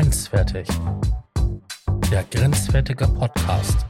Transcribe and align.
Grenzwertig. 0.00 0.66
Der 2.10 2.24
grenzwertige 2.30 3.06
Podcast. 3.06 3.84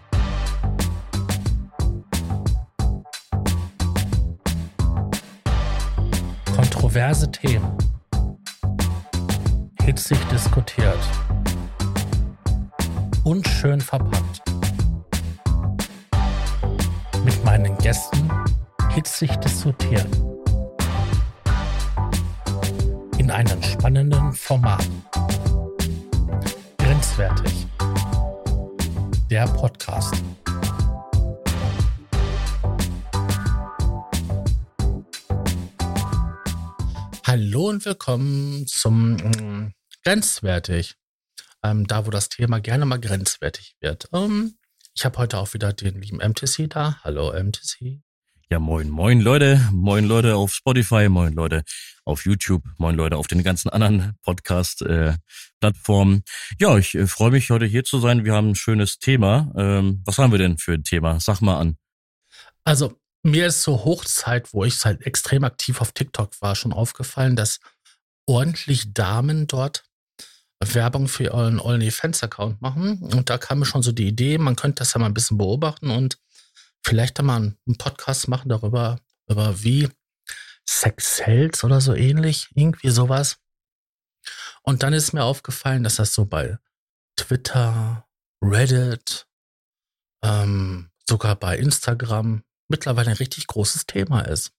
Kontroverse 6.57 7.31
Themen. 7.31 7.79
Hitzig 9.85 10.19
diskutiert. 10.33 10.99
Unschön 13.23 13.81
verpackt. 13.81 14.43
Mit 17.25 17.45
meinen 17.45 17.79
Gästen 17.79 18.29
hitzig 18.93 19.37
diskutieren. 19.37 20.11
In 23.17 23.31
einem 23.31 23.63
spannenden 23.63 24.33
Format. 24.33 24.89
Grenzwertig. 27.21 27.67
Der 29.29 29.47
Podcast. 29.49 30.15
Hallo 37.27 37.69
und 37.69 37.85
willkommen 37.85 38.67
zum 38.67 39.17
mm, 39.17 39.75
Grenzwertig. 40.03 40.97
Ähm, 41.63 41.87
da, 41.87 42.07
wo 42.07 42.11
das 42.11 42.31
Thema 42.31 42.59
gerne 42.59 42.87
mal 42.87 42.99
grenzwertig 42.99 43.77
wird. 43.81 44.09
Ähm, 44.15 44.57
ich 44.95 45.05
habe 45.05 45.19
heute 45.19 45.37
auch 45.37 45.53
wieder 45.53 45.75
den 45.75 46.01
lieben 46.01 46.27
MTC 46.27 46.71
da. 46.71 47.01
Hallo 47.05 47.35
MTC. 47.39 48.01
Ja, 48.53 48.59
moin, 48.59 48.91
moin 48.91 49.21
Leute, 49.21 49.61
moin 49.71 50.07
Leute 50.07 50.35
auf 50.35 50.53
Spotify, 50.53 51.09
moin 51.09 51.35
Leute 51.35 51.63
auf 52.05 52.25
YouTube, 52.25 52.65
moin 52.79 52.97
Leute 52.97 53.17
auf 53.17 53.29
den 53.29 53.45
ganzen 53.45 53.69
anderen 53.69 54.17
Podcast-Plattformen. 54.25 56.17
Äh, 56.17 56.23
ja, 56.59 56.77
ich 56.77 56.97
äh, 56.97 57.07
freue 57.07 57.31
mich 57.31 57.51
heute 57.51 57.67
hier 57.67 57.85
zu 57.85 58.01
sein. 58.01 58.25
Wir 58.25 58.33
haben 58.35 58.49
ein 58.49 58.57
schönes 58.57 58.99
Thema. 58.99 59.53
Ähm, 59.57 60.03
was 60.05 60.19
haben 60.19 60.33
wir 60.33 60.41
denn 60.41 60.59
für 60.59 60.73
ein 60.73 60.83
Thema? 60.83 61.21
Sag 61.21 61.41
mal 61.43 61.61
an. 61.61 61.77
Also 62.65 62.99
mir 63.23 63.47
ist 63.47 63.63
zur 63.63 63.85
Hochzeit, 63.85 64.53
wo 64.53 64.65
ich 64.65 64.85
halt 64.85 65.07
extrem 65.07 65.45
aktiv 65.45 65.81
auf 65.81 65.93
TikTok 65.93 66.33
war, 66.43 66.57
schon 66.57 66.73
aufgefallen, 66.73 67.37
dass 67.37 67.61
ordentlich 68.27 68.93
Damen 68.93 69.47
dort 69.47 69.85
Werbung 70.59 71.07
für 71.07 71.33
euren 71.33 71.61
OnlyFans-Account 71.61 72.61
machen. 72.61 72.99
Und 72.99 73.31
da 73.31 73.39
kam 73.39 73.61
mir 73.61 73.67
schon 73.67 73.85
so 73.85 73.93
die 73.93 74.09
Idee, 74.09 74.39
man 74.39 74.57
könnte 74.57 74.81
das 74.81 74.93
ja 74.93 74.99
mal 74.99 75.07
ein 75.07 75.15
bisschen 75.15 75.39
beobachten 75.39 75.91
und 75.91 76.19
vielleicht 76.85 77.19
da 77.19 77.23
mal 77.23 77.37
einen 77.37 77.79
Podcast 77.79 78.29
machen 78.29 78.49
darüber, 78.49 79.01
über 79.29 79.63
wie 79.63 79.89
Sex 80.69 81.19
Sales 81.19 81.65
oder 81.65 81.81
so 81.81 81.95
ähnlich, 81.95 82.49
irgendwie 82.55 82.91
sowas. 82.91 83.39
Und 84.63 84.83
dann 84.83 84.93
ist 84.93 85.13
mir 85.13 85.25
aufgefallen, 85.25 85.83
dass 85.83 85.97
das 85.97 86.15
so 86.15 86.27
bei 86.27 86.59
Twitter, 87.17 88.07
Reddit, 88.43 89.27
ähm, 90.23 90.91
sogar 91.09 91.37
bei 91.37 91.59
Instagram 91.59 92.45
mittlerweile 92.69 93.11
ein 93.11 93.17
richtig 93.17 93.47
großes 93.47 93.87
Thema 93.87 94.23
ist. 94.23 94.53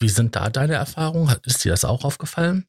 Wie 0.00 0.08
sind 0.08 0.36
da 0.36 0.50
deine 0.50 0.74
Erfahrungen? 0.74 1.34
Ist 1.44 1.64
dir 1.64 1.70
das 1.70 1.84
auch 1.84 2.04
aufgefallen? 2.04 2.68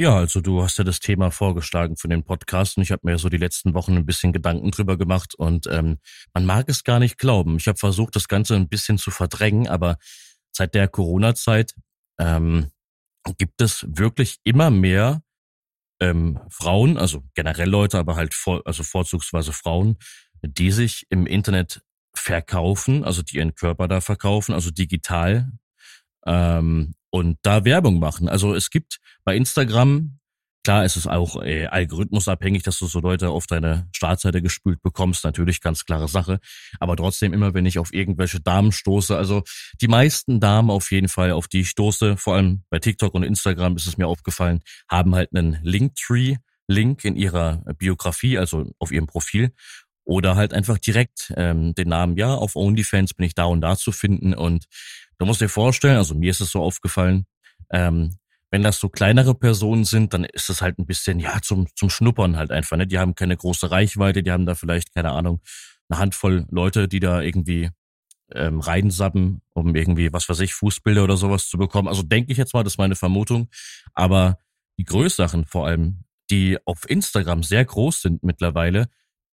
Ja, 0.00 0.16
also 0.16 0.40
du 0.40 0.62
hast 0.62 0.78
ja 0.78 0.84
das 0.84 0.98
Thema 0.98 1.30
vorgeschlagen 1.30 1.98
für 1.98 2.08
den 2.08 2.22
Podcast 2.22 2.78
und 2.78 2.84
ich 2.84 2.90
habe 2.90 3.02
mir 3.04 3.18
so 3.18 3.28
die 3.28 3.36
letzten 3.36 3.74
Wochen 3.74 3.98
ein 3.98 4.06
bisschen 4.06 4.32
Gedanken 4.32 4.70
drüber 4.70 4.96
gemacht 4.96 5.34
und 5.34 5.66
ähm, 5.66 5.98
man 6.32 6.46
mag 6.46 6.70
es 6.70 6.84
gar 6.84 6.98
nicht 6.98 7.18
glauben. 7.18 7.58
Ich 7.58 7.68
habe 7.68 7.76
versucht, 7.76 8.16
das 8.16 8.26
Ganze 8.26 8.56
ein 8.56 8.70
bisschen 8.70 8.96
zu 8.96 9.10
verdrängen, 9.10 9.68
aber 9.68 9.98
seit 10.52 10.74
der 10.74 10.88
Corona-Zeit 10.88 11.74
ähm, 12.18 12.70
gibt 13.36 13.60
es 13.60 13.84
wirklich 13.90 14.38
immer 14.42 14.70
mehr 14.70 15.22
ähm, 16.00 16.40
Frauen, 16.48 16.96
also 16.96 17.22
generell 17.34 17.68
Leute, 17.68 17.98
aber 17.98 18.16
halt 18.16 18.32
vor, 18.32 18.62
also 18.64 18.82
vorzugsweise 18.82 19.52
Frauen, 19.52 19.98
die 20.40 20.70
sich 20.70 21.04
im 21.10 21.26
Internet 21.26 21.82
verkaufen, 22.14 23.04
also 23.04 23.20
die 23.20 23.36
ihren 23.36 23.54
Körper 23.54 23.86
da 23.86 24.00
verkaufen, 24.00 24.54
also 24.54 24.70
digital 24.70 25.52
ähm, 26.26 26.94
und 27.10 27.38
da 27.42 27.64
Werbung 27.64 27.98
machen. 27.98 28.28
Also 28.28 28.54
es 28.54 28.70
gibt 28.70 28.98
bei 29.24 29.36
Instagram, 29.36 30.18
klar 30.64 30.84
ist 30.84 30.96
es 30.96 31.06
auch 31.06 31.42
äh, 31.42 31.66
algorithmusabhängig, 31.66 32.62
dass 32.62 32.78
du 32.78 32.86
so 32.86 33.00
Leute 33.00 33.30
auf 33.30 33.46
deine 33.46 33.88
Startseite 33.92 34.42
gespült 34.42 34.82
bekommst, 34.82 35.24
natürlich 35.24 35.60
ganz 35.60 35.84
klare 35.84 36.08
Sache. 36.08 36.38
Aber 36.78 36.96
trotzdem 36.96 37.32
immer, 37.32 37.54
wenn 37.54 37.66
ich 37.66 37.78
auf 37.78 37.92
irgendwelche 37.92 38.40
Damen 38.40 38.72
stoße, 38.72 39.16
also 39.16 39.42
die 39.80 39.88
meisten 39.88 40.40
Damen 40.40 40.70
auf 40.70 40.90
jeden 40.92 41.08
Fall, 41.08 41.32
auf 41.32 41.48
die 41.48 41.60
ich 41.60 41.70
stoße, 41.70 42.16
vor 42.16 42.36
allem 42.36 42.62
bei 42.70 42.78
TikTok 42.78 43.14
und 43.14 43.22
Instagram 43.22 43.76
ist 43.76 43.86
es 43.86 43.96
mir 43.96 44.06
aufgefallen, 44.06 44.60
haben 44.88 45.14
halt 45.14 45.30
einen 45.34 45.58
Linktree-Link 45.62 47.04
in 47.04 47.16
ihrer 47.16 47.64
Biografie, 47.78 48.38
also 48.38 48.70
auf 48.78 48.92
ihrem 48.92 49.06
Profil 49.06 49.52
oder 50.04 50.36
halt 50.36 50.52
einfach 50.52 50.78
direkt 50.78 51.32
ähm, 51.36 51.74
den 51.74 51.88
Namen, 51.88 52.16
ja, 52.16 52.34
auf 52.34 52.56
OnlyFans 52.56 53.14
bin 53.14 53.26
ich 53.26 53.34
da 53.34 53.44
und 53.44 53.60
da 53.60 53.76
zu 53.76 53.92
finden. 53.92 54.34
Und 54.34 54.66
du 55.18 55.26
musst 55.26 55.40
dir 55.40 55.48
vorstellen, 55.48 55.96
also 55.96 56.14
mir 56.14 56.30
ist 56.30 56.40
es 56.40 56.50
so 56.50 56.62
aufgefallen, 56.62 57.26
ähm, 57.70 58.16
wenn 58.50 58.62
das 58.62 58.80
so 58.80 58.88
kleinere 58.88 59.34
Personen 59.34 59.84
sind, 59.84 60.12
dann 60.12 60.24
ist 60.24 60.50
es 60.50 60.60
halt 60.60 60.78
ein 60.78 60.86
bisschen, 60.86 61.20
ja, 61.20 61.40
zum, 61.40 61.68
zum 61.76 61.88
Schnuppern 61.88 62.36
halt 62.36 62.50
einfach. 62.50 62.76
Ne? 62.76 62.86
Die 62.86 62.98
haben 62.98 63.14
keine 63.14 63.36
große 63.36 63.70
Reichweite, 63.70 64.22
die 64.22 64.32
haben 64.32 64.46
da 64.46 64.54
vielleicht, 64.54 64.92
keine 64.92 65.12
Ahnung, 65.12 65.40
eine 65.88 66.00
Handvoll 66.00 66.46
Leute, 66.50 66.88
die 66.88 67.00
da 67.00 67.20
irgendwie 67.20 67.70
ähm, 68.32 68.60
reinsappen, 68.60 69.42
um 69.52 69.74
irgendwie, 69.74 70.12
was 70.12 70.28
weiß 70.28 70.40
ich, 70.40 70.54
Fußbilder 70.54 71.04
oder 71.04 71.16
sowas 71.16 71.48
zu 71.48 71.58
bekommen. 71.58 71.88
Also 71.88 72.02
denke 72.02 72.32
ich 72.32 72.38
jetzt 72.38 72.54
mal, 72.54 72.64
das 72.64 72.74
ist 72.74 72.78
meine 72.78 72.96
Vermutung. 72.96 73.48
Aber 73.94 74.38
die 74.78 74.84
größeren 74.84 75.44
vor 75.44 75.66
allem, 75.66 76.04
die 76.30 76.58
auf 76.64 76.88
Instagram 76.88 77.42
sehr 77.42 77.64
groß 77.64 78.02
sind 78.02 78.22
mittlerweile, 78.22 78.88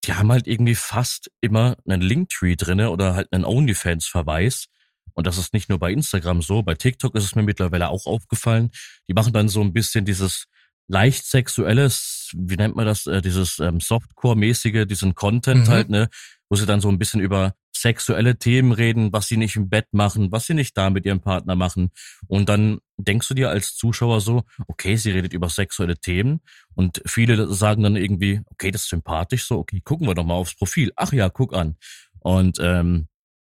die 0.08 0.14
haben 0.14 0.32
halt 0.32 0.46
irgendwie 0.46 0.74
fast 0.74 1.30
immer 1.42 1.76
einen 1.86 2.00
Linktree 2.00 2.56
drinne 2.56 2.90
oder 2.90 3.14
halt 3.14 3.30
einen 3.30 3.44
OnlyFans-Verweis. 3.44 4.66
Und 5.12 5.26
das 5.26 5.36
ist 5.36 5.52
nicht 5.52 5.68
nur 5.68 5.78
bei 5.78 5.92
Instagram 5.92 6.40
so, 6.40 6.62
bei 6.62 6.74
TikTok 6.74 7.14
ist 7.14 7.24
es 7.24 7.34
mir 7.34 7.42
mittlerweile 7.42 7.90
auch 7.90 8.06
aufgefallen. 8.06 8.70
Die 9.08 9.14
machen 9.14 9.34
dann 9.34 9.48
so 9.48 9.60
ein 9.60 9.74
bisschen 9.74 10.06
dieses 10.06 10.46
leicht 10.86 11.26
sexuelles, 11.26 12.30
wie 12.34 12.56
nennt 12.56 12.74
man 12.74 12.86
das, 12.86 13.06
äh, 13.06 13.20
dieses 13.20 13.58
ähm, 13.58 13.80
Softcore-mäßige, 13.80 14.86
diesen 14.86 15.14
Content 15.14 15.66
mhm. 15.66 15.70
halt, 15.70 15.90
ne, 15.90 16.08
wo 16.48 16.56
sie 16.56 16.64
dann 16.64 16.80
so 16.80 16.88
ein 16.88 16.98
bisschen 16.98 17.20
über 17.20 17.54
sexuelle 17.76 18.38
Themen 18.38 18.72
reden, 18.72 19.12
was 19.12 19.28
sie 19.28 19.36
nicht 19.36 19.56
im 19.56 19.68
Bett 19.68 19.88
machen, 19.92 20.32
was 20.32 20.46
sie 20.46 20.54
nicht 20.54 20.76
da 20.76 20.88
mit 20.88 21.04
ihrem 21.04 21.20
Partner 21.20 21.54
machen. 21.54 21.90
Und 22.26 22.48
dann 22.48 22.78
denkst 22.98 23.28
du 23.28 23.34
dir 23.34 23.48
als 23.50 23.74
Zuschauer 23.74 24.20
so, 24.20 24.42
okay, 24.66 24.96
sie 24.96 25.12
redet 25.12 25.32
über 25.32 25.48
sexuelle 25.48 25.98
Themen. 25.98 26.40
Und 26.74 27.00
viele 27.06 27.52
sagen 27.52 27.82
dann 27.82 27.96
irgendwie, 27.96 28.40
okay, 28.46 28.70
das 28.70 28.82
ist 28.82 28.90
sympathisch 28.90 29.46
so, 29.46 29.58
okay, 29.58 29.80
gucken 29.82 30.06
wir 30.06 30.14
doch 30.14 30.24
mal 30.24 30.34
aufs 30.34 30.56
Profil. 30.56 30.92
Ach 30.96 31.12
ja, 31.12 31.28
guck 31.30 31.54
an. 31.54 31.76
Und 32.20 32.58
ähm, 32.60 33.08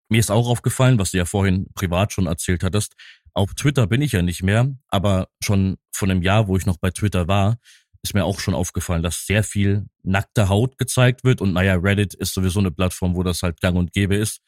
mir 0.09 0.19
ist 0.19 0.31
auch 0.31 0.47
aufgefallen, 0.47 0.97
was 0.97 1.11
du 1.11 1.17
ja 1.17 1.25
vorhin 1.25 1.67
privat 1.75 2.13
schon 2.13 2.27
erzählt 2.27 2.63
hattest. 2.63 2.95
Auf 3.33 3.53
Twitter 3.55 3.87
bin 3.87 4.01
ich 4.01 4.13
ja 4.13 4.21
nicht 4.21 4.43
mehr, 4.43 4.71
aber 4.87 5.27
schon 5.43 5.77
von 5.91 6.09
einem 6.09 6.21
Jahr, 6.21 6.47
wo 6.47 6.55
ich 6.55 6.65
noch 6.65 6.77
bei 6.77 6.91
Twitter 6.91 7.27
war, 7.27 7.57
ist 8.03 8.13
mir 8.13 8.25
auch 8.25 8.39
schon 8.39 8.53
aufgefallen, 8.53 9.01
dass 9.01 9.25
sehr 9.25 9.43
viel 9.43 9.85
nackte 10.03 10.49
Haut 10.49 10.77
gezeigt 10.77 11.23
wird. 11.23 11.41
Und 11.41 11.53
naja, 11.53 11.75
Reddit 11.75 12.13
ist 12.13 12.33
sowieso 12.33 12.59
eine 12.59 12.71
Plattform, 12.71 13.15
wo 13.15 13.23
das 13.23 13.41
halt 13.41 13.61
gang 13.61 13.77
und 13.77 13.93
gäbe 13.93 14.15
ist. 14.15 14.41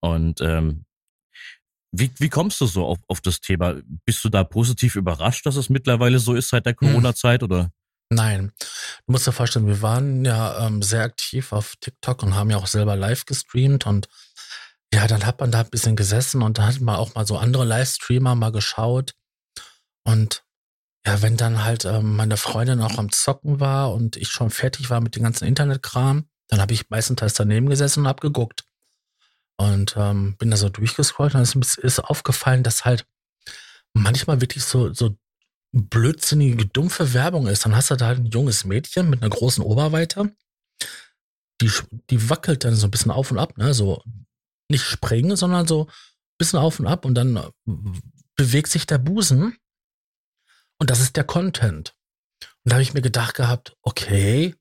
Und 0.00 0.40
ähm, 0.40 0.84
wie, 1.92 2.10
wie 2.18 2.28
kommst 2.28 2.60
du 2.60 2.66
so 2.66 2.86
auf, 2.86 2.98
auf 3.08 3.20
das 3.20 3.40
Thema? 3.40 3.76
Bist 4.04 4.24
du 4.24 4.28
da 4.28 4.44
positiv 4.44 4.96
überrascht, 4.96 5.46
dass 5.46 5.56
es 5.56 5.68
mittlerweile 5.68 6.18
so 6.18 6.34
ist 6.34 6.50
seit 6.50 6.66
der 6.66 6.76
hm. 6.78 6.88
Corona-Zeit 6.88 7.42
oder? 7.42 7.70
Nein. 8.12 8.52
Du 9.06 9.12
musst 9.12 9.26
dir 9.26 9.32
vorstellen, 9.32 9.66
wir 9.66 9.82
waren 9.82 10.24
ja 10.24 10.66
ähm, 10.66 10.82
sehr 10.82 11.02
aktiv 11.02 11.52
auf 11.52 11.74
TikTok 11.80 12.22
und 12.22 12.34
haben 12.34 12.50
ja 12.50 12.56
auch 12.56 12.66
selber 12.66 12.96
live 12.96 13.24
gestreamt 13.24 13.86
und 13.86 14.08
ja, 14.92 15.06
dann 15.06 15.24
hat 15.24 15.38
man 15.38 15.52
da 15.52 15.60
ein 15.60 15.70
bisschen 15.70 15.94
gesessen 15.94 16.42
und 16.42 16.58
da 16.58 16.66
hat 16.66 16.80
man 16.80 16.96
auch 16.96 17.14
mal 17.14 17.26
so 17.26 17.38
andere 17.38 17.64
Livestreamer 17.64 18.34
mal 18.34 18.50
geschaut 18.50 19.14
und 20.04 20.42
ja, 21.06 21.22
wenn 21.22 21.36
dann 21.36 21.64
halt 21.64 21.84
ähm, 21.84 22.16
meine 22.16 22.36
Freundin 22.36 22.80
auch 22.80 22.98
am 22.98 23.10
Zocken 23.10 23.60
war 23.60 23.92
und 23.92 24.16
ich 24.16 24.28
schon 24.28 24.50
fertig 24.50 24.90
war 24.90 25.00
mit 25.00 25.16
dem 25.16 25.22
ganzen 25.22 25.46
Internetkram, 25.46 26.28
dann 26.48 26.60
habe 26.60 26.74
ich 26.74 26.90
meistenteils 26.90 27.34
daneben 27.34 27.68
gesessen 27.68 28.00
und 28.00 28.08
hab 28.08 28.20
geguckt. 28.20 28.64
Und 29.60 29.94
ähm, 29.98 30.36
bin 30.38 30.50
da 30.50 30.56
so 30.56 30.70
durchgescrollt 30.70 31.34
und 31.34 31.42
es 31.42 31.74
ist 31.76 32.00
aufgefallen, 32.00 32.62
dass 32.62 32.86
halt 32.86 33.06
manchmal 33.92 34.40
wirklich 34.40 34.64
so, 34.64 34.94
so 34.94 35.18
blödsinnige, 35.72 36.64
dumpfe 36.64 37.12
Werbung 37.12 37.46
ist. 37.46 37.66
Dann 37.66 37.76
hast 37.76 37.90
du 37.90 37.96
da 37.96 38.06
halt 38.06 38.20
ein 38.20 38.30
junges 38.30 38.64
Mädchen 38.64 39.10
mit 39.10 39.20
einer 39.20 39.28
großen 39.28 39.62
Oberweite. 39.62 40.34
Die, 41.60 41.70
die 42.08 42.30
wackelt 42.30 42.64
dann 42.64 42.74
so 42.74 42.86
ein 42.86 42.90
bisschen 42.90 43.10
auf 43.10 43.30
und 43.30 43.38
ab, 43.38 43.58
ne? 43.58 43.74
So 43.74 44.02
nicht 44.70 44.84
springen, 44.84 45.36
sondern 45.36 45.66
so 45.66 45.88
ein 45.88 46.38
bisschen 46.38 46.58
auf 46.58 46.80
und 46.80 46.86
ab 46.86 47.04
und 47.04 47.14
dann 47.14 47.36
äh, 47.36 47.50
bewegt 48.36 48.68
sich 48.68 48.86
der 48.86 48.96
Busen 48.96 49.58
und 50.78 50.88
das 50.88 51.00
ist 51.00 51.16
der 51.16 51.24
Content. 51.24 51.94
Und 52.64 52.70
da 52.70 52.76
habe 52.76 52.82
ich 52.82 52.94
mir 52.94 53.02
gedacht 53.02 53.34
gehabt, 53.34 53.76
okay, 53.82 54.54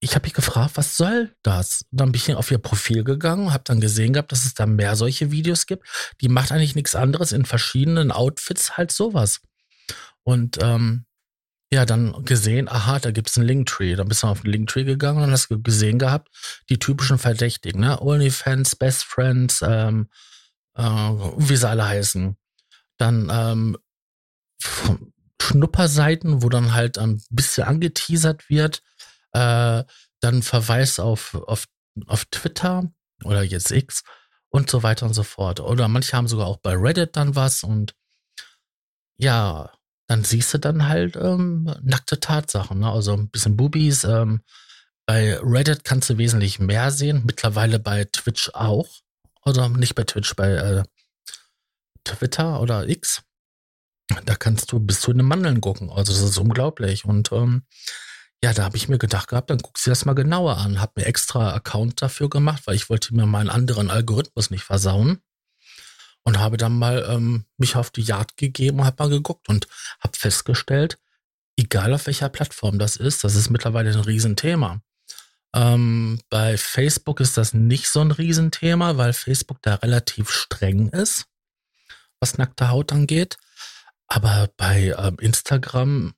ich 0.00 0.14
habe 0.14 0.26
mich 0.26 0.34
gefragt, 0.34 0.72
was 0.76 0.96
soll 0.96 1.34
das? 1.42 1.84
Dann 1.90 2.12
bin 2.12 2.20
ich 2.20 2.34
auf 2.34 2.50
ihr 2.50 2.58
Profil 2.58 3.02
gegangen, 3.02 3.52
habe 3.52 3.64
dann 3.64 3.80
gesehen 3.80 4.12
gehabt, 4.12 4.30
dass 4.30 4.44
es 4.44 4.54
da 4.54 4.66
mehr 4.66 4.94
solche 4.94 5.30
Videos 5.30 5.66
gibt. 5.66 5.86
Die 6.20 6.28
macht 6.28 6.52
eigentlich 6.52 6.76
nichts 6.76 6.94
anderes 6.94 7.32
in 7.32 7.44
verschiedenen 7.44 8.12
Outfits 8.12 8.76
halt 8.76 8.92
sowas. 8.92 9.40
Und 10.22 10.58
ähm, 10.62 11.04
ja, 11.72 11.84
dann 11.84 12.24
gesehen, 12.24 12.68
aha, 12.68 12.98
da 12.98 13.10
gibt's 13.10 13.36
einen 13.36 13.46
Linktree. 13.46 13.96
Dann 13.96 14.08
bist 14.08 14.22
du 14.22 14.28
auf 14.28 14.42
den 14.42 14.52
Linktree 14.52 14.84
gegangen 14.84 15.22
und 15.22 15.30
hast 15.32 15.48
gesehen 15.64 15.98
gehabt, 15.98 16.28
die 16.70 16.78
typischen 16.78 17.18
Verdächtigen, 17.18 17.80
ne? 17.80 18.00
OnlyFans, 18.00 18.76
Best 18.76 19.04
Friends, 19.04 19.62
ähm, 19.62 20.08
äh, 20.74 20.82
wie 20.82 21.56
sie 21.56 21.68
alle 21.68 21.86
heißen. 21.86 22.36
Dann 22.96 23.28
ähm, 23.30 23.76
Schnupperseiten, 25.42 26.42
wo 26.42 26.48
dann 26.48 26.72
halt 26.72 26.98
ein 26.98 27.22
bisschen 27.30 27.64
angeteasert 27.64 28.48
wird. 28.48 28.82
Äh, 29.32 29.84
dann 30.20 30.42
Verweis 30.42 30.98
auf, 30.98 31.34
auf, 31.34 31.66
auf 32.06 32.24
Twitter 32.26 32.90
oder 33.24 33.42
jetzt 33.42 33.70
X 33.70 34.02
und 34.48 34.70
so 34.70 34.82
weiter 34.82 35.06
und 35.06 35.14
so 35.14 35.22
fort. 35.22 35.60
Oder 35.60 35.88
manche 35.88 36.16
haben 36.16 36.28
sogar 36.28 36.46
auch 36.46 36.58
bei 36.58 36.74
Reddit 36.74 37.16
dann 37.16 37.36
was 37.36 37.62
und 37.62 37.94
ja, 39.18 39.72
dann 40.06 40.24
siehst 40.24 40.54
du 40.54 40.58
dann 40.58 40.88
halt 40.88 41.16
ähm, 41.16 41.74
nackte 41.82 42.18
Tatsachen, 42.18 42.80
ne? 42.80 42.90
also 42.90 43.12
ein 43.12 43.30
bisschen 43.30 43.56
Boobies. 43.56 44.04
Ähm, 44.04 44.42
bei 45.06 45.38
Reddit 45.38 45.84
kannst 45.84 46.08
du 46.10 46.18
wesentlich 46.18 46.58
mehr 46.58 46.90
sehen, 46.90 47.22
mittlerweile 47.26 47.78
bei 47.78 48.04
Twitch 48.04 48.50
auch. 48.54 48.88
Oder 49.44 49.68
nicht 49.68 49.94
bei 49.94 50.04
Twitch, 50.04 50.34
bei 50.36 50.50
äh, 50.50 50.82
Twitter 52.04 52.60
oder 52.60 52.88
X. 52.88 53.22
Da 54.24 54.34
kannst 54.36 54.72
du 54.72 54.80
bis 54.80 55.00
zu 55.00 55.12
den 55.12 55.26
Mandeln 55.26 55.60
gucken. 55.60 55.90
Also 55.90 56.12
das 56.12 56.22
ist 56.22 56.38
unglaublich. 56.38 57.04
Und 57.04 57.32
ähm, 57.32 57.64
ja, 58.42 58.52
da 58.52 58.64
habe 58.64 58.76
ich 58.76 58.88
mir 58.88 58.98
gedacht 58.98 59.28
gehabt, 59.28 59.50
dann 59.50 59.58
guckst 59.58 59.86
du 59.86 59.90
das 59.90 60.04
mal 60.04 60.14
genauer 60.14 60.58
an. 60.58 60.80
Hab 60.80 60.96
mir 60.96 61.06
extra 61.06 61.54
Account 61.54 62.00
dafür 62.02 62.30
gemacht, 62.30 62.62
weil 62.66 62.76
ich 62.76 62.88
wollte 62.88 63.14
mir 63.14 63.26
meinen 63.26 63.50
anderen 63.50 63.90
Algorithmus 63.90 64.50
nicht 64.50 64.62
versauen 64.62 65.20
und 66.24 66.38
habe 66.38 66.56
dann 66.56 66.78
mal 66.78 67.06
ähm, 67.08 67.46
mich 67.56 67.74
auf 67.74 67.90
die 67.90 68.02
Jagd 68.02 68.36
gegeben 68.36 68.80
und 68.80 68.86
habe 68.86 69.02
mal 69.02 69.10
geguckt 69.10 69.48
und 69.48 69.66
habe 70.00 70.16
festgestellt, 70.16 70.98
egal 71.56 71.92
auf 71.94 72.06
welcher 72.06 72.28
Plattform 72.28 72.78
das 72.78 72.96
ist, 72.96 73.24
das 73.24 73.34
ist 73.34 73.50
mittlerweile 73.50 73.90
ein 73.90 74.00
Riesenthema. 74.00 74.80
Ähm, 75.54 76.20
bei 76.28 76.56
Facebook 76.56 77.20
ist 77.20 77.36
das 77.38 77.54
nicht 77.54 77.88
so 77.88 78.00
ein 78.00 78.12
Riesenthema, 78.12 78.96
weil 78.96 79.14
Facebook 79.14 79.62
da 79.62 79.76
relativ 79.76 80.30
streng 80.30 80.88
ist, 80.90 81.26
was 82.20 82.38
nackte 82.38 82.68
Haut 82.68 82.92
angeht. 82.92 83.38
Aber 84.06 84.50
bei 84.56 84.94
ähm, 84.96 85.16
Instagram 85.20 86.14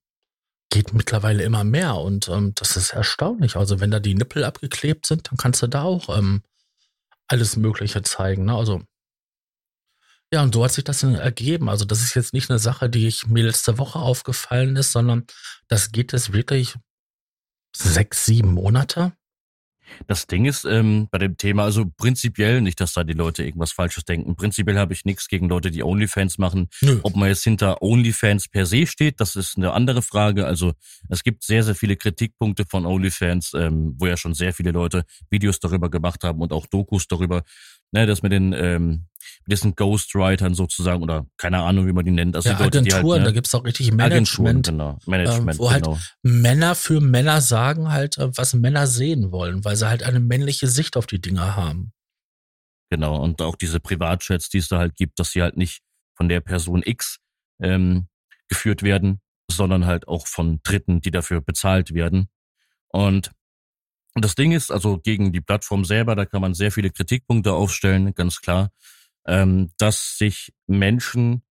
geht 0.71 0.95
mittlerweile 0.95 1.43
immer 1.43 1.65
mehr 1.65 1.97
und 1.97 2.29
ähm, 2.29 2.55
das 2.55 2.77
ist 2.77 2.93
erstaunlich. 2.93 3.57
Also 3.57 3.81
wenn 3.81 3.91
da 3.91 4.01
die 4.01 4.15
Nippel 4.15 4.45
abgeklebt 4.45 5.07
sind, 5.07 5.31
dann 5.31 5.37
kannst 5.37 5.63
du 5.63 5.67
da 5.67 5.83
auch 5.83 6.17
ähm, 6.17 6.43
alles 7.27 7.57
Mögliche 7.57 8.03
zeigen. 8.03 8.47
Ne? 8.47 8.55
Also 8.55 8.83
ja, 10.33 10.43
und 10.45 10.55
so 10.55 10.65
hat 10.65 10.73
sich 10.73 10.85
das 10.85 11.01
dann 11.01 11.17
ergeben. 11.17 11.69
Also 11.69 11.85
das 11.85 12.01
ist 12.03 12.15
jetzt 12.15 12.33
nicht 12.33 12.51
eine 12.51 12.61
Sache, 12.61 12.89
die 12.89 13.09
ich 13.09 13.27
mir 13.27 13.45
letzte 13.45 13.79
Woche 13.79 13.99
aufgefallen 13.99 14.77
ist, 14.77 14.93
sondern 14.93 15.27
das 15.67 15.91
geht 15.91 16.13
jetzt 16.13 16.33
wirklich 16.33 16.77
sechs, 17.77 18.27
sieben 18.27 18.53
Monate. 18.53 19.13
Das 20.07 20.27
Ding 20.27 20.45
ist 20.45 20.65
ähm, 20.65 21.09
bei 21.11 21.19
dem 21.19 21.37
Thema, 21.37 21.65
also 21.65 21.87
prinzipiell 21.97 22.61
nicht, 22.61 22.81
dass 22.81 22.93
da 22.93 23.05
die 23.05 23.13
Leute 23.13 23.45
irgendwas 23.45 23.73
Falsches 23.73 24.05
denken. 24.05 24.37
Prinzipiell 24.37 24.79
habe 24.79 24.93
ich 24.93 25.05
nichts 25.05 25.29
gegen 25.29 25.49
Leute, 25.49 25.71
die 25.71 25.83
OnlyFans 25.83 26.39
machen. 26.39 26.69
Nö. 26.81 27.01
Ob 27.03 27.17
man 27.17 27.29
jetzt 27.29 27.45
hinter 27.45 27.83
OnlyFans 27.83 28.49
per 28.49 28.67
se 28.67 28.87
steht, 28.87 29.21
das 29.21 29.37
ist 29.37 29.57
eine 29.57 29.73
andere 29.73 30.03
Frage. 30.03 30.47
Also 30.47 30.73
es 31.09 31.23
gibt 31.23 31.45
sehr, 31.45 31.63
sehr 31.63 31.75
viele 31.75 31.97
Kritikpunkte 31.97 32.65
von 32.65 32.87
OnlyFans, 32.87 33.55
ähm, 33.55 33.95
wo 33.99 34.07
ja 34.07 34.17
schon 34.17 34.35
sehr 34.35 34.53
viele 34.53 34.71
Leute 34.71 35.05
Videos 35.31 35.61
darüber 35.61 35.91
gemacht 35.91 36.25
haben 36.25 36.41
und 36.41 36.53
auch 36.53 36.67
Dokus 36.67 37.07
darüber 37.07 37.43
ne, 37.93 38.07
das 38.07 38.23
mit 38.23 38.33
den 38.33 38.53
ähm, 38.53 39.07
mit 39.47 39.53
diesen 39.53 39.75
Ghostwritern 39.75 40.55
sozusagen 40.55 41.03
oder 41.03 41.27
keine 41.37 41.63
Ahnung, 41.63 41.87
wie 41.87 41.93
man 41.93 42.05
die 42.05 42.11
nennt. 42.11 42.37
Also 42.37 42.51
ja, 42.51 42.57
die 42.57 42.63
Leute, 42.63 42.79
Agenturen, 42.79 43.03
die 43.03 43.11
halt, 43.11 43.19
ne, 43.21 43.25
da 43.25 43.31
gibt's 43.33 43.55
auch 43.55 43.65
richtig 43.65 43.93
Management, 43.93 44.67
genau, 44.67 44.99
Management 45.07 45.53
ähm, 45.53 45.59
wo 45.59 45.71
halt 45.71 45.85
genau. 45.85 45.97
halt 45.97 46.17
Männer 46.23 46.75
für 46.75 47.01
Männer 47.01 47.41
sagen 47.41 47.91
halt, 47.91 48.19
äh, 48.19 48.31
was 48.37 48.55
Männer 48.55 48.87
sehen 48.87 49.33
wollen, 49.33 49.65
weil 49.65 49.77
sie 49.77 49.89
halt 49.89 50.03
eine 50.03 50.21
männliche 50.21 50.67
Sicht 50.67 50.97
auf 50.97 51.07
die 51.07 51.21
Dinge 51.21 51.57
haben. 51.57 51.93
Genau, 52.91 53.23
und 53.23 53.41
auch 53.41 53.55
diese 53.55 53.79
Privatchats, 53.79 54.49
die 54.49 54.59
es 54.59 54.69
da 54.69 54.79
halt 54.79 54.97
gibt, 54.97 55.19
dass 55.19 55.31
sie 55.31 55.43
halt 55.43 55.57
nicht 55.57 55.81
von 56.17 56.29
der 56.29 56.41
Person 56.41 56.83
X 56.85 57.19
ähm, 57.63 58.09
geführt 58.49 58.83
werden, 58.83 59.21
sondern 59.51 59.87
halt 59.87 60.09
auch 60.09 60.27
von 60.27 60.61
Dritten, 60.63 61.01
die 61.01 61.11
dafür 61.11 61.41
bezahlt 61.41 61.95
werden. 61.95 62.29
Und 62.89 63.31
und 64.15 64.25
das 64.25 64.35
Ding 64.35 64.53
ist, 64.53 64.71
also 64.71 64.99
gegen 64.99 65.33
die 65.33 65.41
Plattform 65.41 65.85
selber, 65.85 66.17
da 66.17 66.27
kann 66.27 66.41
man 66.41 66.55
sehr 66.55 66.73
viele 66.73 66.91
Kritikpunkte 66.91 67.53
aufstellen, 67.53 68.15
ganz 68.15 68.41
klar, 68.41 68.71
ähm, 69.27 69.71
dass 69.79 70.19
sich 70.19 70.53
Menschen, 70.67 71.43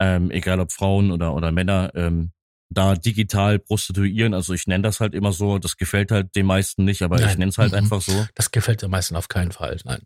ähm, 0.00 0.30
egal 0.30 0.60
ob 0.60 0.72
Frauen 0.72 1.12
oder, 1.12 1.34
oder 1.34 1.52
Männer, 1.52 1.92
ähm, 1.94 2.32
da 2.70 2.94
digital 2.94 3.58
prostituieren. 3.58 4.34
Also 4.34 4.52
ich 4.52 4.66
nenne 4.66 4.82
das 4.82 5.00
halt 5.00 5.14
immer 5.14 5.32
so, 5.32 5.58
das 5.58 5.76
gefällt 5.76 6.10
halt 6.10 6.34
den 6.34 6.46
meisten 6.46 6.84
nicht, 6.84 7.02
aber 7.02 7.16
nein. 7.16 7.30
ich 7.30 7.38
nenne 7.38 7.50
es 7.50 7.58
halt 7.58 7.72
mhm. 7.72 7.78
einfach 7.78 8.00
so. 8.00 8.26
Das 8.34 8.50
gefällt 8.50 8.82
den 8.82 8.90
meisten 8.90 9.16
auf 9.16 9.28
keinen 9.28 9.52
Fall, 9.52 9.78
nein. 9.84 10.02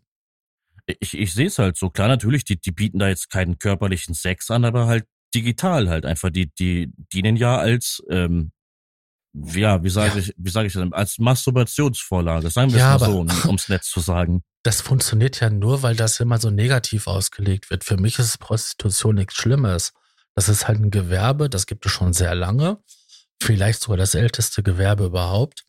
Ich, 0.99 1.17
ich 1.17 1.33
sehe 1.33 1.47
es 1.47 1.59
halt 1.59 1.77
so. 1.77 1.89
Klar, 1.89 2.07
natürlich, 2.07 2.45
die, 2.45 2.59
die 2.59 2.71
bieten 2.71 2.99
da 2.99 3.09
jetzt 3.09 3.29
keinen 3.29 3.59
körperlichen 3.59 4.15
Sex 4.15 4.49
an, 4.49 4.65
aber 4.65 4.87
halt 4.87 5.05
digital 5.35 5.87
halt 5.87 6.05
einfach. 6.05 6.31
Die, 6.31 6.51
die 6.55 6.91
dienen 7.13 7.35
ja 7.35 7.57
als 7.57 8.03
ähm, 8.09 8.51
ja, 9.45 9.83
wie 9.83 9.89
sage 9.89 10.13
ja. 10.13 10.17
ich, 10.17 10.33
wie 10.37 10.49
sage 10.49 10.67
ich 10.67 10.73
das, 10.73 10.91
als 10.91 11.17
Masturbationsvorlage, 11.17 12.49
sagen 12.49 12.71
wir 12.71 12.79
ja, 12.79 12.95
es 12.95 13.01
mal 13.01 13.11
so, 13.11 13.19
um, 13.19 13.29
ums 13.45 13.69
Netz 13.69 13.89
zu 13.89 13.99
sagen. 13.99 14.43
Das 14.63 14.81
funktioniert 14.81 15.39
ja 15.39 15.49
nur, 15.49 15.83
weil 15.83 15.95
das 15.95 16.19
immer 16.19 16.39
so 16.39 16.49
negativ 16.49 17.07
ausgelegt 17.07 17.69
wird. 17.69 17.83
Für 17.83 17.97
mich 17.97 18.19
ist 18.19 18.39
Prostitution 18.39 19.15
nichts 19.15 19.35
Schlimmes. 19.35 19.93
Das 20.35 20.49
ist 20.49 20.67
halt 20.67 20.79
ein 20.79 20.91
Gewerbe, 20.91 21.49
das 21.49 21.65
gibt 21.65 21.85
es 21.85 21.91
schon 21.91 22.13
sehr 22.13 22.35
lange. 22.35 22.77
Vielleicht 23.41 23.81
sogar 23.81 23.97
das 23.97 24.15
älteste 24.15 24.63
Gewerbe 24.63 25.05
überhaupt. 25.05 25.63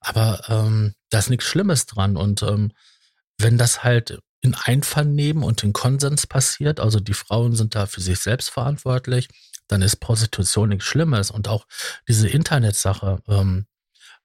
Aber 0.00 0.42
ähm, 0.48 0.94
da 1.10 1.18
ist 1.18 1.30
nichts 1.30 1.46
Schlimmes 1.46 1.86
dran. 1.86 2.16
Und 2.16 2.42
ähm, 2.42 2.72
wenn 3.38 3.58
das 3.58 3.84
halt 3.84 4.18
in 4.40 4.54
Einvernehmen 4.54 5.42
und 5.42 5.62
in 5.64 5.72
Konsens 5.72 6.26
passiert, 6.26 6.80
also 6.80 7.00
die 7.00 7.14
Frauen 7.14 7.56
sind 7.56 7.74
da 7.74 7.86
für 7.86 8.00
sich 8.00 8.20
selbst 8.20 8.50
verantwortlich, 8.50 9.28
dann 9.68 9.82
ist 9.82 9.96
Prostitution 9.96 10.70
nichts 10.70 10.84
Schlimmes. 10.84 11.30
Und 11.30 11.48
auch 11.48 11.66
diese 12.08 12.28
Internetsache. 12.28 13.20
Ähm, 13.28 13.66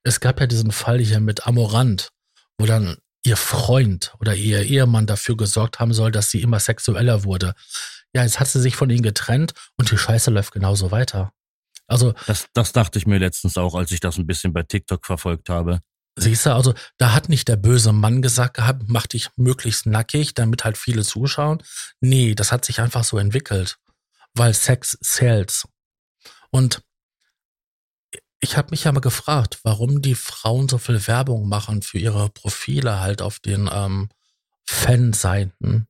es 0.03 0.19
gab 0.19 0.39
ja 0.39 0.47
diesen 0.47 0.71
Fall 0.71 0.99
hier 0.99 1.19
mit 1.19 1.47
Amorant, 1.47 2.09
wo 2.57 2.65
dann 2.65 2.97
ihr 3.25 3.37
Freund 3.37 4.13
oder 4.19 4.35
ihr 4.35 4.63
Ehemann 4.63 5.07
dafür 5.07 5.37
gesorgt 5.37 5.79
haben 5.79 5.93
soll, 5.93 6.11
dass 6.11 6.29
sie 6.29 6.41
immer 6.41 6.59
sexueller 6.59 7.23
wurde. 7.23 7.53
Ja, 8.13 8.23
jetzt 8.23 8.39
hat 8.39 8.47
sie 8.47 8.59
sich 8.59 8.75
von 8.75 8.89
ihm 8.89 9.01
getrennt 9.01 9.53
und 9.77 9.91
die 9.91 9.97
Scheiße 9.97 10.29
läuft 10.29 10.51
genauso 10.51 10.91
weiter. 10.91 11.31
Also 11.87 12.13
das, 12.27 12.47
das 12.53 12.73
dachte 12.73 12.99
ich 12.99 13.07
mir 13.07 13.17
letztens 13.17 13.57
auch, 13.57 13.75
als 13.75 13.91
ich 13.91 13.99
das 13.99 14.17
ein 14.17 14.27
bisschen 14.27 14.53
bei 14.53 14.63
TikTok 14.63 15.05
verfolgt 15.05 15.50
habe. 15.50 15.79
Siehst 16.15 16.45
du, 16.45 16.53
also 16.53 16.73
da 16.97 17.13
hat 17.13 17.29
nicht 17.29 17.47
der 17.47 17.55
böse 17.55 17.91
Mann 17.91 18.21
gesagt 18.21 18.55
gehabt, 18.55 18.83
mach 18.88 19.07
dich 19.07 19.29
möglichst 19.35 19.88
nackig, 19.88 20.35
damit 20.35 20.63
halt 20.63 20.77
viele 20.77 21.03
zuschauen. 21.03 21.63
Nee, 22.01 22.35
das 22.35 22.51
hat 22.51 22.65
sich 22.65 22.79
einfach 22.81 23.03
so 23.03 23.17
entwickelt 23.17 23.79
weil 24.33 24.53
Sex 24.53 24.97
sells. 25.01 25.67
Und 26.51 26.83
ich 28.39 28.57
habe 28.57 28.71
mich 28.71 28.83
ja 28.83 28.91
mal 28.91 28.99
gefragt, 28.99 29.59
warum 29.63 30.01
die 30.01 30.15
Frauen 30.15 30.67
so 30.67 30.77
viel 30.77 31.07
Werbung 31.07 31.47
machen 31.47 31.81
für 31.81 31.97
ihre 31.97 32.29
Profile 32.29 32.99
halt 32.99 33.21
auf 33.21 33.39
den 33.39 33.69
ähm, 33.71 34.09
Fanseiten. 34.65 35.87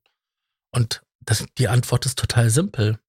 Und 0.72 1.02
das, 1.20 1.46
die 1.58 1.68
Antwort 1.68 2.06
ist 2.06 2.20
total 2.20 2.50
simpel. 2.50 3.00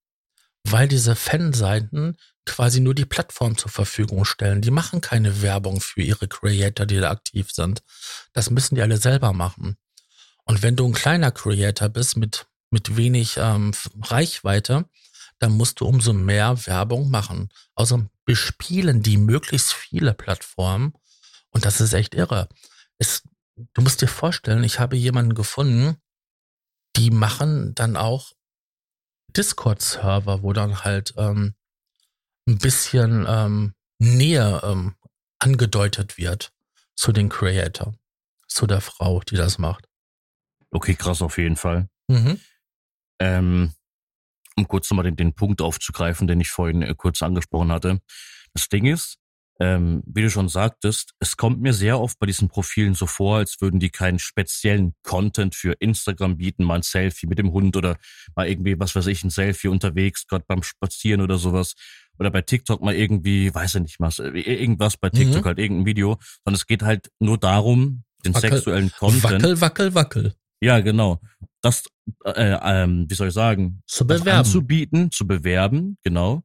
Weil 0.66 0.88
diese 0.88 1.14
Fanseiten 1.14 2.16
quasi 2.46 2.80
nur 2.80 2.94
die 2.94 3.04
Plattform 3.04 3.56
zur 3.56 3.70
Verfügung 3.70 4.24
stellen. 4.24 4.62
Die 4.62 4.70
machen 4.70 5.00
keine 5.00 5.42
Werbung 5.42 5.80
für 5.80 6.02
ihre 6.02 6.28
Creator, 6.28 6.86
die 6.86 7.00
da 7.00 7.10
aktiv 7.10 7.50
sind. 7.52 7.82
Das 8.32 8.50
müssen 8.50 8.74
die 8.74 8.82
alle 8.82 8.96
selber 8.96 9.32
machen. 9.32 9.76
Und 10.44 10.62
wenn 10.62 10.76
du 10.76 10.86
ein 10.86 10.94
kleiner 10.94 11.32
Creator 11.32 11.88
bist 11.88 12.16
mit, 12.16 12.46
mit 12.70 12.96
wenig 12.96 13.36
ähm, 13.38 13.72
Reichweite, 14.02 14.86
dann 15.44 15.52
musst 15.52 15.80
du 15.80 15.86
umso 15.86 16.14
mehr 16.14 16.66
Werbung 16.66 17.10
machen. 17.10 17.50
Also 17.74 18.06
bespielen 18.24 19.02
die 19.02 19.18
möglichst 19.18 19.74
viele 19.74 20.14
Plattformen 20.14 20.94
und 21.50 21.66
das 21.66 21.82
ist 21.82 21.92
echt 21.92 22.14
irre. 22.14 22.48
Es, 22.96 23.28
du 23.74 23.82
musst 23.82 24.00
dir 24.00 24.08
vorstellen, 24.08 24.64
ich 24.64 24.80
habe 24.80 24.96
jemanden 24.96 25.34
gefunden, 25.34 25.98
die 26.96 27.10
machen 27.10 27.74
dann 27.74 27.98
auch 27.98 28.32
Discord-Server, 29.36 30.42
wo 30.42 30.54
dann 30.54 30.82
halt 30.82 31.12
ähm, 31.18 31.54
ein 32.48 32.56
bisschen 32.56 33.26
ähm, 33.28 33.74
Nähe 33.98 34.62
ähm, 34.64 34.94
angedeutet 35.38 36.16
wird 36.16 36.54
zu 36.96 37.12
den 37.12 37.28
Creator, 37.28 37.94
zu 38.48 38.66
der 38.66 38.80
Frau, 38.80 39.20
die 39.20 39.36
das 39.36 39.58
macht. 39.58 39.90
Okay, 40.70 40.94
krass 40.94 41.20
auf 41.20 41.36
jeden 41.36 41.56
Fall. 41.56 41.90
Mhm. 42.08 42.40
Ähm, 43.18 43.74
um 44.56 44.68
kurz 44.68 44.90
nochmal 44.90 45.04
den, 45.04 45.16
den 45.16 45.34
Punkt 45.34 45.61
aufzugreifen, 45.61 46.26
den 46.26 46.40
ich 46.40 46.50
vorhin 46.50 46.82
äh, 46.82 46.94
kurz 46.96 47.23
angesprochen 47.23 47.73
hatte. 47.73 48.00
Das 48.52 48.68
Ding 48.68 48.87
ist, 48.87 49.18
ähm, 49.61 50.02
wie 50.06 50.23
du 50.23 50.30
schon 50.30 50.49
sagtest, 50.49 51.12
es 51.20 51.37
kommt 51.37 51.61
mir 51.61 51.73
sehr 51.73 52.00
oft 52.00 52.18
bei 52.18 52.26
diesen 52.26 52.49
Profilen 52.49 52.94
so 52.94 53.06
vor, 53.06 53.38
als 53.38 53.61
würden 53.61 53.78
die 53.78 53.90
keinen 53.90 54.18
speziellen 54.18 54.94
Content 55.04 55.54
für 55.54 55.75
Instagram 55.78 56.38
bieten, 56.38 56.64
mal 56.64 56.76
ein 56.76 56.82
Selfie 56.82 57.28
mit 57.28 57.38
dem 57.38 57.52
Hund 57.52 57.76
oder 57.76 57.96
mal 58.34 58.49
irgendwie, 58.49 58.78
was 58.80 58.96
weiß 58.96 59.06
ich, 59.06 59.23
ein 59.23 59.30
Selfie 59.30 59.68
unterwegs, 59.68 60.26
gerade 60.26 60.44
beim 60.46 60.62
Spazieren 60.62 61.20
oder 61.20 61.38
sowas. 61.38 61.75
oder 62.18 62.30
bei 62.30 62.42
TikTok 62.42 62.80
mal 62.80 62.94
irgendwie, 62.94 63.54
weiß 63.54 63.76
ich 63.76 63.82
nicht 63.82 64.00
was, 64.00 64.18
irgendwas 64.18 64.96
bei 64.96 65.11
TikTok 65.11 65.42
mhm. 65.42 65.46
halt 65.46 65.58
irgendein 65.58 65.87
Video, 65.87 66.18
sondern 66.44 66.56
es 66.56 66.66
geht 66.66 66.82
halt 66.82 67.11
nur 67.20 67.38
darum, 67.38 68.02
den 68.25 68.34
wackel, 68.34 68.50
sexuellen 68.50 68.92
Content. 68.92 69.42
Wackel, 69.42 69.61
wackel, 69.61 69.94
wackel. 69.94 70.34
Ja, 70.61 70.80
genau. 70.80 71.20
Das, 71.61 71.84
äh, 72.25 72.58
ähm, 72.62 73.06
wie 73.08 73.14
soll 73.14 73.28
ich 73.28 73.34
sagen, 73.34 73.82
zu 73.87 74.06
bewerben. 74.06 74.38
anzubieten, 74.38 75.11
zu 75.11 75.26
bewerben, 75.26 75.99
genau. 76.02 76.42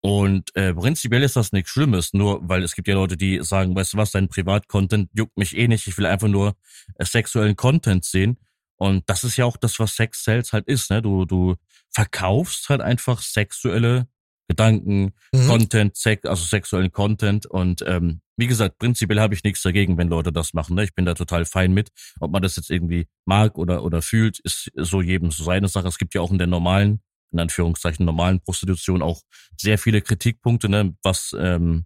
Und 0.00 0.54
äh, 0.54 0.74
prinzipiell 0.74 1.22
ist 1.22 1.36
das 1.36 1.52
nichts 1.52 1.70
Schlimmes, 1.70 2.12
nur 2.12 2.46
weil 2.46 2.62
es 2.62 2.74
gibt 2.74 2.88
ja 2.88 2.94
Leute, 2.94 3.16
die 3.16 3.40
sagen, 3.42 3.74
weißt 3.74 3.94
du 3.94 3.96
was, 3.96 4.10
dein 4.10 4.28
Privatcontent 4.28 5.08
juckt 5.14 5.38
mich 5.38 5.56
eh 5.56 5.66
nicht, 5.66 5.86
ich 5.86 5.96
will 5.96 6.04
einfach 6.04 6.28
nur 6.28 6.56
äh, 6.98 7.04
sexuellen 7.06 7.56
Content 7.56 8.04
sehen. 8.04 8.36
Und 8.76 9.08
das 9.08 9.24
ist 9.24 9.36
ja 9.38 9.46
auch 9.46 9.56
das, 9.56 9.78
was 9.78 9.96
Sex 9.96 10.24
Sales 10.24 10.52
halt 10.52 10.66
ist, 10.66 10.90
ne? 10.90 11.00
Du, 11.00 11.24
du 11.24 11.54
verkaufst 11.90 12.68
halt 12.68 12.82
einfach 12.82 13.22
sexuelle 13.22 14.08
Gedanken, 14.48 15.12
mhm. 15.32 15.46
Content, 15.46 15.96
Sex, 15.96 16.26
also 16.26 16.44
sexuellen 16.44 16.92
Content. 16.92 17.46
Und 17.46 17.82
ähm, 17.86 18.20
wie 18.36 18.46
gesagt, 18.46 18.78
prinzipiell 18.78 19.20
habe 19.20 19.34
ich 19.34 19.44
nichts 19.44 19.62
dagegen, 19.62 19.96
wenn 19.96 20.08
Leute 20.08 20.32
das 20.32 20.52
machen. 20.52 20.76
Ne? 20.76 20.84
Ich 20.84 20.94
bin 20.94 21.06
da 21.06 21.14
total 21.14 21.44
fein 21.44 21.72
mit. 21.72 21.90
Ob 22.20 22.30
man 22.30 22.42
das 22.42 22.56
jetzt 22.56 22.70
irgendwie 22.70 23.06
mag 23.24 23.56
oder, 23.56 23.84
oder 23.84 24.02
fühlt, 24.02 24.38
ist 24.40 24.70
so 24.76 25.00
jedem 25.00 25.30
so 25.30 25.44
seine 25.44 25.68
Sache. 25.68 25.88
Es 25.88 25.98
gibt 25.98 26.14
ja 26.14 26.20
auch 26.20 26.30
in 26.30 26.38
der 26.38 26.46
normalen 26.46 27.00
in 27.34 27.40
Anführungszeichen 27.40 28.06
normalen 28.06 28.40
Prostitution 28.40 29.02
auch 29.02 29.20
sehr 29.60 29.76
viele 29.76 30.00
Kritikpunkte, 30.00 30.68
ne, 30.68 30.96
was 31.02 31.34
ähm, 31.38 31.84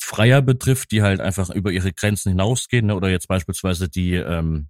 Freier 0.00 0.42
betrifft, 0.42 0.92
die 0.92 1.02
halt 1.02 1.20
einfach 1.20 1.50
über 1.50 1.72
ihre 1.72 1.92
Grenzen 1.92 2.30
hinausgehen, 2.30 2.86
ne, 2.86 2.94
oder 2.94 3.08
jetzt 3.08 3.28
beispielsweise 3.28 3.88
die 3.88 4.14
ähm, 4.14 4.68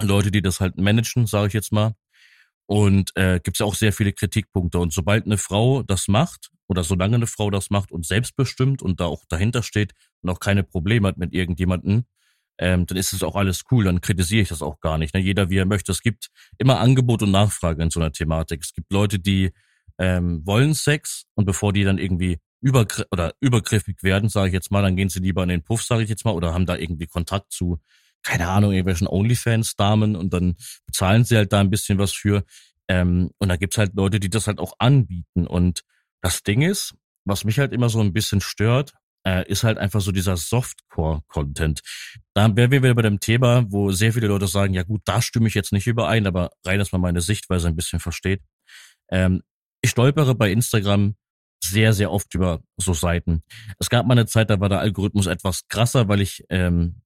Leute, 0.00 0.30
die 0.30 0.42
das 0.42 0.60
halt 0.60 0.76
managen, 0.76 1.26
sage 1.26 1.48
ich 1.48 1.54
jetzt 1.54 1.72
mal. 1.72 1.94
Und 2.70 3.10
äh, 3.16 3.40
gibt 3.42 3.56
es 3.56 3.58
ja 3.58 3.66
auch 3.66 3.74
sehr 3.74 3.92
viele 3.92 4.12
Kritikpunkte. 4.12 4.78
Und 4.78 4.92
sobald 4.92 5.26
eine 5.26 5.38
Frau 5.38 5.82
das 5.82 6.06
macht, 6.06 6.50
oder 6.68 6.84
solange 6.84 7.16
eine 7.16 7.26
Frau 7.26 7.50
das 7.50 7.68
macht 7.70 7.90
und 7.90 8.06
selbstbestimmt 8.06 8.80
und 8.80 9.00
da 9.00 9.06
auch 9.06 9.24
dahinter 9.28 9.64
steht 9.64 9.92
und 10.22 10.30
auch 10.30 10.38
keine 10.38 10.62
Probleme 10.62 11.08
hat 11.08 11.16
mit 11.16 11.34
irgendjemanden, 11.34 12.06
ähm, 12.58 12.86
dann 12.86 12.96
ist 12.96 13.12
es 13.12 13.24
auch 13.24 13.34
alles 13.34 13.64
cool, 13.72 13.82
dann 13.86 14.00
kritisiere 14.00 14.42
ich 14.42 14.50
das 14.50 14.62
auch 14.62 14.78
gar 14.78 14.98
nicht. 14.98 15.14
Ne? 15.14 15.20
Jeder, 15.20 15.50
wie 15.50 15.56
er 15.56 15.66
möchte. 15.66 15.90
Es 15.90 16.00
gibt 16.00 16.28
immer 16.58 16.78
Angebot 16.78 17.24
und 17.24 17.32
Nachfrage 17.32 17.82
in 17.82 17.90
so 17.90 17.98
einer 17.98 18.12
Thematik. 18.12 18.62
Es 18.62 18.72
gibt 18.72 18.92
Leute, 18.92 19.18
die 19.18 19.50
ähm, 19.98 20.46
wollen 20.46 20.72
Sex 20.74 21.24
und 21.34 21.46
bevor 21.46 21.72
die 21.72 21.82
dann 21.82 21.98
irgendwie 21.98 22.38
übergr 22.60 23.04
oder 23.10 23.34
übergriffig 23.40 24.04
werden, 24.04 24.28
sage 24.28 24.46
ich 24.46 24.54
jetzt 24.54 24.70
mal, 24.70 24.82
dann 24.82 24.94
gehen 24.94 25.08
sie 25.08 25.18
lieber 25.18 25.42
in 25.42 25.48
den 25.48 25.64
Puff, 25.64 25.82
sage 25.82 26.04
ich 26.04 26.08
jetzt 26.08 26.24
mal, 26.24 26.34
oder 26.34 26.54
haben 26.54 26.66
da 26.66 26.76
irgendwie 26.76 27.08
Kontakt 27.08 27.50
zu, 27.52 27.80
keine 28.22 28.48
Ahnung, 28.48 28.72
irgendwelchen 28.72 29.06
OnlyFans-Damen 29.06 30.16
und 30.16 30.32
dann 30.32 30.56
bezahlen 30.86 31.24
sie 31.24 31.36
halt 31.36 31.52
da 31.52 31.60
ein 31.60 31.70
bisschen 31.70 31.98
was 31.98 32.12
für. 32.12 32.44
Ähm, 32.88 33.30
und 33.38 33.48
da 33.48 33.56
gibt's 33.56 33.78
halt 33.78 33.94
Leute, 33.94 34.20
die 34.20 34.30
das 34.30 34.46
halt 34.46 34.58
auch 34.58 34.74
anbieten. 34.78 35.46
Und 35.46 35.82
das 36.22 36.42
Ding 36.42 36.62
ist, 36.62 36.94
was 37.24 37.44
mich 37.44 37.58
halt 37.58 37.72
immer 37.72 37.88
so 37.88 38.00
ein 38.00 38.12
bisschen 38.12 38.40
stört, 38.40 38.92
äh, 39.26 39.46
ist 39.48 39.64
halt 39.64 39.78
einfach 39.78 40.00
so 40.00 40.12
dieser 40.12 40.36
Softcore-Content. 40.36 41.80
Da 42.34 42.54
wären 42.56 42.70
wir 42.70 42.82
wieder 42.82 42.94
bei 42.94 43.02
dem 43.02 43.20
Thema, 43.20 43.64
wo 43.68 43.92
sehr 43.92 44.12
viele 44.12 44.28
Leute 44.28 44.46
sagen, 44.46 44.74
ja 44.74 44.82
gut, 44.82 45.02
da 45.04 45.20
stimme 45.20 45.48
ich 45.48 45.54
jetzt 45.54 45.72
nicht 45.72 45.86
überein, 45.86 46.26
aber 46.26 46.50
rein, 46.64 46.78
dass 46.78 46.92
man 46.92 47.00
meine 47.00 47.20
Sichtweise 47.20 47.68
ein 47.68 47.76
bisschen 47.76 48.00
versteht. 48.00 48.42
Ähm, 49.10 49.42
ich 49.82 49.90
stolpere 49.90 50.34
bei 50.34 50.50
Instagram 50.50 51.14
sehr, 51.62 51.92
sehr 51.92 52.10
oft 52.10 52.34
über 52.34 52.62
so 52.76 52.94
Seiten. 52.94 53.42
Es 53.78 53.90
gab 53.90 54.06
mal 54.06 54.12
eine 54.12 54.26
Zeit, 54.26 54.50
da 54.50 54.60
war 54.60 54.68
der 54.68 54.80
Algorithmus 54.80 55.26
etwas 55.26 55.68
krasser, 55.68 56.08
weil 56.08 56.20
ich 56.20 56.44
ähm, 56.48 57.02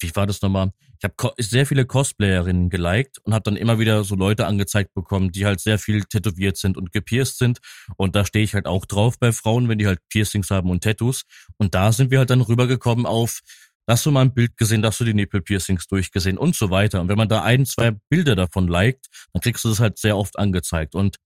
wie 0.00 0.14
war 0.14 0.26
das 0.26 0.42
nochmal? 0.42 0.72
Ich 0.98 1.04
habe 1.04 1.32
sehr 1.38 1.64
viele 1.64 1.86
Cosplayerinnen 1.86 2.70
geliked 2.70 3.18
und 3.24 3.32
habe 3.32 3.44
dann 3.44 3.56
immer 3.56 3.78
wieder 3.78 4.02
so 4.02 4.16
Leute 4.16 4.46
angezeigt 4.46 4.94
bekommen, 4.94 5.30
die 5.30 5.46
halt 5.46 5.60
sehr 5.60 5.78
viel 5.78 6.04
tätowiert 6.04 6.56
sind 6.56 6.76
und 6.76 6.92
gepierst 6.92 7.38
sind. 7.38 7.58
Und 7.96 8.16
da 8.16 8.24
stehe 8.24 8.44
ich 8.44 8.54
halt 8.54 8.66
auch 8.66 8.84
drauf 8.84 9.18
bei 9.18 9.30
Frauen, 9.32 9.68
wenn 9.68 9.78
die 9.78 9.86
halt 9.86 10.00
Piercings 10.08 10.50
haben 10.50 10.70
und 10.70 10.82
Tattoos. 10.82 11.22
Und 11.56 11.74
da 11.74 11.92
sind 11.92 12.10
wir 12.10 12.18
halt 12.18 12.30
dann 12.30 12.40
rübergekommen 12.40 13.06
auf, 13.06 13.40
hast 13.86 14.04
du 14.06 14.10
mal 14.10 14.22
ein 14.22 14.34
Bild 14.34 14.56
gesehen, 14.56 14.84
hast 14.84 15.00
du 15.00 15.04
die 15.04 15.14
Nippelpiercings 15.14 15.86
durchgesehen 15.86 16.36
und 16.36 16.56
so 16.56 16.70
weiter. 16.70 17.00
Und 17.00 17.08
wenn 17.08 17.16
man 17.16 17.28
da 17.28 17.42
ein, 17.42 17.64
zwei 17.64 17.92
Bilder 18.10 18.34
davon 18.34 18.66
liked, 18.66 19.06
dann 19.32 19.40
kriegst 19.40 19.64
du 19.64 19.68
das 19.68 19.80
halt 19.80 19.98
sehr 19.98 20.16
oft 20.16 20.38
angezeigt. 20.38 20.94
Und 20.94 21.16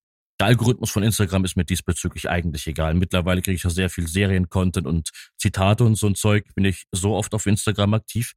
der 0.41 0.49
Algorithmus 0.49 0.91
von 0.91 1.03
Instagram 1.03 1.45
ist 1.45 1.57
mir 1.57 1.65
diesbezüglich 1.65 2.29
eigentlich 2.29 2.67
egal. 2.67 2.95
Mittlerweile 2.95 3.43
kriege 3.43 3.55
ich 3.55 3.63
ja 3.63 3.71
sehr 3.71 3.91
viel 3.91 4.09
Serien-Content 4.09 4.87
und 4.87 5.11
Zitate 5.39 5.85
und 5.85 5.97
so 5.97 6.07
ein 6.07 6.15
Zeug. 6.15 6.47
Bin 6.55 6.65
ich 6.65 6.85
so 6.91 7.15
oft 7.15 7.35
auf 7.35 7.47
Instagram 7.47 7.95
aktiv. 7.95 8.33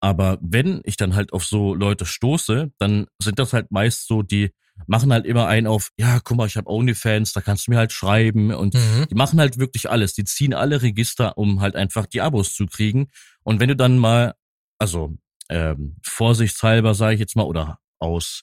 Aber 0.00 0.38
wenn 0.42 0.82
ich 0.84 0.96
dann 0.96 1.14
halt 1.14 1.32
auf 1.32 1.44
so 1.44 1.74
Leute 1.74 2.04
stoße, 2.04 2.70
dann 2.78 3.06
sind 3.22 3.38
das 3.38 3.54
halt 3.54 3.70
meist 3.70 4.06
so, 4.06 4.22
die 4.22 4.50
machen 4.86 5.12
halt 5.12 5.24
immer 5.24 5.46
einen 5.46 5.66
auf, 5.66 5.90
ja, 5.96 6.20
guck 6.20 6.36
mal, 6.36 6.46
ich 6.46 6.56
habe 6.56 6.68
OnlyFans, 6.68 7.32
da 7.32 7.40
kannst 7.40 7.66
du 7.66 7.70
mir 7.70 7.78
halt 7.78 7.92
schreiben 7.92 8.52
und 8.52 8.74
mhm. 8.74 9.06
die 9.10 9.14
machen 9.14 9.40
halt 9.40 9.58
wirklich 9.58 9.88
alles. 9.88 10.12
Die 10.12 10.24
ziehen 10.24 10.52
alle 10.52 10.82
Register, 10.82 11.38
um 11.38 11.60
halt 11.60 11.76
einfach 11.76 12.06
die 12.06 12.20
Abos 12.20 12.54
zu 12.54 12.66
kriegen. 12.66 13.08
Und 13.44 13.60
wenn 13.60 13.68
du 13.68 13.76
dann 13.76 13.98
mal, 13.98 14.34
also 14.78 15.16
ähm, 15.48 15.96
vorsichtshalber 16.02 16.94
sage 16.94 17.14
ich 17.14 17.20
jetzt 17.20 17.36
mal, 17.36 17.44
oder 17.44 17.78
aus 17.98 18.42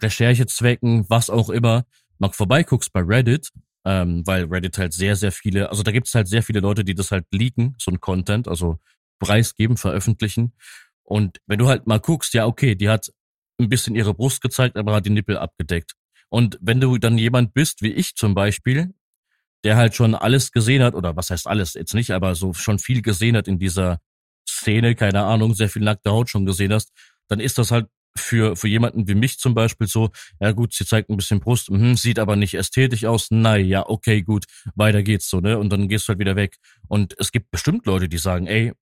Recherchezwecken, 0.00 1.06
was 1.08 1.30
auch 1.30 1.50
immer, 1.50 1.84
mal 2.20 2.30
vorbeiguckst 2.32 2.92
bei 2.92 3.00
Reddit, 3.00 3.50
ähm, 3.84 4.26
weil 4.26 4.44
Reddit 4.44 4.78
halt 4.78 4.92
sehr, 4.92 5.16
sehr 5.16 5.32
viele, 5.32 5.70
also 5.70 5.82
da 5.82 5.90
gibt 5.92 6.06
es 6.06 6.14
halt 6.14 6.28
sehr 6.28 6.42
viele 6.42 6.60
Leute, 6.60 6.84
die 6.84 6.94
das 6.94 7.10
halt 7.10 7.26
leaken, 7.32 7.74
so 7.78 7.90
ein 7.90 8.00
Content, 8.00 8.48
also 8.48 8.78
preisgeben, 9.18 9.76
veröffentlichen. 9.76 10.52
Und 11.02 11.38
wenn 11.46 11.58
du 11.58 11.68
halt 11.68 11.86
mal 11.86 11.98
guckst, 11.98 12.34
ja, 12.34 12.46
okay, 12.46 12.74
die 12.74 12.88
hat 12.88 13.10
ein 13.58 13.68
bisschen 13.68 13.94
ihre 13.94 14.14
Brust 14.14 14.40
gezeigt, 14.40 14.76
aber 14.76 14.94
hat 14.94 15.06
die 15.06 15.10
Nippel 15.10 15.36
abgedeckt. 15.36 15.94
Und 16.28 16.58
wenn 16.60 16.80
du 16.80 16.98
dann 16.98 17.18
jemand 17.18 17.52
bist, 17.52 17.82
wie 17.82 17.92
ich 17.92 18.14
zum 18.14 18.34
Beispiel, 18.34 18.94
der 19.64 19.76
halt 19.76 19.94
schon 19.94 20.14
alles 20.14 20.52
gesehen 20.52 20.82
hat, 20.82 20.94
oder 20.94 21.16
was 21.16 21.30
heißt 21.30 21.46
alles, 21.46 21.74
jetzt 21.74 21.94
nicht, 21.94 22.12
aber 22.12 22.34
so 22.34 22.54
schon 22.54 22.78
viel 22.78 23.02
gesehen 23.02 23.36
hat 23.36 23.48
in 23.48 23.58
dieser 23.58 23.98
Szene, 24.48 24.94
keine 24.94 25.24
Ahnung, 25.24 25.54
sehr 25.54 25.68
viel 25.68 25.82
nackte 25.82 26.10
Haut 26.10 26.30
schon 26.30 26.46
gesehen 26.46 26.72
hast, 26.72 26.92
dann 27.28 27.40
ist 27.40 27.58
das 27.58 27.70
halt 27.70 27.88
für, 28.16 28.56
für 28.56 28.68
jemanden 28.68 29.08
wie 29.08 29.14
mich 29.14 29.38
zum 29.38 29.54
Beispiel 29.54 29.86
so, 29.86 30.10
ja 30.40 30.52
gut, 30.52 30.74
sie 30.74 30.84
zeigt 30.84 31.10
ein 31.10 31.16
bisschen 31.16 31.40
Brust, 31.40 31.70
mh, 31.70 31.96
sieht 31.96 32.18
aber 32.18 32.36
nicht 32.36 32.54
ästhetisch 32.54 33.04
aus, 33.04 33.28
na 33.30 33.56
ja, 33.56 33.88
okay, 33.88 34.22
gut, 34.22 34.46
weiter 34.74 35.02
geht's 35.02 35.28
so, 35.30 35.40
ne? 35.40 35.58
Und 35.58 35.70
dann 35.70 35.88
gehst 35.88 36.06
du 36.06 36.10
halt 36.10 36.18
wieder 36.18 36.36
weg. 36.36 36.56
Und 36.88 37.14
es 37.18 37.32
gibt 37.32 37.50
bestimmt 37.50 37.86
Leute, 37.86 38.08
die 38.08 38.18
sagen, 38.18 38.46
ey, 38.46 38.72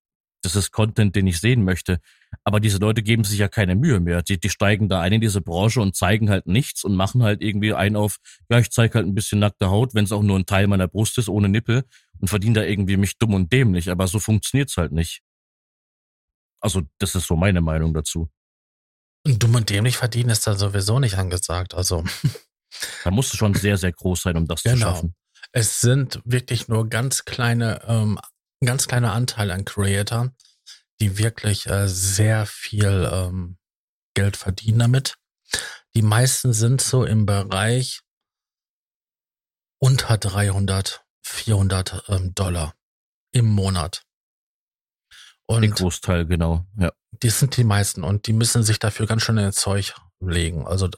das 0.42 0.54
ist 0.54 0.70
Content, 0.70 1.16
den 1.16 1.26
ich 1.26 1.40
sehen 1.40 1.64
möchte. 1.64 2.00
Aber 2.44 2.60
diese 2.60 2.78
Leute 2.78 3.02
geben 3.02 3.24
sich 3.24 3.38
ja 3.38 3.48
keine 3.48 3.74
Mühe 3.74 4.00
mehr. 4.00 4.22
Die, 4.22 4.38
die 4.38 4.50
steigen 4.50 4.88
da 4.88 5.00
ein 5.00 5.12
in 5.12 5.20
diese 5.20 5.40
Branche 5.40 5.80
und 5.80 5.96
zeigen 5.96 6.30
halt 6.30 6.46
nichts 6.46 6.84
und 6.84 6.94
machen 6.94 7.22
halt 7.22 7.42
irgendwie 7.42 7.74
einen 7.74 7.96
auf, 7.96 8.18
ja, 8.48 8.58
ich 8.58 8.70
zeige 8.70 8.94
halt 8.94 9.06
ein 9.06 9.14
bisschen 9.14 9.40
nackte 9.40 9.70
Haut, 9.70 9.94
wenn 9.94 10.04
es 10.04 10.12
auch 10.12 10.22
nur 10.22 10.38
ein 10.38 10.46
Teil 10.46 10.66
meiner 10.68 10.88
Brust 10.88 11.18
ist, 11.18 11.28
ohne 11.28 11.48
Nippel 11.48 11.84
und 12.20 12.28
verdiene 12.28 12.54
da 12.54 12.64
irgendwie 12.64 12.96
mich 12.96 13.18
dumm 13.18 13.34
und 13.34 13.52
dämlich. 13.52 13.90
Aber 13.90 14.06
so 14.06 14.18
funktioniert's 14.20 14.76
halt 14.76 14.92
nicht. 14.92 15.22
Also, 16.60 16.82
das 16.98 17.14
ist 17.14 17.26
so 17.26 17.36
meine 17.36 17.60
Meinung 17.60 17.94
dazu. 17.94 18.28
Und 19.26 19.42
dumm 19.42 19.54
und 19.56 19.70
dämlich 19.70 19.96
verdienen 19.96 20.30
ist 20.30 20.46
da 20.46 20.54
sowieso 20.54 20.98
nicht 20.98 21.16
angesagt. 21.16 21.74
Also. 21.74 22.04
Da 23.02 23.10
musst 23.10 23.32
du 23.32 23.38
schon 23.38 23.54
sehr, 23.54 23.78
sehr 23.78 23.92
groß 23.92 24.24
sein, 24.24 24.36
um 24.36 24.46
das 24.46 24.62
genau. 24.62 24.74
zu 24.74 24.80
schaffen. 24.82 25.14
Es 25.52 25.80
sind 25.80 26.20
wirklich 26.26 26.68
nur 26.68 26.86
ganz 26.86 27.24
kleine 27.24 27.80
ähm, 27.86 28.18
ganz 28.64 28.88
kleiner 28.88 29.12
Anteil 29.12 29.50
an 29.50 29.64
Creator, 29.64 30.30
die 31.00 31.18
wirklich 31.18 31.66
äh, 31.66 31.88
sehr 31.88 32.46
viel 32.46 33.08
ähm, 33.12 33.58
Geld 34.14 34.36
verdienen 34.36 34.80
damit. 34.80 35.14
Die 35.94 36.02
meisten 36.02 36.52
sind 36.52 36.80
so 36.80 37.04
im 37.04 37.26
Bereich 37.26 38.00
unter 39.80 40.18
300, 40.18 41.04
400 41.22 42.04
ähm, 42.08 42.34
Dollar 42.34 42.74
im 43.32 43.46
Monat. 43.46 44.02
Und 45.50 45.62
Den 45.62 45.70
Großteil, 45.70 46.26
genau, 46.26 46.66
ja. 46.76 46.92
Die 47.22 47.30
sind 47.30 47.56
die 47.56 47.64
meisten 47.64 48.04
und 48.04 48.26
die 48.26 48.34
müssen 48.34 48.62
sich 48.62 48.78
dafür 48.78 49.06
ganz 49.06 49.22
schön 49.22 49.38
ins 49.38 49.56
Zeug 49.56 49.94
legen. 50.20 50.66
Also 50.66 50.90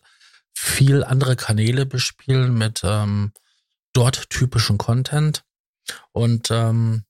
viel 0.52 1.04
andere 1.04 1.36
Kanäle 1.36 1.86
bespielen 1.86 2.58
mit 2.58 2.80
ähm, 2.82 3.32
dort 3.92 4.28
typischen 4.28 4.76
Content 4.76 5.44
und 6.10 6.50
ähm, 6.50 7.04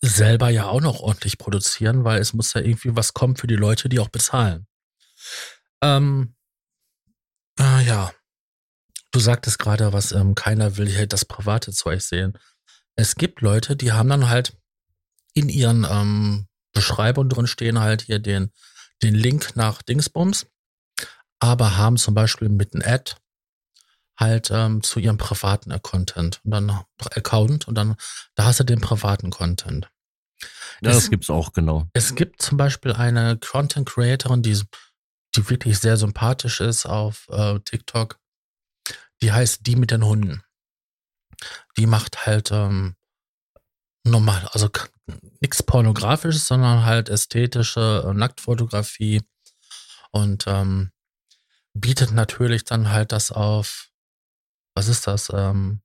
selber 0.00 0.48
ja 0.48 0.66
auch 0.66 0.80
noch 0.80 1.00
ordentlich 1.00 1.36
produzieren, 1.36 2.04
weil 2.04 2.20
es 2.20 2.32
muss 2.32 2.54
ja 2.54 2.62
irgendwie 2.62 2.96
was 2.96 3.12
kommen 3.12 3.36
für 3.36 3.46
die 3.46 3.56
Leute, 3.56 3.90
die 3.90 4.00
auch 4.00 4.08
bezahlen. 4.08 4.66
Ähm, 5.82 6.34
äh, 7.58 7.84
ja, 7.84 8.12
du 9.12 9.20
sagtest 9.20 9.58
gerade, 9.58 9.92
was 9.92 10.12
ähm, 10.12 10.34
keiner 10.34 10.78
will 10.78 10.88
hier 10.88 11.06
das 11.06 11.26
private 11.26 11.72
Zeug 11.72 12.00
sehen. 12.00 12.38
Es 12.96 13.14
gibt 13.14 13.42
Leute, 13.42 13.76
die 13.76 13.92
haben 13.92 14.08
dann 14.08 14.30
halt 14.30 14.56
in 15.34 15.48
ihren 15.48 15.86
ähm, 15.88 16.46
Beschreibungen 16.72 17.28
drin 17.28 17.46
stehen 17.46 17.78
halt 17.80 18.02
hier 18.02 18.18
den, 18.18 18.50
den 19.02 19.14
Link 19.14 19.56
nach 19.56 19.82
Dingsbums, 19.82 20.46
aber 21.38 21.76
haben 21.76 21.96
zum 21.96 22.14
Beispiel 22.14 22.48
mit 22.48 22.74
einem 22.74 22.82
Ad 22.86 23.16
halt 24.16 24.50
ähm, 24.52 24.82
zu 24.82 25.00
ihrem 25.00 25.18
privaten 25.18 25.70
Content 25.82 26.40
und 26.44 26.52
dann 26.52 26.84
Account 27.16 27.66
und 27.66 27.74
dann 27.74 27.96
da 28.36 28.44
hast 28.44 28.60
du 28.60 28.64
den 28.64 28.80
privaten 28.80 29.30
Content. 29.30 29.90
Ja, 30.80 30.92
das 30.92 31.10
gibt's 31.10 31.30
auch, 31.30 31.52
genau. 31.52 31.88
Es 31.94 32.14
gibt 32.14 32.42
zum 32.42 32.56
Beispiel 32.56 32.92
eine 32.92 33.38
Content 33.38 33.88
Creatorin, 33.88 34.42
die, 34.42 34.60
die 35.34 35.48
wirklich 35.48 35.78
sehr 35.78 35.96
sympathisch 35.96 36.60
ist 36.60 36.86
auf 36.86 37.28
äh, 37.30 37.58
TikTok. 37.60 38.18
Die 39.22 39.32
heißt 39.32 39.66
Die 39.66 39.76
mit 39.76 39.90
den 39.90 40.04
Hunden. 40.04 40.42
Die 41.76 41.86
macht 41.86 42.26
halt 42.26 42.50
ähm, 42.52 42.94
normal, 44.04 44.48
also 44.52 44.68
nichts 45.40 45.62
pornografisches, 45.62 46.46
sondern 46.46 46.84
halt 46.84 47.08
ästhetische 47.08 48.04
äh, 48.06 48.14
Nacktfotografie 48.14 49.22
und 50.10 50.44
ähm, 50.46 50.90
bietet 51.74 52.12
natürlich 52.12 52.64
dann 52.64 52.90
halt 52.90 53.12
das 53.12 53.30
auf, 53.30 53.90
was 54.74 54.88
ist 54.88 55.06
das? 55.06 55.30
Ähm, 55.34 55.82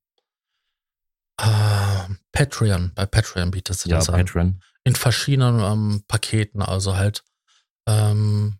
äh, 1.40 2.08
Patreon, 2.32 2.92
bei 2.94 3.06
Patreon 3.06 3.50
bietet 3.50 3.78
sie 3.78 3.90
ja, 3.90 3.96
das 3.96 4.06
Patreon. 4.06 4.46
an. 4.46 4.62
In 4.84 4.94
verschiedenen 4.94 5.60
ähm, 5.60 6.04
Paketen, 6.08 6.62
also 6.62 6.96
halt 6.96 7.24
ähm, 7.86 8.58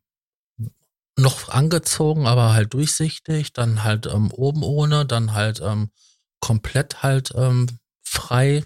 noch 1.17 1.49
angezogen, 1.49 2.27
aber 2.27 2.53
halt 2.53 2.75
durchsichtig, 2.75 3.53
dann 3.53 3.85
halt 3.85 4.07
ähm, 4.07 4.31
oben 4.33 4.63
ohne, 4.63 5.07
dann 5.07 5.33
halt 5.33 5.61
ähm, 5.61 5.91
komplett 6.41 7.03
halt 7.03 7.33
ähm, 7.35 7.67
frei 8.03 8.65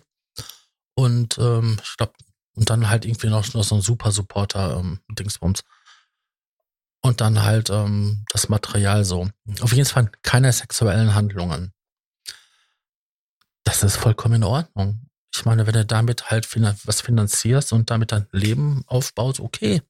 und 0.94 1.38
ähm, 1.38 1.78
ich 1.82 1.96
glaube, 1.96 2.12
und 2.54 2.70
dann 2.70 2.88
halt 2.88 3.04
irgendwie 3.04 3.28
noch, 3.28 3.52
noch 3.54 3.64
so 3.64 3.74
ein 3.74 3.80
Super 3.80 4.12
Supporter 4.12 4.78
ähm, 4.78 5.00
Dingsbums. 5.10 5.62
Und 7.02 7.20
dann 7.20 7.42
halt 7.42 7.68
ähm, 7.68 8.24
das 8.30 8.48
Material 8.48 9.04
so. 9.04 9.28
Auf 9.60 9.72
jeden 9.72 9.88
Fall 9.88 10.10
keine 10.22 10.52
sexuellen 10.52 11.14
Handlungen. 11.14 11.72
Das 13.64 13.82
ist 13.82 13.96
vollkommen 13.96 14.36
in 14.36 14.44
Ordnung. 14.44 15.08
Ich 15.34 15.44
meine, 15.44 15.66
wenn 15.66 15.74
du 15.74 15.84
damit 15.84 16.30
halt 16.30 16.48
was 16.86 17.00
finanzierst 17.00 17.72
und 17.72 17.90
damit 17.90 18.12
dein 18.12 18.26
Leben 18.30 18.84
aufbaust, 18.86 19.40
okay. 19.40 19.82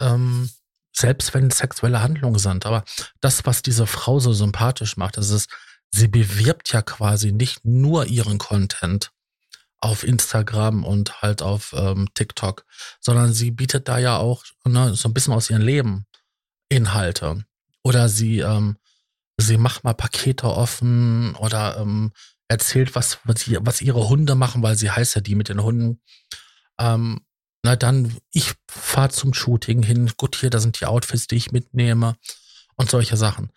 Ähm, 0.00 0.50
selbst 0.94 1.32
wenn 1.34 1.50
sexuelle 1.50 2.02
Handlungen 2.02 2.38
sind. 2.38 2.66
Aber 2.66 2.84
das, 3.20 3.46
was 3.46 3.62
diese 3.62 3.86
Frau 3.86 4.20
so 4.20 4.32
sympathisch 4.32 4.96
macht, 4.96 5.16
das 5.16 5.30
ist, 5.30 5.48
sie 5.90 6.08
bewirbt 6.08 6.72
ja 6.72 6.82
quasi 6.82 7.32
nicht 7.32 7.64
nur 7.64 8.06
ihren 8.06 8.38
Content 8.38 9.12
auf 9.80 10.02
Instagram 10.02 10.84
und 10.84 11.22
halt 11.22 11.42
auf 11.42 11.72
ähm, 11.76 12.08
TikTok, 12.14 12.64
sondern 13.00 13.32
sie 13.32 13.50
bietet 13.50 13.88
da 13.88 13.98
ja 13.98 14.16
auch 14.16 14.44
ne, 14.64 14.94
so 14.94 15.08
ein 15.08 15.14
bisschen 15.14 15.32
aus 15.32 15.50
ihrem 15.50 15.62
Leben 15.62 16.06
Inhalte. 16.68 17.44
Oder 17.82 18.08
sie, 18.08 18.40
ähm, 18.40 18.76
sie 19.38 19.56
macht 19.56 19.84
mal 19.84 19.94
Pakete 19.94 20.48
offen 20.48 21.34
oder 21.36 21.78
ähm, 21.78 22.12
erzählt, 22.48 22.94
was, 22.94 23.18
was, 23.24 23.80
ihre 23.80 24.08
Hunde 24.08 24.34
machen, 24.34 24.62
weil 24.62 24.76
sie 24.76 24.90
heißt 24.90 25.14
ja 25.14 25.20
die 25.20 25.34
mit 25.34 25.48
den 25.48 25.62
Hunden. 25.62 26.00
Ähm, 26.80 27.20
na 27.62 27.76
dann, 27.76 28.16
ich 28.32 28.54
fahre 28.68 29.10
zum 29.10 29.34
Shooting 29.34 29.82
hin, 29.82 30.10
gut, 30.16 30.36
hier, 30.36 30.50
da 30.50 30.58
sind 30.58 30.80
die 30.80 30.86
Outfits, 30.86 31.26
die 31.26 31.36
ich 31.36 31.52
mitnehme 31.52 32.16
und 32.76 32.90
solche 32.90 33.16
Sachen. 33.16 33.50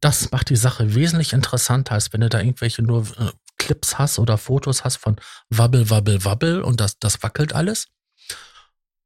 Das 0.00 0.30
macht 0.30 0.48
die 0.48 0.56
Sache 0.56 0.94
wesentlich 0.94 1.32
interessanter, 1.32 1.94
als 1.94 2.12
wenn 2.12 2.22
du 2.22 2.28
da 2.28 2.40
irgendwelche 2.40 2.82
nur 2.82 3.02
äh, 3.18 3.30
Clips 3.64 3.98
hast 3.98 4.18
oder 4.18 4.38
Fotos 4.38 4.84
hast 4.84 4.96
von 4.96 5.16
Wabbel, 5.50 5.90
Wabbel, 5.90 6.24
Wabbel 6.24 6.62
und 6.62 6.80
das, 6.80 6.98
das 6.98 7.22
wackelt 7.22 7.54
alles. 7.54 7.88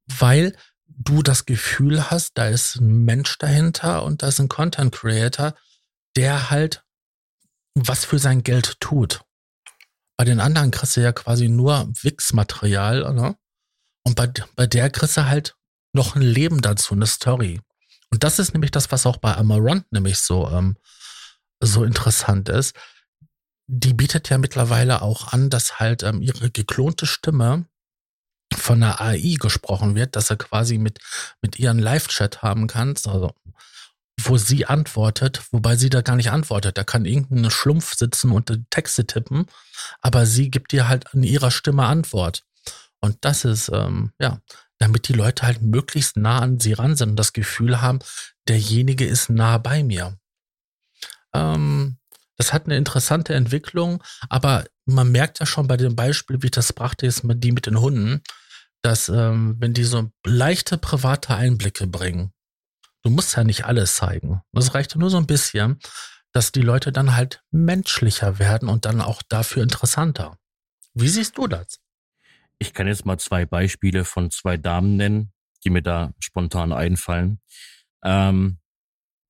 Weil 0.06 0.56
du 0.86 1.22
das 1.22 1.46
Gefühl 1.46 2.10
hast, 2.10 2.32
da 2.38 2.46
ist 2.48 2.76
ein 2.76 3.04
Mensch 3.04 3.38
dahinter 3.38 4.04
und 4.04 4.22
da 4.22 4.28
ist 4.28 4.40
ein 4.40 4.48
Content 4.48 4.92
Creator, 4.92 5.54
der 6.16 6.50
halt 6.50 6.84
was 7.74 8.04
für 8.04 8.18
sein 8.18 8.42
Geld 8.42 8.80
tut. 8.80 9.20
Bei 10.16 10.24
den 10.24 10.40
anderen 10.40 10.70
kriegst 10.70 10.96
du 10.96 11.02
ja 11.02 11.12
quasi 11.12 11.48
nur 11.48 11.92
Wix-Material, 12.02 13.12
ne? 13.12 13.36
Und 14.04 14.14
bei, 14.14 14.32
bei 14.54 14.66
der 14.66 14.88
kriegst 14.88 15.16
du 15.16 15.26
halt 15.26 15.56
noch 15.92 16.14
ein 16.14 16.22
Leben 16.22 16.62
dazu, 16.62 16.94
eine 16.94 17.06
Story. 17.06 17.60
Und 18.10 18.24
das 18.24 18.38
ist 18.38 18.54
nämlich 18.54 18.70
das, 18.70 18.90
was 18.92 19.04
auch 19.04 19.18
bei 19.18 19.34
Amarant 19.34 19.90
nämlich 19.92 20.18
so, 20.18 20.48
ähm, 20.48 20.76
so 21.60 21.84
interessant 21.84 22.48
ist. 22.48 22.74
Die 23.68 23.94
bietet 23.94 24.28
ja 24.30 24.38
mittlerweile 24.38 25.02
auch 25.02 25.32
an, 25.32 25.50
dass 25.50 25.80
halt 25.80 26.02
ähm, 26.02 26.22
ihre 26.22 26.50
geklonte 26.50 27.06
Stimme 27.06 27.66
von 28.54 28.80
der 28.80 29.00
AI 29.00 29.36
gesprochen 29.40 29.96
wird, 29.96 30.16
dass 30.16 30.30
er 30.30 30.36
quasi 30.36 30.78
mit, 30.78 31.00
mit 31.42 31.58
ihren 31.58 31.78
Live-Chat 31.78 32.42
haben 32.42 32.68
kannst, 32.68 33.08
also 33.08 33.32
wo 34.22 34.36
sie 34.38 34.66
antwortet, 34.66 35.42
wobei 35.52 35.76
sie 35.76 35.90
da 35.90 36.00
gar 36.00 36.16
nicht 36.16 36.30
antwortet. 36.30 36.78
Da 36.78 36.84
kann 36.84 37.04
irgendein 37.04 37.50
Schlumpf 37.50 37.94
sitzen 37.94 38.32
und 38.32 38.52
Texte 38.70 39.06
tippen, 39.06 39.46
aber 40.00 40.26
sie 40.26 40.50
gibt 40.50 40.72
dir 40.72 40.88
halt 40.88 41.04
in 41.12 41.22
ihrer 41.22 41.50
Stimme 41.50 41.84
Antwort. 41.84 42.44
Und 43.00 43.18
das 43.20 43.44
ist, 43.44 43.70
ähm, 43.72 44.12
ja, 44.18 44.40
damit 44.78 45.08
die 45.08 45.12
Leute 45.12 45.44
halt 45.44 45.62
möglichst 45.62 46.16
nah 46.16 46.40
an 46.40 46.60
sie 46.60 46.72
ran 46.72 46.96
sind 46.96 47.10
und 47.10 47.16
das 47.16 47.32
Gefühl 47.32 47.80
haben, 47.80 47.98
derjenige 48.48 49.06
ist 49.06 49.28
nah 49.28 49.58
bei 49.58 49.82
mir. 49.82 50.18
Ähm, 51.34 51.98
das 52.36 52.52
hat 52.52 52.66
eine 52.66 52.76
interessante 52.76 53.34
Entwicklung, 53.34 54.02
aber 54.28 54.64
man 54.84 55.10
merkt 55.10 55.40
ja 55.40 55.46
schon 55.46 55.66
bei 55.66 55.76
dem 55.76 55.96
Beispiel, 55.96 56.42
wie 56.42 56.46
ich 56.46 56.52
das 56.52 56.72
brachte, 56.72 57.06
ist 57.06 57.22
die 57.24 57.52
mit 57.52 57.66
den 57.66 57.80
Hunden, 57.80 58.22
dass 58.82 59.08
ähm, 59.08 59.56
wenn 59.58 59.74
die 59.74 59.84
so 59.84 60.10
leichte 60.24 60.78
private 60.78 61.34
Einblicke 61.34 61.86
bringen, 61.86 62.32
du 63.02 63.10
musst 63.10 63.36
ja 63.36 63.44
nicht 63.44 63.64
alles 63.64 63.96
zeigen, 63.96 64.42
das 64.52 64.74
reicht 64.74 64.96
nur 64.96 65.10
so 65.10 65.16
ein 65.16 65.26
bisschen, 65.26 65.80
dass 66.32 66.52
die 66.52 66.62
Leute 66.62 66.92
dann 66.92 67.16
halt 67.16 67.42
menschlicher 67.50 68.38
werden 68.38 68.68
und 68.68 68.84
dann 68.84 69.00
auch 69.00 69.22
dafür 69.22 69.62
interessanter. 69.62 70.38
Wie 70.92 71.08
siehst 71.08 71.38
du 71.38 71.46
das? 71.46 71.80
Ich 72.58 72.74
kann 72.74 72.86
jetzt 72.86 73.04
mal 73.04 73.18
zwei 73.18 73.46
Beispiele 73.46 74.04
von 74.04 74.30
zwei 74.30 74.56
Damen 74.56 74.96
nennen, 74.96 75.32
die 75.64 75.70
mir 75.70 75.82
da 75.82 76.12
spontan 76.18 76.72
einfallen. 76.72 77.40
Ähm, 78.04 78.58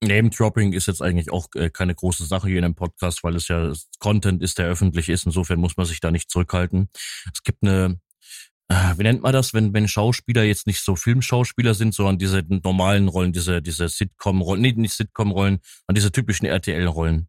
Name-Dropping 0.01 0.73
ist 0.73 0.87
jetzt 0.87 1.01
eigentlich 1.01 1.31
auch 1.31 1.47
äh, 1.55 1.69
keine 1.69 1.95
große 1.95 2.25
Sache 2.25 2.47
hier 2.47 2.57
in 2.57 2.63
dem 2.63 2.75
Podcast, 2.75 3.23
weil 3.23 3.35
es 3.35 3.47
ja 3.47 3.73
Content 3.99 4.43
ist, 4.43 4.59
der 4.59 4.67
öffentlich 4.67 5.09
ist. 5.09 5.25
Insofern 5.25 5.59
muss 5.59 5.77
man 5.77 5.85
sich 5.85 5.99
da 5.99 6.11
nicht 6.11 6.29
zurückhalten. 6.29 6.89
Es 7.33 7.43
gibt 7.43 7.63
eine, 7.63 7.99
äh, 8.69 8.93
wie 8.97 9.03
nennt 9.03 9.23
man 9.23 9.33
das, 9.33 9.53
wenn, 9.53 9.73
wenn 9.73 9.87
Schauspieler 9.87 10.43
jetzt 10.43 10.67
nicht 10.67 10.81
so 10.81 10.95
Filmschauspieler 10.95 11.73
sind, 11.73 11.95
sondern 11.95 12.19
diese 12.19 12.43
normalen 12.47 13.07
Rollen, 13.07 13.33
diese, 13.33 13.61
diese 13.61 13.89
Sitcom-Rollen, 13.89 14.61
nee, 14.61 14.73
nicht 14.73 14.93
Sitcom-Rollen, 14.93 15.59
sondern 15.87 15.95
diese 15.95 16.11
typischen 16.11 16.45
RTL-Rollen. 16.45 17.27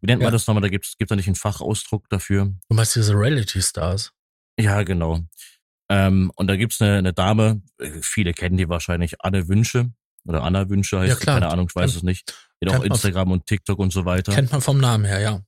Wie 0.00 0.06
nennt 0.06 0.20
ja. 0.20 0.26
man 0.26 0.32
das 0.32 0.46
nochmal? 0.46 0.62
Da 0.62 0.68
gibt 0.68 0.84
es 0.84 0.94
da 0.98 1.16
nicht 1.16 1.28
einen 1.28 1.36
Fachausdruck 1.36 2.08
dafür. 2.10 2.52
Du 2.68 2.76
meinst 2.76 2.94
diese 2.94 3.14
Reality-Stars? 3.14 4.12
Ja, 4.58 4.82
genau. 4.82 5.20
Ähm, 5.88 6.30
und 6.36 6.46
da 6.46 6.56
gibt's 6.56 6.80
eine, 6.82 6.98
eine 6.98 7.12
Dame, 7.12 7.62
äh, 7.78 7.90
viele 8.02 8.34
kennen 8.34 8.56
die 8.56 8.68
wahrscheinlich, 8.68 9.22
Anne 9.24 9.48
Wünsche 9.48 9.92
oder 10.24 10.42
Anna 10.42 10.68
Wünsche 10.68 11.00
heißt 11.00 11.08
ja, 11.08 11.16
klar. 11.16 11.40
keine 11.40 11.52
Ahnung, 11.52 11.66
ich 11.68 11.74
weiß 11.74 11.92
Kennt, 11.92 11.96
es 11.96 12.02
nicht. 12.02 12.48
Hat 12.64 12.76
auch 12.76 12.84
Instagram 12.84 13.32
und 13.32 13.46
TikTok 13.46 13.78
und 13.78 13.92
so 13.92 14.04
weiter. 14.04 14.32
Kennt 14.32 14.52
man 14.52 14.60
vom 14.60 14.78
Namen 14.78 15.04
her, 15.04 15.20
ja. 15.20 15.40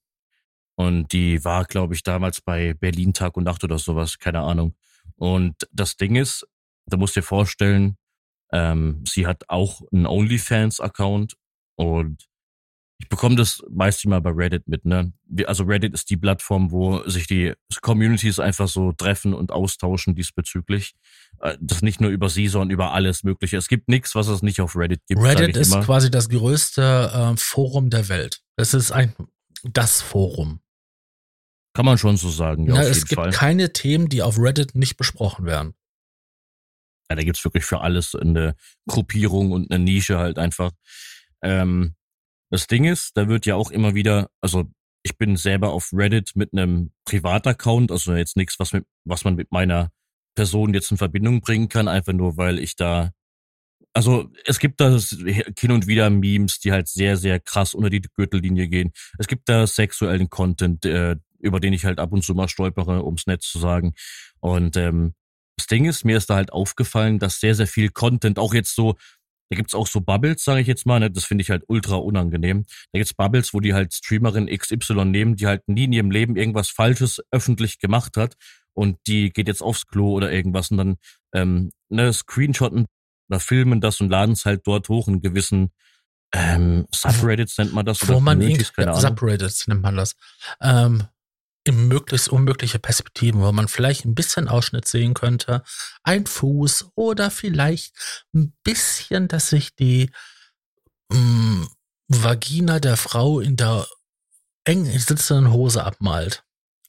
Und 0.76 1.12
die 1.12 1.44
war, 1.44 1.64
glaube 1.64 1.94
ich, 1.94 2.02
damals 2.02 2.40
bei 2.40 2.74
Berlin 2.74 3.12
Tag 3.12 3.37
und 3.37 3.44
Nacht 3.44 3.62
oder 3.62 3.78
sowas, 3.78 4.18
keine 4.18 4.40
Ahnung. 4.40 4.74
Und 5.16 5.54
das 5.70 5.96
Ding 5.96 6.16
ist, 6.16 6.46
da 6.87 6.96
musst 6.96 7.14
du 7.14 7.20
dir 7.20 7.26
vorstellen, 7.26 7.96
ähm, 8.52 9.04
sie 9.06 9.26
hat 9.26 9.44
auch 9.48 9.82
einen 9.92 10.06
OnlyFans-Account 10.06 11.37
und 11.76 12.28
ich 12.98 13.08
bekomme 13.08 13.37
das 13.37 13.62
meist 13.70 14.04
immer 14.04 14.20
bei 14.20 14.30
Reddit 14.30 14.68
mit, 14.68 14.84
ne? 14.84 15.12
Also 15.46 15.64
Reddit 15.64 15.94
ist 15.94 16.10
die 16.10 16.16
Plattform, 16.16 16.70
wo 16.70 17.06
sich 17.08 17.26
die 17.26 17.52
Communities 17.82 18.38
einfach 18.38 18.68
so 18.68 18.92
treffen 18.92 19.34
und 19.34 19.50
austauschen 19.50 20.14
diesbezüglich. 20.14 20.94
Äh, 21.44 21.59
das 21.61 21.83
nicht 21.83 22.00
nur 22.00 22.11
über 22.11 22.28
sie, 22.28 22.48
sondern 22.48 22.70
über 22.70 22.92
alles 22.92 23.22
Mögliche. 23.22 23.57
Es 23.59 23.68
gibt 23.68 23.88
nichts, 23.88 24.14
was 24.14 24.28
es 24.28 24.42
nicht 24.42 24.61
auf 24.61 24.74
Reddit 24.76 25.02
gibt. 25.07 25.20
Reddit 25.22 25.57
ist 25.57 25.72
immer. 25.72 25.85
quasi 25.85 26.11
das 26.11 26.28
größte 26.28 27.12
äh, 27.14 27.37
Forum 27.37 27.90
der 27.90 28.09
Welt. 28.09 28.40
Es 28.57 28.74
ist 28.74 28.90
ein 28.90 29.14
das 29.62 30.00
Forum. 30.00 30.61
Kann 31.74 31.87
man 31.87 31.98
schon 31.98 32.16
so 32.16 32.30
sagen. 32.30 32.66
Ja, 32.66 32.76
ja 32.76 32.83
es 32.83 33.07
gibt 33.07 33.20
Fall. 33.20 33.30
keine 33.30 33.72
Themen, 33.72 34.09
die 34.09 34.22
auf 34.22 34.38
Reddit 34.38 34.74
nicht 34.74 34.96
besprochen 34.96 35.44
werden. 35.44 35.74
Ja, 37.11 37.16
da 37.16 37.22
gibt's 37.22 37.44
wirklich 37.44 37.64
für 37.64 37.80
alles 37.80 38.14
eine 38.14 38.54
Gruppierung 38.88 39.52
und 39.52 39.70
eine 39.70 39.83
Nische 39.83 40.18
halt 40.18 40.38
einfach. 40.38 40.72
Ähm, 41.42 41.94
das 42.50 42.66
Ding 42.66 42.85
ist, 42.85 43.16
da 43.16 43.28
wird 43.28 43.44
ja 43.44 43.57
auch 43.57 43.70
immer 43.70 43.94
wieder, 43.94 44.30
also 44.40 44.70
ich 45.02 45.18
bin 45.18 45.37
selber 45.37 45.72
auf 45.72 45.90
Reddit 45.92 46.37
mit 46.37 46.52
einem 46.52 46.92
Privataccount, 47.04 47.90
also 47.90 48.14
jetzt 48.14 48.37
nichts, 48.37 48.59
was 48.59 48.72
mit, 48.72 48.87
was 49.04 49.24
man 49.24 49.35
mit 49.35 49.52
meiner 49.52 49.90
Person 50.35 50.75
jetzt 50.75 50.90
in 50.90 50.97
Verbindung 50.97 51.40
bringen 51.40 51.68
kann, 51.68 51.88
einfach 51.88 52.12
nur 52.12 52.37
weil 52.37 52.59
ich 52.59 52.77
da, 52.77 53.12
also 53.92 54.31
es 54.44 54.59
gibt 54.59 54.81
da 54.81 54.99
hin 55.59 55.73
und 55.73 55.87
wieder 55.87 56.11
Memes, 56.11 56.59
die 56.59 56.73
halt 56.73 56.88
sehr, 56.88 57.16
sehr 57.16 57.40
krass 57.40 57.75
unter 57.75 57.90
die 57.90 58.03
Gürtellinie 58.03 58.68
gehen. 58.68 58.92
Es 59.18 59.27
gibt 59.27 59.49
da 59.49 59.66
sexuellen 59.66 60.31
Content, 60.31 60.85
äh, 60.85 61.16
über 61.38 61.61
den 61.61 61.73
ich 61.73 61.85
halt 61.85 61.99
ab 61.99 62.12
und 62.12 62.25
zu 62.25 62.35
mal 62.35 62.49
stolpere, 62.49 63.05
ums 63.05 63.27
Netz 63.27 63.51
zu 63.51 63.59
sagen. 63.59 63.94
Und 64.40 64.77
ähm, 64.77 65.14
das 65.57 65.66
Ding 65.66 65.85
ist, 65.85 66.05
mir 66.05 66.16
ist 66.16 66.31
da 66.31 66.35
halt 66.35 66.53
aufgefallen, 66.53 67.18
dass 67.18 67.38
sehr, 67.38 67.55
sehr 67.55 67.66
viel 67.66 67.90
Content, 67.90 68.38
auch 68.38 68.55
jetzt 68.55 68.75
so 68.75 68.97
da 69.51 69.57
gibt's 69.57 69.75
auch 69.75 69.87
so 69.87 70.01
Bubbles, 70.01 70.42
sage 70.42 70.62
ich 70.62 70.66
jetzt 70.66 70.87
mal, 70.87 71.01
ne? 71.01 71.11
das 71.11 71.25
finde 71.25 71.42
ich 71.42 71.51
halt 71.51 71.64
ultra 71.68 71.97
unangenehm. 71.97 72.64
Da 72.92 72.99
gibt's 72.99 73.12
Bubbles, 73.12 73.53
wo 73.53 73.61
die 73.61 73.75
halt 73.75 73.92
Streamerin 73.92 74.47
XY 74.47 75.05
nehmen, 75.05 75.37
die 75.37 75.47
halt 75.47 75.68
nie 75.68 75.85
in 75.85 75.92
ihrem 75.92 76.11
Leben 76.11 76.37
irgendwas 76.37 76.70
Falsches 76.70 77.20
öffentlich 77.31 77.79
gemacht 77.79 78.16
hat 78.16 78.37
und 78.74 78.98
die 79.06 79.30
geht 79.30 79.48
jetzt 79.48 79.62
aufs 79.62 79.87
Klo 79.87 80.12
oder 80.12 80.30
irgendwas 80.30 80.70
und 80.70 80.78
dann 80.78 80.96
ähm, 81.32 81.70
ne, 81.88 82.12
screenshotten 82.12 82.87
oder 83.28 83.40
filmen 83.40 83.80
das 83.80 84.00
und 84.00 84.10
laden 84.10 84.32
es 84.32 84.44
halt 84.44 84.66
dort 84.66 84.88
hoch 84.88 85.08
in 85.08 85.20
gewissen 85.20 85.72
ähm, 86.34 86.87
Subreddits 86.92 87.58
nennt 87.58 87.72
man 87.72 87.87
das. 87.87 88.08
Wo 88.08 88.18
man 88.18 88.40
irgendwie, 88.40 88.66
ja, 88.78 88.94
Subreddits 88.94 89.68
nennt 89.68 89.82
man 89.82 89.96
das. 89.96 90.16
Ähm, 90.60 91.06
in 91.62 91.88
möglichst 91.88 92.28
unmögliche 92.28 92.78
Perspektiven, 92.78 93.40
wo 93.40 93.50
man 93.52 93.68
vielleicht 93.68 94.04
ein 94.04 94.14
bisschen 94.14 94.48
Ausschnitt 94.48 94.87
sehen 94.87 95.14
könnte, 95.14 95.62
ein 96.02 96.26
Fuß 96.26 96.90
oder 96.94 97.30
vielleicht 97.30 98.26
ein 98.34 98.54
bisschen, 98.64 99.28
dass 99.28 99.48
sich 99.48 99.74
die 99.74 100.10
mh, 101.10 101.18
mm, 101.18 101.68
Vagina 102.08 102.80
der 102.80 102.96
Frau 102.96 103.40
in 103.40 103.56
der 103.56 103.87
eng 104.64 104.84
sitzenden 104.87 105.52
Hose 105.52 105.84
abmalt. 105.84 106.44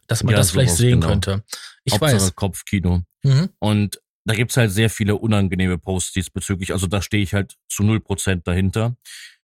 Dass 0.08 0.24
man 0.24 0.34
ja, 0.34 0.38
das 0.38 0.52
vielleicht 0.52 0.76
sehen 0.76 1.02
genau. 1.02 1.08
könnte. 1.08 1.44
Ich 1.84 1.94
Hauptsache 1.94 2.16
weiß. 2.16 2.36
Kopfkino. 2.36 3.04
Mhm. 3.24 3.50
Und 3.60 4.02
da 4.26 4.36
gibt's 4.36 4.58
halt 4.58 4.72
sehr 4.72 4.90
viele 4.90 5.16
unangenehme 5.16 5.78
Posts 5.78 6.14
diesbezüglich. 6.14 6.74
Also 6.74 6.88
da 6.88 7.02
stehe 7.02 7.24
ich 7.24 7.34
halt 7.34 7.56
zu 7.70 7.84
null 7.84 8.00
Prozent 8.00 8.48
dahinter. 8.48 8.96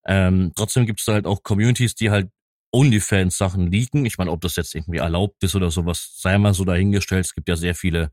Ähm, 0.07 0.53
trotzdem 0.57 0.87
gibt's 0.87 1.05
da 1.05 1.15
halt 1.15 1.27
auch 1.27 1.43
Communities, 1.43 1.95
die 1.95 2.11
halt 2.11 2.31
OnlyFans-Sachen 2.73 3.71
leaken. 3.71 4.05
Ich 4.05 4.19
meine, 4.19 4.31
ob 4.31 4.41
das 4.43 4.57
jetzt 4.57 4.75
irgendwie 4.75 4.99
erlaubt 4.99 5.43
ist 5.43 5.55
oder 5.55 5.71
sowas, 5.71 6.15
sei 6.19 6.37
mal 6.39 6.55
so 6.55 6.65
dahingestellt. 6.65 7.25
Es 7.25 7.35
gibt 7.35 7.49
ja 7.49 7.57
sehr 7.57 7.75
viele 7.75 8.11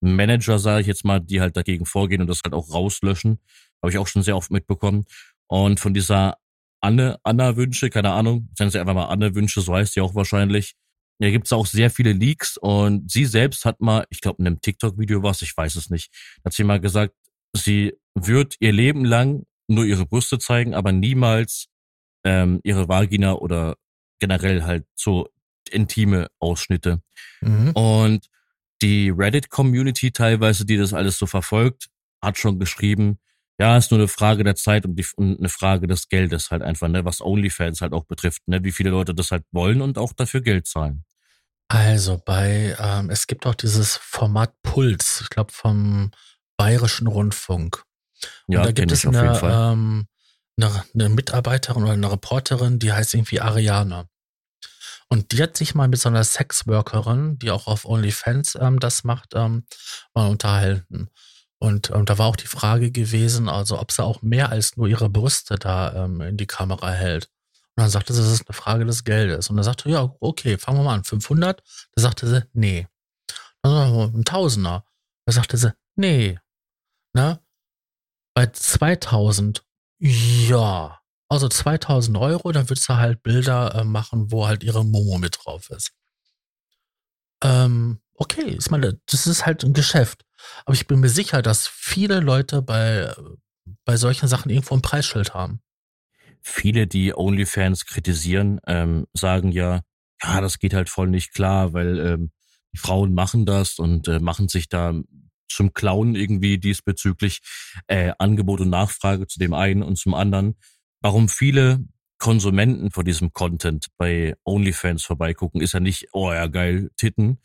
Manager, 0.00 0.58
sage 0.58 0.82
ich 0.82 0.86
jetzt 0.86 1.04
mal, 1.04 1.20
die 1.20 1.40
halt 1.40 1.56
dagegen 1.56 1.86
vorgehen 1.86 2.20
und 2.20 2.28
das 2.28 2.42
halt 2.44 2.54
auch 2.54 2.72
rauslöschen. 2.72 3.40
Habe 3.82 3.90
ich 3.90 3.98
auch 3.98 4.06
schon 4.06 4.22
sehr 4.22 4.36
oft 4.36 4.50
mitbekommen. 4.50 5.04
Und 5.48 5.80
von 5.80 5.94
dieser 5.94 6.36
Anne, 6.80 7.18
Anna-Wünsche, 7.24 7.90
keine 7.90 8.10
Ahnung, 8.12 8.48
nennen 8.58 8.70
sie 8.70 8.78
einfach 8.78 8.94
mal 8.94 9.06
Anne-Wünsche, 9.06 9.60
so 9.60 9.74
heißt 9.74 9.94
sie 9.94 10.00
auch 10.00 10.14
wahrscheinlich. 10.14 10.74
Da 11.18 11.30
gibt's 11.30 11.52
auch 11.52 11.66
sehr 11.66 11.90
viele 11.90 12.12
Leaks 12.12 12.56
und 12.58 13.10
sie 13.10 13.24
selbst 13.24 13.64
hat 13.64 13.80
mal, 13.80 14.06
ich 14.10 14.20
glaube 14.20 14.40
in 14.40 14.46
einem 14.46 14.60
TikTok-Video 14.60 15.22
was, 15.22 15.42
ich 15.42 15.56
weiß 15.56 15.76
es 15.76 15.88
nicht, 15.88 16.12
hat 16.44 16.52
sie 16.52 16.64
mal 16.64 16.80
gesagt, 16.80 17.14
sie 17.54 17.94
wird 18.14 18.56
ihr 18.60 18.72
Leben 18.72 19.04
lang 19.04 19.44
nur 19.68 19.84
ihre 19.84 20.06
Brüste 20.06 20.38
zeigen, 20.38 20.74
aber 20.74 20.92
niemals 20.92 21.68
ähm, 22.24 22.60
ihre 22.64 22.88
Vagina 22.88 23.34
oder 23.34 23.76
generell 24.20 24.64
halt 24.64 24.84
so 24.94 25.28
intime 25.70 26.28
Ausschnitte. 26.38 27.00
Mhm. 27.40 27.70
Und 27.72 28.26
die 28.82 29.10
Reddit-Community 29.10 30.12
teilweise, 30.12 30.66
die 30.66 30.76
das 30.76 30.92
alles 30.92 31.18
so 31.18 31.26
verfolgt, 31.26 31.88
hat 32.22 32.38
schon 32.38 32.58
geschrieben, 32.58 33.18
ja, 33.58 33.76
ist 33.78 33.90
nur 33.90 34.00
eine 34.00 34.08
Frage 34.08 34.44
der 34.44 34.54
Zeit 34.54 34.84
und, 34.84 34.96
die, 34.96 35.06
und 35.16 35.38
eine 35.38 35.48
Frage 35.48 35.86
des 35.86 36.08
Geldes 36.08 36.50
halt 36.50 36.62
einfach, 36.62 36.88
ne, 36.88 37.04
was 37.06 37.22
OnlyFans 37.22 37.80
halt 37.80 37.94
auch 37.94 38.04
betrifft, 38.04 38.46
ne, 38.46 38.62
wie 38.64 38.72
viele 38.72 38.90
Leute 38.90 39.14
das 39.14 39.30
halt 39.30 39.44
wollen 39.50 39.80
und 39.80 39.96
auch 39.96 40.12
dafür 40.12 40.42
Geld 40.42 40.66
zahlen. 40.66 41.04
Also 41.68 42.20
bei, 42.24 42.76
ähm, 42.78 43.10
es 43.10 43.26
gibt 43.26 43.46
auch 43.46 43.54
dieses 43.54 43.96
Format 43.96 44.54
Puls, 44.62 45.20
ich 45.22 45.30
glaube 45.30 45.52
vom 45.52 46.12
Bayerischen 46.56 47.06
Rundfunk. 47.06 47.82
Und 48.46 48.54
ja, 48.54 48.62
da 48.62 48.72
gibt 48.72 48.92
es 48.92 49.04
eine, 49.04 49.40
ähm, 49.42 50.06
eine, 50.56 50.84
eine 50.94 51.08
Mitarbeiterin 51.08 51.82
oder 51.82 51.92
eine 51.92 52.10
Reporterin, 52.10 52.78
die 52.78 52.92
heißt 52.92 53.14
irgendwie 53.14 53.40
Ariane. 53.40 54.08
Und 55.08 55.32
die 55.32 55.42
hat 55.42 55.56
sich 55.56 55.74
mal 55.74 55.88
mit 55.88 56.00
so 56.00 56.08
einer 56.08 56.24
Sexworkerin, 56.24 57.38
die 57.38 57.50
auch 57.50 57.66
auf 57.66 57.84
OnlyFans 57.84 58.56
ähm, 58.60 58.80
das 58.80 59.04
macht, 59.04 59.34
ähm, 59.34 59.66
mal 60.14 60.28
unterhalten. 60.28 61.10
Und 61.58 61.90
ähm, 61.90 62.04
da 62.04 62.18
war 62.18 62.26
auch 62.26 62.36
die 62.36 62.48
Frage 62.48 62.90
gewesen, 62.90 63.48
also 63.48 63.78
ob 63.78 63.92
sie 63.92 64.04
auch 64.04 64.22
mehr 64.22 64.50
als 64.50 64.76
nur 64.76 64.88
ihre 64.88 65.08
Brüste 65.08 65.56
da 65.56 66.04
ähm, 66.04 66.20
in 66.20 66.36
die 66.36 66.46
Kamera 66.46 66.90
hält. 66.90 67.30
Und 67.76 67.82
dann 67.82 67.90
sagte 67.90 68.14
sie, 68.14 68.22
das 68.22 68.32
ist 68.32 68.48
eine 68.48 68.54
Frage 68.54 68.84
des 68.86 69.04
Geldes. 69.04 69.50
Und 69.50 69.56
dann 69.56 69.64
sagte, 69.64 69.90
ja, 69.90 70.14
okay, 70.20 70.56
fangen 70.56 70.78
wir 70.78 70.84
mal 70.84 70.94
an. 70.94 71.04
500? 71.04 71.62
Da 71.94 72.02
sagte 72.02 72.26
sie, 72.26 72.42
nee. 72.52 72.88
Dann 73.62 74.14
ein 74.14 74.24
Tausender. 74.24 74.84
Da 75.26 75.32
sagte 75.32 75.56
sie, 75.56 75.74
nee. 75.94 76.38
Na? 77.12 77.40
Bei 78.34 78.46
2000 78.46 79.66
ja, 79.98 81.00
also 81.28 81.48
2000 81.48 82.16
Euro, 82.18 82.52
dann 82.52 82.68
würdest 82.68 82.88
du 82.88 82.96
halt 82.96 83.22
Bilder 83.22 83.74
äh, 83.74 83.84
machen, 83.84 84.30
wo 84.30 84.46
halt 84.46 84.62
ihre 84.62 84.84
Momo 84.84 85.18
mit 85.18 85.38
drauf 85.42 85.70
ist. 85.70 85.92
Ähm, 87.42 88.00
okay, 88.14 88.56
ich 88.58 88.70
meine, 88.70 89.00
das 89.06 89.26
ist 89.26 89.46
halt 89.46 89.64
ein 89.64 89.72
Geschäft. 89.72 90.24
Aber 90.64 90.74
ich 90.74 90.86
bin 90.86 91.00
mir 91.00 91.08
sicher, 91.08 91.42
dass 91.42 91.66
viele 91.66 92.20
Leute 92.20 92.62
bei, 92.62 93.14
bei 93.84 93.96
solchen 93.96 94.28
Sachen 94.28 94.50
irgendwo 94.50 94.74
ein 94.74 94.82
Preisschild 94.82 95.34
haben. 95.34 95.60
Viele, 96.48 96.86
die 96.86 97.12
OnlyFans 97.12 97.86
kritisieren, 97.86 98.60
ähm, 98.68 99.06
sagen 99.12 99.50
ja, 99.50 99.80
ja, 100.22 100.40
das 100.40 100.60
geht 100.60 100.74
halt 100.74 100.88
voll 100.88 101.08
nicht 101.08 101.34
klar, 101.34 101.72
weil 101.72 101.98
ähm, 101.98 102.30
die 102.72 102.78
Frauen 102.78 103.14
machen 103.14 103.46
das 103.46 103.80
und 103.80 104.06
äh, 104.06 104.20
machen 104.20 104.46
sich 104.48 104.68
da 104.68 104.94
zum 105.48 105.72
Clown 105.72 106.14
irgendwie 106.14 106.58
diesbezüglich 106.58 107.40
äh, 107.88 108.12
Angebot 108.20 108.60
und 108.60 108.70
Nachfrage 108.70 109.26
zu 109.26 109.40
dem 109.40 109.54
einen 109.54 109.82
und 109.82 109.98
zum 109.98 110.14
anderen. 110.14 110.54
Warum 111.00 111.28
viele 111.28 111.84
Konsumenten 112.18 112.92
von 112.92 113.04
diesem 113.04 113.32
Content 113.32 113.88
bei 113.98 114.36
OnlyFans 114.44 115.04
vorbeigucken, 115.04 115.60
ist 115.60 115.74
ja 115.74 115.80
nicht, 115.80 116.08
oh 116.12 116.32
ja, 116.32 116.46
geil, 116.46 116.90
Titten, 116.96 117.40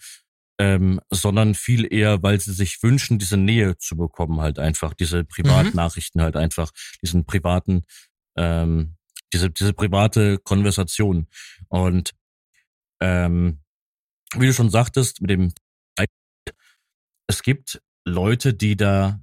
ähm, 0.59 1.01
sondern 1.09 1.55
viel 1.55 1.91
eher, 1.91 2.21
weil 2.21 2.39
sie 2.39 2.53
sich 2.53 2.83
wünschen, 2.83 3.17
diese 3.17 3.37
Nähe 3.37 3.77
zu 3.79 3.97
bekommen, 3.97 4.41
halt 4.41 4.59
einfach, 4.59 4.93
diese 4.93 5.23
Privatnachrichten 5.23 6.21
mhm. 6.21 6.25
halt 6.25 6.35
einfach, 6.35 6.69
diesen 7.01 7.25
privaten, 7.25 7.81
ähm, 8.37 8.95
diese, 9.33 9.49
diese 9.49 9.73
private 9.73 10.37
Konversation. 10.39 11.27
Und 11.69 12.11
ähm, 13.01 13.61
wie 14.35 14.47
du 14.47 14.53
schon 14.53 14.69
sagtest, 14.69 15.21
mit 15.21 15.29
dem 15.29 15.53
es 17.31 17.43
gibt 17.43 17.81
Leute, 18.05 18.53
die 18.53 18.75
da, 18.75 19.21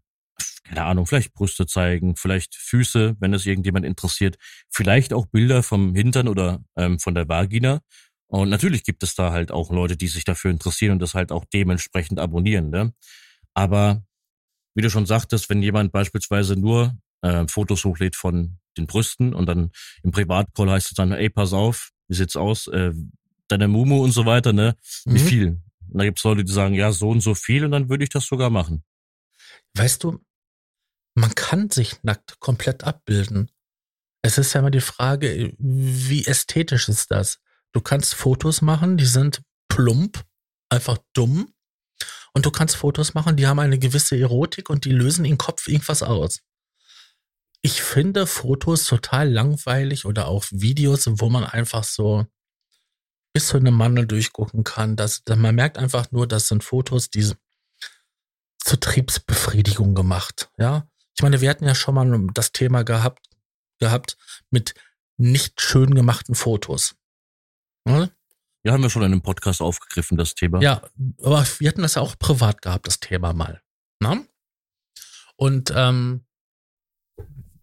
keine 0.64 0.84
Ahnung, 0.84 1.06
vielleicht 1.06 1.34
Brüste 1.34 1.66
zeigen, 1.66 2.16
vielleicht 2.16 2.54
Füße, 2.54 3.16
wenn 3.20 3.34
es 3.34 3.44
irgendjemand 3.44 3.84
interessiert, 3.84 4.38
vielleicht 4.70 5.12
auch 5.12 5.26
Bilder 5.26 5.62
vom 5.62 5.94
Hintern 5.94 6.26
oder 6.26 6.64
ähm, 6.76 6.98
von 6.98 7.14
der 7.14 7.28
Vagina. 7.28 7.80
Und 8.26 8.48
natürlich 8.48 8.82
gibt 8.82 9.02
es 9.02 9.14
da 9.14 9.30
halt 9.30 9.50
auch 9.50 9.70
Leute, 9.70 9.98
die 9.98 10.08
sich 10.08 10.24
dafür 10.24 10.50
interessieren 10.50 10.92
und 10.92 11.02
das 11.02 11.14
halt 11.14 11.32
auch 11.32 11.44
dementsprechend 11.52 12.18
abonnieren. 12.18 12.70
Ne? 12.70 12.94
Aber 13.52 14.02
wie 14.74 14.82
du 14.82 14.88
schon 14.88 15.04
sagtest, 15.04 15.50
wenn 15.50 15.62
jemand 15.62 15.92
beispielsweise 15.92 16.56
nur 16.56 16.96
äh, 17.20 17.46
Fotos 17.46 17.84
hochlädt 17.84 18.16
von 18.16 18.58
den 18.78 18.86
Brüsten 18.86 19.34
und 19.34 19.46
dann 19.46 19.70
im 20.02 20.10
Privatcall 20.10 20.70
heißt 20.70 20.88
es 20.88 20.94
dann, 20.94 21.12
ey, 21.12 21.28
pass 21.30 21.52
auf, 21.52 21.90
wie 22.08 22.14
sieht's 22.14 22.36
aus? 22.36 22.68
Äh, 22.68 22.92
deine 23.48 23.68
Mumu 23.68 24.02
und 24.02 24.12
so 24.12 24.26
weiter, 24.26 24.52
ne? 24.52 24.76
Mhm. 25.04 25.14
Wie 25.14 25.18
viel? 25.18 25.46
Und 25.90 25.98
da 25.98 26.04
gibt 26.04 26.18
es 26.18 26.24
Leute, 26.24 26.44
die 26.44 26.52
sagen, 26.52 26.74
ja, 26.74 26.92
so 26.92 27.08
und 27.08 27.20
so 27.20 27.34
viel 27.34 27.64
und 27.64 27.70
dann 27.70 27.88
würde 27.88 28.04
ich 28.04 28.10
das 28.10 28.26
sogar 28.26 28.50
machen. 28.50 28.84
Weißt 29.74 30.04
du, 30.04 30.20
man 31.14 31.34
kann 31.34 31.70
sich 31.70 32.02
nackt 32.02 32.38
komplett 32.40 32.84
abbilden. 32.84 33.50
Es 34.22 34.38
ist 34.38 34.52
ja 34.52 34.60
immer 34.60 34.70
die 34.70 34.80
Frage, 34.80 35.54
wie 35.58 36.26
ästhetisch 36.26 36.88
ist 36.88 37.10
das? 37.10 37.38
Du 37.72 37.80
kannst 37.80 38.14
Fotos 38.14 38.62
machen, 38.62 38.96
die 38.96 39.06
sind 39.06 39.42
plump, 39.68 40.24
einfach 40.68 40.98
dumm. 41.12 41.52
Und 42.34 42.46
du 42.46 42.50
kannst 42.50 42.76
Fotos 42.76 43.14
machen, 43.14 43.36
die 43.36 43.46
haben 43.46 43.58
eine 43.58 43.78
gewisse 43.78 44.18
Erotik 44.18 44.70
und 44.70 44.84
die 44.84 44.92
lösen 44.92 45.24
im 45.24 45.38
Kopf 45.38 45.66
irgendwas 45.66 46.02
aus. 46.02 46.40
Ich 47.62 47.82
finde 47.82 48.26
Fotos 48.26 48.84
total 48.84 49.30
langweilig 49.30 50.04
oder 50.04 50.28
auch 50.28 50.44
Videos, 50.50 51.06
wo 51.20 51.28
man 51.28 51.44
einfach 51.44 51.84
so 51.84 52.26
bis 53.32 53.48
zu 53.48 53.56
einem 53.56 53.74
Mandel 53.74 54.06
durchgucken 54.06 54.64
kann. 54.64 54.96
Das, 54.96 55.22
man 55.28 55.54
merkt 55.54 55.78
einfach 55.78 56.10
nur, 56.10 56.26
das 56.26 56.48
sind 56.48 56.64
Fotos, 56.64 57.10
die 57.10 57.32
zur 58.58 58.80
Triebsbefriedigung 58.80 59.94
gemacht. 59.94 60.50
Ja, 60.56 60.88
ich 61.16 61.22
meine, 61.22 61.40
wir 61.40 61.50
hatten 61.50 61.64
ja 61.64 61.74
schon 61.74 61.94
mal 61.94 62.26
das 62.34 62.52
Thema 62.52 62.84
gehabt, 62.84 63.26
gehabt 63.80 64.16
mit 64.50 64.74
nicht 65.16 65.60
schön 65.60 65.94
gemachten 65.94 66.34
Fotos. 66.34 66.94
Hm? 67.88 68.08
Ja, 68.62 68.72
haben 68.72 68.82
wir 68.82 68.90
schon 68.90 69.02
in 69.02 69.12
einem 69.12 69.22
Podcast 69.22 69.60
aufgegriffen, 69.60 70.16
das 70.16 70.34
Thema. 70.34 70.60
Ja, 70.60 70.82
aber 71.22 71.46
wir 71.58 71.68
hatten 71.68 71.82
das 71.82 71.94
ja 71.94 72.02
auch 72.02 72.18
privat 72.18 72.62
gehabt, 72.62 72.86
das 72.86 73.00
Thema 73.00 73.32
mal. 73.32 73.62
Na? 74.00 74.22
Und 75.36 75.72
ähm, 75.74 76.24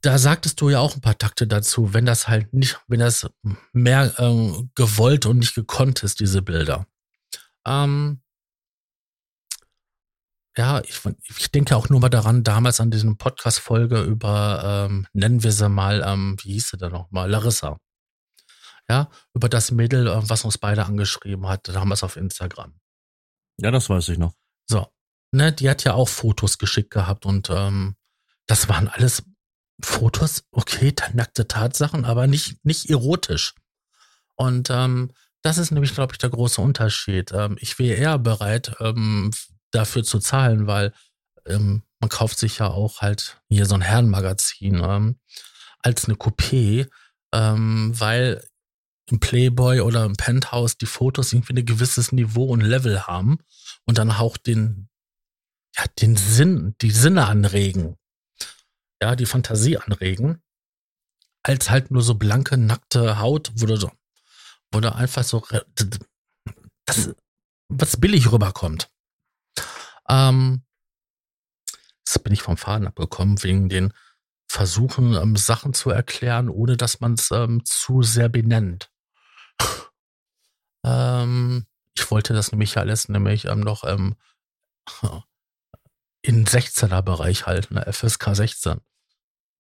da 0.05 0.17
sagtest 0.19 0.61
du 0.61 0.69
ja 0.69 0.79
auch 0.79 0.95
ein 0.95 1.01
paar 1.01 1.17
Takte 1.17 1.47
dazu, 1.47 1.93
wenn 1.93 2.05
das 2.05 2.27
halt 2.27 2.53
nicht, 2.53 2.79
wenn 2.87 2.99
das 2.99 3.27
mehr 3.73 4.13
ähm, 4.19 4.69
gewollt 4.75 5.25
und 5.25 5.39
nicht 5.39 5.55
gekonnt 5.55 6.03
ist, 6.03 6.19
diese 6.19 6.41
Bilder. 6.41 6.85
Ähm, 7.65 8.21
ja, 10.55 10.81
ich, 10.81 11.01
ich 11.37 11.51
denke 11.51 11.75
auch 11.75 11.89
nur 11.89 11.99
mal 11.99 12.09
daran, 12.09 12.43
damals 12.43 12.79
an 12.79 12.91
diesem 12.91 13.17
Podcast-Folge 13.17 14.01
über, 14.03 14.87
ähm, 14.87 15.07
nennen 15.13 15.43
wir 15.43 15.51
sie 15.51 15.67
mal, 15.69 16.03
ähm, 16.05 16.37
wie 16.41 16.53
hieß 16.53 16.69
sie 16.69 16.77
da 16.77 16.89
nochmal, 16.89 17.29
Larissa. 17.29 17.79
Ja, 18.87 19.09
über 19.33 19.49
das 19.49 19.71
Mädel, 19.71 20.07
äh, 20.07 20.29
was 20.29 20.45
uns 20.45 20.59
beide 20.59 20.85
angeschrieben 20.85 21.47
hat, 21.47 21.67
damals 21.67 22.03
auf 22.03 22.15
Instagram. 22.15 22.79
Ja, 23.57 23.71
das 23.71 23.89
weiß 23.89 24.09
ich 24.09 24.19
noch. 24.19 24.35
So, 24.69 24.87
ne, 25.31 25.51
die 25.51 25.69
hat 25.69 25.83
ja 25.83 25.95
auch 25.95 26.07
Fotos 26.07 26.59
geschickt 26.59 26.91
gehabt 26.91 27.25
und 27.25 27.49
ähm, 27.49 27.95
das 28.45 28.69
waren 28.69 28.87
alles 28.87 29.23
Fotos, 29.81 30.43
okay, 30.51 30.93
nackte 31.13 31.47
Tatsachen, 31.47 32.05
aber 32.05 32.27
nicht, 32.27 32.63
nicht 32.65 32.89
erotisch. 32.89 33.53
Und 34.35 34.69
ähm, 34.69 35.11
das 35.41 35.57
ist 35.57 35.71
nämlich, 35.71 35.93
glaube 35.93 36.13
ich, 36.13 36.17
der 36.17 36.29
große 36.29 36.61
Unterschied. 36.61 37.31
Ähm, 37.33 37.57
ich 37.59 37.77
wäre 37.77 37.97
eher 37.97 38.19
bereit, 38.19 38.75
ähm, 38.79 39.31
dafür 39.71 40.03
zu 40.03 40.19
zahlen, 40.19 40.67
weil 40.67 40.93
ähm, 41.45 41.83
man 41.99 42.09
kauft 42.09 42.39
sich 42.39 42.59
ja 42.59 42.67
auch 42.67 43.01
halt 43.01 43.41
hier 43.49 43.65
so 43.65 43.75
ein 43.75 43.81
Herrenmagazin 43.81 44.81
ähm, 44.83 45.19
als 45.79 46.05
eine 46.05 46.15
Coupé, 46.15 46.89
ähm, 47.33 47.91
weil 47.99 48.43
im 49.07 49.19
Playboy 49.19 49.81
oder 49.81 50.05
im 50.05 50.15
Penthouse 50.15 50.77
die 50.77 50.88
Fotos 50.88 51.31
irgendwie 51.31 51.53
ein 51.53 51.65
gewisses 51.65 52.11
Niveau 52.11 52.45
und 52.45 52.61
Level 52.61 53.03
haben 53.03 53.38
und 53.85 53.97
dann 53.97 54.11
auch 54.11 54.38
den, 54.38 54.89
ja, 55.77 55.85
den 55.99 56.15
Sinn, 56.15 56.75
die 56.81 56.91
Sinne 56.91 57.27
anregen. 57.27 57.97
Ja, 59.01 59.15
die 59.15 59.25
Fantasie 59.25 59.77
anregen. 59.77 60.41
Als 61.43 61.69
halt 61.69 61.91
nur 61.91 62.01
so 62.01 62.15
blanke, 62.15 62.58
nackte 62.58 63.19
Haut, 63.19 63.51
wo 63.55 63.65
du 63.65 63.77
so, 63.77 63.91
wo 64.71 64.79
du 64.79 64.93
einfach 64.93 65.23
so, 65.23 65.45
das, 66.86 67.15
was 67.69 67.97
billig 67.97 68.31
rüberkommt. 68.31 68.89
Ähm, 70.08 70.63
jetzt 71.99 72.23
bin 72.23 72.34
ich 72.34 72.41
vom 72.41 72.58
Faden 72.58 72.88
abgekommen 72.88 73.41
wegen 73.43 73.69
den 73.69 73.93
Versuchen, 74.47 75.13
ähm, 75.13 75.36
Sachen 75.36 75.73
zu 75.73 75.89
erklären, 75.89 76.49
ohne 76.49 76.77
dass 76.77 76.99
man 76.99 77.13
es 77.13 77.31
ähm, 77.31 77.65
zu 77.65 78.03
sehr 78.03 78.29
benennt. 78.29 78.91
ähm, 80.86 81.65
ich 81.97 82.10
wollte 82.12 82.34
das 82.34 82.51
nämlich 82.51 82.77
alles 82.77 83.10
nämlich 83.10 83.45
ähm, 83.45 83.60
noch 83.60 83.84
ähm, 83.84 84.15
in 86.27 86.45
16er 86.45 87.01
Bereich 87.01 87.45
halten, 87.45 87.75
ne, 87.75 87.91
FSK 87.91 88.35
16. 88.35 88.81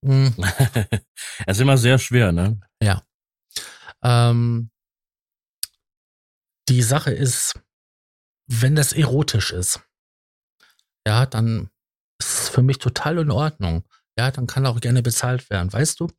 Hm. 0.03 0.35
ist 1.47 1.61
immer 1.61 1.77
sehr 1.77 1.99
schwer, 1.99 2.31
ne? 2.31 2.59
Ja. 2.81 3.03
Ähm, 4.03 4.69
die 6.69 6.81
Sache 6.81 7.11
ist, 7.11 7.59
wenn 8.47 8.75
das 8.75 8.93
erotisch 8.93 9.51
ist, 9.51 9.81
ja, 11.07 11.25
dann 11.25 11.69
ist 12.19 12.39
es 12.41 12.49
für 12.49 12.61
mich 12.61 12.79
total 12.79 13.19
in 13.19 13.31
Ordnung. 13.31 13.83
Ja, 14.17 14.31
dann 14.31 14.47
kann 14.47 14.65
auch 14.65 14.79
gerne 14.79 15.03
bezahlt 15.03 15.49
werden, 15.49 15.71
weißt 15.71 15.99
du? 15.99 16.09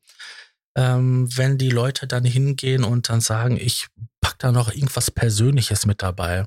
Ähm, 0.77 1.27
wenn 1.35 1.57
die 1.57 1.71
Leute 1.71 2.07
dann 2.07 2.23
hingehen 2.23 2.83
und 2.83 3.09
dann 3.09 3.21
sagen, 3.21 3.57
ich 3.57 3.87
pack 4.21 4.37
da 4.39 4.51
noch 4.51 4.71
irgendwas 4.71 5.09
Persönliches 5.11 5.85
mit 5.85 6.03
dabei. 6.03 6.45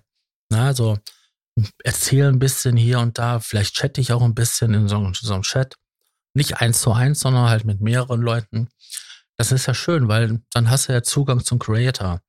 Na, 0.50 0.66
also 0.66 0.98
erzähle 1.84 2.28
ein 2.28 2.38
bisschen 2.38 2.76
hier 2.76 3.00
und 3.00 3.18
da, 3.18 3.40
vielleicht 3.40 3.76
chatte 3.76 4.00
ich 4.00 4.12
auch 4.12 4.22
ein 4.22 4.34
bisschen 4.34 4.74
in 4.74 4.88
so, 4.88 5.12
so 5.14 5.34
einem 5.34 5.42
Chat. 5.42 5.76
Nicht 6.34 6.58
eins 6.58 6.80
zu 6.80 6.92
eins, 6.92 7.20
sondern 7.20 7.48
halt 7.48 7.64
mit 7.64 7.80
mehreren 7.80 8.20
Leuten. 8.20 8.68
Das 9.36 9.52
ist 9.52 9.66
ja 9.66 9.74
schön, 9.74 10.08
weil 10.08 10.42
dann 10.52 10.70
hast 10.70 10.88
du 10.88 10.92
ja 10.92 11.02
Zugang 11.02 11.44
zum 11.44 11.58
Creator 11.58 12.20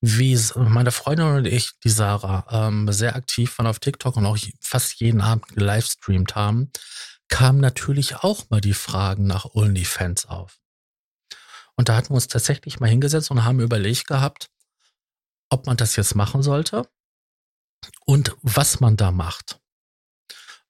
wie 0.00 0.38
meine 0.54 0.92
Freundin 0.92 1.26
und 1.26 1.46
ich, 1.46 1.72
die 1.82 1.88
Sarah, 1.88 2.46
ähm, 2.50 2.90
sehr 2.92 3.16
aktiv 3.16 3.58
waren 3.58 3.66
auf 3.66 3.80
TikTok 3.80 4.16
und 4.16 4.26
auch 4.26 4.38
fast 4.60 5.00
jeden 5.00 5.20
Abend 5.20 5.48
gelivestreamt 5.48 6.36
haben, 6.36 6.70
kamen 7.28 7.60
natürlich 7.60 8.16
auch 8.16 8.48
mal 8.48 8.60
die 8.60 8.74
Fragen 8.74 9.26
nach 9.26 9.44
OnlyFans 9.54 10.26
auf. 10.26 10.60
Und 11.74 11.88
da 11.88 11.96
hatten 11.96 12.10
wir 12.10 12.14
uns 12.14 12.28
tatsächlich 12.28 12.80
mal 12.80 12.88
hingesetzt 12.88 13.30
und 13.30 13.44
haben 13.44 13.60
überlegt 13.60 14.06
gehabt, 14.06 14.50
ob 15.48 15.66
man 15.66 15.76
das 15.76 15.96
jetzt 15.96 16.14
machen 16.14 16.42
sollte 16.42 16.88
und 18.06 18.36
was 18.42 18.80
man 18.80 18.96
da 18.96 19.10
macht. 19.10 19.60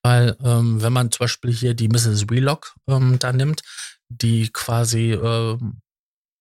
Weil 0.02 0.36
ähm, 0.42 0.80
wenn 0.80 0.92
man 0.92 1.10
zum 1.10 1.24
Beispiel 1.24 1.52
hier 1.52 1.74
die 1.74 1.88
Mrs. 1.88 2.30
Wheelock 2.30 2.76
ähm, 2.86 3.18
da 3.18 3.32
nimmt, 3.32 3.62
die 4.08 4.48
quasi 4.48 5.12
ähm, 5.12 5.80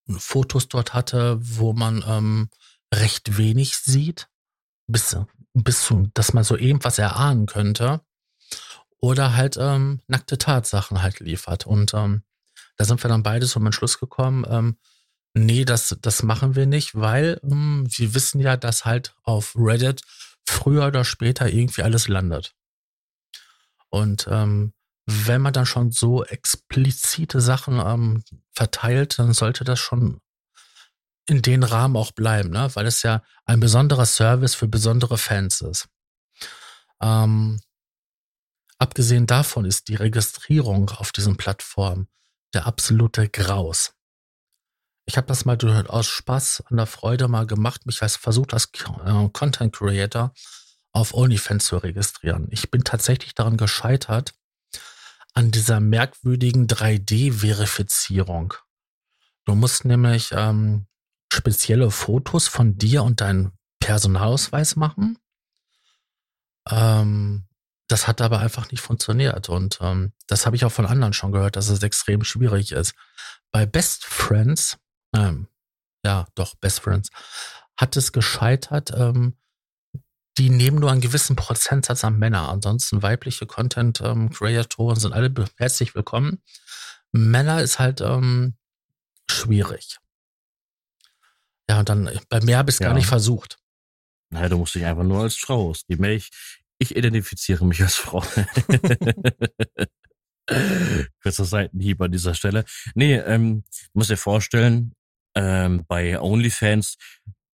Fotos 0.09 0.67
dort 0.69 0.93
hatte, 0.93 1.37
wo 1.41 1.73
man 1.73 2.03
ähm, 2.07 2.49
recht 2.93 3.37
wenig 3.37 3.77
sieht, 3.77 4.29
bis, 4.87 5.17
bis 5.53 5.83
zu, 5.83 6.09
dass 6.13 6.33
man 6.33 6.43
so 6.43 6.55
irgendwas 6.55 6.97
erahnen 6.97 7.45
könnte. 7.45 8.01
Oder 8.99 9.35
halt 9.35 9.57
ähm, 9.57 10.01
nackte 10.07 10.37
Tatsachen 10.37 11.01
halt 11.01 11.19
liefert. 11.19 11.67
Und 11.67 11.93
ähm, 11.93 12.23
da 12.77 12.85
sind 12.85 13.03
wir 13.03 13.09
dann 13.09 13.23
beide 13.23 13.45
zum 13.45 13.65
Entschluss 13.65 13.99
gekommen, 13.99 14.77
nee, 15.33 15.65
das, 15.65 15.97
das 16.01 16.23
machen 16.23 16.55
wir 16.55 16.65
nicht, 16.65 16.95
weil 16.95 17.39
wir 17.41 18.13
wissen 18.13 18.39
ja, 18.39 18.57
dass 18.57 18.85
halt 18.85 19.15
auf 19.23 19.55
Reddit 19.55 20.01
früher 20.49 20.87
oder 20.87 21.05
später 21.05 21.47
irgendwie 21.47 21.83
alles 21.83 22.07
landet. 22.07 22.55
Und 23.89 24.27
ähm, 24.29 24.73
wenn 25.05 25.41
man 25.41 25.53
dann 25.53 25.65
schon 25.65 25.91
so 25.91 26.25
explizite 26.25 27.39
Sachen 27.39 27.79
ähm, 27.79 28.23
verteilt, 28.53 29.19
dann 29.19 29.33
sollte 29.33 29.63
das 29.63 29.79
schon 29.79 30.19
in 31.25 31.41
den 31.41 31.63
Rahmen 31.63 31.95
auch 31.95 32.11
bleiben, 32.11 32.49
ne? 32.49 32.69
weil 32.73 32.85
es 32.85 33.03
ja 33.03 33.21
ein 33.45 33.59
besonderer 33.59 34.05
Service 34.05 34.55
für 34.55 34.67
besondere 34.67 35.17
Fans 35.17 35.61
ist. 35.61 35.87
Ähm, 37.01 37.61
abgesehen 38.77 39.27
davon 39.27 39.65
ist 39.65 39.87
die 39.87 39.95
Registrierung 39.95 40.89
auf 40.89 41.11
diesen 41.11 41.37
Plattformen 41.37 42.07
der 42.53 42.65
absolute 42.65 43.29
Graus. 43.29 43.93
Ich 45.07 45.15
habe 45.15 45.25
das 45.25 45.45
mal 45.45 45.57
aus 45.87 46.05
Spaß 46.05 46.65
an 46.69 46.77
der 46.77 46.85
Freude 46.85 47.29
mal 47.29 47.47
gemacht, 47.47 47.85
mich 47.85 48.01
als 48.01 48.17
versucht 48.17 48.53
als 48.53 48.65
äh, 49.05 49.29
Content 49.31 49.73
Creator 49.73 50.33
auf 50.91 51.13
OnlyFans 51.13 51.65
zu 51.65 51.77
registrieren. 51.77 52.47
Ich 52.51 52.69
bin 52.69 52.83
tatsächlich 52.83 53.33
daran 53.33 53.55
gescheitert, 53.55 54.33
an 55.33 55.51
dieser 55.51 55.79
merkwürdigen 55.79 56.67
3D-Verifizierung. 56.67 58.55
Du 59.45 59.55
musst 59.55 59.85
nämlich 59.85 60.31
ähm, 60.33 60.87
spezielle 61.31 61.89
Fotos 61.89 62.47
von 62.49 62.77
dir 62.77 63.03
und 63.03 63.21
deinem 63.21 63.53
Personalausweis 63.79 64.75
machen. 64.75 65.17
Ähm, 66.69 67.47
das 67.87 68.07
hat 68.07 68.19
aber 68.19 68.39
einfach 68.39 68.71
nicht 68.71 68.81
funktioniert. 68.81 69.47
Und 69.47 69.77
ähm, 69.79 70.11
das 70.27 70.45
habe 70.45 70.57
ich 70.57 70.65
auch 70.65 70.71
von 70.71 70.85
anderen 70.85 71.13
schon 71.13 71.31
gehört, 71.31 71.55
dass 71.55 71.69
es 71.69 71.81
extrem 71.81 72.25
schwierig 72.25 72.73
ist. 72.73 72.93
Bei 73.51 73.65
Best 73.65 74.03
Friends, 74.03 74.77
ähm, 75.15 75.47
ja, 76.05 76.27
doch, 76.35 76.55
Best 76.55 76.79
Friends, 76.81 77.09
hat 77.77 77.95
es 77.97 78.11
gescheitert. 78.11 78.91
Ähm, 78.95 79.37
die 80.37 80.49
nehmen 80.49 80.79
nur 80.79 80.91
einen 80.91 81.01
gewissen 81.01 81.35
Prozentsatz 81.35 82.03
an 82.03 82.19
Männer. 82.19 82.49
Ansonsten 82.49 83.01
weibliche 83.01 83.47
Content-Creatoren 83.47 84.95
ähm, 84.95 85.01
sind 85.01 85.13
alle 85.13 85.33
herzlich 85.57 85.95
willkommen. 85.95 86.43
Männer 87.11 87.61
ist 87.61 87.79
halt 87.79 88.01
ähm, 88.01 88.55
schwierig. 89.29 89.97
Ja, 91.69 91.79
und 91.79 91.89
dann 91.89 92.09
bei 92.29 92.39
mehr 92.41 92.59
habe 92.59 92.69
ich 92.69 92.75
es 92.75 92.79
ja. 92.79 92.87
gar 92.87 92.93
nicht 92.93 93.07
versucht. 93.07 93.57
Naja, 94.29 94.49
du 94.49 94.57
musst 94.57 94.75
dich 94.75 94.85
einfach 94.85 95.03
nur 95.03 95.23
als 95.23 95.35
Frau 95.35 95.69
ausgeben. 95.69 96.03
Ich, 96.05 96.29
ich 96.77 96.95
identifiziere 96.95 97.65
mich 97.65 97.81
als 97.81 97.95
Frau. 97.95 98.21
Kurzer 101.21 101.45
Seitenhieb 101.45 102.01
an 102.01 102.11
dieser 102.11 102.33
Stelle. 102.33 102.63
Nee, 102.93 103.15
ähm, 103.15 103.63
muss 103.93 104.07
dir 104.07 104.17
vorstellen, 104.17 104.93
ähm, 105.37 105.83
bei 105.87 106.19
OnlyFans, 106.19 106.97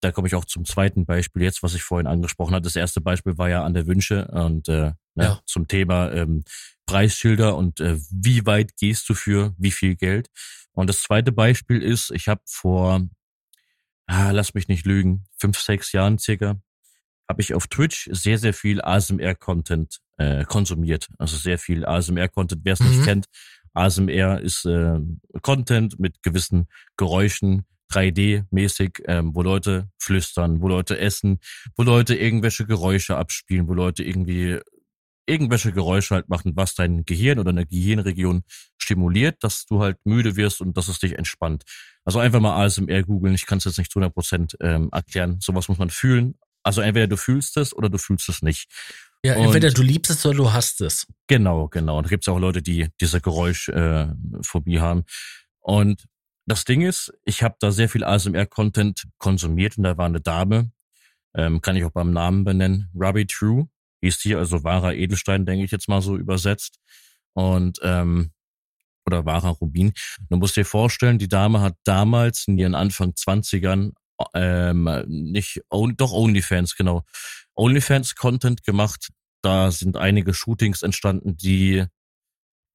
da 0.01 0.11
komme 0.11 0.27
ich 0.27 0.35
auch 0.35 0.45
zum 0.45 0.65
zweiten 0.65 1.05
Beispiel 1.05 1.43
jetzt, 1.43 1.63
was 1.63 1.73
ich 1.73 1.83
vorhin 1.83 2.07
angesprochen 2.07 2.53
hatte. 2.53 2.63
Das 2.63 2.75
erste 2.75 3.01
Beispiel 3.01 3.37
war 3.37 3.49
ja 3.49 3.63
an 3.63 3.73
der 3.73 3.87
Wünsche 3.87 4.27
und 4.27 4.69
äh, 4.69 4.91
ne, 5.15 5.23
ja. 5.23 5.39
zum 5.45 5.67
Thema 5.67 6.11
ähm, 6.11 6.43
Preisschilder 6.85 7.55
und 7.55 7.79
äh, 7.79 7.97
wie 8.11 8.45
weit 8.45 8.77
gehst 8.77 9.09
du 9.09 9.13
für 9.13 9.53
wie 9.57 9.71
viel 9.71 9.95
Geld. 9.95 10.29
Und 10.71 10.87
das 10.87 11.01
zweite 11.01 11.31
Beispiel 11.31 11.81
ist, 11.81 12.11
ich 12.11 12.27
habe 12.27 12.41
vor 12.45 13.01
ah, 14.09 14.31
lass 14.31 14.53
mich 14.53 14.67
nicht 14.67 14.85
lügen, 14.85 15.25
fünf, 15.37 15.59
sechs 15.59 15.91
Jahren 15.91 16.17
circa, 16.17 16.59
habe 17.29 17.41
ich 17.41 17.53
auf 17.53 17.67
Twitch 17.67 18.09
sehr, 18.11 18.39
sehr 18.39 18.55
viel 18.55 18.81
ASMR-Content 18.81 19.99
äh, 20.17 20.43
konsumiert. 20.45 21.07
Also 21.19 21.37
sehr 21.37 21.59
viel 21.59 21.85
ASMR-Content. 21.85 22.61
Wer 22.63 22.73
es 22.73 22.79
mhm. 22.79 22.89
nicht 22.89 23.03
kennt, 23.03 23.27
ASMR 23.73 24.41
ist 24.41 24.65
äh, 24.65 24.99
Content 25.41 25.99
mit 25.99 26.21
gewissen 26.23 26.67
Geräuschen, 26.97 27.65
3D-mäßig, 27.91 29.03
ähm, 29.07 29.33
wo 29.33 29.41
Leute 29.41 29.89
flüstern, 29.97 30.61
wo 30.61 30.67
Leute 30.67 30.99
essen, 30.99 31.39
wo 31.75 31.83
Leute 31.83 32.15
irgendwelche 32.15 32.65
Geräusche 32.65 33.17
abspielen, 33.17 33.67
wo 33.67 33.73
Leute 33.73 34.03
irgendwie 34.03 34.59
irgendwelche 35.25 35.71
Geräusche 35.71 36.15
halt 36.15 36.29
machen, 36.29 36.53
was 36.55 36.73
dein 36.73 37.05
Gehirn 37.05 37.39
oder 37.39 37.51
eine 37.51 37.65
Gehirnregion 37.65 38.43
stimuliert, 38.77 39.43
dass 39.43 39.65
du 39.65 39.81
halt 39.81 39.97
müde 40.03 40.35
wirst 40.35 40.59
und 40.59 40.75
dass 40.75 40.87
es 40.87 40.99
dich 40.99 41.17
entspannt. 41.17 41.63
Also 42.03 42.19
einfach 42.19 42.39
mal 42.39 42.63
ASMR 42.65 43.03
googeln. 43.03 43.35
Ich 43.35 43.45
kann 43.45 43.59
es 43.59 43.65
jetzt 43.65 43.77
nicht 43.77 43.91
zu 43.91 43.99
100 43.99 44.13
Prozent 44.13 44.57
ähm, 44.61 44.89
erklären. 44.91 45.37
Sowas 45.39 45.67
muss 45.67 45.77
man 45.77 45.91
fühlen. 45.91 46.39
Also 46.63 46.81
entweder 46.81 47.07
du 47.07 47.17
fühlst 47.17 47.57
es 47.57 47.75
oder 47.75 47.89
du 47.89 47.97
fühlst 47.97 48.27
es 48.29 48.41
nicht. 48.41 48.67
Ja, 49.23 49.35
und 49.35 49.45
entweder 49.45 49.71
du 49.71 49.81
liebst 49.81 50.11
es 50.11 50.25
oder 50.25 50.37
du 50.37 50.53
hast 50.53 50.81
es. 50.81 51.05
Genau, 51.27 51.67
genau. 51.67 51.97
Und 51.97 52.05
da 52.05 52.09
gibt 52.09 52.23
es 52.23 52.29
auch 52.29 52.39
Leute, 52.39 52.61
die 52.61 52.87
diese 53.01 53.19
Geräuschphobie 53.19 54.75
äh, 54.75 54.79
haben. 54.79 55.03
Und 55.59 56.05
das 56.45 56.63
Ding 56.65 56.81
ist, 56.81 57.13
ich 57.25 57.43
habe 57.43 57.55
da 57.59 57.71
sehr 57.71 57.89
viel 57.89 58.03
ASMR-Content 58.03 59.03
konsumiert 59.17 59.77
und 59.77 59.83
da 59.83 59.97
war 59.97 60.05
eine 60.05 60.21
Dame, 60.21 60.71
ähm, 61.35 61.61
kann 61.61 61.75
ich 61.75 61.83
auch 61.83 61.91
beim 61.91 62.11
Namen 62.11 62.43
benennen, 62.43 62.89
Ruby 62.95 63.27
True, 63.27 63.67
hieß 64.01 64.19
die, 64.19 64.35
also 64.35 64.63
wahrer 64.63 64.93
Edelstein, 64.93 65.45
denke 65.45 65.65
ich 65.65 65.71
jetzt 65.71 65.89
mal 65.89 66.01
so 66.01 66.15
übersetzt. 66.15 66.79
Und 67.33 67.79
ähm, 67.83 68.31
oder 69.05 69.25
wahrer 69.25 69.49
Rubin. 69.49 69.93
Du 70.29 70.37
musst 70.37 70.55
dir 70.55 70.65
vorstellen, 70.65 71.17
die 71.17 71.27
Dame 71.27 71.61
hat 71.61 71.75
damals 71.83 72.45
in 72.47 72.57
ihren 72.57 72.75
Anfang 72.75 73.11
20ern 73.11 73.91
ähm, 74.33 75.03
nicht, 75.07 75.61
doch 75.69 76.11
OnlyFans, 76.11 76.75
genau. 76.75 77.03
OnlyFans-Content 77.59 78.63
gemacht. 78.63 79.09
Da 79.41 79.71
sind 79.71 79.97
einige 79.97 80.33
Shootings 80.33 80.81
entstanden, 80.81 81.37
die 81.37 81.85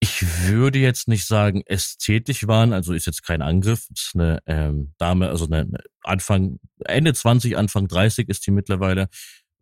ich 0.00 0.48
würde 0.48 0.78
jetzt 0.78 1.08
nicht 1.08 1.26
sagen 1.26 1.62
ästhetisch 1.64 2.46
waren, 2.46 2.74
also 2.74 2.92
ist 2.92 3.06
jetzt 3.06 3.22
kein 3.22 3.40
Angriff, 3.40 3.88
ist 3.90 4.10
eine 4.14 4.42
ähm, 4.44 4.92
Dame, 4.98 5.30
also 5.30 5.46
eine 5.46 5.66
Anfang, 6.02 6.58
Ende 6.84 7.14
20, 7.14 7.56
Anfang 7.56 7.88
30 7.88 8.28
ist 8.28 8.46
die 8.46 8.50
mittlerweile, 8.50 9.08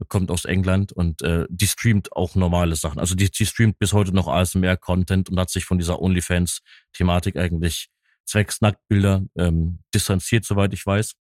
kommt 0.08 0.32
aus 0.32 0.44
England 0.44 0.90
und 0.90 1.22
äh, 1.22 1.46
die 1.48 1.68
streamt 1.68 2.12
auch 2.12 2.34
normale 2.34 2.74
Sachen. 2.74 2.98
Also 2.98 3.14
die, 3.14 3.30
die 3.30 3.46
streamt 3.46 3.78
bis 3.78 3.92
heute 3.92 4.12
noch 4.12 4.26
ASMR-Content 4.26 5.30
und 5.30 5.38
hat 5.38 5.50
sich 5.50 5.64
von 5.64 5.78
dieser 5.78 6.02
OnlyFans-Thematik 6.02 7.36
eigentlich 7.36 7.88
zwecks 8.24 8.60
Nacktbilder 8.62 9.22
ähm, 9.36 9.78
distanziert, 9.94 10.44
soweit 10.44 10.72
ich 10.74 10.84
weiß. 10.84 11.14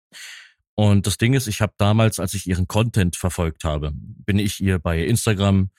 Und 0.75 1.05
das 1.05 1.17
Ding 1.17 1.33
ist, 1.33 1.47
ich 1.47 1.61
habe 1.61 1.73
damals, 1.77 2.19
als 2.19 2.33
ich 2.33 2.47
ihren 2.47 2.67
Content 2.67 3.15
verfolgt 3.15 3.63
habe, 3.63 3.91
bin 3.93 4.39
ich 4.39 4.61
ihr 4.61 4.79
bei 4.79 5.03
Instagram 5.03 5.69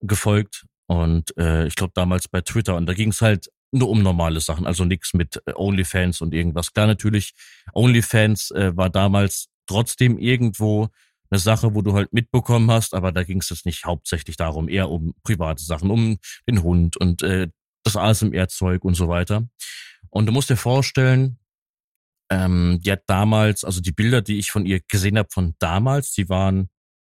gefolgt 0.00 0.66
und 0.86 1.36
äh, 1.36 1.66
ich 1.66 1.74
glaube 1.74 1.92
damals 1.94 2.28
bei 2.28 2.40
Twitter 2.40 2.76
und 2.76 2.86
da 2.86 2.94
ging 2.94 3.10
es 3.10 3.20
halt 3.20 3.50
nur 3.72 3.88
um 3.88 4.02
normale 4.02 4.40
Sachen, 4.40 4.66
also 4.66 4.84
nichts 4.84 5.14
mit 5.14 5.42
äh, 5.46 5.52
OnlyFans 5.54 6.20
und 6.20 6.32
irgendwas. 6.32 6.72
Klar, 6.72 6.86
natürlich, 6.86 7.34
OnlyFans 7.72 8.52
äh, 8.52 8.76
war 8.76 8.90
damals 8.90 9.48
trotzdem 9.66 10.18
irgendwo 10.18 10.88
eine 11.30 11.40
Sache, 11.40 11.74
wo 11.74 11.82
du 11.82 11.94
halt 11.94 12.12
mitbekommen 12.12 12.70
hast, 12.70 12.94
aber 12.94 13.10
da 13.10 13.24
ging 13.24 13.40
es 13.40 13.50
jetzt 13.50 13.66
nicht 13.66 13.84
hauptsächlich 13.84 14.36
darum, 14.36 14.68
eher 14.68 14.90
um 14.90 15.14
private 15.24 15.62
Sachen, 15.62 15.90
um 15.90 16.18
den 16.48 16.62
Hund 16.62 16.96
und 16.96 17.22
äh, 17.22 17.48
das 17.82 17.96
ASMR-Zeug 17.96 18.84
und 18.84 18.94
so 18.94 19.08
weiter. 19.08 19.48
Und 20.10 20.26
du 20.26 20.32
musst 20.32 20.50
dir 20.50 20.56
vorstellen, 20.56 21.38
ähm, 22.30 22.80
die 22.84 22.92
hat 22.92 23.02
damals, 23.06 23.64
also 23.64 23.80
die 23.80 23.92
Bilder, 23.92 24.22
die 24.22 24.38
ich 24.38 24.50
von 24.50 24.66
ihr 24.66 24.80
gesehen 24.80 25.18
habe 25.18 25.28
von 25.32 25.54
damals, 25.58 26.12
die 26.12 26.28
waren 26.28 26.68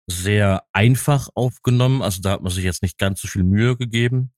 sehr 0.09 0.65
einfach 0.73 1.29
aufgenommen. 1.35 2.03
Also 2.03 2.21
da 2.21 2.33
hat 2.33 2.43
man 2.43 2.53
sich 2.53 2.65
jetzt 2.65 2.83
nicht 2.83 2.99
ganz 2.99 3.21
so 3.21 3.29
viel 3.29 3.45
Mühe 3.45 3.77
gegeben 3.77 4.33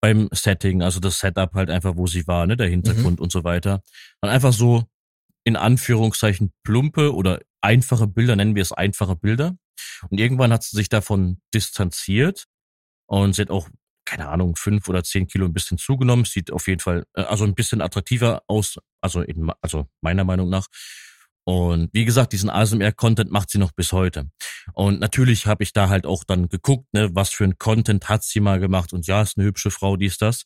beim 0.00 0.28
Setting, 0.32 0.82
also 0.82 1.00
das 1.00 1.18
Setup 1.18 1.54
halt 1.54 1.70
einfach, 1.70 1.96
wo 1.96 2.06
sie 2.06 2.26
war, 2.26 2.46
ne, 2.46 2.58
der 2.58 2.68
Hintergrund 2.68 3.18
mhm. 3.18 3.22
und 3.22 3.32
so 3.32 3.42
weiter. 3.42 3.82
Und 4.20 4.28
einfach 4.28 4.52
so 4.52 4.84
in 5.44 5.56
Anführungszeichen 5.56 6.52
plumpe 6.62 7.14
oder 7.14 7.40
einfache 7.62 8.06
Bilder, 8.06 8.36
nennen 8.36 8.54
wir 8.54 8.60
es 8.60 8.72
einfache 8.72 9.16
Bilder. 9.16 9.56
Und 10.10 10.20
irgendwann 10.20 10.52
hat 10.52 10.62
sie 10.62 10.76
sich 10.76 10.90
davon 10.90 11.40
distanziert 11.54 12.44
und 13.06 13.34
sie 13.34 13.42
hat 13.42 13.50
auch, 13.50 13.70
keine 14.14 14.28
Ahnung, 14.28 14.54
fünf 14.54 14.88
oder 14.88 15.02
zehn 15.02 15.26
Kilo 15.26 15.44
ein 15.44 15.52
bisschen 15.52 15.76
zugenommen. 15.76 16.24
Sieht 16.24 16.52
auf 16.52 16.68
jeden 16.68 16.80
Fall, 16.80 17.04
äh, 17.14 17.22
also 17.22 17.44
ein 17.44 17.54
bisschen 17.54 17.80
attraktiver 17.80 18.42
aus, 18.46 18.78
also 19.00 19.20
in, 19.22 19.50
also 19.60 19.88
meiner 20.00 20.24
Meinung 20.24 20.48
nach. 20.48 20.68
Und 21.46 21.90
wie 21.92 22.04
gesagt, 22.04 22.32
diesen 22.32 22.48
ASMR-Content 22.48 23.30
macht 23.30 23.50
sie 23.50 23.58
noch 23.58 23.72
bis 23.72 23.92
heute. 23.92 24.30
Und 24.72 25.00
natürlich 25.00 25.46
habe 25.46 25.62
ich 25.62 25.72
da 25.72 25.88
halt 25.88 26.06
auch 26.06 26.24
dann 26.24 26.48
geguckt, 26.48 26.86
ne, 26.94 27.10
was 27.12 27.30
für 27.30 27.44
ein 27.44 27.58
Content 27.58 28.08
hat 28.08 28.22
sie 28.22 28.40
mal 28.40 28.60
gemacht. 28.60 28.92
Und 28.92 29.06
ja, 29.06 29.20
ist 29.20 29.36
eine 29.36 29.46
hübsche 29.46 29.70
Frau, 29.70 29.96
die 29.96 30.06
ist 30.06 30.22
das. 30.22 30.44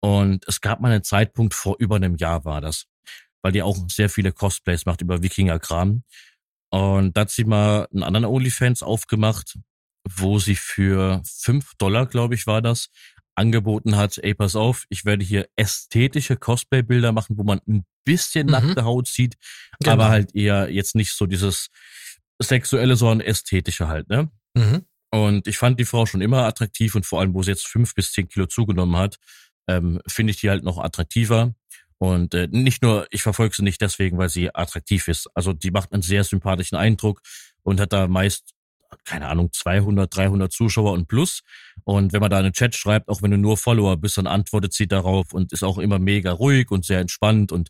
Und 0.00 0.46
es 0.46 0.60
gab 0.60 0.80
mal 0.80 0.92
einen 0.92 1.04
Zeitpunkt, 1.04 1.52
vor 1.52 1.76
über 1.78 1.96
einem 1.96 2.16
Jahr 2.16 2.44
war 2.44 2.60
das, 2.60 2.86
weil 3.42 3.52
die 3.52 3.62
auch 3.62 3.76
sehr 3.90 4.08
viele 4.08 4.32
Cosplays 4.32 4.86
macht 4.86 5.02
über 5.02 5.22
Wikinger-Kram. 5.22 6.04
Und 6.70 7.16
da 7.16 7.22
hat 7.22 7.30
sie 7.30 7.44
mal 7.44 7.88
einen 7.92 8.04
anderen 8.04 8.24
OnlyFans 8.24 8.82
aufgemacht, 8.82 9.58
wo 10.08 10.38
sie 10.38 10.56
für 10.56 11.22
fünf 11.24 11.72
Dollar, 11.78 12.06
glaube 12.06 12.34
ich, 12.34 12.46
war 12.46 12.62
das, 12.62 12.88
angeboten 13.34 13.96
hat, 13.96 14.18
ey, 14.18 14.34
pass 14.34 14.56
auf, 14.56 14.84
ich 14.90 15.04
werde 15.04 15.24
hier 15.24 15.48
ästhetische 15.56 16.36
Cosplay-Bilder 16.36 17.12
machen, 17.12 17.38
wo 17.38 17.42
man 17.42 17.60
ein 17.68 17.84
bisschen 18.04 18.46
mhm. 18.46 18.52
nackte 18.52 18.84
Haut 18.84 19.08
sieht, 19.08 19.36
genau. 19.80 19.94
aber 19.94 20.08
halt 20.10 20.34
eher 20.34 20.70
jetzt 20.70 20.94
nicht 20.94 21.12
so 21.12 21.26
dieses 21.26 21.68
sexuelle, 22.40 22.96
sondern 22.96 23.26
ästhetische 23.26 23.88
halt, 23.88 24.08
ne? 24.08 24.30
Mhm. 24.54 24.84
Und 25.12 25.48
ich 25.48 25.58
fand 25.58 25.80
die 25.80 25.84
Frau 25.84 26.06
schon 26.06 26.20
immer 26.20 26.44
attraktiv 26.44 26.94
und 26.94 27.04
vor 27.04 27.20
allem, 27.20 27.34
wo 27.34 27.42
sie 27.42 27.50
jetzt 27.50 27.66
fünf 27.66 27.94
bis 27.94 28.12
zehn 28.12 28.28
Kilo 28.28 28.46
zugenommen 28.46 28.96
hat, 28.96 29.16
ähm, 29.68 30.00
finde 30.06 30.32
ich 30.32 30.40
die 30.40 30.50
halt 30.50 30.62
noch 30.62 30.78
attraktiver. 30.78 31.54
Und 31.98 32.32
äh, 32.34 32.48
nicht 32.50 32.82
nur, 32.82 33.06
ich 33.10 33.22
verfolge 33.22 33.54
sie 33.56 33.62
nicht 33.62 33.80
deswegen, 33.80 34.18
weil 34.18 34.28
sie 34.28 34.54
attraktiv 34.54 35.08
ist. 35.08 35.28
Also 35.34 35.52
die 35.52 35.70
macht 35.70 35.92
einen 35.92 36.02
sehr 36.02 36.24
sympathischen 36.24 36.78
Eindruck 36.78 37.20
und 37.62 37.80
hat 37.80 37.92
da 37.92 38.08
meist 38.08 38.54
keine 39.04 39.28
Ahnung, 39.28 39.50
200, 39.52 40.14
300 40.14 40.52
Zuschauer 40.52 40.92
und 40.92 41.08
plus. 41.08 41.42
Und 41.84 42.12
wenn 42.12 42.20
man 42.20 42.30
da 42.30 42.38
einen 42.38 42.52
Chat 42.52 42.74
schreibt, 42.74 43.08
auch 43.08 43.22
wenn 43.22 43.30
du 43.30 43.36
nur 43.36 43.56
Follower 43.56 43.96
bist, 43.96 44.18
dann 44.18 44.26
antwortet 44.26 44.72
sie 44.72 44.86
darauf 44.86 45.32
und 45.32 45.52
ist 45.52 45.64
auch 45.64 45.78
immer 45.78 45.98
mega 45.98 46.32
ruhig 46.32 46.70
und 46.70 46.84
sehr 46.84 47.00
entspannt 47.00 47.52
und 47.52 47.68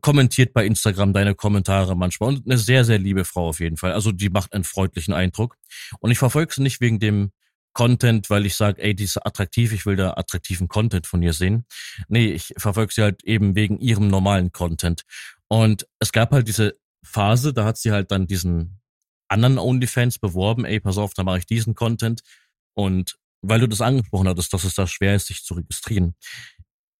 kommentiert 0.00 0.52
bei 0.52 0.66
Instagram 0.66 1.12
deine 1.12 1.34
Kommentare 1.34 1.96
manchmal. 1.96 2.30
Und 2.30 2.46
eine 2.46 2.58
sehr, 2.58 2.84
sehr 2.84 2.98
liebe 2.98 3.24
Frau 3.24 3.48
auf 3.48 3.60
jeden 3.60 3.76
Fall. 3.76 3.92
Also 3.92 4.12
die 4.12 4.30
macht 4.30 4.52
einen 4.52 4.64
freundlichen 4.64 5.14
Eindruck. 5.14 5.56
Und 6.00 6.10
ich 6.10 6.18
verfolge 6.18 6.54
sie 6.54 6.62
nicht 6.62 6.80
wegen 6.80 6.98
dem 6.98 7.32
Content, 7.72 8.28
weil 8.28 8.44
ich 8.44 8.56
sage, 8.56 8.82
ey, 8.82 8.94
die 8.94 9.04
ist 9.04 9.24
attraktiv, 9.24 9.72
ich 9.72 9.86
will 9.86 9.96
da 9.96 10.14
attraktiven 10.14 10.68
Content 10.68 11.06
von 11.06 11.22
ihr 11.22 11.32
sehen. 11.32 11.64
Nee, 12.08 12.32
ich 12.32 12.52
verfolge 12.56 12.92
sie 12.92 13.02
halt 13.02 13.22
eben 13.24 13.54
wegen 13.54 13.78
ihrem 13.78 14.08
normalen 14.08 14.50
Content. 14.52 15.02
Und 15.46 15.86
es 15.98 16.12
gab 16.12 16.32
halt 16.32 16.48
diese 16.48 16.76
Phase, 17.04 17.52
da 17.52 17.64
hat 17.64 17.78
sie 17.78 17.92
halt 17.92 18.10
dann 18.10 18.26
diesen 18.26 18.80
anderen 19.28 19.58
OnlyFans 19.58 20.18
beworben, 20.18 20.64
ey, 20.64 20.80
pass 20.80 20.98
auf, 20.98 21.14
da 21.14 21.22
mache 21.24 21.38
ich 21.38 21.46
diesen 21.46 21.74
Content. 21.74 22.22
Und 22.74 23.16
weil 23.42 23.60
du 23.60 23.68
das 23.68 23.80
angesprochen 23.80 24.28
hattest, 24.28 24.52
dass 24.52 24.64
es 24.64 24.74
da 24.74 24.86
schwer 24.86 25.14
ist, 25.14 25.26
sich 25.26 25.44
zu 25.44 25.54
registrieren. 25.54 26.14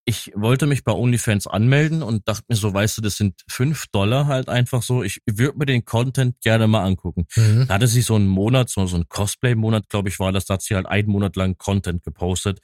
Ich 0.04 0.32
wollte 0.34 0.66
mich 0.66 0.84
bei 0.84 0.92
OnlyFans 0.92 1.46
anmelden 1.46 2.02
und 2.02 2.26
dachte 2.26 2.44
mir 2.48 2.56
so, 2.56 2.72
weißt 2.72 2.96
du, 2.96 3.02
das 3.02 3.16
sind 3.16 3.42
fünf 3.46 3.86
Dollar 3.92 4.26
halt 4.26 4.48
einfach 4.48 4.82
so. 4.82 5.02
Ich 5.02 5.20
würde 5.26 5.58
mir 5.58 5.66
den 5.66 5.84
Content 5.84 6.40
gerne 6.40 6.66
mal 6.66 6.84
angucken. 6.84 7.26
Mhm. 7.36 7.66
Da 7.68 7.74
hatte 7.74 7.86
sie 7.86 8.00
so 8.00 8.14
einen 8.14 8.26
Monat, 8.26 8.70
so, 8.70 8.86
so 8.86 8.96
einen 8.96 9.08
Cosplay-Monat, 9.08 9.90
glaube 9.90 10.08
ich, 10.08 10.18
war 10.18 10.32
das. 10.32 10.46
Da 10.46 10.54
hat 10.54 10.62
sie 10.62 10.74
halt 10.74 10.86
einen 10.86 11.10
Monat 11.10 11.36
lang 11.36 11.58
Content 11.58 12.04
gepostet. 12.04 12.60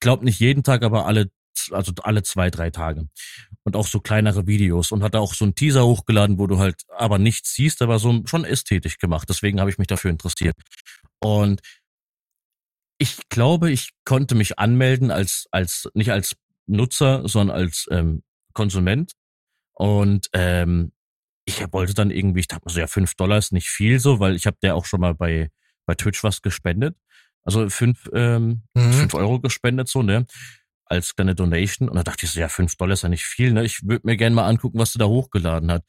Glaub 0.00 0.22
nicht 0.22 0.40
jeden 0.40 0.64
Tag, 0.64 0.82
aber 0.82 1.06
alle 1.06 1.30
also 1.72 1.92
alle 2.02 2.22
zwei, 2.22 2.50
drei 2.50 2.70
Tage. 2.70 3.08
Und 3.62 3.76
auch 3.76 3.86
so 3.86 4.00
kleinere 4.00 4.46
Videos 4.46 4.90
und 4.90 5.02
hat 5.02 5.14
auch 5.14 5.34
so 5.34 5.44
einen 5.44 5.54
Teaser 5.54 5.84
hochgeladen, 5.84 6.38
wo 6.38 6.46
du 6.46 6.58
halt 6.58 6.82
aber 6.96 7.18
nichts 7.18 7.54
siehst, 7.54 7.82
aber 7.82 7.98
so 7.98 8.22
schon 8.24 8.44
ästhetisch 8.44 8.96
gemacht. 8.98 9.28
Deswegen 9.28 9.60
habe 9.60 9.70
ich 9.70 9.76
mich 9.76 9.86
dafür 9.86 10.10
interessiert. 10.10 10.56
Und 11.18 11.60
ich 12.98 13.28
glaube, 13.28 13.70
ich 13.70 13.90
konnte 14.04 14.34
mich 14.34 14.58
anmelden 14.58 15.10
als, 15.10 15.46
als, 15.50 15.88
nicht 15.94 16.10
als 16.10 16.36
Nutzer, 16.66 17.28
sondern 17.28 17.56
als 17.56 17.86
ähm, 17.90 18.22
Konsument. 18.54 19.12
Und 19.72 20.28
ähm, 20.32 20.92
ich 21.44 21.64
wollte 21.72 21.94
dann 21.94 22.10
irgendwie, 22.10 22.40
ich 22.40 22.48
dachte 22.48 22.62
mir 22.66 22.72
so, 22.72 22.80
ja, 22.80 22.86
fünf 22.86 23.14
Dollar 23.14 23.38
ist 23.38 23.52
nicht 23.52 23.68
viel 23.68 23.98
so, 23.98 24.20
weil 24.20 24.36
ich 24.36 24.46
habe 24.46 24.58
der 24.62 24.76
auch 24.76 24.84
schon 24.84 25.00
mal 25.00 25.14
bei, 25.14 25.50
bei 25.86 25.94
Twitch 25.94 26.22
was 26.22 26.42
gespendet. 26.42 26.96
Also 27.42 27.68
fünf, 27.70 28.08
ähm, 28.12 28.62
mhm. 28.74 28.92
fünf 28.92 29.14
Euro 29.14 29.40
gespendet, 29.40 29.88
so, 29.88 30.02
ne? 30.02 30.26
Als 30.90 31.14
kleine 31.14 31.34
Donation. 31.34 31.88
Und 31.88 31.96
da 31.96 32.02
dachte 32.02 32.26
ich 32.26 32.32
so, 32.32 32.40
ja, 32.40 32.48
fünf 32.48 32.76
Dollar 32.76 32.94
ist 32.94 33.02
ja 33.02 33.08
nicht 33.08 33.24
viel. 33.24 33.52
Ne? 33.52 33.64
Ich 33.64 33.82
würde 33.86 34.06
mir 34.06 34.16
gerne 34.16 34.34
mal 34.34 34.46
angucken, 34.46 34.78
was 34.78 34.92
du 34.92 34.98
da 34.98 35.06
hochgeladen 35.06 35.70
hat. 35.70 35.84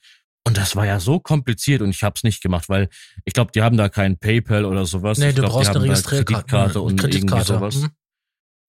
Und 0.45 0.57
das 0.57 0.75
war 0.75 0.85
ja 0.85 0.99
so 0.99 1.19
kompliziert 1.19 1.81
und 1.81 1.91
ich 1.91 2.01
habe 2.01 2.13
es 2.15 2.23
nicht 2.23 2.41
gemacht, 2.41 2.67
weil 2.67 2.89
ich 3.25 3.33
glaube, 3.33 3.51
die 3.51 3.61
haben 3.61 3.77
da 3.77 3.89
kein 3.89 4.17
PayPal 4.17 4.65
oder 4.65 4.85
sowas. 4.85 5.19
Nee, 5.19 5.29
ich 5.29 5.35
du 5.35 5.41
glaub, 5.41 5.53
brauchst 5.53 5.69
eine 5.69 5.83
Registrierkarte 5.83 6.81
und 6.81 6.99
Kreditkarte. 6.99 7.53
irgendwie 7.53 7.71
sowas. 7.75 7.91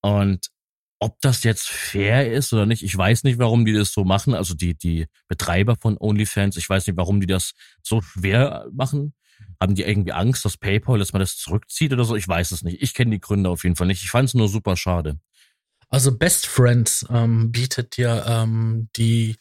Mhm. 0.02 0.10
Und 0.10 0.46
ob 0.98 1.18
das 1.20 1.44
jetzt 1.44 1.68
fair 1.68 2.30
ist 2.30 2.52
oder 2.52 2.66
nicht, 2.66 2.82
ich 2.82 2.96
weiß 2.96 3.24
nicht, 3.24 3.38
warum 3.38 3.64
die 3.64 3.72
das 3.72 3.92
so 3.92 4.04
machen. 4.04 4.34
Also 4.34 4.54
die, 4.54 4.76
die 4.76 5.06
Betreiber 5.28 5.76
von 5.80 5.96
OnlyFans, 5.98 6.56
ich 6.56 6.68
weiß 6.68 6.86
nicht, 6.86 6.96
warum 6.96 7.20
die 7.20 7.26
das 7.26 7.52
so 7.82 8.02
schwer 8.02 8.66
machen. 8.72 9.14
Haben 9.60 9.74
die 9.74 9.82
irgendwie 9.82 10.12
Angst, 10.12 10.44
dass 10.44 10.58
PayPal, 10.58 10.98
dass 10.98 11.12
man 11.12 11.20
das 11.20 11.36
zurückzieht 11.36 11.92
oder 11.92 12.04
so? 12.04 12.16
Ich 12.16 12.28
weiß 12.28 12.52
es 12.52 12.62
nicht. 12.62 12.82
Ich 12.82 12.94
kenne 12.94 13.12
die 13.12 13.20
Gründe 13.20 13.48
auf 13.48 13.64
jeden 13.64 13.76
Fall 13.76 13.86
nicht. 13.86 14.02
Ich 14.02 14.10
fand 14.10 14.28
es 14.28 14.34
nur 14.34 14.48
super 14.48 14.76
schade. 14.76 15.18
Also 15.92 16.16
Best 16.16 16.46
Friends 16.46 17.04
ähm, 17.10 17.52
bietet 17.52 17.98
dir 17.98 18.24
ähm, 18.26 18.88
die, 18.96 19.36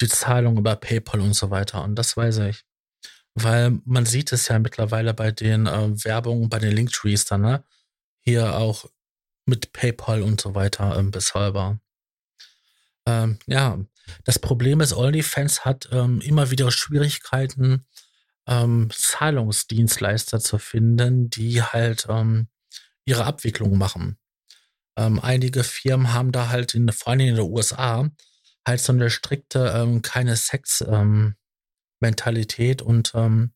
die 0.00 0.08
Zahlung 0.08 0.58
über 0.58 0.74
PayPal 0.74 1.20
und 1.20 1.34
so 1.34 1.50
weiter. 1.50 1.84
Und 1.84 1.94
das 1.94 2.16
weiß 2.16 2.38
ich. 2.38 2.64
Weil 3.34 3.80
man 3.84 4.04
sieht 4.04 4.32
es 4.32 4.48
ja 4.48 4.58
mittlerweile 4.58 5.14
bei 5.14 5.30
den 5.30 5.66
äh, 5.66 6.04
Werbungen, 6.04 6.48
bei 6.48 6.58
den 6.58 6.72
Linktrees 6.72 7.24
dann, 7.24 7.42
ne? 7.42 7.64
Hier 8.20 8.56
auch 8.56 8.86
mit 9.46 9.72
PayPal 9.72 10.22
und 10.22 10.40
so 10.40 10.56
weiter 10.56 10.96
ähm, 10.98 11.12
bezahlbar. 11.12 11.80
Ähm, 13.06 13.38
ja, 13.46 13.78
das 14.24 14.40
Problem 14.40 14.80
ist, 14.80 14.92
OnlyFans 14.94 15.64
hat 15.64 15.88
ähm, 15.92 16.20
immer 16.20 16.50
wieder 16.50 16.72
Schwierigkeiten, 16.72 17.86
ähm, 18.48 18.90
Zahlungsdienstleister 18.92 20.40
zu 20.40 20.58
finden, 20.58 21.30
die 21.30 21.62
halt 21.62 22.06
ähm, 22.08 22.48
ihre 23.04 23.24
Abwicklung 23.24 23.78
machen. 23.78 24.18
Ähm, 24.96 25.20
einige 25.20 25.64
Firmen 25.64 26.12
haben 26.12 26.32
da 26.32 26.48
halt, 26.48 26.74
in, 26.74 26.90
vor 26.92 27.12
allem 27.12 27.20
in 27.20 27.36
den 27.36 27.44
USA, 27.44 28.10
halt 28.66 28.80
so 28.80 28.92
eine 28.92 29.10
strikte, 29.10 29.72
ähm, 29.74 30.02
keine 30.02 30.36
Sex-Mentalität 30.36 32.82
ähm, 32.82 32.86
und 32.86 33.12
ähm, 33.14 33.54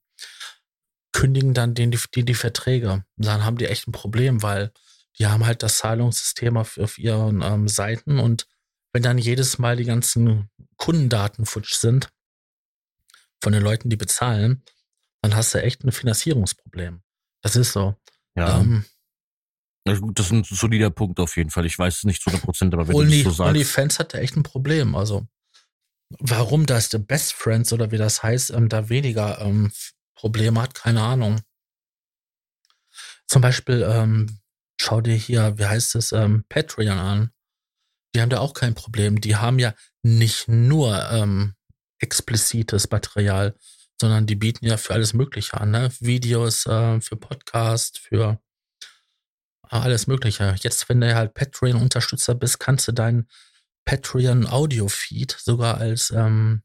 kündigen 1.12 1.54
dann 1.54 1.74
den, 1.74 1.90
die, 1.90 2.24
die 2.24 2.34
Verträge. 2.34 3.04
dann 3.16 3.44
haben 3.44 3.58
die 3.58 3.66
echt 3.66 3.88
ein 3.88 3.92
Problem, 3.92 4.42
weil 4.42 4.72
die 5.18 5.26
haben 5.26 5.46
halt 5.46 5.62
das 5.62 5.78
Zahlungssystem 5.78 6.56
auf, 6.56 6.78
auf 6.78 6.98
ihren 6.98 7.42
ähm, 7.42 7.68
Seiten 7.68 8.18
und 8.18 8.46
wenn 8.92 9.02
dann 9.02 9.18
jedes 9.18 9.58
Mal 9.58 9.76
die 9.76 9.84
ganzen 9.84 10.50
Kundendaten 10.76 11.46
futsch 11.46 11.74
sind 11.74 12.10
von 13.42 13.52
den 13.52 13.62
Leuten, 13.62 13.90
die 13.90 13.96
bezahlen, 13.96 14.62
dann 15.22 15.34
hast 15.34 15.54
du 15.54 15.62
echt 15.62 15.84
ein 15.84 15.92
Finanzierungsproblem. 15.92 17.02
Das 17.42 17.56
ist 17.56 17.72
so. 17.72 17.96
Ja. 18.34 18.60
Ähm, 18.60 18.84
Das 19.86 20.26
ist 20.26 20.32
ein 20.32 20.44
solider 20.44 20.90
Punkt 20.90 21.20
auf 21.20 21.36
jeden 21.36 21.50
Fall. 21.50 21.64
Ich 21.64 21.78
weiß 21.78 21.98
es 21.98 22.04
nicht 22.04 22.20
zu 22.20 22.30
100 22.30 22.44
Prozent, 22.44 22.74
aber 22.74 22.88
wenn 22.88 22.96
Only, 22.96 23.22
du 23.22 23.24
das 23.24 23.36
so 23.36 23.44
sagst. 23.44 23.50
OnlyFans 23.50 23.98
hatte 23.98 24.18
echt 24.18 24.36
ein 24.36 24.42
Problem. 24.42 24.96
Also, 24.96 25.26
warum 26.18 26.66
das 26.66 26.90
The 26.90 26.98
Best 26.98 27.32
Friends 27.32 27.72
oder 27.72 27.92
wie 27.92 27.96
das 27.96 28.22
heißt, 28.22 28.50
ähm, 28.50 28.68
da 28.68 28.88
weniger 28.88 29.40
ähm, 29.40 29.70
Probleme 30.16 30.60
hat, 30.60 30.74
keine 30.74 31.02
Ahnung. 31.02 31.40
Zum 33.28 33.42
Beispiel, 33.42 33.86
ähm, 33.88 34.40
schau 34.80 35.00
dir 35.00 35.14
hier, 35.14 35.56
wie 35.58 35.66
heißt 35.66 35.94
es, 35.94 36.12
ähm, 36.12 36.44
Patreon 36.48 36.98
an. 36.98 37.30
Die 38.14 38.20
haben 38.20 38.30
da 38.30 38.40
auch 38.40 38.54
kein 38.54 38.74
Problem. 38.74 39.20
Die 39.20 39.36
haben 39.36 39.58
ja 39.58 39.74
nicht 40.02 40.48
nur 40.48 41.10
ähm, 41.10 41.54
explizites 41.98 42.90
Material, 42.90 43.54
sondern 44.00 44.26
die 44.26 44.36
bieten 44.36 44.66
ja 44.66 44.76
für 44.76 44.94
alles 44.94 45.12
Mögliche 45.12 45.60
an, 45.60 45.70
ne? 45.70 45.90
Videos, 46.00 46.66
äh, 46.66 47.00
für 47.00 47.16
Podcast, 47.16 47.98
für 47.98 48.40
alles 49.68 50.06
Mögliche. 50.06 50.54
Jetzt, 50.60 50.88
wenn 50.88 51.00
du 51.00 51.14
halt 51.14 51.34
Patreon-Unterstützer 51.34 52.34
bist, 52.34 52.60
kannst 52.60 52.86
du 52.88 52.92
deinen 52.92 53.28
Patreon-Audio-Feed 53.84 55.36
sogar 55.38 55.78
als 55.78 56.10
ähm, 56.10 56.62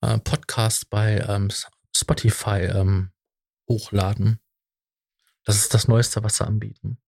äh, 0.00 0.18
Podcast 0.18 0.90
bei 0.90 1.18
ähm, 1.28 1.50
Spotify 1.94 2.62
ähm, 2.62 3.12
hochladen. 3.68 4.40
Das 5.44 5.56
ist 5.56 5.72
das 5.74 5.88
Neueste, 5.88 6.22
was 6.22 6.36
sie 6.36 6.46
anbieten. 6.46 6.98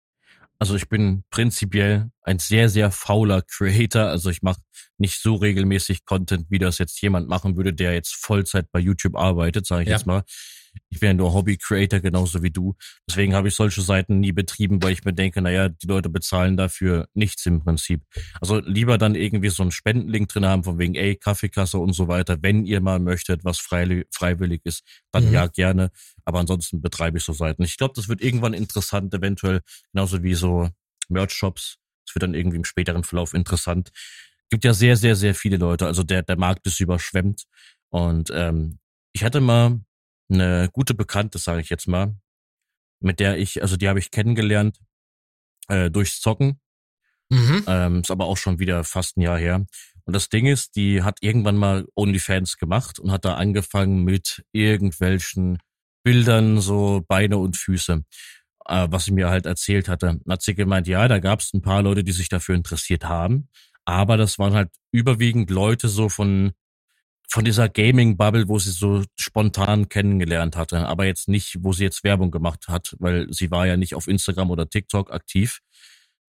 Also 0.58 0.76
ich 0.76 0.88
bin 0.88 1.24
prinzipiell 1.30 2.11
ein 2.22 2.38
sehr, 2.38 2.68
sehr 2.68 2.90
fauler 2.90 3.42
Creator. 3.42 4.04
Also 4.04 4.30
ich 4.30 4.42
mache 4.42 4.60
nicht 4.98 5.20
so 5.20 5.34
regelmäßig 5.34 6.04
Content, 6.04 6.46
wie 6.50 6.58
das 6.58 6.78
jetzt 6.78 7.00
jemand 7.02 7.28
machen 7.28 7.56
würde, 7.56 7.72
der 7.72 7.94
jetzt 7.94 8.14
Vollzeit 8.14 8.66
bei 8.72 8.78
YouTube 8.78 9.16
arbeitet, 9.16 9.66
sage 9.66 9.82
ich 9.82 9.88
ja. 9.88 9.96
jetzt 9.96 10.06
mal. 10.06 10.22
Ich 10.88 11.00
bin 11.00 11.08
ja 11.08 11.14
nur 11.14 11.34
Hobby-Creator, 11.34 12.00
genauso 12.00 12.42
wie 12.42 12.50
du. 12.50 12.76
Deswegen 13.08 13.34
habe 13.34 13.48
ich 13.48 13.54
solche 13.54 13.82
Seiten 13.82 14.20
nie 14.20 14.32
betrieben, 14.32 14.82
weil 14.82 14.92
ich 14.92 15.04
mir 15.04 15.12
denke, 15.12 15.42
naja, 15.42 15.68
die 15.68 15.86
Leute 15.86 16.08
bezahlen 16.08 16.56
dafür 16.56 17.08
nichts 17.12 17.44
im 17.46 17.62
Prinzip. 17.62 18.02
Also 18.40 18.58
lieber 18.60 18.96
dann 18.96 19.14
irgendwie 19.14 19.50
so 19.50 19.62
einen 19.62 19.70
Spendenlink 19.70 20.28
drin 20.28 20.46
haben, 20.46 20.64
von 20.64 20.78
wegen, 20.78 20.94
ey, 20.94 21.16
Kaffeekasse 21.16 21.78
und 21.78 21.92
so 21.92 22.08
weiter. 22.08 22.38
Wenn 22.40 22.64
ihr 22.64 22.80
mal 22.80 23.00
möchtet, 23.00 23.44
was 23.44 23.58
freiwillig 23.58 24.62
ist, 24.64 24.82
dann 25.10 25.26
mhm. 25.26 25.34
ja 25.34 25.46
gerne. 25.46 25.90
Aber 26.24 26.40
ansonsten 26.40 26.80
betreibe 26.80 27.18
ich 27.18 27.24
so 27.24 27.32
Seiten. 27.32 27.62
Ich 27.62 27.76
glaube, 27.76 27.94
das 27.94 28.08
wird 28.08 28.22
irgendwann 28.22 28.54
interessant, 28.54 29.12
eventuell 29.12 29.60
genauso 29.92 30.22
wie 30.22 30.34
so 30.34 30.70
Merch-Shops. 31.08 31.81
Das 32.06 32.14
wird 32.14 32.22
dann 32.22 32.34
irgendwie 32.34 32.56
im 32.56 32.64
späteren 32.64 33.04
Verlauf 33.04 33.34
interessant. 33.34 33.90
Gibt 34.50 34.64
ja 34.64 34.74
sehr, 34.74 34.96
sehr, 34.96 35.16
sehr 35.16 35.34
viele 35.34 35.56
Leute. 35.56 35.86
Also 35.86 36.02
der, 36.02 36.22
der 36.22 36.36
Markt 36.36 36.66
ist 36.66 36.80
überschwemmt. 36.80 37.44
Und 37.90 38.30
ähm, 38.34 38.78
ich 39.12 39.24
hatte 39.24 39.40
mal 39.40 39.80
eine 40.30 40.68
gute 40.72 40.94
Bekannte, 40.94 41.38
sage 41.38 41.60
ich 41.60 41.70
jetzt 41.70 41.88
mal, 41.88 42.16
mit 43.00 43.20
der 43.20 43.38
ich, 43.38 43.62
also 43.62 43.76
die 43.76 43.88
habe 43.88 43.98
ich 43.98 44.10
kennengelernt 44.10 44.78
äh, 45.68 45.90
durchs 45.90 46.20
Zocken. 46.20 46.60
Mhm. 47.28 47.64
Ähm, 47.66 48.00
ist 48.00 48.10
aber 48.10 48.26
auch 48.26 48.36
schon 48.36 48.58
wieder 48.58 48.84
fast 48.84 49.16
ein 49.16 49.22
Jahr 49.22 49.38
her. 49.38 49.64
Und 50.04 50.14
das 50.14 50.28
Ding 50.28 50.46
ist, 50.46 50.76
die 50.76 51.02
hat 51.02 51.18
irgendwann 51.20 51.56
mal 51.56 51.86
OnlyFans 51.94 52.58
gemacht 52.58 52.98
und 52.98 53.10
hat 53.10 53.24
da 53.24 53.34
angefangen 53.34 54.04
mit 54.04 54.44
irgendwelchen 54.52 55.58
Bildern, 56.02 56.60
so 56.60 57.02
Beine 57.06 57.38
und 57.38 57.56
Füße, 57.56 58.04
äh, 58.66 58.86
was 58.90 59.04
sie 59.06 59.12
mir 59.12 59.28
halt 59.28 59.46
erzählt 59.46 59.88
hatte. 59.88 60.20
Hat 60.28 60.42
sie 60.42 60.54
gemeint, 60.54 60.86
ja, 60.86 61.08
da 61.08 61.18
gab 61.18 61.40
es 61.40 61.52
ein 61.54 61.62
paar 61.62 61.82
Leute, 61.82 62.04
die 62.04 62.12
sich 62.12 62.28
dafür 62.28 62.54
interessiert 62.54 63.04
haben, 63.04 63.48
aber 63.84 64.16
das 64.16 64.38
waren 64.38 64.54
halt 64.54 64.70
überwiegend 64.92 65.50
Leute 65.50 65.88
so 65.88 66.08
von 66.08 66.52
von 67.32 67.46
dieser 67.46 67.70
Gaming-Bubble, 67.70 68.46
wo 68.48 68.58
sie 68.58 68.72
so 68.72 69.04
spontan 69.18 69.88
kennengelernt 69.88 70.54
hatte, 70.54 70.86
aber 70.86 71.06
jetzt 71.06 71.28
nicht, 71.28 71.56
wo 71.60 71.72
sie 71.72 71.82
jetzt 71.82 72.04
Werbung 72.04 72.30
gemacht 72.30 72.68
hat, 72.68 72.94
weil 72.98 73.26
sie 73.32 73.50
war 73.50 73.66
ja 73.66 73.78
nicht 73.78 73.94
auf 73.94 74.06
Instagram 74.06 74.50
oder 74.50 74.68
TikTok 74.68 75.10
aktiv, 75.10 75.60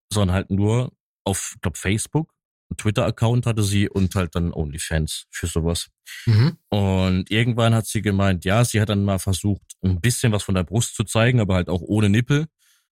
sondern 0.09 0.33
halt 0.33 0.49
nur 0.49 0.93
auf, 1.25 1.55
glaube 1.61 1.77
Facebook. 1.77 2.31
Twitter-Account 2.77 3.45
hatte 3.45 3.63
sie 3.63 3.89
und 3.89 4.15
halt 4.15 4.35
dann 4.35 4.53
OnlyFans 4.53 5.25
für 5.29 5.47
sowas. 5.47 5.87
Mhm. 6.25 6.57
Und 6.69 7.31
irgendwann 7.31 7.75
hat 7.75 7.87
sie 7.87 8.01
gemeint, 8.01 8.45
ja, 8.45 8.65
sie 8.65 8.81
hat 8.81 8.89
dann 8.89 9.05
mal 9.05 9.19
versucht, 9.19 9.61
ein 9.83 10.01
bisschen 10.01 10.31
was 10.31 10.43
von 10.43 10.55
der 10.55 10.63
Brust 10.63 10.95
zu 10.95 11.03
zeigen, 11.03 11.39
aber 11.39 11.55
halt 11.55 11.69
auch 11.69 11.81
ohne 11.81 12.09
Nippel. 12.09 12.47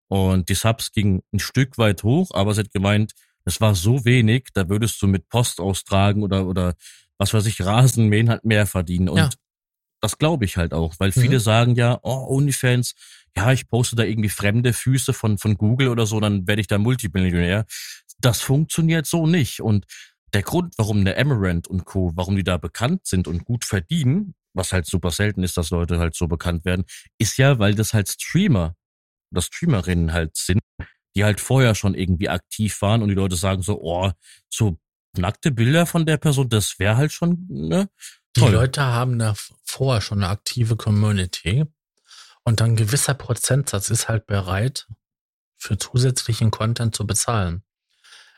Und 0.07 0.49
die 0.49 0.55
Subs 0.55 0.91
gingen 0.91 1.21
ein 1.33 1.39
Stück 1.39 1.77
weit 1.77 2.03
hoch, 2.03 2.31
aber 2.33 2.53
sie 2.53 2.61
hat 2.61 2.71
gemeint, 2.71 3.13
es 3.45 3.61
war 3.61 3.75
so 3.75 4.03
wenig, 4.05 4.49
da 4.53 4.67
würdest 4.69 5.01
du 5.01 5.07
mit 5.07 5.29
Post 5.29 5.59
austragen 5.59 6.23
oder, 6.23 6.47
oder 6.47 6.75
was 7.17 7.33
weiß 7.33 7.45
ich, 7.45 7.61
Rasenmähen 7.61 8.29
halt 8.29 8.45
mehr 8.45 8.67
verdienen. 8.67 9.09
Und 9.09 9.17
ja. 9.17 9.29
das 10.01 10.17
glaube 10.17 10.45
ich 10.45 10.57
halt 10.57 10.73
auch, 10.73 10.95
weil 10.99 11.11
viele 11.11 11.35
mhm. 11.35 11.41
sagen 11.41 11.75
ja, 11.75 11.99
oh, 12.03 12.27
OnlyFans, 12.29 12.95
ja, 13.35 13.51
ich 13.51 13.67
poste 13.67 13.95
da 13.95 14.03
irgendwie 14.03 14.29
fremde 14.29 14.73
Füße 14.73 15.13
von, 15.13 15.37
von 15.37 15.57
Google 15.57 15.89
oder 15.89 16.05
so, 16.05 16.19
dann 16.19 16.47
werde 16.47 16.61
ich 16.61 16.67
da 16.67 16.77
Multimillionär. 16.77 17.65
Das 18.19 18.41
funktioniert 18.41 19.05
so 19.05 19.27
nicht. 19.27 19.61
Und 19.61 19.85
der 20.33 20.43
Grund, 20.43 20.73
warum 20.77 21.05
der 21.05 21.17
Amaranth 21.19 21.67
und 21.67 21.85
Co., 21.85 22.11
warum 22.15 22.35
die 22.35 22.43
da 22.43 22.57
bekannt 22.57 23.07
sind 23.07 23.27
und 23.27 23.45
gut 23.45 23.63
verdienen, 23.63 24.35
was 24.53 24.73
halt 24.73 24.85
super 24.85 25.11
selten 25.11 25.43
ist, 25.43 25.57
dass 25.57 25.69
Leute 25.69 25.99
halt 25.99 26.15
so 26.15 26.27
bekannt 26.27 26.65
werden, 26.65 26.85
ist 27.17 27.37
ja, 27.37 27.59
weil 27.59 27.75
das 27.75 27.93
halt 27.93 28.09
Streamer 28.09 28.75
oder 29.31 29.41
Streamerinnen 29.41 30.13
halt 30.13 30.35
sind, 30.35 30.61
die 31.15 31.23
halt 31.23 31.39
vorher 31.39 31.75
schon 31.75 31.95
irgendwie 31.95 32.29
aktiv 32.29 32.81
waren 32.81 33.01
und 33.01 33.09
die 33.09 33.15
Leute 33.15 33.35
sagen 33.35 33.61
so, 33.61 33.79
oh, 33.81 34.11
so 34.49 34.77
nackte 35.17 35.51
Bilder 35.51 35.85
von 35.85 36.05
der 36.05 36.17
Person, 36.17 36.49
das 36.49 36.79
wäre 36.79 36.97
halt 36.97 37.11
schon, 37.11 37.45
ne? 37.49 37.89
Toll. 38.33 38.49
Die 38.49 38.55
Leute 38.55 38.83
haben 38.83 39.17
da 39.17 39.33
vorher 39.63 40.01
schon 40.01 40.19
eine 40.19 40.29
aktive 40.29 40.75
Community 40.75 41.65
und 42.43 42.59
dann 42.59 42.71
ein 42.71 42.75
gewisser 42.75 43.13
Prozentsatz 43.13 43.89
ist 43.89 44.07
halt 44.07 44.27
bereit, 44.27 44.87
für 45.57 45.77
zusätzlichen 45.77 46.51
Content 46.51 46.95
zu 46.95 47.07
bezahlen. 47.07 47.63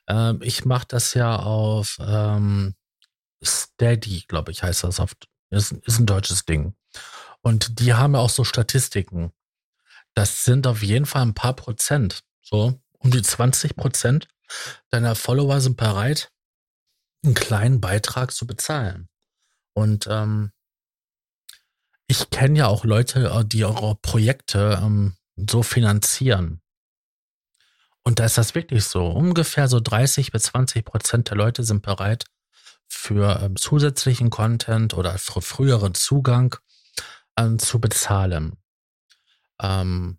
Ähm, 0.09 0.39
ich 0.41 0.65
mache 0.65 0.87
das 0.87 1.13
ja 1.13 1.37
auf 1.37 1.97
ähm, 2.01 2.75
Steady, 3.43 4.25
glaube 4.27 4.51
ich, 4.51 4.63
heißt 4.63 4.83
das 4.83 4.99
oft. 4.99 5.29
Ist, 5.51 5.71
ist 5.71 5.99
ein 5.99 6.05
deutsches 6.05 6.45
Ding. 6.45 6.75
Und 7.41 7.79
die 7.79 7.93
haben 7.93 8.13
ja 8.13 8.19
auch 8.19 8.29
so 8.29 8.43
Statistiken. 8.43 9.31
Das 10.13 10.43
sind 10.43 10.67
auf 10.67 10.83
jeden 10.83 11.05
Fall 11.05 11.21
ein 11.21 11.33
paar 11.33 11.55
Prozent. 11.55 12.23
So, 12.41 12.79
um 12.99 13.11
die 13.11 13.21
20 13.21 13.75
Prozent 13.75 14.27
deiner 14.89 15.15
Follower 15.15 15.61
sind 15.61 15.77
bereit, 15.77 16.31
einen 17.23 17.35
kleinen 17.35 17.79
Beitrag 17.79 18.31
zu 18.31 18.47
bezahlen. 18.47 19.07
Und 19.73 20.07
ähm, 20.09 20.51
ich 22.07 22.29
kenne 22.31 22.59
ja 22.59 22.67
auch 22.67 22.83
Leute, 22.83 23.29
äh, 23.29 23.45
die 23.45 23.63
eure 23.65 23.95
Projekte 23.95 24.79
ähm, 24.81 25.15
so 25.35 25.63
finanzieren. 25.63 26.61
Und 28.09 28.17
da 28.17 28.25
ist 28.25 28.39
das 28.39 28.55
wirklich 28.55 28.85
so. 28.85 29.05
Ungefähr 29.05 29.67
so 29.67 29.79
30 29.79 30.31
bis 30.31 30.41
20 30.41 30.83
Prozent 30.83 31.29
der 31.29 31.37
Leute 31.37 31.63
sind 31.63 31.83
bereit, 31.83 32.25
für 32.87 33.39
ähm, 33.39 33.55
zusätzlichen 33.55 34.31
Content 34.31 34.95
oder 34.95 35.19
für 35.19 35.43
früheren 35.43 35.93
Zugang 35.93 36.55
ähm, 37.37 37.59
zu 37.59 37.79
bezahlen. 37.79 38.53
Ähm, 39.61 40.17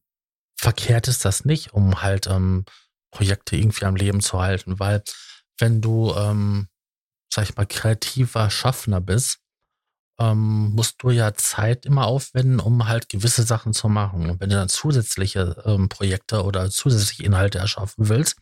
verkehrt 0.56 1.08
ist 1.08 1.24
das 1.24 1.44
nicht, 1.44 1.74
um 1.74 2.00
halt 2.00 2.28
ähm, 2.28 2.64
Projekte 3.10 3.56
irgendwie 3.56 3.86
am 3.86 3.96
Leben 3.96 4.20
zu 4.20 4.40
halten, 4.40 4.78
weil 4.78 5.02
wenn 5.58 5.80
du 5.80 6.14
ähm, 6.14 6.68
sag 7.28 7.50
ich 7.50 7.56
mal, 7.56 7.66
kreativer 7.66 8.50
Schaffner 8.50 9.00
bist, 9.00 9.40
ähm, 10.20 10.72
musst 10.74 11.02
du 11.02 11.10
ja 11.10 11.32
Zeit 11.34 11.86
immer 11.86 12.06
aufwenden, 12.06 12.60
um 12.60 12.86
halt 12.86 13.08
gewisse 13.08 13.42
Sachen 13.42 13.72
zu 13.72 13.88
machen. 13.88 14.28
Und 14.28 14.40
wenn 14.40 14.50
du 14.50 14.56
dann 14.56 14.68
zusätzliche 14.68 15.62
ähm, 15.64 15.88
Projekte 15.88 16.44
oder 16.44 16.70
zusätzliche 16.70 17.24
Inhalte 17.24 17.58
erschaffen 17.58 18.08
willst, 18.10 18.36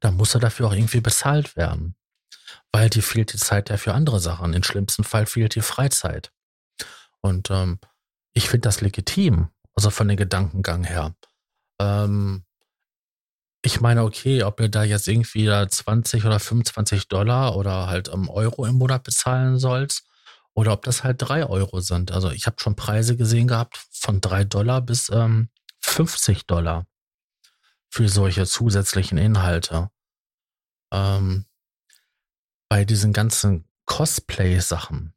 dann 0.00 0.14
muss 0.14 0.34
er 0.34 0.40
dafür 0.40 0.68
auch 0.68 0.72
irgendwie 0.72 1.00
bezahlt 1.00 1.56
werden. 1.56 1.96
Weil 2.70 2.88
dir 2.88 3.02
fehlt 3.02 3.32
die 3.32 3.38
Zeit 3.38 3.68
ja 3.68 3.76
für 3.76 3.94
andere 3.94 4.20
Sachen. 4.20 4.54
Im 4.54 4.62
schlimmsten 4.62 5.02
Fall 5.02 5.26
fehlt 5.26 5.56
die 5.56 5.60
Freizeit. 5.60 6.30
Und 7.20 7.50
ähm, 7.50 7.80
ich 8.32 8.48
finde 8.48 8.68
das 8.68 8.80
legitim, 8.80 9.48
also 9.74 9.90
von 9.90 10.06
dem 10.06 10.16
Gedankengang 10.16 10.84
her. 10.84 11.16
Ähm, 11.80 12.44
ich 13.62 13.80
meine, 13.80 14.04
okay, 14.04 14.44
ob 14.44 14.60
ihr 14.60 14.68
da 14.68 14.84
jetzt 14.84 15.08
irgendwie 15.08 15.48
20 15.48 16.24
oder 16.24 16.38
25 16.38 17.08
Dollar 17.08 17.56
oder 17.56 17.88
halt 17.88 18.08
um 18.08 18.28
Euro 18.28 18.66
im 18.66 18.76
Monat 18.76 19.02
bezahlen 19.02 19.58
sollt 19.58 20.04
oder 20.54 20.72
ob 20.72 20.82
das 20.82 21.04
halt 21.04 21.16
drei 21.20 21.46
Euro 21.46 21.80
sind. 21.80 22.10
Also 22.10 22.30
ich 22.30 22.46
habe 22.46 22.56
schon 22.58 22.76
Preise 22.76 23.16
gesehen 23.16 23.48
gehabt 23.48 23.78
von 23.92 24.20
drei 24.20 24.44
Dollar 24.44 24.80
bis 24.80 25.08
ähm, 25.10 25.50
50 25.80 26.46
Dollar 26.46 26.86
für 27.90 28.08
solche 28.08 28.46
zusätzlichen 28.46 29.18
Inhalte. 29.18 29.90
Ähm, 30.92 31.46
bei 32.68 32.84
diesen 32.84 33.12
ganzen 33.12 33.68
Cosplay-Sachen, 33.86 35.14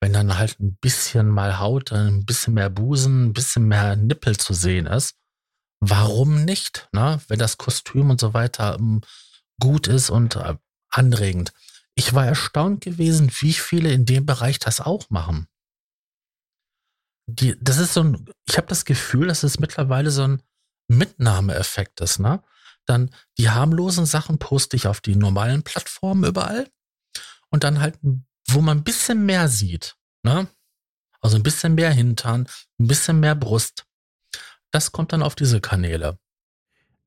wenn 0.00 0.12
dann 0.12 0.38
halt 0.38 0.58
ein 0.60 0.76
bisschen 0.76 1.28
mal 1.28 1.58
Haut, 1.58 1.92
ein 1.92 2.24
bisschen 2.24 2.54
mehr 2.54 2.70
Busen, 2.70 3.26
ein 3.26 3.32
bisschen 3.32 3.68
mehr 3.68 3.96
Nippel 3.96 4.36
zu 4.36 4.54
sehen 4.54 4.86
ist, 4.86 5.16
warum 5.80 6.44
nicht? 6.44 6.88
Ne? 6.92 7.20
Wenn 7.28 7.38
das 7.38 7.58
Kostüm 7.58 8.10
und 8.10 8.20
so 8.20 8.34
weiter 8.34 8.76
ähm, 8.78 9.02
gut 9.60 9.86
ist 9.86 10.10
und 10.10 10.36
äh, 10.36 10.56
anregend. 10.88 11.52
Ich 11.94 12.14
war 12.14 12.26
erstaunt 12.26 12.82
gewesen, 12.82 13.30
wie 13.40 13.52
viele 13.52 13.92
in 13.92 14.06
dem 14.06 14.26
Bereich 14.26 14.58
das 14.58 14.80
auch 14.80 15.10
machen. 15.10 15.46
Die, 17.26 17.56
das 17.60 17.78
ist 17.78 17.94
so 17.94 18.02
ein, 18.02 18.28
ich 18.48 18.56
habe 18.56 18.66
das 18.66 18.84
Gefühl, 18.84 19.28
das 19.28 19.44
ist 19.44 19.60
mittlerweile 19.60 20.10
so 20.10 20.24
ein 20.24 20.42
Mitnahmeeffektes, 20.88 22.18
ne? 22.18 22.42
Dann 22.86 23.14
die 23.38 23.50
harmlosen 23.50 24.06
Sachen 24.06 24.38
poste 24.38 24.76
ich 24.76 24.86
auf 24.88 25.00
die 25.00 25.14
normalen 25.14 25.62
Plattformen 25.62 26.24
überall. 26.24 26.68
Und 27.50 27.64
dann 27.64 27.80
halt, 27.80 27.98
wo 28.48 28.60
man 28.60 28.78
ein 28.78 28.84
bisschen 28.84 29.24
mehr 29.24 29.48
sieht, 29.48 29.96
ne? 30.22 30.48
Also 31.20 31.36
ein 31.36 31.42
bisschen 31.42 31.74
mehr 31.74 31.92
Hintern, 31.92 32.48
ein 32.80 32.88
bisschen 32.88 33.20
mehr 33.20 33.36
Brust. 33.36 33.86
Das 34.72 34.90
kommt 34.90 35.12
dann 35.12 35.22
auf 35.22 35.36
diese 35.36 35.60
Kanäle. 35.60 36.18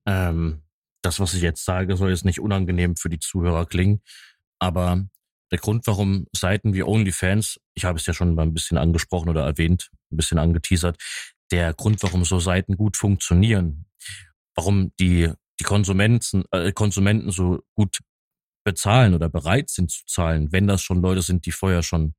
Ähm, 0.06 0.64
das, 1.02 1.20
was 1.20 1.34
ich 1.34 1.42
jetzt 1.42 1.66
sage, 1.66 1.98
soll 1.98 2.12
jetzt 2.12 2.26
nicht 2.26 2.40
unangenehm 2.40 2.96
für 2.96 3.10
die 3.10 3.20
Zuhörer 3.20 3.66
klingen, 3.66 4.02
aber 4.66 5.08
der 5.52 5.60
Grund, 5.60 5.86
warum 5.86 6.26
Seiten 6.36 6.74
wie 6.74 6.82
OnlyFans, 6.82 7.60
ich 7.76 7.86
habe 7.86 8.00
es 8.00 8.06
ja 8.08 8.14
schon 8.14 8.34
mal 8.34 8.42
ein 8.42 8.54
bisschen 8.54 8.80
angesprochen 8.80 9.30
oder 9.30 9.46
erwähnt, 9.46 9.92
ein 10.12 10.18
bisschen 10.18 10.40
angeteasert, 10.40 10.98
der 11.52 11.74
Grund, 11.76 12.02
warum 12.02 12.26
so 12.26 12.40
Seiten 12.40 12.76
gut 12.76 12.98
funktionieren, 12.98 13.86
warum 14.56 14.92
die, 15.00 15.32
die 15.60 15.64
Konsumenten, 15.64 16.46
äh, 16.52 16.72
Konsumenten 16.72 17.30
so 17.30 17.62
gut 17.76 18.00
bezahlen 18.66 19.14
oder 19.14 19.30
bereit 19.30 19.70
sind 19.70 19.92
zu 19.92 20.04
zahlen, 20.08 20.52
wenn 20.52 20.66
das 20.66 20.82
schon 20.82 21.00
Leute 21.00 21.22
sind, 21.22 21.46
die 21.46 21.52
vorher 21.52 21.84
schon 21.84 22.16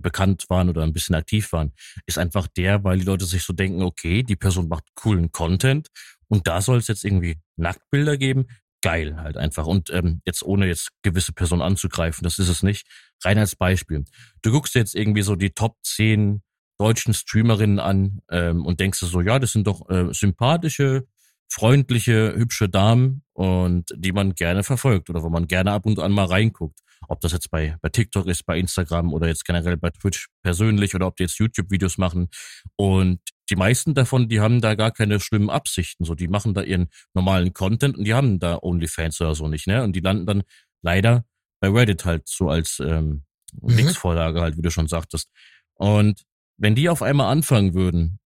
bekannt 0.00 0.46
waren 0.48 0.70
oder 0.70 0.82
ein 0.82 0.94
bisschen 0.94 1.14
aktiv 1.14 1.52
waren, 1.52 1.74
ist 2.06 2.16
einfach 2.16 2.46
der, 2.46 2.82
weil 2.82 2.98
die 2.98 3.04
Leute 3.04 3.26
sich 3.26 3.42
so 3.42 3.52
denken, 3.52 3.82
okay, 3.82 4.22
die 4.22 4.36
Person 4.36 4.68
macht 4.68 4.84
coolen 4.94 5.30
Content 5.32 5.88
und 6.28 6.46
da 6.46 6.62
soll 6.62 6.78
es 6.78 6.88
jetzt 6.88 7.04
irgendwie 7.04 7.38
Nacktbilder 7.56 8.16
geben, 8.16 8.46
geil 8.82 9.16
halt 9.16 9.36
einfach. 9.36 9.66
Und 9.66 9.90
ähm, 9.90 10.22
jetzt 10.24 10.42
ohne 10.42 10.66
jetzt 10.66 10.90
gewisse 11.02 11.32
Personen 11.32 11.62
anzugreifen, 11.62 12.24
das 12.24 12.38
ist 12.38 12.48
es 12.48 12.62
nicht. 12.62 12.86
Rein 13.22 13.38
als 13.38 13.56
Beispiel. 13.56 14.04
Du 14.42 14.50
guckst 14.50 14.74
jetzt 14.74 14.94
irgendwie 14.94 15.22
so 15.22 15.36
die 15.36 15.50
Top 15.50 15.76
10 15.82 16.42
deutschen 16.78 17.12
Streamerinnen 17.12 17.78
an 17.78 18.22
ähm, 18.30 18.64
und 18.64 18.80
denkst 18.80 19.00
du 19.00 19.06
so, 19.06 19.20
ja, 19.20 19.38
das 19.38 19.52
sind 19.52 19.66
doch 19.66 19.88
äh, 19.90 20.12
sympathische, 20.12 21.06
freundliche, 21.52 22.34
hübsche 22.34 22.70
Damen 22.70 23.22
und 23.34 23.90
die 23.94 24.12
man 24.12 24.34
gerne 24.34 24.62
verfolgt 24.62 25.10
oder 25.10 25.22
wo 25.22 25.28
man 25.28 25.46
gerne 25.46 25.72
ab 25.72 25.84
und 25.84 25.98
an 25.98 26.12
mal 26.12 26.24
reinguckt. 26.24 26.78
Ob 27.08 27.20
das 27.20 27.32
jetzt 27.32 27.50
bei, 27.50 27.76
bei 27.82 27.88
TikTok 27.88 28.26
ist, 28.26 28.46
bei 28.46 28.58
Instagram 28.58 29.12
oder 29.12 29.26
jetzt 29.26 29.44
generell 29.44 29.76
bei 29.76 29.90
Twitch 29.90 30.28
persönlich 30.42 30.94
oder 30.94 31.06
ob 31.06 31.16
die 31.16 31.24
jetzt 31.24 31.38
YouTube-Videos 31.38 31.98
machen. 31.98 32.28
Und 32.76 33.20
die 33.50 33.56
meisten 33.56 33.94
davon, 33.94 34.28
die 34.28 34.40
haben 34.40 34.60
da 34.60 34.74
gar 34.74 34.90
keine 34.92 35.20
schlimmen 35.20 35.50
Absichten. 35.50 36.04
So, 36.04 36.14
die 36.14 36.28
machen 36.28 36.54
da 36.54 36.62
ihren 36.62 36.88
normalen 37.14 37.52
Content 37.52 37.98
und 37.98 38.04
die 38.04 38.14
haben 38.14 38.38
da 38.38 38.58
OnlyFans 38.62 39.20
oder 39.20 39.34
so 39.34 39.48
nicht, 39.48 39.66
ne? 39.66 39.82
Und 39.82 39.94
die 39.94 40.00
landen 40.00 40.26
dann 40.26 40.42
leider 40.82 41.24
bei 41.60 41.68
Reddit 41.68 42.04
halt 42.04 42.28
so 42.28 42.48
als 42.48 42.80
ähm, 42.80 43.24
mhm. 43.60 43.76
Linksvorlage 43.76 44.40
halt, 44.40 44.56
wie 44.56 44.62
du 44.62 44.70
schon 44.70 44.88
sagtest. 44.88 45.28
Und 45.74 46.22
wenn 46.56 46.74
die 46.74 46.88
auf 46.88 47.02
einmal 47.02 47.32
anfangen 47.32 47.74
würden, 47.74 48.18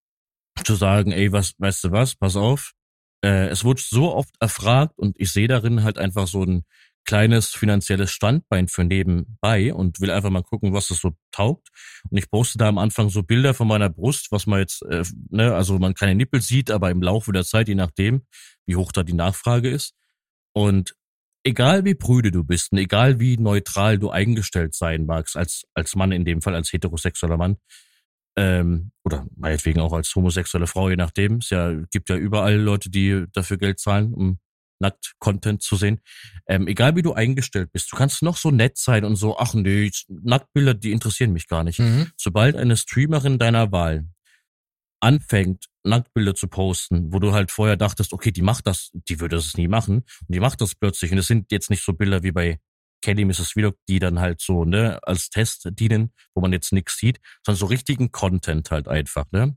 zu 0.63 0.75
sagen, 0.75 1.11
ey, 1.11 1.31
was, 1.31 1.53
weißt 1.57 1.85
du 1.85 1.91
was, 1.91 2.15
pass 2.15 2.35
auf, 2.35 2.71
äh, 3.23 3.47
es 3.47 3.63
wurde 3.63 3.81
so 3.81 4.13
oft 4.13 4.33
erfragt 4.39 4.97
und 4.97 5.15
ich 5.19 5.31
sehe 5.31 5.47
darin 5.47 5.83
halt 5.83 5.97
einfach 5.97 6.27
so 6.27 6.43
ein 6.43 6.63
kleines 7.05 7.49
finanzielles 7.49 8.11
Standbein 8.11 8.67
für 8.67 8.83
nebenbei 8.83 9.73
und 9.73 10.01
will 10.01 10.11
einfach 10.11 10.29
mal 10.29 10.43
gucken, 10.43 10.73
was 10.73 10.89
es 10.89 10.99
so 10.99 11.11
taugt. 11.31 11.69
Und 12.09 12.17
ich 12.17 12.29
poste 12.29 12.57
da 12.57 12.67
am 12.67 12.77
Anfang 12.77 13.09
so 13.09 13.23
Bilder 13.23 13.53
von 13.53 13.67
meiner 13.67 13.89
Brust, 13.89 14.31
was 14.31 14.47
man 14.47 14.59
jetzt, 14.59 14.81
äh, 14.83 15.03
ne, 15.29 15.53
also 15.53 15.79
man 15.79 15.93
keine 15.93 16.15
Nippel 16.15 16.41
sieht, 16.41 16.71
aber 16.71 16.91
im 16.91 17.01
Laufe 17.01 17.31
der 17.31 17.45
Zeit, 17.45 17.67
je 17.67 17.75
nachdem, 17.75 18.25
wie 18.65 18.75
hoch 18.75 18.91
da 18.91 19.03
die 19.03 19.13
Nachfrage 19.13 19.69
ist. 19.69 19.93
Und 20.53 20.95
egal 21.43 21.85
wie 21.85 21.95
prüde 21.95 22.31
du 22.31 22.43
bist 22.43 22.71
und 22.71 22.79
egal 22.79 23.19
wie 23.19 23.37
neutral 23.37 23.99
du 23.99 24.09
eingestellt 24.09 24.73
sein 24.73 25.05
magst, 25.05 25.37
als, 25.37 25.63
als 25.73 25.95
Mann 25.95 26.11
in 26.11 26.25
dem 26.25 26.41
Fall, 26.41 26.55
als 26.55 26.73
heterosexueller 26.73 27.37
Mann, 27.37 27.57
ähm, 28.37 28.91
oder 29.03 29.25
meinetwegen 29.35 29.79
auch 29.79 29.93
als 29.93 30.13
homosexuelle 30.15 30.67
Frau, 30.67 30.89
je 30.89 30.95
nachdem. 30.95 31.37
Es 31.37 31.51
ja, 31.51 31.73
gibt 31.91 32.09
ja 32.09 32.17
überall 32.17 32.55
Leute, 32.55 32.89
die 32.89 33.25
dafür 33.31 33.57
Geld 33.57 33.79
zahlen, 33.79 34.13
um 34.13 34.39
Nackt-Content 34.79 35.61
zu 35.61 35.75
sehen. 35.75 36.01
Ähm, 36.47 36.67
egal 36.67 36.95
wie 36.95 37.01
du 37.01 37.13
eingestellt 37.13 37.71
bist, 37.71 37.91
du 37.91 37.95
kannst 37.95 38.21
noch 38.21 38.37
so 38.37 38.51
nett 38.51 38.77
sein 38.77 39.05
und 39.05 39.15
so, 39.15 39.37
ach 39.37 39.53
nee, 39.53 39.91
Nacktbilder, 40.07 40.73
die 40.73 40.91
interessieren 40.91 41.33
mich 41.33 41.47
gar 41.47 41.63
nicht. 41.63 41.79
Mhm. 41.79 42.11
Sobald 42.17 42.55
eine 42.55 42.77
Streamerin 42.77 43.39
deiner 43.39 43.71
Wahl 43.71 44.05
anfängt, 44.99 45.65
Nacktbilder 45.83 46.35
zu 46.35 46.47
posten, 46.47 47.13
wo 47.13 47.19
du 47.19 47.31
halt 47.31 47.51
vorher 47.51 47.77
dachtest, 47.77 48.11
okay, 48.11 48.31
die 48.31 48.41
macht 48.41 48.65
das, 48.65 48.89
die 48.93 49.19
würde 49.19 49.35
das 49.35 49.55
nie 49.55 49.67
machen, 49.67 49.97
und 49.97 50.27
die 50.29 50.39
macht 50.39 50.61
das 50.61 50.75
plötzlich. 50.75 51.11
Und 51.11 51.19
es 51.19 51.27
sind 51.27 51.51
jetzt 51.51 51.69
nicht 51.69 51.83
so 51.83 51.93
Bilder 51.93 52.23
wie 52.23 52.31
bei 52.31 52.59
Kelly 53.01 53.23
Mrs. 53.23 53.51
Vlog, 53.51 53.77
die 53.87 53.99
dann 53.99 54.19
halt 54.19 54.41
so, 54.41 54.65
ne, 54.65 54.99
als 55.03 55.29
Test 55.29 55.69
dienen, 55.73 56.11
wo 56.33 56.41
man 56.41 56.53
jetzt 56.53 56.73
nichts 56.73 56.97
sieht, 56.97 57.19
sondern 57.45 57.59
so 57.59 57.67
richtigen 57.67 58.11
Content 58.11 58.71
halt 58.71 58.87
einfach, 58.87 59.25
ne? 59.31 59.55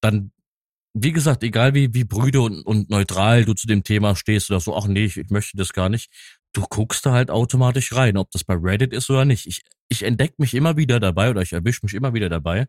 Dann 0.00 0.32
wie 0.92 1.12
gesagt, 1.12 1.42
egal 1.44 1.74
wie, 1.74 1.94
wie 1.94 2.04
brüde 2.04 2.40
und, 2.40 2.62
und 2.62 2.90
neutral 2.90 3.44
du 3.44 3.54
zu 3.54 3.66
dem 3.66 3.84
Thema 3.84 4.16
stehst 4.16 4.50
oder 4.50 4.60
so, 4.60 4.76
ach 4.76 4.86
nee, 4.86 5.04
ich, 5.04 5.16
ich 5.16 5.30
möchte 5.30 5.56
das 5.56 5.72
gar 5.72 5.88
nicht, 5.88 6.10
du 6.52 6.62
guckst 6.62 7.06
da 7.06 7.12
halt 7.12 7.30
automatisch 7.30 7.92
rein, 7.94 8.16
ob 8.16 8.30
das 8.32 8.44
bei 8.44 8.54
Reddit 8.54 8.92
ist 8.92 9.08
oder 9.10 9.24
nicht. 9.24 9.46
Ich, 9.46 9.62
ich 9.88 10.02
entdecke 10.02 10.34
mich 10.38 10.54
immer 10.54 10.76
wieder 10.76 11.00
dabei 11.00 11.30
oder 11.30 11.42
ich 11.42 11.52
erwische 11.52 11.80
mich 11.82 11.94
immer 11.94 12.12
wieder 12.14 12.28
dabei, 12.28 12.66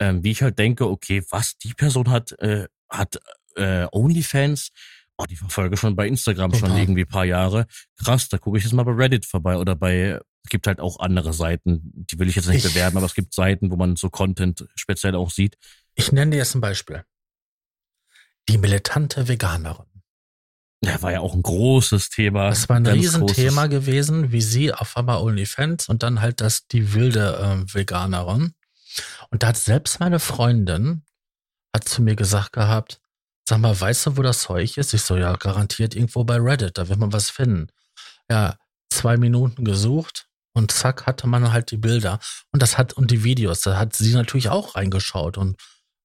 ähm, 0.00 0.22
wie 0.22 0.30
ich 0.30 0.42
halt 0.42 0.58
denke, 0.58 0.88
okay, 0.88 1.22
was, 1.30 1.58
die 1.58 1.74
Person 1.74 2.10
hat, 2.10 2.32
äh, 2.40 2.66
hat 2.88 3.18
äh, 3.56 3.86
OnlyFans, 3.90 4.70
oh, 5.16 5.24
die 5.24 5.36
verfolge 5.36 5.76
schon 5.76 5.96
bei 5.96 6.06
Instagram 6.06 6.52
Total. 6.52 6.70
schon 6.70 6.78
irgendwie 6.78 7.04
paar 7.04 7.24
Jahre. 7.24 7.66
Krass, 8.02 8.28
da 8.28 8.38
gucke 8.38 8.58
ich 8.58 8.64
jetzt 8.64 8.72
mal 8.72 8.84
bei 8.84 8.92
Reddit 8.92 9.26
vorbei 9.26 9.56
oder 9.56 9.74
bei, 9.74 10.20
es 10.44 10.50
gibt 10.50 10.66
halt 10.66 10.80
auch 10.80 11.00
andere 11.00 11.32
Seiten, 11.32 11.80
die 11.94 12.18
will 12.18 12.28
ich 12.28 12.36
jetzt 12.36 12.48
nicht 12.48 12.64
ich, 12.64 12.72
bewerben, 12.72 12.96
aber 12.96 13.06
es 13.06 13.14
gibt 13.14 13.34
Seiten, 13.34 13.70
wo 13.70 13.76
man 13.76 13.96
so 13.96 14.10
Content 14.10 14.66
speziell 14.74 15.14
auch 15.14 15.30
sieht. 15.30 15.56
Ich 15.94 16.12
nenne 16.12 16.32
dir 16.32 16.38
jetzt 16.38 16.54
ein 16.54 16.60
Beispiel. 16.60 17.04
Die 18.48 18.58
militante 18.58 19.28
Veganerin. 19.28 19.86
Ja, 20.84 21.00
war 21.00 21.12
ja 21.12 21.20
auch 21.20 21.34
ein 21.34 21.42
großes 21.42 22.10
Thema. 22.10 22.50
Das 22.50 22.68
war 22.68 22.76
ein 22.76 22.86
Riesenthema 22.86 23.68
gewesen, 23.68 24.32
wie 24.32 24.42
sie 24.42 24.72
auf 24.72 24.96
einmal 24.96 25.22
OnlyFans 25.22 25.88
und 25.88 26.02
dann 26.02 26.20
halt 26.20 26.40
das 26.40 26.66
die 26.66 26.92
wilde 26.92 27.38
äh, 27.38 27.74
Veganerin. 27.74 28.54
Und 29.30 29.42
da 29.42 29.48
hat 29.48 29.56
selbst 29.56 29.98
meine 30.00 30.20
Freundin 30.20 31.02
hat 31.74 31.88
zu 31.88 32.02
mir 32.02 32.14
gesagt 32.14 32.52
gehabt, 32.52 33.00
sag 33.48 33.58
mal, 33.58 33.78
weißt 33.78 34.06
du, 34.06 34.16
wo 34.16 34.22
das 34.22 34.42
Zeug 34.42 34.76
ist? 34.76 34.94
Ich 34.94 35.02
so, 35.02 35.16
ja, 35.16 35.34
garantiert 35.34 35.94
irgendwo 35.94 36.24
bei 36.24 36.36
Reddit, 36.36 36.78
da 36.78 36.88
wird 36.88 36.98
man 36.98 37.12
was 37.12 37.30
finden. 37.30 37.68
Ja, 38.30 38.56
zwei 38.90 39.16
Minuten 39.16 39.64
gesucht 39.64 40.28
und 40.54 40.70
zack, 40.70 41.06
hatte 41.06 41.26
man 41.26 41.52
halt 41.52 41.70
die 41.70 41.76
Bilder. 41.76 42.20
Und 42.52 42.62
das 42.62 42.78
hat, 42.78 42.92
und 42.92 43.10
die 43.10 43.24
Videos, 43.24 43.60
da 43.62 43.76
hat 43.76 43.94
sie 43.94 44.14
natürlich 44.14 44.48
auch 44.48 44.76
reingeschaut 44.76 45.36
und 45.36 45.56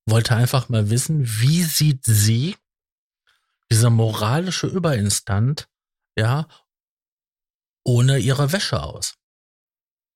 wollte 0.09 0.35
einfach 0.35 0.69
mal 0.69 0.89
wissen, 0.89 1.25
wie 1.25 1.63
sieht 1.63 2.03
sie, 2.05 2.55
diese 3.71 3.89
moralische 3.89 4.67
Überinstant, 4.67 5.67
ja, 6.17 6.47
ohne 7.83 8.17
ihre 8.17 8.51
Wäsche 8.51 8.81
aus. 8.81 9.15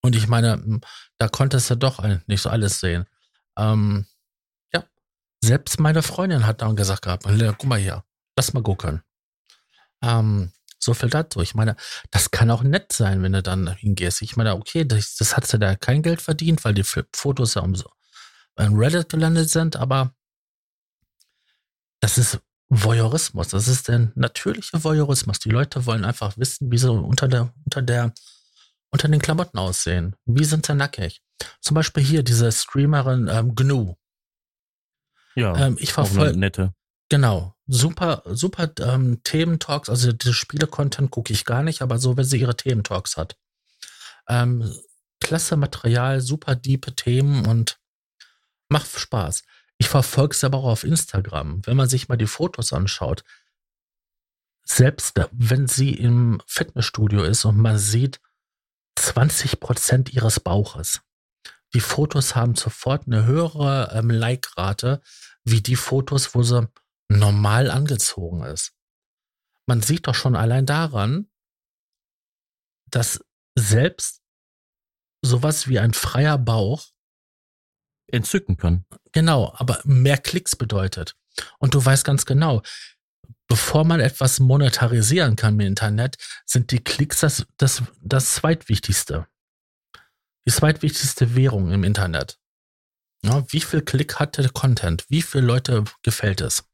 Und 0.02 0.16
ich 0.16 0.28
meine, 0.28 0.80
da 1.18 1.28
konntest 1.28 1.70
du 1.70 1.76
doch 1.76 2.04
nicht 2.26 2.42
so 2.42 2.50
alles 2.50 2.80
sehen. 2.80 3.06
Ähm, 3.56 4.06
ja, 4.72 4.84
selbst 5.42 5.80
meine 5.80 6.02
Freundin 6.02 6.46
hat 6.46 6.62
dann 6.62 6.76
gesagt 6.76 7.02
gehabt, 7.02 7.24
guck 7.24 7.64
mal 7.64 7.78
hier, 7.78 8.04
lass 8.36 8.52
mal 8.52 8.62
gucken. 8.62 9.02
Ähm, 10.02 10.52
so 10.78 10.92
viel 10.92 11.08
dazu. 11.08 11.40
Ich 11.40 11.54
meine, 11.54 11.76
das 12.10 12.30
kann 12.30 12.50
auch 12.50 12.62
nett 12.62 12.92
sein, 12.92 13.22
wenn 13.22 13.32
du 13.32 13.42
dann 13.42 13.74
hingehst. 13.74 14.20
Ich 14.22 14.36
meine, 14.36 14.54
okay, 14.54 14.84
das, 14.84 15.16
das 15.16 15.36
hat 15.36 15.46
sie 15.46 15.58
da 15.58 15.74
kein 15.74 16.02
Geld 16.02 16.20
verdient, 16.20 16.64
weil 16.64 16.74
die 16.74 16.84
Fotos 16.84 17.54
ja 17.54 17.62
umso, 17.62 17.90
in 18.58 18.76
Reddit 18.76 19.08
gelandet 19.08 19.50
sind, 19.50 19.76
aber 19.76 20.14
das 22.00 22.18
ist 22.18 22.40
Voyeurismus. 22.68 23.48
Das 23.48 23.68
ist 23.68 23.88
der 23.88 24.12
natürliche 24.14 24.82
Voyeurismus. 24.82 25.38
Die 25.38 25.50
Leute 25.50 25.86
wollen 25.86 26.04
einfach 26.04 26.36
wissen, 26.36 26.70
wie 26.70 26.78
sie 26.78 26.90
unter 26.90 27.28
der, 27.28 27.52
unter 27.64 27.82
der, 27.82 28.12
unter 28.90 29.08
den 29.08 29.20
Klamotten 29.20 29.58
aussehen. 29.58 30.16
Wie 30.24 30.44
sind 30.44 30.66
sie 30.66 30.74
nackig? 30.74 31.22
Zum 31.60 31.74
Beispiel 31.74 32.02
hier 32.02 32.22
diese 32.22 32.50
Streamerin 32.52 33.28
ähm, 33.28 33.54
Gnu. 33.54 33.94
Ja, 35.34 35.56
ähm, 35.56 35.76
ich 35.78 35.92
verfolge 35.92 36.38
nette. 36.38 36.74
Genau, 37.08 37.54
super, 37.66 38.22
super 38.26 38.70
ähm, 38.80 39.20
Thementalks. 39.24 39.88
Also 39.88 40.12
die 40.12 40.32
Spiele-Content 40.32 41.10
gucke 41.10 41.32
ich 41.32 41.44
gar 41.44 41.62
nicht, 41.62 41.82
aber 41.82 41.98
so, 41.98 42.16
wenn 42.16 42.24
sie 42.24 42.40
ihre 42.40 42.56
Thementalks 42.56 43.16
hat. 43.16 43.36
Ähm, 44.28 44.72
klasse 45.20 45.56
Material, 45.56 46.20
super 46.20 46.54
diepe 46.54 46.94
Themen 46.94 47.46
und 47.46 47.78
Macht 48.74 48.90
Spaß. 48.90 49.44
Ich 49.78 49.88
verfolge 49.88 50.34
es 50.34 50.42
aber 50.42 50.58
auch 50.58 50.64
auf 50.64 50.82
Instagram. 50.82 51.64
Wenn 51.64 51.76
man 51.76 51.88
sich 51.88 52.08
mal 52.08 52.16
die 52.16 52.26
Fotos 52.26 52.72
anschaut, 52.72 53.22
selbst 54.64 55.14
wenn 55.30 55.68
sie 55.68 55.94
im 55.94 56.42
Fitnessstudio 56.48 57.22
ist 57.22 57.44
und 57.44 57.56
man 57.56 57.78
sieht 57.78 58.20
20 58.96 59.60
Prozent 59.60 60.12
ihres 60.12 60.40
Bauches. 60.40 61.02
Die 61.72 61.78
Fotos 61.78 62.34
haben 62.34 62.56
sofort 62.56 63.06
eine 63.06 63.26
höhere 63.26 63.92
ähm, 63.94 64.10
Like-Rate 64.10 65.00
wie 65.44 65.60
die 65.60 65.76
Fotos, 65.76 66.34
wo 66.34 66.42
sie 66.42 66.68
normal 67.08 67.70
angezogen 67.70 68.42
ist. 68.42 68.72
Man 69.66 69.82
sieht 69.82 70.08
doch 70.08 70.16
schon 70.16 70.34
allein 70.34 70.66
daran, 70.66 71.30
dass 72.90 73.24
selbst 73.56 74.20
sowas 75.22 75.68
wie 75.68 75.78
ein 75.78 75.94
freier 75.94 76.38
Bauch 76.38 76.93
entzücken 78.08 78.56
kann. 78.56 78.84
Genau, 79.12 79.52
aber 79.56 79.80
mehr 79.84 80.18
Klicks 80.18 80.56
bedeutet. 80.56 81.16
Und 81.58 81.74
du 81.74 81.84
weißt 81.84 82.04
ganz 82.04 82.26
genau, 82.26 82.62
bevor 83.48 83.84
man 83.84 84.00
etwas 84.00 84.40
monetarisieren 84.40 85.36
kann 85.36 85.54
im 85.54 85.66
Internet, 85.66 86.16
sind 86.44 86.70
die 86.70 86.82
Klicks 86.82 87.20
das, 87.20 87.46
das, 87.56 87.82
das 88.00 88.34
zweitwichtigste. 88.34 89.26
Die 90.46 90.52
zweitwichtigste 90.52 91.34
Währung 91.34 91.72
im 91.72 91.84
Internet. 91.84 92.38
Ja, 93.24 93.42
wie 93.48 93.60
viel 93.60 93.80
Klick 93.80 94.20
hat 94.20 94.36
der 94.36 94.50
Content? 94.50 95.06
Wie 95.08 95.22
viele 95.22 95.46
Leute 95.46 95.84
gefällt 96.02 96.42
es? 96.42 96.64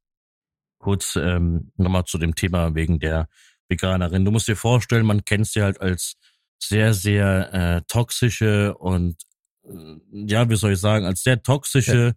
Kurz 0.80 1.14
ähm, 1.14 1.70
nochmal 1.76 2.04
zu 2.06 2.18
dem 2.18 2.34
Thema 2.34 2.74
wegen 2.74 2.98
der 2.98 3.28
Veganerin. 3.68 4.24
Du 4.24 4.32
musst 4.32 4.48
dir 4.48 4.56
vorstellen, 4.56 5.06
man 5.06 5.24
kennt 5.24 5.46
sie 5.46 5.62
halt 5.62 5.80
als 5.80 6.16
sehr, 6.60 6.92
sehr 6.92 7.54
äh, 7.54 7.82
toxische 7.86 8.76
und 8.76 9.16
ja, 10.12 10.48
wie 10.48 10.56
soll 10.56 10.72
ich 10.72 10.80
sagen, 10.80 11.04
als 11.04 11.22
sehr 11.22 11.42
toxische, 11.42 12.14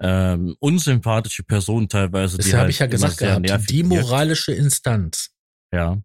ja. 0.00 0.32
ähm, 0.34 0.56
unsympathische 0.60 1.42
Person 1.42 1.88
teilweise. 1.88 2.36
Das 2.36 2.46
habe 2.48 2.58
halt 2.58 2.70
ich 2.70 2.78
ja 2.78 2.86
gesagt 2.86 3.18
gehabt, 3.18 3.70
die 3.70 3.82
moralische 3.82 4.52
Instanz. 4.52 5.30
Ja. 5.72 6.00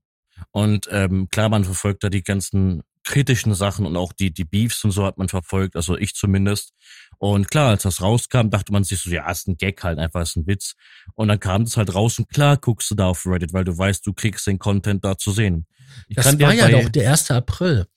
Und 0.52 0.88
ähm, 0.92 1.28
klar, 1.30 1.50
man 1.50 1.64
verfolgt 1.64 2.04
da 2.04 2.10
die 2.10 2.24
ganzen 2.24 2.82
kritischen 3.04 3.54
Sachen 3.56 3.86
und 3.86 3.98
auch 3.98 4.14
die, 4.14 4.32
die 4.32 4.44
Beefs 4.44 4.84
und 4.84 4.92
so 4.92 5.06
hat 5.06 5.18
man 5.18 5.30
verfolgt, 5.30 5.76
also 5.76 5.98
ich 5.98 6.14
zumindest. 6.14 6.74
Und 7.18 7.50
klar, 7.50 7.70
als 7.70 7.84
das 7.84 8.02
rauskam, 8.02 8.50
dachte 8.50 8.72
man 8.72 8.84
sich 8.84 9.00
so, 9.00 9.10
ja, 9.10 9.30
ist 9.30 9.48
ein 9.48 9.58
Gag 9.58 9.84
halt, 9.84 9.98
einfach 9.98 10.22
ist 10.22 10.36
ein 10.36 10.46
Witz. 10.48 10.76
Und 11.16 11.30
dann 11.30 11.40
kam 11.40 11.66
das 11.66 11.76
halt 11.76 11.94
raus 11.96 12.20
und 12.20 12.30
klar 12.30 12.58
guckst 12.58 12.92
du 12.92 12.96
da 12.96 13.08
auf 13.08 13.26
Reddit, 13.26 13.52
weil 13.52 13.64
du 13.64 13.76
weißt, 13.78 14.06
du 14.06 14.14
kriegst 14.14 14.46
den 14.48 14.60
Content 14.60 15.04
da 15.04 15.18
zu 15.18 15.32
sehen. 15.32 15.66
Ich 16.08 16.18
das 16.18 16.40
war 16.40 16.54
ja 16.54 16.70
doch 16.70 16.90
der 16.90 17.12
1. 17.12 17.32
April. 17.32 17.88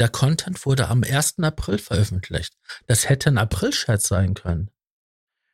Der 0.00 0.08
Content 0.08 0.64
wurde 0.66 0.88
am 0.88 1.04
1. 1.04 1.38
April 1.38 1.78
veröffentlicht. 1.78 2.56
Das 2.86 3.08
hätte 3.08 3.30
ein 3.30 3.38
April-Scherz 3.38 4.08
sein 4.08 4.34
können. 4.34 4.70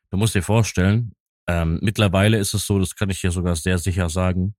Du 0.09 0.17
musst 0.17 0.35
dir 0.35 0.43
vorstellen, 0.43 1.15
ähm, 1.47 1.79
mittlerweile 1.81 2.37
ist 2.37 2.53
es 2.53 2.65
so, 2.65 2.79
das 2.79 2.95
kann 2.95 3.09
ich 3.09 3.21
hier 3.21 3.31
sogar 3.31 3.55
sehr 3.55 3.77
sicher 3.77 4.09
sagen, 4.09 4.55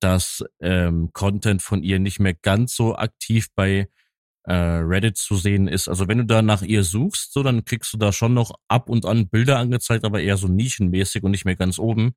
dass 0.00 0.44
ähm, 0.60 1.10
Content 1.12 1.62
von 1.62 1.82
ihr 1.82 1.98
nicht 1.98 2.20
mehr 2.20 2.34
ganz 2.34 2.74
so 2.74 2.96
aktiv 2.96 3.48
bei 3.54 3.88
äh, 4.44 4.52
Reddit 4.52 5.16
zu 5.16 5.36
sehen 5.36 5.68
ist. 5.68 5.88
Also 5.88 6.08
wenn 6.08 6.18
du 6.18 6.24
da 6.24 6.40
nach 6.42 6.62
ihr 6.62 6.84
suchst, 6.84 7.32
so 7.32 7.42
dann 7.42 7.64
kriegst 7.64 7.92
du 7.92 7.98
da 7.98 8.12
schon 8.12 8.34
noch 8.34 8.54
ab 8.68 8.88
und 8.88 9.04
an 9.04 9.28
Bilder 9.28 9.58
angezeigt, 9.58 10.04
aber 10.04 10.20
eher 10.20 10.36
so 10.36 10.48
nischenmäßig 10.48 11.22
und 11.22 11.32
nicht 11.32 11.44
mehr 11.44 11.56
ganz 11.56 11.78
oben 11.78 12.14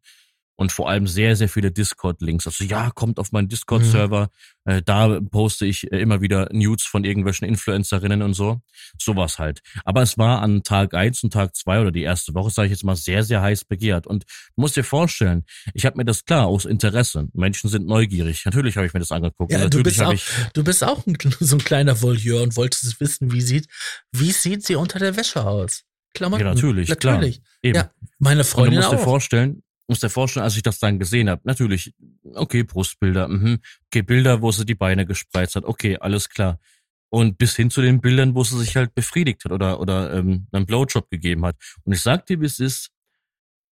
und 0.55 0.71
vor 0.71 0.89
allem 0.89 1.07
sehr, 1.07 1.35
sehr 1.35 1.49
viele 1.49 1.71
Discord-Links. 1.71 2.45
Also 2.45 2.63
ja, 2.63 2.91
kommt 2.91 3.19
auf 3.19 3.31
meinen 3.31 3.47
Discord-Server, 3.47 4.29
mhm. 4.65 4.71
äh, 4.71 4.81
da 4.83 5.19
poste 5.19 5.65
ich 5.65 5.91
äh, 5.91 5.99
immer 5.99 6.21
wieder 6.21 6.49
News 6.51 6.83
von 6.83 7.03
irgendwelchen 7.03 7.47
Influencerinnen 7.47 8.21
und 8.21 8.33
so. 8.33 8.61
Sowas 8.99 9.39
halt. 9.39 9.61
Aber 9.85 10.01
es 10.01 10.17
war 10.17 10.41
an 10.41 10.63
Tag 10.63 10.93
eins 10.93 11.23
und 11.23 11.33
Tag 11.33 11.55
zwei 11.55 11.81
oder 11.81 11.91
die 11.91 12.03
erste 12.03 12.33
Woche, 12.35 12.51
sage 12.51 12.67
ich 12.67 12.71
jetzt 12.71 12.83
mal, 12.83 12.95
sehr, 12.95 13.23
sehr 13.23 13.41
heiß 13.41 13.65
begehrt. 13.65 14.05
Und 14.05 14.23
du 14.23 14.61
musst 14.61 14.75
dir 14.75 14.83
vorstellen, 14.83 15.45
ich 15.73 15.85
habe 15.85 15.97
mir 15.97 16.05
das 16.05 16.25
klar 16.25 16.45
aus 16.45 16.65
Interesse. 16.65 17.27
Menschen 17.33 17.69
sind 17.69 17.87
neugierig. 17.87 18.45
Natürlich 18.45 18.77
habe 18.77 18.85
ich 18.85 18.93
mir 18.93 18.99
das 18.99 19.11
angeguckt. 19.11 19.51
Ja, 19.51 19.67
du, 19.67 19.81
bist 19.81 20.01
auch, 20.01 20.13
du 20.53 20.63
bist 20.63 20.83
auch 20.83 21.05
ein, 21.07 21.17
so 21.39 21.55
ein 21.55 21.63
kleiner 21.63 22.01
Voyeur 22.01 22.43
und 22.43 22.55
wolltest 22.55 22.99
wissen, 22.99 23.31
wie 23.31 23.41
sieht, 23.41 23.67
wie 24.11 24.31
sieht 24.31 24.65
sie 24.65 24.75
unter 24.75 24.99
der 24.99 25.15
Wäsche 25.15 25.43
aus? 25.43 25.83
Klamotten. 26.13 26.43
Ja, 26.43 26.53
natürlich, 26.53 26.89
natürlich. 26.89 27.41
Klar. 27.41 27.53
Eben. 27.63 27.75
Ja, 27.75 27.91
meine 28.19 28.43
Freundin 28.43 28.79
und 28.79 28.83
du 28.83 28.89
musst 28.89 28.93
auch. 28.93 28.99
dir 28.99 29.03
vorstellen, 29.03 29.63
muss 29.91 29.99
dir 29.99 30.09
vorstellen, 30.09 30.45
als 30.45 30.55
ich 30.55 30.63
das 30.63 30.79
dann 30.79 30.99
gesehen 30.99 31.29
habe, 31.29 31.41
natürlich, 31.43 31.93
okay, 32.33 32.63
Brustbilder, 32.63 33.27
mhm, 33.27 33.59
okay, 33.87 34.01
Bilder, 34.01 34.41
wo 34.41 34.49
sie 34.51 34.65
die 34.65 34.73
Beine 34.73 35.05
gespreizt 35.05 35.57
hat, 35.57 35.65
okay, 35.65 35.97
alles 35.97 36.29
klar. 36.29 36.61
Und 37.09 37.37
bis 37.37 37.57
hin 37.57 37.69
zu 37.69 37.81
den 37.81 37.99
Bildern, 37.99 38.33
wo 38.33 38.45
sie 38.45 38.57
sich 38.57 38.77
halt 38.77 38.95
befriedigt 38.95 39.43
hat 39.43 39.51
oder, 39.51 39.81
oder 39.81 40.13
ähm, 40.13 40.47
einen 40.53 40.65
Blowjob 40.65 41.09
gegeben 41.09 41.45
hat. 41.45 41.57
Und 41.83 41.91
ich 41.91 42.01
sag 42.01 42.25
dir, 42.25 42.39
wie 42.39 42.45
es 42.45 42.61
ist, 42.61 42.89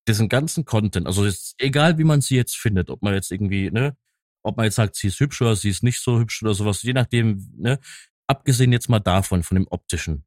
diesen 0.09 0.27
ganzen 0.27 0.65
Content, 0.65 1.07
also 1.07 1.25
jetzt, 1.25 1.55
egal 1.57 1.97
wie 1.97 2.03
man 2.03 2.19
sie 2.19 2.35
jetzt 2.35 2.57
findet, 2.57 2.89
ob 2.89 3.01
man 3.01 3.13
jetzt 3.13 3.31
irgendwie, 3.31 3.71
ne, 3.71 3.95
ob 4.43 4.57
man 4.57 4.65
jetzt 4.65 4.75
sagt, 4.75 4.97
sie 4.97 5.07
ist 5.07 5.21
hübsch 5.21 5.41
oder 5.41 5.55
sie 5.55 5.69
ist 5.69 5.83
nicht 5.83 6.01
so 6.01 6.19
hübsch 6.19 6.43
oder 6.43 6.53
sowas, 6.53 6.83
je 6.83 6.91
nachdem, 6.91 7.49
ne, 7.55 7.79
abgesehen 8.27 8.73
jetzt 8.73 8.89
mal 8.89 8.99
davon, 8.99 9.43
von 9.43 9.55
dem 9.55 9.67
optischen. 9.69 10.25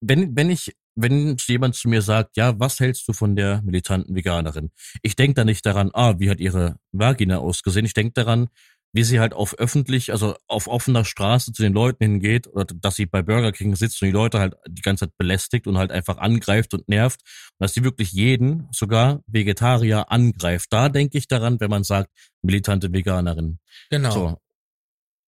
Wenn, 0.00 0.34
wenn 0.34 0.50
ich 0.50 0.74
wenn 1.00 1.36
jemand 1.46 1.76
zu 1.76 1.88
mir 1.88 2.02
sagt, 2.02 2.36
ja, 2.36 2.58
was 2.58 2.80
hältst 2.80 3.06
du 3.06 3.12
von 3.12 3.36
der 3.36 3.62
militanten 3.62 4.14
Veganerin? 4.14 4.70
Ich 5.02 5.14
denke 5.14 5.34
da 5.34 5.44
nicht 5.44 5.64
daran, 5.64 5.90
ah, 5.94 6.18
wie 6.18 6.28
hat 6.28 6.40
ihre 6.40 6.76
Vagina 6.92 7.38
ausgesehen? 7.38 7.86
Ich 7.86 7.94
denke 7.94 8.14
daran, 8.14 8.48
wie 8.92 9.04
sie 9.04 9.20
halt 9.20 9.34
auf 9.34 9.58
öffentlich, 9.58 10.12
also 10.12 10.34
auf 10.48 10.66
offener 10.66 11.04
Straße 11.04 11.52
zu 11.52 11.62
den 11.62 11.72
Leuten 11.72 12.02
hingeht 12.02 12.48
oder 12.48 12.64
dass 12.64 12.96
sie 12.96 13.06
bei 13.06 13.22
Burger 13.22 13.52
King 13.52 13.76
sitzt 13.76 14.02
und 14.02 14.06
die 14.06 14.12
Leute 14.12 14.40
halt 14.40 14.54
die 14.66 14.82
ganze 14.82 15.06
Zeit 15.06 15.16
belästigt 15.18 15.66
und 15.66 15.78
halt 15.78 15.92
einfach 15.92 16.16
angreift 16.18 16.74
und 16.74 16.88
nervt 16.88 17.20
und 17.22 17.64
dass 17.64 17.74
sie 17.74 17.84
wirklich 17.84 18.12
jeden, 18.12 18.66
sogar 18.72 19.20
Vegetarier, 19.26 20.10
angreift. 20.10 20.68
Da 20.70 20.88
denke 20.88 21.18
ich 21.18 21.28
daran, 21.28 21.60
wenn 21.60 21.70
man 21.70 21.84
sagt, 21.84 22.10
militante 22.42 22.92
Veganerin. 22.92 23.58
Genau. 23.90 24.10
So. 24.10 24.38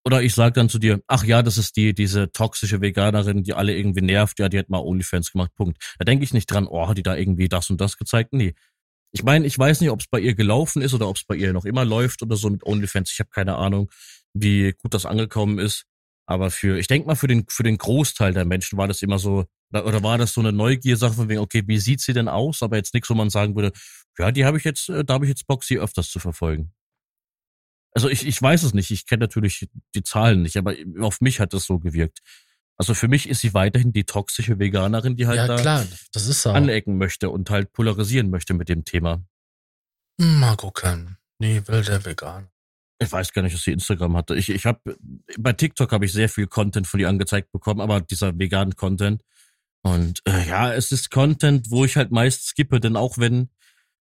Oder 0.04 0.22
ich 0.22 0.34
sage 0.34 0.54
dann 0.54 0.68
zu 0.68 0.78
dir, 0.78 1.02
ach 1.06 1.24
ja, 1.24 1.42
das 1.42 1.58
ist 1.58 1.76
die, 1.76 1.94
diese 1.94 2.32
toxische 2.32 2.80
Veganerin, 2.80 3.42
die 3.42 3.52
alle 3.52 3.76
irgendwie 3.76 4.00
nervt, 4.00 4.38
ja, 4.38 4.48
die 4.48 4.58
hat 4.58 4.70
mal 4.70 4.78
OnlyFans 4.78 5.32
gemacht, 5.32 5.54
Punkt. 5.54 5.76
Da 5.98 6.04
denke 6.04 6.24
ich 6.24 6.32
nicht 6.32 6.46
dran, 6.46 6.66
oh, 6.66 6.88
hat 6.88 6.96
die 6.96 7.02
da 7.02 7.16
irgendwie 7.16 7.48
das 7.48 7.68
und 7.70 7.80
das 7.80 7.98
gezeigt? 7.98 8.32
Nee. 8.32 8.54
Ich 9.12 9.24
meine, 9.24 9.46
ich 9.46 9.58
weiß 9.58 9.80
nicht, 9.80 9.90
ob 9.90 10.00
es 10.00 10.06
bei 10.06 10.20
ihr 10.20 10.34
gelaufen 10.34 10.82
ist 10.82 10.94
oder 10.94 11.08
ob 11.08 11.16
es 11.16 11.24
bei 11.24 11.34
ihr 11.34 11.52
noch 11.52 11.64
immer 11.64 11.84
läuft 11.84 12.22
oder 12.22 12.36
so 12.36 12.48
mit 12.48 12.64
OnlyFans. 12.64 13.12
Ich 13.12 13.18
habe 13.18 13.30
keine 13.30 13.56
Ahnung, 13.56 13.90
wie 14.32 14.72
gut 14.72 14.94
das 14.94 15.04
angekommen 15.04 15.58
ist. 15.58 15.84
Aber 16.26 16.50
für, 16.52 16.78
ich 16.78 16.86
denke 16.86 17.08
mal, 17.08 17.16
für 17.16 17.26
den, 17.26 17.44
für 17.48 17.64
den 17.64 17.76
Großteil 17.76 18.32
der 18.32 18.44
Menschen 18.44 18.78
war 18.78 18.86
das 18.86 19.02
immer 19.02 19.18
so, 19.18 19.46
oder 19.72 20.02
war 20.04 20.16
das 20.16 20.32
so 20.32 20.40
eine 20.40 20.52
Neugiersache 20.52 21.14
von 21.14 21.28
wegen, 21.28 21.40
okay, 21.40 21.64
wie 21.66 21.78
sieht 21.78 22.00
sie 22.00 22.12
denn 22.12 22.28
aus? 22.28 22.62
Aber 22.62 22.76
jetzt 22.76 22.94
nichts, 22.94 23.10
wo 23.10 23.14
man 23.14 23.30
sagen 23.30 23.56
würde, 23.56 23.72
ja, 24.16 24.30
die 24.30 24.44
habe 24.44 24.56
ich 24.56 24.64
jetzt, 24.64 24.88
äh, 24.88 25.04
da 25.04 25.14
habe 25.14 25.24
ich 25.24 25.28
jetzt 25.28 25.46
Bock, 25.48 25.64
sie 25.64 25.78
öfters 25.78 26.08
zu 26.08 26.20
verfolgen. 26.20 26.72
Also 27.92 28.08
ich, 28.08 28.26
ich 28.26 28.40
weiß 28.40 28.62
es 28.62 28.74
nicht, 28.74 28.90
ich 28.90 29.06
kenne 29.06 29.22
natürlich 29.22 29.68
die 29.94 30.02
Zahlen 30.02 30.42
nicht, 30.42 30.56
aber 30.56 30.74
auf 31.00 31.20
mich 31.20 31.40
hat 31.40 31.52
das 31.52 31.64
so 31.64 31.78
gewirkt. 31.78 32.20
Also 32.76 32.94
für 32.94 33.08
mich 33.08 33.28
ist 33.28 33.40
sie 33.40 33.52
weiterhin 33.52 33.92
die 33.92 34.04
toxische 34.04 34.58
Veganerin, 34.58 35.16
die 35.16 35.26
halt 35.26 35.36
ja, 35.36 35.46
da 35.46 35.56
klar, 35.56 35.86
das 36.12 36.26
ist 36.26 36.42
so. 36.42 36.50
anecken 36.50 36.96
möchte 36.96 37.28
und 37.28 37.50
halt 37.50 37.72
polarisieren 37.72 38.30
möchte 38.30 38.54
mit 38.54 38.68
dem 38.68 38.84
Thema. 38.84 39.22
Mal 40.16 40.56
gucken. 40.56 41.18
Nee, 41.38 41.62
will 41.66 41.82
der 41.82 42.04
Vegan. 42.04 42.48
Ich 42.98 43.10
weiß 43.10 43.32
gar 43.32 43.42
nicht, 43.42 43.54
dass 43.54 43.64
sie 43.64 43.72
Instagram 43.72 44.16
hatte. 44.16 44.34
Ich, 44.36 44.50
ich 44.50 44.66
habe 44.66 44.96
bei 45.38 45.52
TikTok 45.54 45.90
habe 45.90 46.04
ich 46.04 46.12
sehr 46.12 46.28
viel 46.28 46.46
Content 46.46 46.86
von 46.86 47.00
ihr 47.00 47.08
angezeigt 47.08 47.50
bekommen, 47.50 47.80
aber 47.80 48.00
dieser 48.02 48.38
veganen 48.38 48.76
Content. 48.76 49.22
Und 49.82 50.20
äh, 50.26 50.46
ja, 50.46 50.72
es 50.72 50.92
ist 50.92 51.10
Content, 51.10 51.70
wo 51.70 51.84
ich 51.84 51.96
halt 51.96 52.10
meist 52.10 52.46
skippe, 52.46 52.80
denn 52.80 52.96
auch 52.96 53.16
wenn 53.16 53.48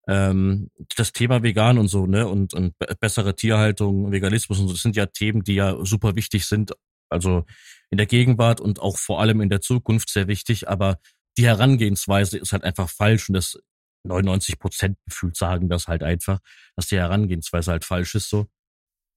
ähm, 0.08 0.70
das 0.96 1.12
Thema 1.12 1.42
vegan 1.42 1.78
und 1.78 1.88
so, 1.88 2.06
ne, 2.06 2.26
und, 2.26 2.54
und 2.54 2.74
bessere 3.00 3.34
Tierhaltung, 3.34 4.10
Veganismus 4.10 4.58
und 4.58 4.68
so, 4.68 4.74
das 4.74 4.82
sind 4.82 4.96
ja 4.96 5.06
Themen, 5.06 5.44
die 5.44 5.54
ja 5.54 5.76
super 5.84 6.16
wichtig 6.16 6.46
sind, 6.46 6.72
also 7.08 7.44
in 7.90 7.98
der 7.98 8.06
Gegenwart 8.06 8.60
und 8.60 8.80
auch 8.80 8.96
vor 8.98 9.20
allem 9.20 9.40
in 9.40 9.48
der 9.48 9.60
Zukunft 9.60 10.10
sehr 10.10 10.28
wichtig, 10.28 10.68
aber 10.68 10.98
die 11.38 11.46
Herangehensweise 11.46 12.38
ist 12.38 12.52
halt 12.52 12.64
einfach 12.64 12.90
falsch 12.90 13.28
und 13.28 13.34
das 13.34 13.58
99 14.04 14.58
Prozent 14.58 14.98
gefühlt 15.06 15.36
sagen 15.36 15.68
das 15.68 15.86
halt 15.86 16.02
einfach, 16.02 16.40
dass 16.76 16.88
die 16.88 16.96
Herangehensweise 16.96 17.70
halt 17.70 17.84
falsch 17.84 18.14
ist 18.14 18.28
so. 18.28 18.46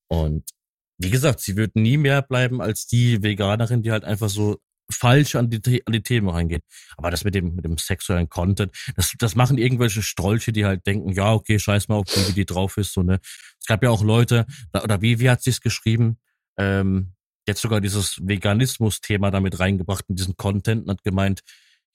Und 0.08 0.50
wie 0.98 1.10
gesagt, 1.10 1.42
sie 1.42 1.56
wird 1.56 1.76
nie 1.76 1.98
mehr 1.98 2.22
bleiben 2.22 2.62
als 2.62 2.86
die 2.86 3.22
Veganerin, 3.24 3.82
die 3.82 3.92
halt 3.92 4.06
einfach 4.06 4.30
so 4.30 4.60
falsch 4.90 5.36
an 5.36 5.50
die, 5.50 5.84
an 5.86 5.94
die 5.94 6.04
Themen 6.04 6.30
reingehen. 6.30 6.62
Aber 6.98 7.12
das 7.12 7.24
mit 7.24 7.36
dem, 7.36 7.56
mit 7.56 7.66
dem 7.66 7.78
sexuellen 7.78 8.30
Content, 8.30 8.72
das, 8.96 9.14
das 9.18 9.36
machen 9.36 9.58
irgendwelche 9.58 10.02
Strolche, 10.02 10.52
die 10.52 10.66
halt 10.66 10.86
denken, 10.86 11.12
ja, 11.12 11.34
okay, 11.34 11.60
scheiß 11.60 11.88
mal 11.88 11.96
auf 11.96 12.06
die, 12.06 12.28
wie 12.28 12.34
die 12.34 12.46
drauf 12.46 12.78
ist, 12.78 12.94
so, 12.94 13.04
ne. 13.04 13.20
Es 13.60 13.68
gab 13.68 13.82
ja 13.84 13.90
auch 13.90 14.04
Leute, 14.04 14.46
oder 14.74 15.02
wie, 15.02 15.20
wie 15.20 15.30
hat 15.30 15.42
sie 15.42 15.50
es 15.50 15.62
geschrieben? 15.62 16.20
Ähm, 16.58 17.14
jetzt 17.48 17.62
sogar 17.62 17.82
dieses 17.82 18.20
Veganismus-Thema 18.22 19.32
damit 19.32 19.60
reingebracht 19.60 20.06
in 20.08 20.16
diesen 20.16 20.38
Content 20.38 20.84
und 20.84 20.92
hat 20.92 21.04
gemeint, 21.04 21.42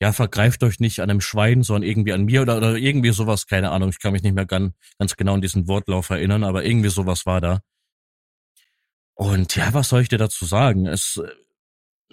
ja, 0.01 0.13
vergreift 0.13 0.63
euch 0.63 0.81
nicht 0.81 1.01
an 1.01 1.11
einem 1.11 1.21
Schwein, 1.21 1.63
sondern 1.63 1.89
irgendwie 1.89 2.13
an 2.13 2.25
mir 2.25 2.43
oder, 2.43 2.57
oder 2.57 2.77
irgendwie 2.77 3.11
sowas, 3.13 3.47
keine 3.47 3.71
Ahnung. 3.71 3.91
Ich 3.91 3.99
kann 3.99 4.13
mich 4.13 4.23
nicht 4.23 4.35
mehr 4.35 4.47
ganz, 4.47 4.73
ganz 4.99 5.15
genau 5.17 5.35
an 5.35 5.43
diesen 5.43 5.69
Wortlauf 5.69 6.09
erinnern, 6.11 6.43
aber 6.43 6.65
irgendwie 6.65 6.89
sowas 6.89 7.27
war 7.27 7.41
da. 7.41 7.61
Und 9.15 9.55
ja, 9.57 9.75
was 9.75 9.91
soll 9.91 10.01
ich 10.01 10.09
dir 10.09 10.17
dazu 10.17 10.47
sagen? 10.47 10.87
Es, 10.87 11.21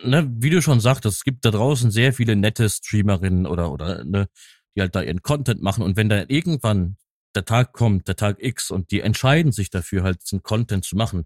ne, 0.03 0.27
wie 0.37 0.49
du 0.49 0.61
schon 0.61 0.79
sagtest, 0.79 1.17
es 1.17 1.23
gibt 1.23 1.45
da 1.45 1.51
draußen 1.51 1.91
sehr 1.91 2.13
viele 2.13 2.35
nette 2.35 2.69
Streamerinnen 2.69 3.45
oder, 3.45 3.71
oder, 3.71 4.03
ne, 4.03 4.27
die 4.75 4.81
halt 4.81 4.95
da 4.95 5.01
ihren 5.01 5.21
Content 5.21 5.61
machen 5.61 5.83
und 5.83 5.97
wenn 5.97 6.09
da 6.09 6.23
irgendwann 6.27 6.97
der 7.35 7.45
Tag 7.45 7.73
kommt, 7.73 8.07
der 8.07 8.15
Tag 8.15 8.37
X 8.39 8.71
und 8.71 8.91
die 8.91 9.01
entscheiden 9.01 9.51
sich 9.51 9.69
dafür 9.69 10.03
halt 10.03 10.23
diesen 10.23 10.43
Content 10.43 10.85
zu 10.85 10.95
machen, 10.95 11.25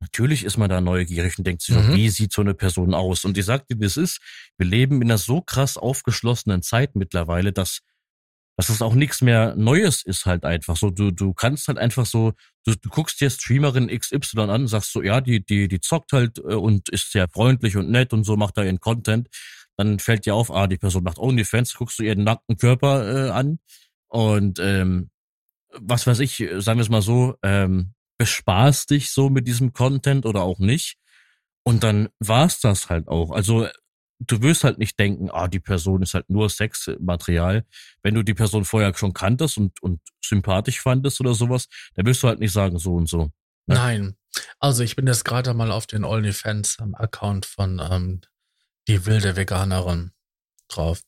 natürlich 0.00 0.44
ist 0.44 0.56
man 0.56 0.70
da 0.70 0.80
neugierig 0.80 1.36
und 1.38 1.46
denkt 1.46 1.62
sich, 1.62 1.76
mhm. 1.76 1.94
wie 1.94 2.08
sieht 2.08 2.32
so 2.32 2.40
eine 2.40 2.54
Person 2.54 2.94
aus? 2.94 3.24
Und 3.24 3.36
ich 3.36 3.44
sag 3.44 3.66
dir, 3.68 3.78
wie 3.78 3.84
es 3.84 3.96
ist, 3.96 4.20
wir 4.56 4.66
leben 4.66 5.02
in 5.02 5.10
einer 5.10 5.18
so 5.18 5.42
krass 5.42 5.76
aufgeschlossenen 5.76 6.62
Zeit 6.62 6.96
mittlerweile, 6.96 7.52
dass 7.52 7.80
dass 8.60 8.68
es 8.68 8.82
auch 8.82 8.92
nichts 8.92 9.22
mehr 9.22 9.56
Neues 9.56 10.02
ist 10.02 10.26
halt 10.26 10.44
einfach 10.44 10.76
so. 10.76 10.90
Du, 10.90 11.10
du 11.12 11.32
kannst 11.32 11.66
halt 11.68 11.78
einfach 11.78 12.04
so, 12.04 12.34
du, 12.66 12.74
du 12.74 12.90
guckst 12.90 13.18
dir 13.18 13.30
Streamerin 13.30 13.88
XY 13.88 14.40
an, 14.40 14.66
sagst 14.66 14.92
so, 14.92 15.02
ja, 15.02 15.22
die, 15.22 15.42
die, 15.42 15.66
die 15.66 15.80
zockt 15.80 16.12
halt 16.12 16.36
äh, 16.36 16.56
und 16.56 16.90
ist 16.90 17.10
sehr 17.10 17.26
freundlich 17.30 17.78
und 17.78 17.90
nett 17.90 18.12
und 18.12 18.24
so 18.24 18.36
macht 18.36 18.58
da 18.58 18.62
ihren 18.62 18.78
Content. 18.78 19.28
Dann 19.78 19.98
fällt 19.98 20.26
dir 20.26 20.34
auf, 20.34 20.50
ah, 20.50 20.66
die 20.66 20.76
Person 20.76 21.04
macht 21.04 21.18
OnlyFans, 21.18 21.72
guckst 21.72 22.00
du 22.00 22.02
ihren 22.02 22.22
nackten 22.22 22.58
Körper 22.58 23.28
äh, 23.28 23.30
an 23.30 23.60
und 24.08 24.58
ähm, 24.58 25.08
was 25.72 26.06
weiß 26.06 26.18
ich, 26.18 26.36
sagen 26.58 26.80
wir 26.80 26.82
es 26.82 26.90
mal 26.90 27.00
so, 27.00 27.36
ähm, 27.42 27.94
bespaßt 28.18 28.90
dich 28.90 29.10
so 29.10 29.30
mit 29.30 29.48
diesem 29.48 29.72
Content 29.72 30.26
oder 30.26 30.42
auch 30.42 30.58
nicht. 30.58 30.98
Und 31.62 31.82
dann 31.82 32.10
war's 32.18 32.60
das 32.60 32.90
halt 32.90 33.08
auch. 33.08 33.30
Also 33.30 33.68
du 34.20 34.42
wirst 34.42 34.64
halt 34.64 34.78
nicht 34.78 34.98
denken, 34.98 35.30
ah, 35.30 35.48
die 35.48 35.60
Person 35.60 36.02
ist 36.02 36.14
halt 36.14 36.28
nur 36.28 36.48
Sexmaterial. 36.48 37.64
Wenn 38.02 38.14
du 38.14 38.22
die 38.22 38.34
Person 38.34 38.64
vorher 38.64 38.94
schon 38.94 39.14
kanntest 39.14 39.56
und, 39.56 39.82
und 39.82 40.00
sympathisch 40.24 40.80
fandest 40.80 41.20
oder 41.20 41.34
sowas, 41.34 41.68
dann 41.94 42.06
wirst 42.06 42.22
du 42.22 42.28
halt 42.28 42.38
nicht 42.38 42.52
sagen, 42.52 42.78
so 42.78 42.94
und 42.94 43.08
so. 43.08 43.24
Ne? 43.66 43.74
Nein. 43.74 44.16
Also 44.60 44.84
ich 44.84 44.94
bin 44.94 45.06
jetzt 45.06 45.24
gerade 45.24 45.54
mal 45.54 45.72
auf 45.72 45.86
den 45.86 46.04
OnlyFans-Account 46.04 47.46
von 47.46 47.80
ähm, 47.82 48.20
die 48.86 49.06
wilde 49.06 49.36
Veganerin 49.36 50.12
drauf. 50.68 51.00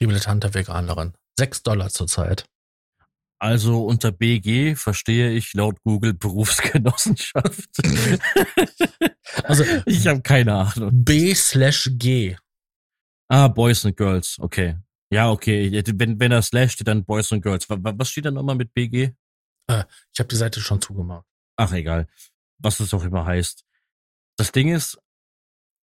die 0.00 0.06
militante 0.06 0.52
Veganerin. 0.54 1.14
Sechs 1.38 1.62
Dollar 1.62 1.90
zurzeit. 1.90 2.46
Also 3.38 3.86
unter 3.86 4.12
BG 4.12 4.74
verstehe 4.74 5.30
ich 5.30 5.54
laut 5.54 5.80
Google 5.82 6.12
Berufsgenossenschaft. 6.12 7.70
also 9.44 9.64
ich 9.86 10.06
habe 10.06 10.20
keine 10.20 10.54
Ahnung. 10.54 10.90
B 10.92 11.32
slash 11.34 11.88
G. 11.92 12.36
Ah, 13.28 13.48
Boys 13.48 13.86
and 13.86 13.96
Girls, 13.96 14.36
okay. 14.40 14.76
Ja, 15.12 15.30
okay. 15.30 15.82
Wenn, 15.94 16.20
wenn 16.20 16.30
da 16.30 16.42
Slash 16.42 16.72
steht, 16.72 16.88
dann 16.88 17.04
Boys 17.04 17.32
and 17.32 17.42
Girls. 17.42 17.66
Was 17.68 18.10
steht 18.10 18.26
da 18.26 18.30
nochmal 18.30 18.56
mit 18.56 18.74
BG? 18.74 19.12
Äh, 19.66 19.84
ich 20.12 20.20
habe 20.20 20.28
die 20.28 20.36
Seite 20.36 20.60
schon 20.60 20.80
zugemacht. 20.80 21.26
Ach, 21.56 21.72
egal. 21.72 22.08
Was 22.58 22.80
es 22.80 22.94
auch 22.94 23.04
immer 23.04 23.24
heißt. 23.24 23.64
Das 24.36 24.52
Ding 24.52 24.74
ist, 24.74 24.98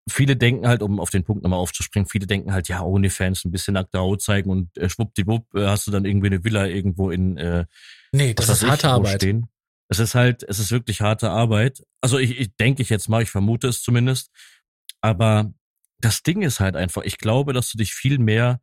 viele 0.09 0.36
denken 0.36 0.67
halt, 0.67 0.82
um 0.82 0.99
auf 0.99 1.09
den 1.09 1.24
Punkt 1.24 1.43
nochmal 1.43 1.59
aufzuspringen, 1.59 2.07
viele 2.07 2.28
denken 2.28 2.53
halt, 2.53 2.67
ja, 2.67 2.82
ohne 2.82 3.09
Fans 3.09 3.45
ein 3.45 3.51
bisschen 3.51 3.76
nackte 3.76 3.99
Haut 3.99 4.22
zeigen 4.22 4.49
und 4.49 4.78
äh, 4.78 4.89
schwuppdiwupp 4.89 5.55
äh, 5.55 5.67
hast 5.67 5.88
du 5.88 5.91
dann 5.91 6.05
irgendwie 6.05 6.28
eine 6.28 6.43
Villa 6.43 6.65
irgendwo 6.65 7.11
in 7.11 7.38
äh, 7.38 7.65
Nee, 8.11 8.34
das 8.34 8.49
ist 8.49 8.65
harte 8.65 8.89
Arbeit. 8.89 9.22
Stehen. 9.22 9.47
Es 9.88 9.99
ist 9.99 10.15
halt, 10.15 10.43
es 10.43 10.59
ist 10.59 10.72
wirklich 10.72 11.01
harte 11.01 11.30
Arbeit. 11.30 11.84
Also 12.01 12.17
ich, 12.17 12.39
ich 12.39 12.55
denke 12.55 12.82
ich 12.82 12.89
jetzt 12.89 13.09
mal, 13.09 13.22
ich 13.22 13.30
vermute 13.30 13.67
es 13.67 13.82
zumindest. 13.82 14.32
Aber 15.01 15.53
das 15.99 16.24
Ding 16.24 16.41
ist 16.41 16.59
halt 16.59 16.76
einfach, 16.76 17.03
ich 17.03 17.17
glaube, 17.17 17.53
dass 17.53 17.72
du 17.72 17.78
dich 17.78 17.93
viel 17.93 18.17
mehr, 18.17 18.61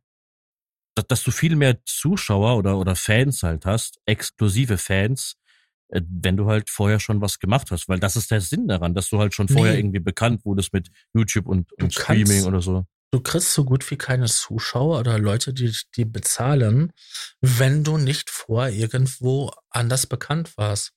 dass, 1.01 1.23
du 1.23 1.31
viel 1.31 1.55
mehr 1.55 1.83
Zuschauer 1.85 2.57
oder, 2.57 2.77
oder 2.77 2.95
Fans 2.95 3.43
halt 3.43 3.65
hast, 3.65 3.99
exklusive 4.05 4.77
Fans, 4.77 5.35
äh, 5.89 6.01
wenn 6.07 6.37
du 6.37 6.47
halt 6.47 6.69
vorher 6.69 6.99
schon 6.99 7.21
was 7.21 7.39
gemacht 7.39 7.71
hast, 7.71 7.89
weil 7.89 7.99
das 7.99 8.15
ist 8.15 8.31
der 8.31 8.41
Sinn 8.41 8.67
daran, 8.67 8.93
dass 8.93 9.09
du 9.09 9.19
halt 9.19 9.33
schon 9.33 9.47
vorher 9.47 9.73
nee. 9.73 9.79
irgendwie 9.79 9.99
bekannt 9.99 10.45
wurdest 10.45 10.73
mit 10.73 10.89
YouTube 11.13 11.47
und, 11.47 11.71
und 11.81 11.93
Streaming 11.93 12.27
kannst, 12.27 12.47
oder 12.47 12.61
so. 12.61 12.85
Du 13.11 13.21
kriegst 13.21 13.53
so 13.53 13.65
gut 13.65 13.89
wie 13.89 13.97
keine 13.97 14.27
Zuschauer 14.27 14.99
oder 14.99 15.17
Leute, 15.17 15.53
die, 15.53 15.75
die 15.95 16.05
bezahlen, 16.05 16.93
wenn 17.41 17.83
du 17.83 17.97
nicht 17.97 18.29
vorher 18.29 18.71
irgendwo 18.71 19.51
anders 19.71 20.05
bekannt 20.05 20.57
warst. 20.57 20.93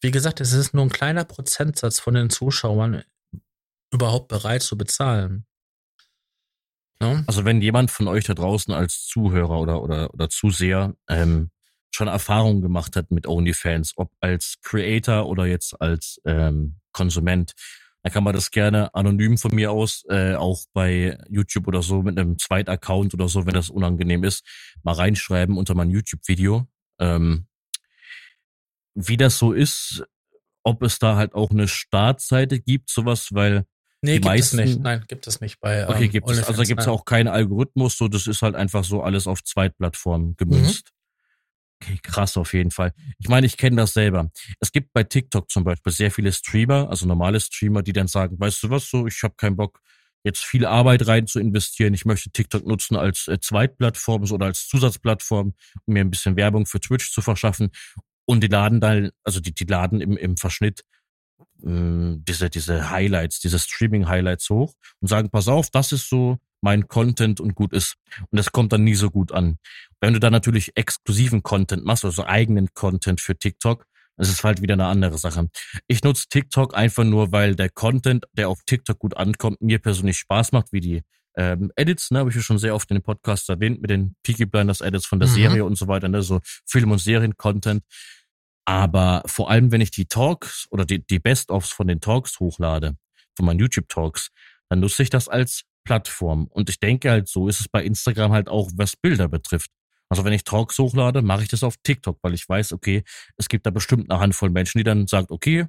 Wie 0.00 0.12
gesagt, 0.12 0.40
es 0.40 0.52
ist 0.52 0.72
nur 0.72 0.84
ein 0.84 0.90
kleiner 0.90 1.24
Prozentsatz 1.24 1.98
von 1.98 2.14
den 2.14 2.30
Zuschauern 2.30 3.02
überhaupt 3.92 4.28
bereit 4.28 4.62
zu 4.62 4.76
bezahlen. 4.76 5.46
Ja? 7.00 7.22
Also 7.26 7.44
wenn 7.44 7.60
jemand 7.60 7.90
von 7.90 8.08
euch 8.08 8.24
da 8.24 8.34
draußen 8.34 8.72
als 8.72 9.06
Zuhörer 9.06 9.60
oder, 9.60 9.82
oder, 9.82 10.12
oder 10.14 10.28
Zuseher 10.28 10.94
ähm, 11.08 11.50
schon 11.90 12.08
Erfahrungen 12.08 12.62
gemacht 12.62 12.96
hat 12.96 13.10
mit 13.10 13.26
OnlyFans, 13.26 13.94
ob 13.96 14.10
als 14.20 14.56
Creator 14.62 15.26
oder 15.26 15.46
jetzt 15.46 15.80
als 15.80 16.20
ähm, 16.24 16.76
Konsument, 16.92 17.52
dann 18.02 18.12
kann 18.12 18.24
man 18.24 18.34
das 18.34 18.50
gerne 18.50 18.94
anonym 18.94 19.36
von 19.36 19.54
mir 19.54 19.72
aus, 19.72 20.04
äh, 20.08 20.34
auch 20.34 20.62
bei 20.72 21.18
YouTube 21.28 21.66
oder 21.66 21.82
so 21.82 22.02
mit 22.02 22.18
einem 22.18 22.38
Zweitaccount 22.38 23.14
oder 23.14 23.28
so, 23.28 23.46
wenn 23.46 23.54
das 23.54 23.68
unangenehm 23.68 24.24
ist, 24.24 24.46
mal 24.82 24.92
reinschreiben 24.92 25.56
unter 25.56 25.74
mein 25.74 25.90
YouTube-Video. 25.90 26.66
Ähm, 27.00 27.46
wie 28.94 29.16
das 29.16 29.38
so 29.38 29.52
ist, 29.52 30.04
ob 30.62 30.82
es 30.82 30.98
da 30.98 31.16
halt 31.16 31.34
auch 31.34 31.50
eine 31.50 31.68
Startseite 31.68 32.60
gibt, 32.60 32.90
sowas, 32.90 33.28
weil 33.32 33.66
Nee, 34.06 34.12
die 34.12 34.20
gibt 34.20 34.24
meisten, 34.26 34.58
es 34.58 34.66
nicht. 34.66 34.80
Nein, 34.80 35.04
gibt 35.08 35.26
es 35.26 35.40
nicht 35.40 35.60
bei. 35.60 35.88
Okay, 35.88 36.04
ähm, 36.04 36.10
gibt 36.10 36.30
es. 36.30 36.44
Also 36.44 36.62
gibt 36.62 36.80
es 36.80 36.88
auch 36.88 37.04
keinen 37.04 37.28
Algorithmus, 37.28 37.98
so 37.98 38.08
das 38.08 38.26
ist 38.26 38.42
halt 38.42 38.54
einfach 38.54 38.84
so 38.84 39.02
alles 39.02 39.26
auf 39.26 39.42
Zweitplattformen 39.42 40.36
gemünzt. 40.36 40.90
Mhm. 40.90 40.96
Okay, 41.82 41.98
krass 42.02 42.36
auf 42.36 42.54
jeden 42.54 42.70
Fall. 42.70 42.94
Ich 43.18 43.28
meine, 43.28 43.46
ich 43.46 43.56
kenne 43.56 43.76
das 43.76 43.92
selber. 43.92 44.30
Es 44.60 44.72
gibt 44.72 44.92
bei 44.92 45.02
TikTok 45.02 45.50
zum 45.50 45.64
Beispiel 45.64 45.92
sehr 45.92 46.10
viele 46.10 46.32
Streamer, 46.32 46.88
also 46.88 47.06
normale 47.06 47.38
Streamer, 47.38 47.82
die 47.82 47.92
dann 47.92 48.08
sagen, 48.08 48.40
weißt 48.40 48.62
du 48.62 48.70
was, 48.70 48.88
so 48.88 49.06
ich 49.06 49.22
habe 49.22 49.34
keinen 49.36 49.56
Bock, 49.56 49.80
jetzt 50.24 50.44
viel 50.44 50.64
Arbeit 50.64 51.06
rein 51.06 51.26
zu 51.26 51.38
investieren. 51.38 51.92
Ich 51.92 52.04
möchte 52.04 52.30
TikTok 52.30 52.66
nutzen 52.66 52.96
als 52.96 53.28
äh, 53.28 53.38
Zweitplattform 53.40 54.22
oder 54.30 54.46
als 54.46 54.68
Zusatzplattform, 54.68 55.54
um 55.84 55.92
mir 55.92 56.00
ein 56.00 56.10
bisschen 56.10 56.36
Werbung 56.36 56.66
für 56.66 56.80
Twitch 56.80 57.12
zu 57.12 57.20
verschaffen. 57.20 57.70
Und 58.24 58.42
die 58.42 58.48
laden 58.48 58.80
dann, 58.80 59.10
also 59.22 59.40
die, 59.40 59.54
die 59.54 59.64
laden 59.64 60.00
im, 60.00 60.16
im 60.16 60.36
Verschnitt 60.36 60.84
mh, 61.58 62.18
diese, 62.26 62.50
diese 62.50 62.90
Highlights, 62.90 63.40
diese 63.40 63.58
Streaming-Highlights 63.58 64.50
hoch 64.50 64.74
und 65.00 65.08
sagen, 65.08 65.30
pass 65.30 65.48
auf, 65.48 65.70
das 65.70 65.92
ist 65.92 66.08
so 66.08 66.38
mein 66.60 66.88
Content 66.88 67.40
und 67.40 67.54
gut 67.54 67.72
ist. 67.72 67.96
Und 68.30 68.38
das 68.38 68.52
kommt 68.52 68.72
dann 68.72 68.84
nie 68.84 68.94
so 68.94 69.10
gut 69.10 69.32
an. 69.32 69.58
Wenn 70.00 70.14
du 70.14 70.20
dann 70.20 70.32
natürlich 70.32 70.76
exklusiven 70.76 71.42
Content 71.42 71.84
machst, 71.84 72.04
also 72.04 72.24
eigenen 72.24 72.68
Content 72.74 73.20
für 73.20 73.36
TikTok, 73.36 73.86
das 74.16 74.30
ist 74.30 74.44
halt 74.44 74.62
wieder 74.62 74.74
eine 74.74 74.86
andere 74.86 75.18
Sache. 75.18 75.48
Ich 75.86 76.02
nutze 76.02 76.26
TikTok 76.28 76.74
einfach 76.74 77.04
nur, 77.04 77.32
weil 77.32 77.54
der 77.54 77.68
Content, 77.68 78.24
der 78.32 78.48
auf 78.48 78.60
TikTok 78.64 78.98
gut 78.98 79.16
ankommt, 79.16 79.60
mir 79.60 79.78
persönlich 79.78 80.16
Spaß 80.18 80.52
macht, 80.52 80.72
wie 80.72 80.80
die 80.80 81.02
ähm, 81.36 81.70
Edits, 81.76 82.10
ne, 82.10 82.20
habe 82.20 82.30
ich 82.30 82.36
ja 82.36 82.42
schon 82.42 82.58
sehr 82.58 82.74
oft 82.74 82.90
in 82.90 82.96
den 82.96 83.02
Podcast 83.02 83.48
erwähnt, 83.50 83.82
mit 83.82 83.90
den 83.90 84.16
Peaky 84.22 84.46
Blinders 84.46 84.80
Edits 84.80 85.04
von 85.04 85.20
der 85.20 85.28
mhm. 85.28 85.34
Serie 85.34 85.64
und 85.64 85.76
so 85.76 85.86
weiter, 85.86 86.08
ne, 86.08 86.22
so 86.22 86.40
Film- 86.66 86.90
und 86.90 86.98
Serien-Content. 86.98 87.82
Aber 88.66 89.22
vor 89.26 89.48
allem, 89.48 89.72
wenn 89.72 89.80
ich 89.80 89.92
die 89.92 90.06
Talks 90.06 90.66
oder 90.70 90.84
die, 90.84 91.06
die 91.06 91.20
Best-ofs 91.20 91.70
von 91.70 91.86
den 91.86 92.00
Talks 92.00 92.40
hochlade, 92.40 92.96
von 93.36 93.46
meinen 93.46 93.60
YouTube-Talks, 93.60 94.30
dann 94.68 94.80
nutze 94.80 95.02
ich 95.02 95.10
das 95.10 95.28
als 95.28 95.62
Plattform. 95.84 96.48
Und 96.48 96.68
ich 96.68 96.80
denke 96.80 97.10
halt, 97.10 97.28
so 97.28 97.48
ist 97.48 97.60
es 97.60 97.68
bei 97.68 97.84
Instagram 97.84 98.32
halt 98.32 98.48
auch, 98.48 98.70
was 98.74 98.96
Bilder 98.96 99.28
betrifft. 99.28 99.70
Also 100.08 100.24
wenn 100.24 100.32
ich 100.32 100.44
Talks 100.44 100.78
hochlade, 100.78 101.22
mache 101.22 101.42
ich 101.42 101.48
das 101.48 101.62
auf 101.62 101.76
TikTok, 101.82 102.18
weil 102.22 102.34
ich 102.34 102.48
weiß, 102.48 102.72
okay, 102.72 103.04
es 103.36 103.48
gibt 103.48 103.66
da 103.66 103.70
bestimmt 103.70 104.10
eine 104.10 104.20
Handvoll 104.20 104.50
Menschen, 104.50 104.78
die 104.78 104.84
dann 104.84 105.06
sagt, 105.06 105.30
okay, 105.30 105.66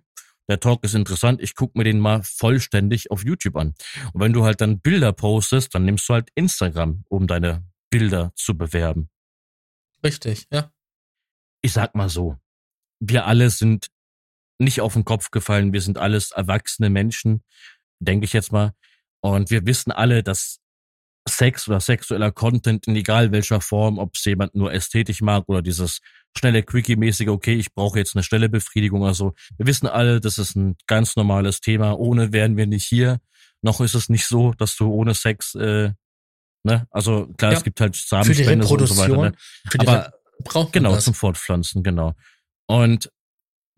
der 0.50 0.60
Talk 0.60 0.84
ist 0.84 0.96
interessant, 0.96 1.42
ich 1.42 1.56
gucke 1.56 1.78
mir 1.78 1.84
den 1.84 2.00
mal 2.00 2.24
vollständig 2.24 3.12
auf 3.12 3.24
YouTube 3.24 3.58
an. 3.58 3.74
Und 4.14 4.22
wenn 4.22 4.34
du 4.34 4.46
halt 4.46 4.62
dann 4.62 4.80
Bilder 4.80 5.12
postest, 5.12 5.76
dann 5.76 5.86
nimmst 5.86 6.08
du 6.08 6.14
halt 6.14 6.30
Instagram, 6.36 7.04
um 7.10 7.28
deine 7.28 7.66
Bilder 7.90 8.32
zu 8.36 8.58
bewerben. 8.58 9.10
Richtig, 10.04 10.48
ja. 10.52 10.72
Ich 11.62 11.74
sag 11.74 11.96
mal 11.96 12.08
so, 12.08 12.38
wir 13.00 13.26
alle 13.26 13.50
sind 13.50 13.88
nicht 14.60 14.82
auf 14.82 14.94
den 14.94 15.06
Kopf 15.06 15.32
gefallen, 15.32 15.74
wir 15.74 15.82
sind 15.82 15.98
alles 15.98 16.32
erwachsene 16.32 16.90
Menschen, 16.90 17.44
denke 18.00 18.26
ich 18.26 18.34
jetzt 18.34 18.52
mal. 18.52 18.74
Und 19.22 19.50
wir 19.50 19.66
wissen 19.66 19.92
alle, 19.92 20.24
dass 20.24 20.60
Sex 21.28 21.68
oder 21.68 21.80
sexueller 21.80 22.32
Content 22.32 22.88
in 22.88 22.96
egal 22.96 23.32
welcher 23.32 23.62
Form, 23.62 24.00
ob 24.00 24.16
es 24.16 24.26
jemand 24.26 24.56
nur 24.56 24.72
ästhetisch 24.72 25.22
mag 25.22 25.44
oder 25.48 25.62
dieses 25.62 26.00
schnelle, 26.38 26.64
quickie-mäßige, 26.64 27.30
okay, 27.30 27.56
ich 27.56 27.74
brauche 27.74 28.00
jetzt 28.00 28.16
eine 28.16 28.24
schnelle 28.24 28.50
Befriedigung 28.50 29.02
oder 29.02 29.14
so. 29.14 29.34
Wir 29.58 29.68
wissen 29.68 29.88
alle, 29.88 30.22
das 30.22 30.38
ist 30.38 30.56
ein 30.56 30.76
ganz 30.88 31.16
normales 31.16 31.62
Thema. 31.62 31.98
Ohne 31.98 32.32
wären 32.32 32.58
wir 32.58 32.68
nicht 32.68 32.86
hier. 32.86 33.20
Noch 33.62 33.82
ist 33.82 33.96
es 33.96 34.10
nicht 34.10 34.26
so, 34.26 34.54
dass 34.54 34.76
du 34.76 34.92
ohne 34.92 35.14
Sex, 35.14 35.56
äh, 35.56 35.92
ne, 36.64 36.88
also 36.92 37.28
klar, 37.38 37.52
ja. 37.52 37.58
es 37.58 37.64
gibt 37.64 37.82
halt 37.82 37.96
Samenspende 37.96 38.68
und 38.68 38.88
so 38.88 38.98
weiter. 38.98 39.18
Ne? 39.18 39.34
Aber 39.80 40.14
braucht 40.44 40.74
genau 40.74 40.94
das. 40.94 41.06
zum 41.06 41.16
Fortpflanzen, 41.16 41.84
genau. 41.84 42.14
Und 42.68 43.10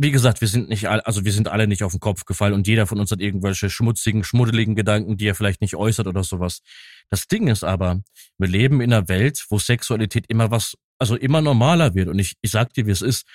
wie 0.01 0.11
gesagt, 0.11 0.39
wir 0.39 0.47
sind 0.47 0.69
nicht 0.69 0.87
alle, 0.87 1.05
also 1.05 1.25
wir 1.25 1.33
sind 1.33 1.49
alle 1.49 1.67
nicht 1.67 1.83
auf 1.83 1.91
den 1.91 1.99
Kopf 1.99 2.23
gefallen 2.23 2.53
und 2.53 2.67
jeder 2.67 2.87
von 2.87 3.01
uns 3.01 3.11
hat 3.11 3.19
irgendwelche 3.19 3.69
schmutzigen, 3.69 4.23
schmuddeligen 4.23 4.73
Gedanken, 4.73 5.17
die 5.17 5.27
er 5.27 5.35
vielleicht 5.35 5.59
nicht 5.59 5.75
äußert 5.75 6.07
oder 6.07 6.23
sowas. 6.23 6.61
Das 7.09 7.27
Ding 7.27 7.47
ist 7.47 7.65
aber, 7.65 8.01
wir 8.37 8.47
leben 8.47 8.79
in 8.79 8.93
einer 8.93 9.09
Welt, 9.09 9.45
wo 9.49 9.59
Sexualität 9.59 10.25
immer 10.29 10.51
was, 10.51 10.75
also 10.99 11.17
immer 11.17 11.41
normaler 11.41 11.95
wird. 11.95 12.07
Und 12.07 12.17
ich, 12.17 12.35
ich 12.41 12.51
sag 12.51 12.73
dir, 12.73 12.87
wie 12.87 12.91
es 12.91 13.01
ist. 13.01 13.27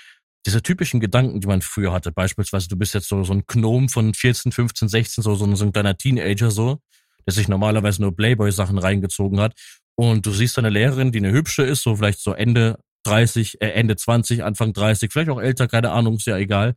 Diese 0.47 0.63
typischen 0.63 1.01
Gedanken, 1.01 1.41
die 1.41 1.47
man 1.47 1.61
früher 1.61 1.93
hatte, 1.93 2.13
beispielsweise, 2.13 2.69
du 2.69 2.77
bist 2.77 2.95
jetzt 2.95 3.09
so, 3.09 3.25
so 3.25 3.33
ein 3.35 3.45
Gnom 3.47 3.89
von 3.91 4.15
14, 4.15 4.53
15, 4.53 4.89
16, 4.89 5.23
so, 5.23 5.35
so, 5.35 5.55
so 5.55 5.65
ein 5.65 5.73
kleiner 5.73 5.97
Teenager 5.97 6.51
so, 6.51 6.81
der 7.27 7.35
sich 7.35 7.49
normalerweise 7.49 8.01
nur 8.01 8.15
Playboy-Sachen 8.15 8.79
reingezogen 8.79 9.41
hat. 9.41 9.55
Und 9.97 10.27
du 10.27 10.33
siehst 10.33 10.59
eine 10.59 10.71
Lehrerin, 10.71 11.13
die 11.13 11.19
eine 11.19 11.33
hübsche 11.33 11.63
ist, 11.63 11.83
so 11.83 11.97
vielleicht 11.97 12.21
so 12.21 12.33
Ende 12.33 12.79
30, 13.05 13.61
äh, 13.61 13.69
Ende 13.69 13.97
20, 13.97 14.43
Anfang 14.45 14.73
30, 14.73 15.13
vielleicht 15.13 15.31
auch 15.31 15.41
älter, 15.41 15.69
keine 15.69 15.91
Ahnung, 15.93 16.17
ist 16.17 16.27
ja 16.27 16.37
egal. 16.37 16.75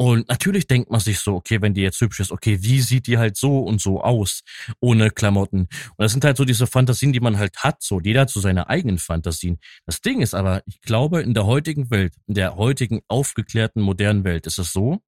Und 0.00 0.30
natürlich 0.30 0.66
denkt 0.66 0.90
man 0.90 0.98
sich 0.98 1.18
so, 1.18 1.34
okay, 1.34 1.60
wenn 1.60 1.74
die 1.74 1.82
jetzt 1.82 2.00
hübsch 2.00 2.20
ist, 2.20 2.32
okay, 2.32 2.62
wie 2.62 2.80
sieht 2.80 3.06
die 3.06 3.18
halt 3.18 3.36
so 3.36 3.58
und 3.58 3.82
so 3.82 4.00
aus, 4.00 4.44
ohne 4.80 5.10
Klamotten? 5.10 5.60
Und 5.60 5.98
das 5.98 6.12
sind 6.12 6.24
halt 6.24 6.38
so 6.38 6.46
diese 6.46 6.66
Fantasien, 6.66 7.12
die 7.12 7.20
man 7.20 7.36
halt 7.36 7.58
hat, 7.58 7.82
so 7.82 8.00
jeder 8.00 8.26
zu 8.26 8.40
seiner 8.40 8.70
eigenen 8.70 8.96
Fantasien. 8.96 9.58
Das 9.84 10.00
Ding 10.00 10.22
ist 10.22 10.32
aber, 10.32 10.62
ich 10.64 10.80
glaube, 10.80 11.20
in 11.20 11.34
der 11.34 11.44
heutigen 11.44 11.90
Welt, 11.90 12.14
in 12.26 12.32
der 12.32 12.56
heutigen 12.56 13.02
aufgeklärten 13.08 13.82
modernen 13.82 14.24
Welt 14.24 14.46
ist 14.46 14.58
es 14.58 14.72
so, 14.72 15.02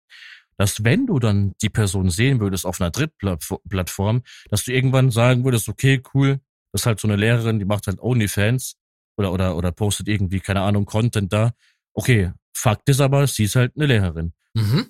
dass 0.58 0.84
wenn 0.84 1.06
du 1.06 1.18
dann 1.18 1.54
die 1.62 1.70
Person 1.70 2.10
sehen 2.10 2.38
würdest 2.40 2.66
auf 2.66 2.78
einer 2.78 2.90
Drittplattform, 2.90 4.22
dass 4.50 4.64
du 4.64 4.72
irgendwann 4.72 5.10
sagen 5.10 5.42
würdest, 5.42 5.70
okay, 5.70 6.02
cool, 6.12 6.40
das 6.70 6.82
ist 6.82 6.86
halt 6.86 7.00
so 7.00 7.08
eine 7.08 7.16
Lehrerin, 7.16 7.58
die 7.58 7.64
macht 7.64 7.86
halt 7.86 7.98
OnlyFans 7.98 8.76
oder, 9.16 9.32
oder, 9.32 9.56
oder 9.56 9.72
postet 9.72 10.08
irgendwie, 10.08 10.40
keine 10.40 10.62
Ahnung, 10.62 10.84
Content 10.84 11.32
da. 11.32 11.52
Okay, 11.94 12.32
Fakt 12.54 12.88
ist 12.88 13.00
aber, 13.00 13.26
sie 13.26 13.44
ist 13.44 13.56
halt 13.56 13.72
eine 13.76 13.86
Lehrerin. 13.86 14.32
Mhm. 14.54 14.86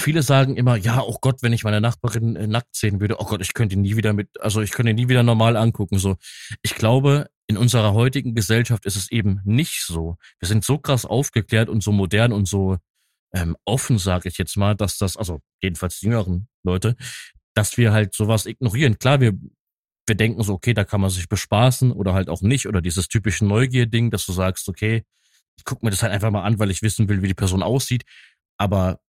Viele 0.00 0.22
sagen 0.22 0.56
immer, 0.56 0.76
ja, 0.76 1.02
oh 1.02 1.18
Gott, 1.20 1.42
wenn 1.42 1.52
ich 1.52 1.64
meine 1.64 1.80
Nachbarin 1.80 2.34
äh, 2.36 2.46
nackt 2.46 2.74
sehen 2.74 3.00
würde, 3.00 3.20
oh 3.20 3.24
Gott, 3.26 3.42
ich 3.42 3.54
könnte 3.54 3.76
nie 3.76 3.96
wieder 3.96 4.12
mit, 4.12 4.28
also 4.40 4.62
ich 4.62 4.70
könnte 4.70 4.90
ihn 4.90 4.96
nie 4.96 5.08
wieder 5.08 5.22
normal 5.22 5.56
angucken, 5.56 5.98
so. 5.98 6.16
Ich 6.62 6.74
glaube, 6.74 7.28
in 7.46 7.56
unserer 7.56 7.92
heutigen 7.92 8.34
Gesellschaft 8.34 8.86
ist 8.86 8.96
es 8.96 9.10
eben 9.10 9.40
nicht 9.44 9.84
so. 9.84 10.16
Wir 10.38 10.48
sind 10.48 10.64
so 10.64 10.78
krass 10.78 11.04
aufgeklärt 11.04 11.68
und 11.68 11.82
so 11.82 11.92
modern 11.92 12.32
und 12.32 12.48
so 12.48 12.78
ähm, 13.34 13.56
offen, 13.64 13.98
sage 13.98 14.28
ich 14.28 14.38
jetzt 14.38 14.56
mal, 14.56 14.74
dass 14.74 14.98
das, 14.98 15.16
also 15.16 15.40
jedenfalls 15.60 16.00
die 16.00 16.06
jüngeren 16.06 16.48
Leute, 16.64 16.96
dass 17.54 17.76
wir 17.76 17.92
halt 17.92 18.14
sowas 18.14 18.46
ignorieren. 18.46 18.98
Klar, 18.98 19.20
wir 19.20 19.38
wir 20.06 20.14
denken 20.14 20.42
so, 20.42 20.54
okay, 20.54 20.74
da 20.74 20.84
kann 20.84 21.00
man 21.00 21.10
sich 21.10 21.28
bespaßen 21.28 21.92
oder 21.92 22.14
halt 22.14 22.28
auch 22.28 22.42
nicht. 22.42 22.66
Oder 22.66 22.80
dieses 22.80 23.08
typische 23.08 23.44
Neugier-Ding, 23.44 24.10
dass 24.10 24.26
du 24.26 24.32
sagst, 24.32 24.68
okay, 24.68 25.04
ich 25.56 25.64
guck 25.64 25.82
mir 25.82 25.90
das 25.90 26.02
halt 26.02 26.12
einfach 26.12 26.30
mal 26.30 26.42
an, 26.42 26.58
weil 26.58 26.70
ich 26.70 26.82
wissen 26.82 27.08
will, 27.08 27.22
wie 27.22 27.28
die 27.28 27.34
Person 27.34 27.62
aussieht. 27.62 28.04
Aber 28.58 29.00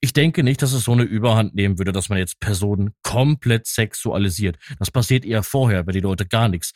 ich 0.00 0.12
denke 0.12 0.42
nicht, 0.42 0.62
dass 0.62 0.72
es 0.72 0.84
so 0.84 0.92
eine 0.92 1.02
Überhand 1.02 1.54
nehmen 1.54 1.78
würde, 1.78 1.92
dass 1.92 2.08
man 2.08 2.18
jetzt 2.18 2.40
Personen 2.40 2.94
komplett 3.02 3.66
sexualisiert. 3.66 4.58
Das 4.78 4.90
passiert 4.90 5.24
eher 5.24 5.42
vorher, 5.42 5.86
weil 5.86 5.94
die 5.94 6.00
Leute 6.00 6.26
gar 6.26 6.48
nichts 6.48 6.72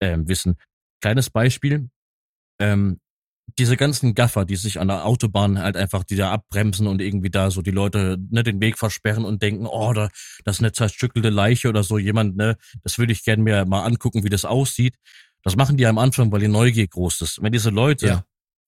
ähm, 0.00 0.28
wissen. 0.28 0.56
Kleines 1.00 1.30
Beispiel. 1.30 1.90
Ähm, 2.58 3.00
diese 3.58 3.76
ganzen 3.76 4.14
Gaffer, 4.14 4.44
die 4.44 4.56
sich 4.56 4.80
an 4.80 4.88
der 4.88 5.06
Autobahn 5.06 5.58
halt 5.58 5.76
einfach, 5.76 6.04
die 6.04 6.16
da 6.16 6.32
abbremsen 6.32 6.86
und 6.86 7.00
irgendwie 7.00 7.30
da 7.30 7.50
so 7.50 7.62
die 7.62 7.70
Leute 7.70 8.18
ne, 8.30 8.42
den 8.42 8.60
Weg 8.60 8.76
versperren 8.78 9.24
und 9.24 9.40
denken, 9.42 9.66
oh, 9.66 9.92
da, 9.92 10.08
das 10.44 10.56
ist 10.56 10.60
eine 10.60 10.72
zerstückelte 10.72 11.30
Leiche 11.30 11.68
oder 11.68 11.82
so 11.82 11.98
jemand, 11.98 12.36
ne, 12.36 12.56
das 12.82 12.98
würde 12.98 13.12
ich 13.12 13.24
gerne 13.24 13.42
mir 13.42 13.64
mal 13.64 13.84
angucken, 13.84 14.24
wie 14.24 14.28
das 14.28 14.44
aussieht. 14.44 14.96
Das 15.42 15.56
machen 15.56 15.76
die 15.76 15.86
am 15.86 15.98
Anfang, 15.98 16.32
weil 16.32 16.40
die 16.40 16.48
Neugier 16.48 16.88
groß 16.88 17.20
ist. 17.20 17.42
Wenn 17.42 17.52
diese 17.52 17.70
Leute 17.70 18.06
ja. 18.06 18.24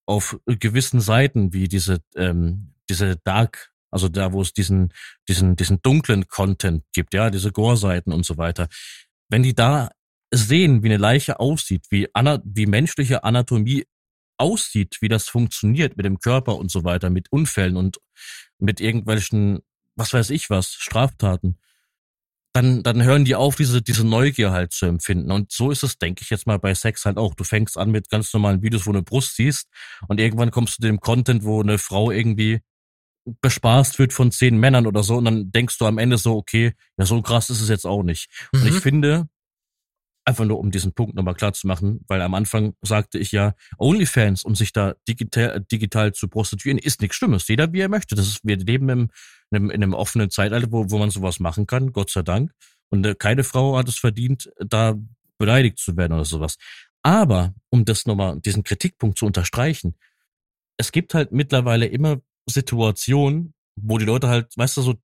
auf 0.07 0.39
gewissen 0.47 1.01
Seiten 1.01 1.53
wie 1.53 1.66
diese, 1.66 1.99
ähm, 2.14 2.74
diese 2.89 3.16
Dark, 3.24 3.72
also 3.91 4.09
da, 4.09 4.33
wo 4.33 4.43
es 4.43 4.53
diesen, 4.53 4.93
diesen, 5.29 5.57
diesen 5.57 5.83
dunklen 5.83 6.29
Content 6.29 6.85
gibt, 6.93 7.14
ja, 7.14 7.31
diese 7.31 7.51
Gore-Seiten 7.51 8.12
und 8.12 8.24
so 8.24 8.37
weiter, 8.37 8.68
wenn 9.29 9.43
die 9.43 9.55
da 9.55 9.91
sehen, 10.31 10.83
wie 10.83 10.89
eine 10.89 10.99
Leiche 10.99 11.41
aussieht, 11.41 11.87
wie, 11.91 12.09
ana 12.14 12.41
wie 12.45 12.66
menschliche 12.66 13.24
Anatomie 13.24 13.85
aussieht, 14.39 14.99
wie 15.01 15.09
das 15.09 15.28
funktioniert 15.28 15.97
mit 15.97 16.07
dem 16.07 16.20
Körper 16.20 16.57
und 16.57 16.70
so 16.70 16.84
weiter, 16.84 17.11
mit 17.11 17.30
Unfällen 17.30 17.76
und 17.76 17.99
mit 18.59 18.80
irgendwelchen, 18.80 19.61
was 19.97 20.12
weiß 20.12 20.30
ich 20.30 20.51
was, 20.51 20.72
Straftaten, 20.72 21.59
dann, 22.53 22.82
dann 22.82 23.03
hören 23.03 23.24
die 23.24 23.34
auf, 23.34 23.57
diese, 23.57 23.82
diese 23.82 24.07
Neugier 24.07 24.51
halt 24.51 24.72
zu 24.72 24.86
empfinden. 24.86 25.30
Und 25.30 25.53
so 25.53 25.70
ist 25.70 25.82
es, 25.82 25.99
denke 25.99 26.22
ich 26.22 26.30
jetzt 26.30 26.47
mal, 26.47 26.59
bei 26.59 26.74
Sex 26.74 27.05
halt 27.05 27.18
auch. 27.18 27.34
Du 27.34 27.45
fängst 27.45 27.76
an 27.76 27.91
mit 27.91 28.09
ganz 28.09 28.32
normalen 28.32 28.62
Videos, 28.62 28.86
wo 28.86 28.93
du 28.93 28.99
eine 28.99 29.05
Brust 29.05 29.36
siehst 29.36 29.68
und 30.09 30.18
irgendwann 30.18 30.51
kommst 30.51 30.74
du 30.78 30.82
zu 30.82 30.89
dem 30.89 31.01
Content, 31.01 31.45
wo 31.45 31.61
eine 31.61 31.78
Frau 31.78 32.11
irgendwie 32.11 32.61
bespaßt 33.43 33.99
wird 33.99 34.12
von 34.12 34.32
zehn 34.32 34.57
Männern 34.57 34.86
oder 34.86 35.03
so 35.03 35.16
und 35.16 35.26
dann 35.26 35.53
denkst 35.53 35.78
du 35.78 35.86
am 35.86 35.99
Ende 35.99 36.16
so, 36.16 36.36
okay, 36.36 36.72
ja, 36.97 37.05
so 37.05 37.20
krass 37.20 37.51
ist 37.51 37.61
es 37.61 37.68
jetzt 37.68 37.86
auch 37.86 38.03
nicht. 38.03 38.30
Mhm. 38.53 38.61
Und 38.61 38.68
ich 38.68 38.74
mhm. 38.74 38.80
finde, 38.80 39.28
Einfach 40.29 40.45
nur, 40.45 40.59
um 40.59 40.70
diesen 40.70 40.93
Punkt 40.93 41.14
nochmal 41.14 41.33
klar 41.33 41.55
zu 41.55 41.66
machen, 41.66 42.05
weil 42.07 42.20
am 42.20 42.35
Anfang 42.35 42.74
sagte 42.83 43.18
ich 43.18 43.33
ja, 43.33 43.55
OnlyFans, 43.79 44.45
um 44.45 44.55
sich 44.55 44.74
da 44.74 44.95
digital, 45.09 45.64
digital 45.72 46.12
zu 46.12 46.29
prostituieren, 46.29 46.76
ist 46.76 47.01
nichts 47.01 47.16
Schlimmes. 47.16 47.49
Jeder, 47.49 47.72
wie 47.72 47.81
er 47.81 47.89
möchte. 47.89 48.14
Das 48.14 48.26
ist, 48.26 48.41
wir 48.45 48.59
leben 48.59 48.91
im, 48.91 49.11
in, 49.51 49.57
einem, 49.57 49.70
in 49.70 49.83
einem 49.83 49.95
offenen 49.95 50.29
Zeitalter, 50.29 50.70
wo, 50.70 50.91
wo 50.91 50.99
man 50.99 51.09
sowas 51.09 51.41
machen 51.41 51.66
kann, 51.66 51.95
Gott 51.95 52.11
sei 52.11 52.20
Dank. 52.20 52.53
Und 52.91 53.07
äh, 53.07 53.14
keine 53.14 53.43
Frau 53.43 53.79
hat 53.79 53.89
es 53.89 53.99
verdient, 53.99 54.51
da 54.59 54.97
beleidigt 55.39 55.79
zu 55.79 55.97
werden 55.97 56.12
oder 56.12 56.26
sowas. 56.26 56.59
Aber, 57.03 57.55
um 57.70 57.87
das 57.87 58.05
nochmal, 58.05 58.39
diesen 58.39 58.64
Kritikpunkt 58.64 59.16
zu 59.16 59.24
unterstreichen, 59.24 59.95
es 60.76 60.93
gibt 60.93 61.14
halt 61.14 61.33
mittlerweile 61.33 61.87
immer 61.87 62.20
Situationen, 62.45 63.55
wo 63.76 63.97
die 63.97 64.05
Leute 64.05 64.29
halt, 64.29 64.55
weißt 64.59 64.76
du, 64.76 64.83
so 64.83 64.95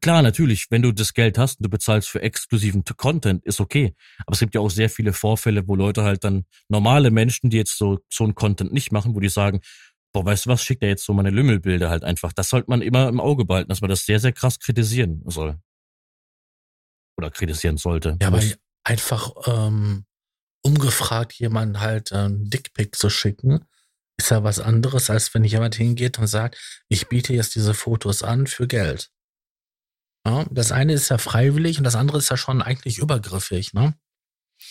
Klar, 0.00 0.22
natürlich, 0.22 0.70
wenn 0.70 0.82
du 0.82 0.92
das 0.92 1.14
Geld 1.14 1.38
hast 1.38 1.60
und 1.60 1.64
du 1.64 1.70
bezahlst 1.70 2.08
für 2.08 2.22
exklusiven 2.22 2.84
Content, 2.84 3.44
ist 3.44 3.60
okay. 3.60 3.94
Aber 4.26 4.34
es 4.34 4.40
gibt 4.40 4.54
ja 4.54 4.60
auch 4.60 4.70
sehr 4.70 4.90
viele 4.90 5.12
Vorfälle, 5.12 5.66
wo 5.68 5.74
Leute 5.76 6.04
halt 6.04 6.24
dann 6.24 6.44
normale 6.68 7.10
Menschen, 7.10 7.50
die 7.50 7.56
jetzt 7.56 7.76
so, 7.76 7.98
so 8.10 8.24
ein 8.24 8.34
Content 8.34 8.72
nicht 8.72 8.92
machen, 8.92 9.14
wo 9.14 9.20
die 9.20 9.28
sagen, 9.28 9.60
boah, 10.12 10.24
weißt 10.24 10.46
du 10.46 10.50
was, 10.50 10.62
schickt 10.62 10.82
er 10.82 10.88
jetzt 10.88 11.04
so 11.04 11.12
meine 11.12 11.30
Lümmelbilder 11.30 11.90
halt 11.90 12.04
einfach. 12.04 12.32
Das 12.32 12.48
sollte 12.48 12.70
man 12.70 12.82
immer 12.82 13.08
im 13.08 13.20
Auge 13.20 13.44
behalten, 13.44 13.68
dass 13.68 13.80
man 13.80 13.90
das 13.90 14.06
sehr, 14.06 14.20
sehr 14.20 14.32
krass 14.32 14.58
kritisieren 14.58 15.22
soll. 15.26 15.58
Oder 17.16 17.30
kritisieren 17.30 17.76
sollte. 17.76 18.16
Ja, 18.20 18.28
aber 18.28 18.40
einfach 18.84 19.32
ähm, 19.46 20.04
umgefragt 20.62 21.34
jemanden 21.34 21.80
halt 21.80 22.10
ähm, 22.12 22.48
Dickpick 22.48 22.96
zu 22.96 23.10
schicken, 23.10 23.64
ist 24.16 24.30
ja 24.30 24.44
was 24.44 24.60
anderes, 24.60 25.10
als 25.10 25.34
wenn 25.34 25.44
jemand 25.44 25.74
hingeht 25.74 26.18
und 26.18 26.26
sagt, 26.26 26.84
ich 26.88 27.08
biete 27.08 27.34
jetzt 27.34 27.54
diese 27.54 27.74
Fotos 27.74 28.22
an 28.22 28.46
für 28.46 28.66
Geld. 28.66 29.10
Ja, 30.26 30.44
das 30.50 30.72
eine 30.72 30.94
ist 30.94 31.10
ja 31.10 31.18
freiwillig 31.18 31.78
und 31.78 31.84
das 31.84 31.96
andere 31.96 32.18
ist 32.18 32.30
ja 32.30 32.36
schon 32.36 32.62
eigentlich 32.62 32.98
übergriffig, 32.98 33.74
ne? 33.74 33.98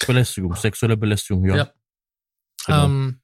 Belästigung, 0.05 0.55
sexuelle 0.55 0.97
Belästigung, 0.97 1.45
ja. 1.45 1.55
ja. 1.55 1.73
Genau. 2.65 2.85
Ähm, 2.85 3.21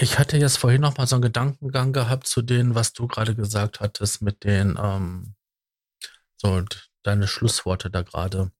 ich 0.00 0.18
hatte 0.18 0.36
jetzt 0.36 0.58
vorhin 0.58 0.80
noch 0.80 0.96
mal 0.96 1.06
so 1.06 1.16
einen 1.16 1.22
Gedankengang 1.22 1.92
gehabt 1.92 2.26
zu 2.26 2.42
dem, 2.42 2.74
was 2.74 2.92
du 2.92 3.06
gerade 3.06 3.34
gesagt 3.34 3.80
hattest 3.80 4.22
mit 4.22 4.44
den, 4.44 4.78
ähm, 4.80 5.34
so 6.36 6.64
deine 7.02 7.26
Schlussworte 7.26 7.90
da 7.90 8.02
gerade. 8.02 8.52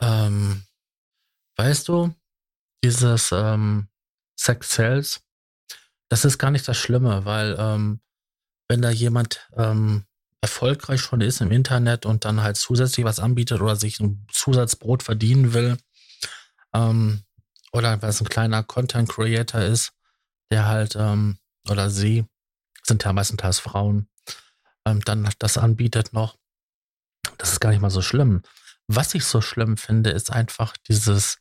Ähm, 0.00 0.64
weißt 1.56 1.88
du, 1.88 2.14
dieses 2.82 3.32
ähm, 3.32 3.88
Sex 4.38 4.70
Cells, 4.70 5.22
das 6.08 6.24
ist 6.24 6.38
gar 6.38 6.50
nicht 6.50 6.66
das 6.66 6.78
Schlimme, 6.78 7.24
weil 7.24 7.56
ähm, 7.58 8.00
wenn 8.68 8.82
da 8.82 8.90
jemand 8.90 9.48
ähm, 9.56 10.06
erfolgreich 10.42 11.00
schon 11.00 11.20
ist 11.20 11.40
im 11.40 11.50
Internet 11.50 12.06
und 12.06 12.24
dann 12.24 12.42
halt 12.42 12.56
zusätzlich 12.56 13.04
was 13.04 13.20
anbietet 13.20 13.60
oder 13.60 13.76
sich 13.76 14.00
ein 14.00 14.26
Zusatzbrot 14.32 15.02
verdienen 15.02 15.52
will, 15.52 15.76
ähm, 16.72 17.22
oder 17.72 18.00
was 18.02 18.20
ein 18.20 18.28
kleiner 18.28 18.62
Content 18.62 19.08
Creator 19.08 19.60
ist, 19.60 19.92
der 20.50 20.66
halt, 20.66 20.96
ähm, 20.96 21.38
oder 21.68 21.90
sie, 21.90 22.24
sind 22.82 23.04
ja 23.04 23.12
meistenteils 23.12 23.58
Frauen, 23.58 24.08
ähm, 24.86 25.00
dann 25.02 25.28
das 25.38 25.58
anbietet 25.58 26.12
noch. 26.12 26.36
Das 27.38 27.52
ist 27.52 27.60
gar 27.60 27.70
nicht 27.70 27.80
mal 27.80 27.90
so 27.90 28.02
schlimm. 28.02 28.42
Was 28.88 29.14
ich 29.14 29.24
so 29.24 29.40
schlimm 29.40 29.76
finde, 29.76 30.10
ist 30.10 30.32
einfach 30.32 30.76
dieses, 30.88 31.38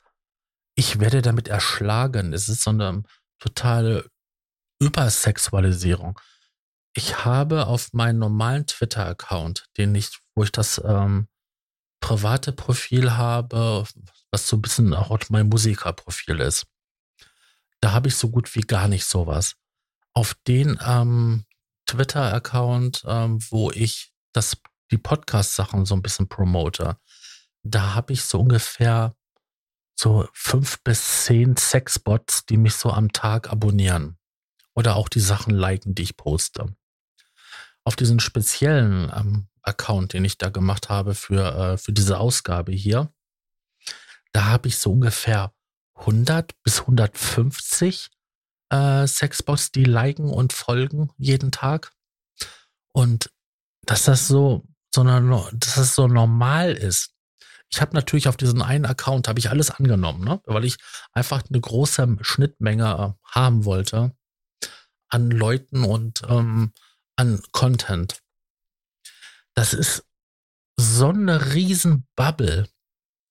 ich 0.76 1.00
werde 1.00 1.22
damit 1.22 1.48
erschlagen. 1.48 2.34
Es 2.34 2.50
ist 2.50 2.64
so 2.64 2.70
eine 2.70 3.04
totale 3.40 4.10
Übersexualisierung. 4.80 6.20
Ich 6.94 7.24
habe 7.24 7.68
auf 7.68 7.94
meinem 7.94 8.20
normalen 8.20 8.66
Twitter-Account, 8.66 9.66
den 9.78 9.94
ich, 9.96 10.20
wo 10.36 10.44
ich 10.44 10.52
das 10.52 10.82
ähm, 10.84 11.28
private 12.00 12.52
Profil 12.52 13.12
habe, 13.12 13.86
was 14.32 14.48
so 14.48 14.58
ein 14.58 14.62
bisschen 14.62 14.94
auch 14.94 15.18
mein 15.30 15.50
Musikerprofil 15.50 16.40
ist, 16.40 16.66
da 17.82 17.92
habe 17.92 18.08
ich 18.08 18.16
so 18.16 18.30
gut 18.30 18.56
wie 18.56 18.62
gar 18.62 18.88
nicht 18.88 19.06
sowas. 19.06 19.56
Auf 20.14 20.34
den 20.48 20.80
ähm, 20.86 21.46
Twitter-Account, 21.86 23.04
ähm, 23.08 23.40
wo 23.50 23.72
ich 23.72 24.12
das, 24.34 24.58
die 24.92 24.98
Podcast-Sachen 24.98 25.86
so 25.86 25.96
ein 25.96 26.02
bisschen 26.02 26.28
promote, 26.28 26.98
da 27.64 27.94
habe 27.94 28.14
ich 28.14 28.24
so 28.24 28.40
ungefähr 28.40 29.14
so 30.00 30.28
fünf 30.34 30.82
bis 30.84 31.26
zehn 31.26 31.58
Sexbots, 31.58 32.46
die 32.46 32.58
mich 32.58 32.76
so 32.76 32.90
am 32.90 33.12
Tag 33.12 33.52
abonnieren 33.52 34.18
oder 34.74 34.96
auch 34.96 35.10
die 35.10 35.20
Sachen 35.20 35.54
liken, 35.54 35.94
die 35.94 36.04
ich 36.04 36.16
poste. 36.16 36.74
Auf 37.84 37.96
diesen 37.96 38.20
speziellen 38.20 39.12
ähm, 39.16 39.48
Account, 39.62 40.14
den 40.14 40.26
ich 40.26 40.38
da 40.38 40.50
gemacht 40.50 40.90
habe 40.90 41.16
für, 41.16 41.56
äh, 41.56 41.78
für 41.78 41.94
diese 41.94 42.20
Ausgabe 42.20 42.72
hier, 42.72 43.12
da 44.32 44.46
habe 44.46 44.68
ich 44.68 44.78
so 44.78 44.92
ungefähr 44.92 45.54
100 45.96 46.54
bis 46.64 46.82
150 46.82 48.10
äh, 48.70 49.08
Sexbots, 49.08 49.72
die 49.72 49.84
liken 49.84 50.30
und 50.30 50.54
folgen 50.54 51.10
jeden 51.18 51.52
Tag. 51.52 51.92
Und 52.94 53.32
dass 53.86 54.04
das 54.04 54.28
so, 54.28 54.66
so 54.94 55.04
dass 55.04 55.76
das 55.76 55.96
so 55.96 56.08
normal 56.08 56.74
ist. 56.74 57.14
Ich 57.72 57.82
habe 57.82 57.96
natürlich 57.96 58.28
auf 58.28 58.38
diesen 58.38 58.62
einen 58.62 58.86
Account 58.86 59.28
habe 59.28 59.40
ich 59.40 59.50
alles 59.50 59.70
angenommen, 59.70 60.24
ne? 60.24 60.42
weil 60.46 60.66
ich 60.66 60.78
einfach 61.12 61.44
eine 61.48 61.62
große 61.62 62.18
Schnittmenge 62.22 63.16
äh, 63.24 63.32
haben 63.32 63.66
wollte 63.66 64.16
an 65.10 65.32
Leuten 65.32 65.84
und 65.84 66.22
ähm, 66.28 66.74
an 67.20 67.44
Content. 67.52 68.24
Das 69.54 69.74
ist 69.74 70.06
so 70.78 71.10
eine 71.10 71.54
riesen 71.54 72.08
Bubble. 72.16 72.70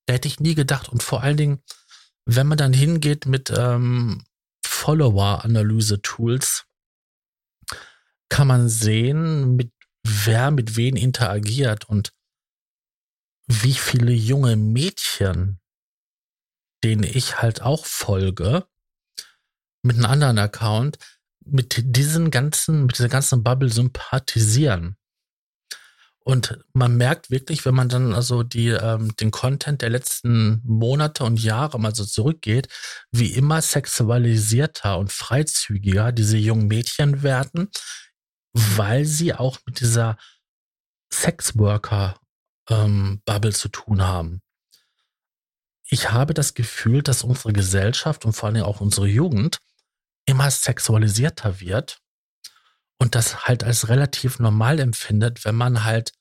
Da 0.05 0.15
hätte 0.15 0.29
ich 0.29 0.41
nie 0.41 0.55
gedacht. 0.55 0.91
Und 0.91 1.03
vor 1.03 1.23
allen 1.23 1.39
Dingen, 1.39 1.63
wenn 2.27 2.47
man 2.47 2.59
dann 2.59 2.75
hingeht 2.75 3.25
mit 3.25 3.51
ähm, 3.51 4.27
Follower-Analyse-Tools, 4.63 6.67
kann 8.29 8.47
man 8.47 8.69
sehen, 8.69 9.57
mit 9.57 9.73
wer 10.05 10.51
mit 10.51 10.77
wen 10.77 10.97
interagiert 10.97 11.89
und 11.89 12.13
wie 13.47 13.73
viele 13.73 14.13
junge 14.13 14.57
Mädchen, 14.57 15.63
denen 16.85 17.05
ich 17.05 17.41
halt 17.41 17.63
auch 17.63 17.87
folge, 17.87 18.69
mit 19.83 19.97
einem 19.97 20.05
anderen 20.05 20.39
Account, 20.39 20.99
mit 21.51 21.83
diesen 21.85 22.31
ganzen, 22.31 22.87
mit 22.87 22.99
dieser 22.99 23.09
ganzen 23.09 23.43
Bubble 23.43 23.71
sympathisieren. 23.71 24.97
Und 26.29 26.59
man 26.75 26.99
merkt 26.99 27.31
wirklich, 27.31 27.65
wenn 27.65 27.75
man 27.75 27.89
dann 27.89 28.13
also 28.13 28.43
die, 28.43 28.69
ähm, 28.69 29.17
den 29.17 29.31
Content 29.31 29.81
der 29.81 29.89
letzten 29.89 30.61
Monate 30.63 31.25
und 31.25 31.43
Jahre 31.43 31.81
mal 31.81 31.95
so 31.95 32.05
zurückgeht, 32.05 32.69
wie 33.11 33.33
immer 33.33 33.63
sexualisierter 33.63 34.99
und 34.99 35.11
freizügiger 35.11 36.13
diese 36.13 36.37
jungen 36.37 36.67
Mädchen 36.67 37.23
werden, 37.23 37.71
weil 38.53 39.07
sie 39.07 39.33
auch 39.33 39.59
mit 39.65 39.81
dieser 39.81 40.19
Sexworker 41.11 42.21
ähm, 42.69 43.23
zu 43.53 43.69
tun 43.69 44.03
haben. 44.03 44.43
Ich 45.91 46.11
habe 46.11 46.35
das 46.35 46.53
Gefühl, 46.53 47.03
dass 47.03 47.25
unsere 47.25 47.55
Gesellschaft 47.55 48.27
und 48.27 48.35
vor 48.35 48.51
allem 48.51 48.65
auch 48.65 48.83
unsere 48.83 49.07
Jugend 49.07 49.61
immer 50.29 50.51
sexualisierter 50.51 51.61
wird 51.61 52.01
und 52.99 53.15
das 53.15 53.47
halt 53.47 53.65
als 53.65 53.89
relativ 53.89 54.39
normal 54.39 54.79
empfindet, 54.79 55.45
wenn 55.45 55.55
man 55.55 55.85
halt 55.85 56.13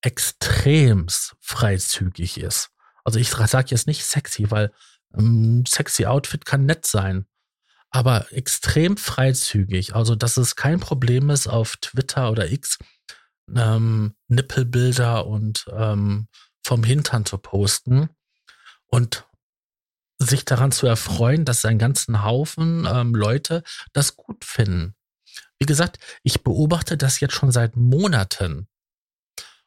extrem 0.00 1.06
freizügig 1.40 2.38
ist. 2.38 2.70
Also 3.04 3.18
ich 3.18 3.30
sage 3.30 3.68
jetzt 3.70 3.88
nicht 3.88 4.04
sexy, 4.04 4.50
weil 4.50 4.72
ähm, 5.12 5.64
sexy 5.66 6.06
Outfit 6.06 6.44
kann 6.44 6.66
nett 6.66 6.86
sein, 6.86 7.26
aber 7.90 8.32
extrem 8.32 8.96
freizügig. 8.96 9.96
Also 9.96 10.14
dass 10.14 10.36
es 10.36 10.54
kein 10.54 10.78
Problem 10.78 11.28
ist, 11.28 11.48
auf 11.48 11.76
Twitter 11.78 12.30
oder 12.30 12.50
X 12.50 12.78
ähm, 13.54 14.14
Nippelbilder 14.28 15.26
und 15.26 15.66
ähm, 15.72 16.28
vom 16.64 16.84
Hintern 16.84 17.24
zu 17.24 17.38
posten 17.38 18.08
und 18.86 19.26
sich 20.18 20.44
daran 20.44 20.72
zu 20.72 20.86
erfreuen, 20.86 21.44
dass 21.44 21.64
ein 21.64 21.78
ganzen 21.78 22.24
Haufen 22.24 22.86
ähm, 22.90 23.14
Leute 23.14 23.62
das 23.92 24.16
gut 24.16 24.44
finden. 24.44 24.94
Wie 25.58 25.66
gesagt, 25.66 25.98
ich 26.22 26.42
beobachte 26.42 26.96
das 26.96 27.20
jetzt 27.20 27.34
schon 27.34 27.52
seit 27.52 27.76
Monaten 27.76 28.68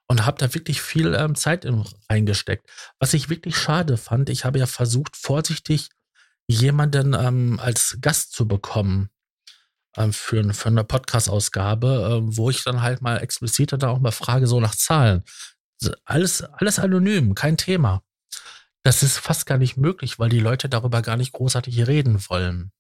und 0.08 0.26
habe 0.26 0.38
da 0.38 0.54
wirklich 0.54 0.82
viel 0.82 1.14
ähm, 1.14 1.36
Zeit 1.36 1.66
in, 1.66 1.86
reingesteckt. 2.10 2.68
Was 3.00 3.14
ich 3.14 3.30
wirklich 3.30 3.58
schade 3.58 3.98
fand, 3.98 4.30
ich 4.30 4.46
habe 4.46 4.60
ja 4.60 4.66
versucht, 4.66 5.16
vorsichtig 5.16 5.90
jemanden 6.48 7.14
ähm, 7.14 7.60
als 7.60 7.98
Gast 8.02 8.34
zu 8.34 8.48
bekommen 8.48 9.10
ähm, 9.96 10.12
für, 10.12 10.54
für 10.54 10.70
eine 10.70 10.84
Podcast-Ausgabe, 10.84 12.22
äh, 12.24 12.38
wo 12.38 12.50
ich 12.50 12.64
dann 12.64 12.82
halt 12.82 13.02
mal 13.02 13.18
expliziter 13.18 13.78
da 13.78 13.90
auch 13.90 14.00
mal 14.00 14.12
frage, 14.12 14.48
so 14.48 14.60
nach 14.60 14.76
Zahlen. 14.76 15.24
Alles, 16.06 16.42
alles 16.42 16.80
anonym, 16.80 17.36
kein 17.36 17.56
Thema. 17.56 18.02
Das 18.84 19.04
ist 19.04 19.18
fast 19.18 19.46
gar 19.46 19.58
nicht 19.58 19.78
möglich, 19.78 20.20
weil 20.20 20.30
die 20.30 20.40
Leute 20.40 20.70
darüber 20.70 21.02
gar 21.02 21.18
nicht 21.18 21.34
großartig 21.34 21.88
reden 21.88 22.24
wollen. 22.30 22.72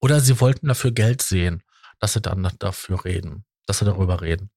Oder 0.00 0.20
sie 0.20 0.40
wollten 0.40 0.68
dafür 0.68 0.92
Geld 0.92 1.20
sehen, 1.22 1.62
dass 1.98 2.14
sie 2.14 2.20
dann 2.20 2.50
dafür 2.58 3.04
reden, 3.04 3.44
dass 3.66 3.80
sie 3.80 3.84
darüber 3.84 4.22
reden. 4.22 4.50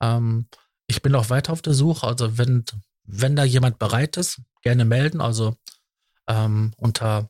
Ähm, 0.00 0.48
ich 0.86 1.02
bin 1.02 1.14
auch 1.14 1.30
weiter 1.30 1.52
auf 1.52 1.62
der 1.62 1.74
Suche. 1.74 2.06
Also 2.06 2.38
wenn, 2.38 2.64
wenn 3.02 3.34
da 3.34 3.44
jemand 3.44 3.78
bereit 3.78 4.16
ist, 4.16 4.40
gerne 4.62 4.84
melden. 4.84 5.20
Also 5.20 5.56
ähm, 6.28 6.72
unter 6.76 7.28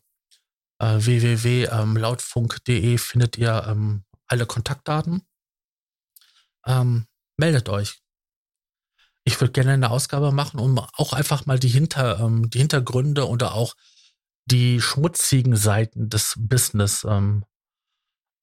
äh, 0.78 0.98
www.lautfunk.de 0.98 2.92
ähm, 2.92 2.98
findet 2.98 3.38
ihr 3.38 3.64
ähm, 3.66 4.04
alle 4.26 4.44
Kontaktdaten. 4.44 5.22
Ähm, 6.66 7.06
meldet 7.38 7.68
euch 7.68 8.02
ich 9.26 9.40
würde 9.40 9.52
gerne 9.52 9.72
eine 9.72 9.90
Ausgabe 9.90 10.30
machen, 10.30 10.60
um 10.60 10.78
auch 10.78 11.12
einfach 11.12 11.46
mal 11.46 11.58
die, 11.58 11.68
Hinter, 11.68 12.20
ähm, 12.20 12.48
die 12.48 12.58
Hintergründe 12.58 13.28
oder 13.28 13.54
auch 13.54 13.74
die 14.46 14.80
schmutzigen 14.80 15.56
Seiten 15.56 16.08
des 16.08 16.34
Business 16.38 17.04
ähm, 17.04 17.44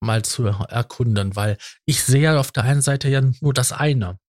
mal 0.02 0.26
zu 0.26 0.46
erkunden, 0.46 1.38
weil 1.38 1.58
ich 1.86 2.04
sehe 2.04 2.38
auf 2.38 2.52
der 2.52 2.66
einen 2.66 2.82
Seite 2.82 3.08
ja 3.08 3.22
nur 3.22 3.54
das 3.54 3.72
eine. 3.72 4.20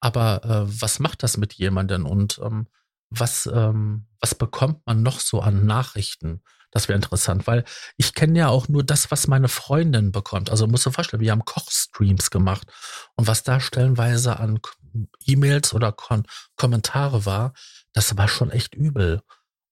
Aber 0.00 0.44
äh, 0.44 0.80
was 0.82 0.98
macht 0.98 1.22
das 1.22 1.38
mit 1.38 1.54
jemandem 1.54 2.04
und 2.04 2.38
ähm, 2.44 2.68
was, 3.08 3.46
ähm, 3.46 4.06
was 4.20 4.34
bekommt 4.34 4.86
man 4.86 5.02
noch 5.02 5.18
so 5.18 5.40
an 5.40 5.64
Nachrichten? 5.64 6.42
Das 6.70 6.88
wäre 6.88 6.96
interessant, 6.96 7.46
weil 7.46 7.64
ich 7.96 8.14
kenne 8.14 8.38
ja 8.38 8.48
auch 8.48 8.68
nur 8.68 8.84
das, 8.84 9.10
was 9.10 9.26
meine 9.26 9.48
Freundin 9.48 10.12
bekommt. 10.12 10.50
Also 10.50 10.66
musst 10.66 10.86
du 10.86 10.90
vorstellen, 10.90 11.20
wir 11.20 11.32
haben 11.32 11.44
Kochstreams 11.44 12.30
gemacht 12.30 12.68
und 13.16 13.26
was 13.26 13.42
da 13.42 13.60
stellenweise 13.60 14.38
an 14.38 14.60
E-Mails 15.24 15.74
oder 15.74 15.92
Kon 15.92 16.24
Kommentare 16.56 17.26
war, 17.26 17.52
das 17.92 18.16
war 18.16 18.28
schon 18.28 18.50
echt 18.50 18.74
übel. 18.74 19.22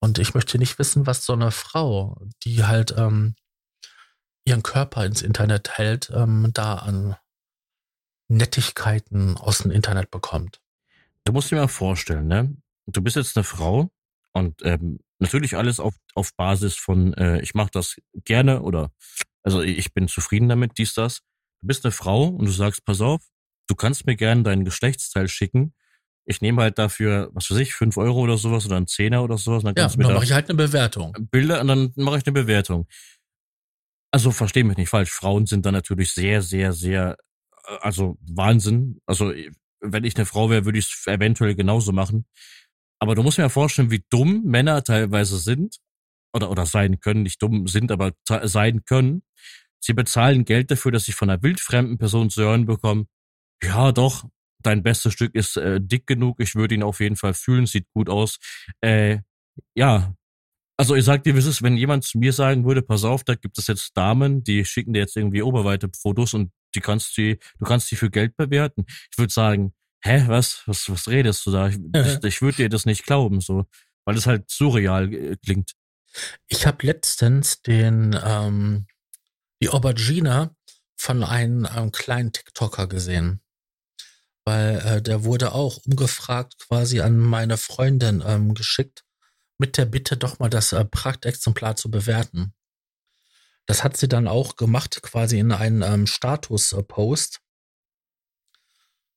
Und 0.00 0.18
ich 0.18 0.34
möchte 0.34 0.58
nicht 0.58 0.78
wissen, 0.78 1.06
was 1.06 1.24
so 1.24 1.32
eine 1.32 1.50
Frau, 1.50 2.20
die 2.44 2.64
halt 2.64 2.94
ähm, 2.96 3.34
ihren 4.44 4.62
Körper 4.62 5.04
ins 5.04 5.22
Internet 5.22 5.76
hält, 5.76 6.10
ähm, 6.14 6.50
da 6.54 6.76
an 6.76 7.16
Nettigkeiten 8.28 9.36
aus 9.36 9.58
dem 9.58 9.70
Internet 9.70 10.10
bekommt. 10.10 10.60
Du 11.24 11.32
musst 11.32 11.50
dir 11.50 11.56
mal 11.56 11.68
vorstellen, 11.68 12.26
ne? 12.26 12.56
Du 12.86 13.02
bist 13.02 13.16
jetzt 13.16 13.36
eine 13.36 13.44
Frau 13.44 13.90
und 14.32 14.62
ähm, 14.64 15.00
natürlich 15.18 15.56
alles 15.56 15.80
auf, 15.80 15.94
auf 16.14 16.34
Basis 16.36 16.76
von, 16.76 17.14
äh, 17.14 17.40
ich 17.40 17.54
mache 17.54 17.70
das 17.72 17.96
gerne 18.24 18.62
oder 18.62 18.90
also 19.42 19.62
ich 19.62 19.94
bin 19.94 20.08
zufrieden 20.08 20.48
damit, 20.48 20.78
dies, 20.78 20.94
das. 20.94 21.20
Du 21.60 21.68
bist 21.68 21.84
eine 21.84 21.92
Frau 21.92 22.24
und 22.26 22.46
du 22.46 22.52
sagst, 22.52 22.84
pass 22.84 23.00
auf, 23.00 23.22
du 23.66 23.74
kannst 23.74 24.06
mir 24.06 24.16
gerne 24.16 24.42
deinen 24.42 24.64
Geschlechtsteil 24.64 25.28
schicken. 25.28 25.74
Ich 26.24 26.40
nehme 26.42 26.62
halt 26.62 26.78
dafür, 26.78 27.30
was 27.32 27.50
weiß 27.50 27.58
ich, 27.58 27.74
fünf 27.74 27.96
Euro 27.96 28.20
oder 28.20 28.36
sowas 28.36 28.66
oder 28.66 28.76
ein 28.76 28.86
Zehner 28.86 29.22
oder 29.24 29.38
sowas. 29.38 29.64
Und 29.64 29.76
dann 29.76 29.82
ja, 29.82 29.88
dann 29.88 30.12
mache 30.12 30.24
ich 30.24 30.32
halt 30.32 30.50
eine 30.50 30.56
Bewertung. 30.56 31.16
Bilder 31.30 31.62
und 31.62 31.68
dann 31.68 31.92
mache 31.96 32.18
ich 32.18 32.26
eine 32.26 32.34
Bewertung. 32.34 32.86
Also 34.10 34.30
verstehe 34.30 34.64
mich 34.64 34.76
nicht 34.76 34.90
falsch. 34.90 35.10
Frauen 35.10 35.46
sind 35.46 35.64
da 35.64 35.72
natürlich 35.72 36.12
sehr, 36.12 36.42
sehr, 36.42 36.72
sehr 36.72 37.16
also 37.80 38.18
Wahnsinn. 38.20 39.00
Also 39.06 39.32
wenn 39.80 40.04
ich 40.04 40.16
eine 40.16 40.26
Frau 40.26 40.50
wäre, 40.50 40.64
würde 40.64 40.78
ich 40.78 40.86
es 40.86 41.06
eventuell 41.06 41.54
genauso 41.54 41.92
machen. 41.92 42.26
Aber 43.00 43.14
du 43.14 43.22
musst 43.22 43.38
mir 43.38 43.44
ja 43.44 43.48
vorstellen, 43.48 43.90
wie 43.90 44.04
dumm 44.10 44.42
Männer 44.44 44.82
teilweise 44.82 45.38
sind 45.38 45.78
oder, 46.32 46.50
oder 46.50 46.66
sein 46.66 47.00
können, 47.00 47.22
nicht 47.22 47.42
dumm 47.42 47.66
sind, 47.68 47.92
aber 47.92 48.12
sein 48.26 48.84
können. 48.84 49.22
Sie 49.80 49.92
bezahlen 49.92 50.44
Geld 50.44 50.70
dafür, 50.70 50.90
dass 50.92 51.04
sie 51.04 51.12
von 51.12 51.30
einer 51.30 51.42
wildfremden 51.42 51.98
Person 51.98 52.30
zu 52.30 52.42
hören 52.42 52.66
bekommen, 52.66 53.06
ja 53.62 53.92
doch, 53.92 54.24
dein 54.62 54.82
bestes 54.82 55.12
Stück 55.12 55.34
ist 55.34 55.56
äh, 55.56 55.80
dick 55.80 56.06
genug, 56.06 56.40
ich 56.40 56.54
würde 56.54 56.74
ihn 56.74 56.82
auf 56.82 57.00
jeden 57.00 57.16
Fall 57.16 57.34
fühlen, 57.34 57.66
sieht 57.66 57.88
gut 57.92 58.08
aus. 58.08 58.38
Äh, 58.80 59.18
ja, 59.74 60.14
also 60.76 60.94
ich 60.94 61.04
sag 61.04 61.24
dir, 61.24 61.34
wie 61.34 61.40
es 61.40 61.46
ist, 61.46 61.62
wenn 61.62 61.76
jemand 61.76 62.04
zu 62.04 62.18
mir 62.18 62.32
sagen 62.32 62.64
würde, 62.64 62.82
pass 62.82 63.04
auf, 63.04 63.24
da 63.24 63.34
gibt 63.34 63.58
es 63.58 63.66
jetzt 63.66 63.96
Damen, 63.96 64.44
die 64.44 64.64
schicken 64.64 64.92
dir 64.92 65.00
jetzt 65.00 65.16
irgendwie 65.16 65.42
oberweite 65.42 65.90
Fotos 66.00 66.34
und 66.34 66.52
die 66.74 66.80
kannst 66.80 67.16
du, 67.18 67.36
du 67.36 67.64
kannst 67.64 67.90
die 67.90 67.96
für 67.96 68.10
Geld 68.10 68.36
bewerten. 68.36 68.84
Ich 69.10 69.18
würde 69.18 69.32
sagen, 69.32 69.72
hä, 70.02 70.24
was, 70.28 70.62
was, 70.66 70.88
was 70.88 71.08
redest 71.08 71.46
du 71.46 71.50
da? 71.50 71.68
Ich, 71.68 71.78
ich, 71.94 72.24
ich 72.24 72.42
würde 72.42 72.56
dir 72.56 72.68
das 72.68 72.86
nicht 72.86 73.04
glauben, 73.04 73.40
so, 73.40 73.66
weil 74.04 74.16
es 74.16 74.26
halt 74.26 74.50
surreal 74.50 75.12
äh, 75.12 75.36
klingt. 75.36 75.72
Ich 76.46 76.66
habe 76.66 76.86
letztens 76.86 77.62
den 77.62 78.18
ähm, 78.24 78.86
die 79.60 79.68
Aubergine 79.68 80.54
von 80.96 81.22
einem 81.22 81.68
ähm, 81.76 81.92
kleinen 81.92 82.32
TikToker 82.32 82.86
gesehen, 82.86 83.40
weil 84.44 84.78
äh, 84.78 85.02
der 85.02 85.24
wurde 85.24 85.52
auch 85.52 85.78
umgefragt 85.84 86.56
quasi 86.58 87.00
an 87.00 87.18
meine 87.18 87.56
Freundin 87.56 88.22
ähm, 88.26 88.54
geschickt 88.54 89.04
mit 89.58 89.76
der 89.76 89.86
Bitte 89.86 90.16
doch 90.16 90.38
mal 90.38 90.48
das 90.48 90.72
äh, 90.72 90.84
Prachtexemplar 90.84 91.76
zu 91.76 91.90
bewerten. 91.90 92.54
Das 93.66 93.84
hat 93.84 93.96
sie 93.96 94.08
dann 94.08 94.28
auch 94.28 94.56
gemacht, 94.56 95.02
quasi 95.02 95.38
in 95.38 95.52
einen 95.52 95.82
ähm, 95.82 96.06
Status-Post. 96.06 97.40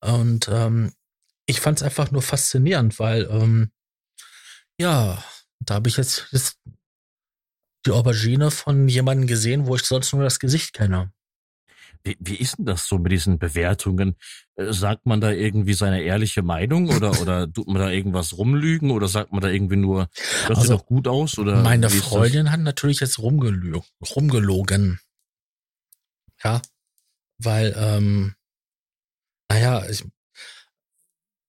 Und 0.01 0.47
ähm, 0.51 0.93
ich 1.45 1.61
fand 1.61 1.79
es 1.79 1.83
einfach 1.83 2.11
nur 2.11 2.21
faszinierend, 2.21 2.99
weil 2.99 3.27
ähm, 3.29 3.71
ja, 4.79 5.23
da 5.59 5.75
habe 5.75 5.89
ich 5.89 5.97
jetzt, 5.97 6.27
jetzt 6.31 6.57
die 7.85 7.91
Aubergine 7.91 8.51
von 8.51 8.87
jemandem 8.87 9.27
gesehen, 9.27 9.65
wo 9.65 9.75
ich 9.75 9.83
sonst 9.83 10.13
nur 10.13 10.23
das 10.23 10.39
Gesicht 10.39 10.73
kenne. 10.73 11.11
Wie, 12.03 12.17
wie 12.19 12.35
ist 12.35 12.57
denn 12.57 12.65
das 12.65 12.87
so 12.87 12.97
mit 12.97 13.11
diesen 13.11 13.37
Bewertungen? 13.37 14.15
Äh, 14.55 14.73
sagt 14.73 15.05
man 15.05 15.21
da 15.21 15.31
irgendwie 15.31 15.73
seine 15.73 16.01
ehrliche 16.01 16.41
Meinung 16.41 16.89
oder, 16.89 17.11
oder 17.21 17.51
tut 17.51 17.67
man 17.67 17.81
da 17.81 17.89
irgendwas 17.89 18.37
rumlügen 18.37 18.91
oder 18.91 19.07
sagt 19.07 19.31
man 19.31 19.41
da 19.41 19.49
irgendwie 19.49 19.75
nur, 19.75 20.09
das 20.47 20.57
also, 20.57 20.61
sieht 20.61 20.71
doch 20.71 20.85
gut 20.85 21.07
aus? 21.07 21.37
Oder 21.37 21.61
meine 21.61 21.89
Freundin 21.89 22.51
hat 22.51 22.61
natürlich 22.61 22.99
jetzt 23.01 23.19
rumgelog, 23.19 23.85
rumgelogen. 24.15 24.99
Ja, 26.43 26.61
weil, 27.37 27.75
ähm, 27.77 28.33
naja, 29.51 29.85
ich, 29.89 30.05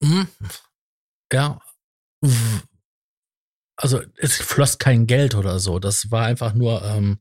mh, 0.00 0.26
hm, 0.26 0.28
ja, 1.32 1.60
also 3.76 4.02
es 4.16 4.36
floss 4.36 4.78
kein 4.78 5.06
Geld 5.06 5.34
oder 5.36 5.60
so. 5.60 5.78
Das 5.78 6.10
war 6.10 6.26
einfach 6.26 6.52
nur, 6.52 6.82
ähm, 6.84 7.20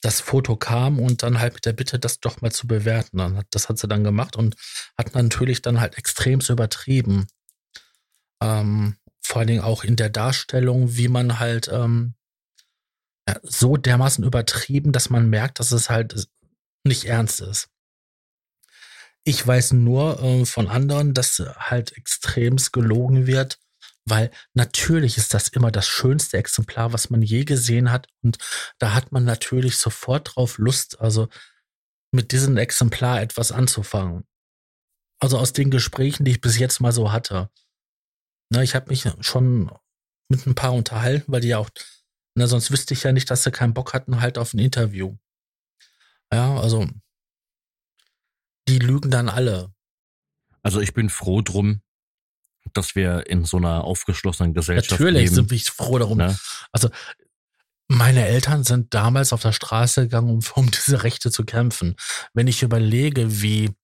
das 0.00 0.20
Foto 0.20 0.56
kam 0.56 1.00
und 1.00 1.24
dann 1.24 1.40
halt 1.40 1.54
mit 1.54 1.66
der 1.66 1.72
Bitte, 1.72 1.98
das 1.98 2.20
doch 2.20 2.40
mal 2.40 2.52
zu 2.52 2.68
bewerten. 2.68 3.44
Das 3.50 3.68
hat 3.68 3.78
sie 3.78 3.88
dann 3.88 4.04
gemacht 4.04 4.36
und 4.36 4.54
hat 4.96 5.14
natürlich 5.14 5.62
dann 5.62 5.80
halt 5.80 5.98
extrem 5.98 6.40
übertrieben. 6.48 7.26
Ähm, 8.40 8.96
vor 9.20 9.40
allen 9.40 9.48
Dingen 9.48 9.64
auch 9.64 9.82
in 9.82 9.96
der 9.96 10.10
Darstellung, 10.10 10.96
wie 10.96 11.08
man 11.08 11.40
halt 11.40 11.68
ähm, 11.72 12.14
ja, 13.28 13.40
so 13.42 13.76
dermaßen 13.76 14.24
übertrieben, 14.24 14.92
dass 14.92 15.10
man 15.10 15.28
merkt, 15.28 15.58
dass 15.58 15.72
es 15.72 15.90
halt 15.90 16.28
nicht 16.84 17.06
ernst 17.06 17.40
ist. 17.40 17.68
Ich 19.28 19.46
weiß 19.46 19.74
nur 19.74 20.22
äh, 20.22 20.46
von 20.46 20.68
anderen, 20.68 21.12
dass 21.12 21.42
halt 21.58 21.96
extremst 21.96 22.72
gelogen 22.72 23.26
wird 23.26 23.58
weil 24.10 24.30
natürlich 24.54 25.18
ist 25.18 25.34
das 25.34 25.48
immer 25.48 25.70
das 25.70 25.86
schönste 25.86 26.38
Exemplar, 26.38 26.92
was 26.92 27.10
man 27.10 27.22
je 27.22 27.44
gesehen 27.44 27.90
hat. 27.90 28.08
Und 28.22 28.38
da 28.78 28.94
hat 28.94 29.12
man 29.12 29.24
natürlich 29.24 29.76
sofort 29.76 30.34
drauf 30.34 30.58
Lust, 30.58 31.00
also 31.00 31.28
mit 32.10 32.32
diesem 32.32 32.56
Exemplar 32.56 33.20
etwas 33.20 33.52
anzufangen. 33.52 34.24
Also 35.20 35.38
aus 35.38 35.52
den 35.52 35.70
Gesprächen, 35.70 36.24
die 36.24 36.32
ich 36.32 36.40
bis 36.40 36.58
jetzt 36.58 36.80
mal 36.80 36.92
so 36.92 37.12
hatte. 37.12 37.50
Na, 38.50 38.62
ich 38.62 38.74
habe 38.74 38.88
mich 38.88 39.06
schon 39.20 39.70
mit 40.30 40.46
ein 40.46 40.54
paar 40.54 40.72
unterhalten, 40.72 41.30
weil 41.30 41.40
die 41.40 41.48
ja 41.48 41.58
auch, 41.58 41.70
na, 42.34 42.46
sonst 42.46 42.70
wüsste 42.70 42.94
ich 42.94 43.02
ja 43.02 43.12
nicht, 43.12 43.30
dass 43.30 43.42
sie 43.42 43.50
keinen 43.50 43.74
Bock 43.74 43.92
hatten 43.92 44.20
halt 44.20 44.38
auf 44.38 44.54
ein 44.54 44.58
Interview. 44.58 45.16
Ja, 46.32 46.58
also 46.58 46.86
die 48.68 48.78
lügen 48.78 49.10
dann 49.10 49.28
alle. 49.28 49.72
Also 50.62 50.80
ich 50.80 50.94
bin 50.94 51.08
froh 51.08 51.42
drum, 51.42 51.80
dass 52.74 52.94
wir 52.94 53.26
in 53.26 53.44
so 53.44 53.56
einer 53.56 53.84
aufgeschlossenen 53.84 54.54
Gesellschaft 54.54 54.92
Natürlich 54.92 55.22
leben. 55.22 55.34
sind 55.34 55.50
wir 55.50 55.58
froh 55.60 55.98
darum. 55.98 56.18
Ne? 56.18 56.38
Also 56.72 56.90
meine 57.88 58.26
Eltern 58.26 58.64
sind 58.64 58.92
damals 58.92 59.32
auf 59.32 59.42
der 59.42 59.52
Straße 59.52 60.02
gegangen, 60.02 60.30
um, 60.30 60.40
um 60.54 60.70
diese 60.70 61.02
Rechte 61.02 61.30
zu 61.30 61.44
kämpfen. 61.44 61.96
Wenn 62.34 62.46
ich 62.46 62.62
überlege, 62.62 63.40
wie 63.42 63.74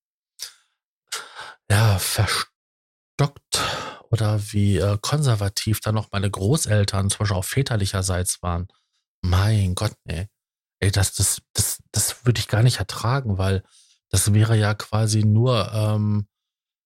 ja 1.70 1.98
verstockt 1.98 2.44
oder 4.10 4.40
wie 4.52 4.76
äh, 4.76 4.98
konservativ 5.00 5.80
dann 5.80 5.94
noch 5.94 6.12
meine 6.12 6.30
Großeltern, 6.30 7.08
zum 7.08 7.20
Beispiel 7.20 7.36
auch 7.36 7.44
väterlicherseits 7.44 8.42
waren, 8.42 8.68
mein 9.22 9.74
Gott, 9.74 9.94
nee. 10.04 10.28
Ey, 10.80 10.90
das, 10.90 11.14
das, 11.14 11.40
das, 11.54 11.78
das 11.92 12.26
würde 12.26 12.40
ich 12.40 12.48
gar 12.48 12.62
nicht 12.62 12.78
ertragen, 12.78 13.38
weil 13.38 13.62
das 14.10 14.32
wäre 14.32 14.56
ja 14.56 14.74
quasi 14.74 15.24
nur 15.24 15.72
ähm, 15.72 16.28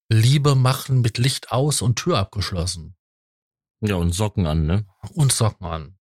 Liebe 0.08 0.54
machen 0.54 1.00
mit 1.00 1.18
Licht 1.18 1.52
aus 1.52 1.82
und 1.82 1.96
Tür 1.96 2.18
abgeschlossen. 2.18 2.96
Ja, 3.80 3.96
und 3.96 4.12
Socken 4.12 4.46
an, 4.46 4.66
ne? 4.66 4.86
Und 5.12 5.32
Socken 5.32 5.66
an. 5.66 5.98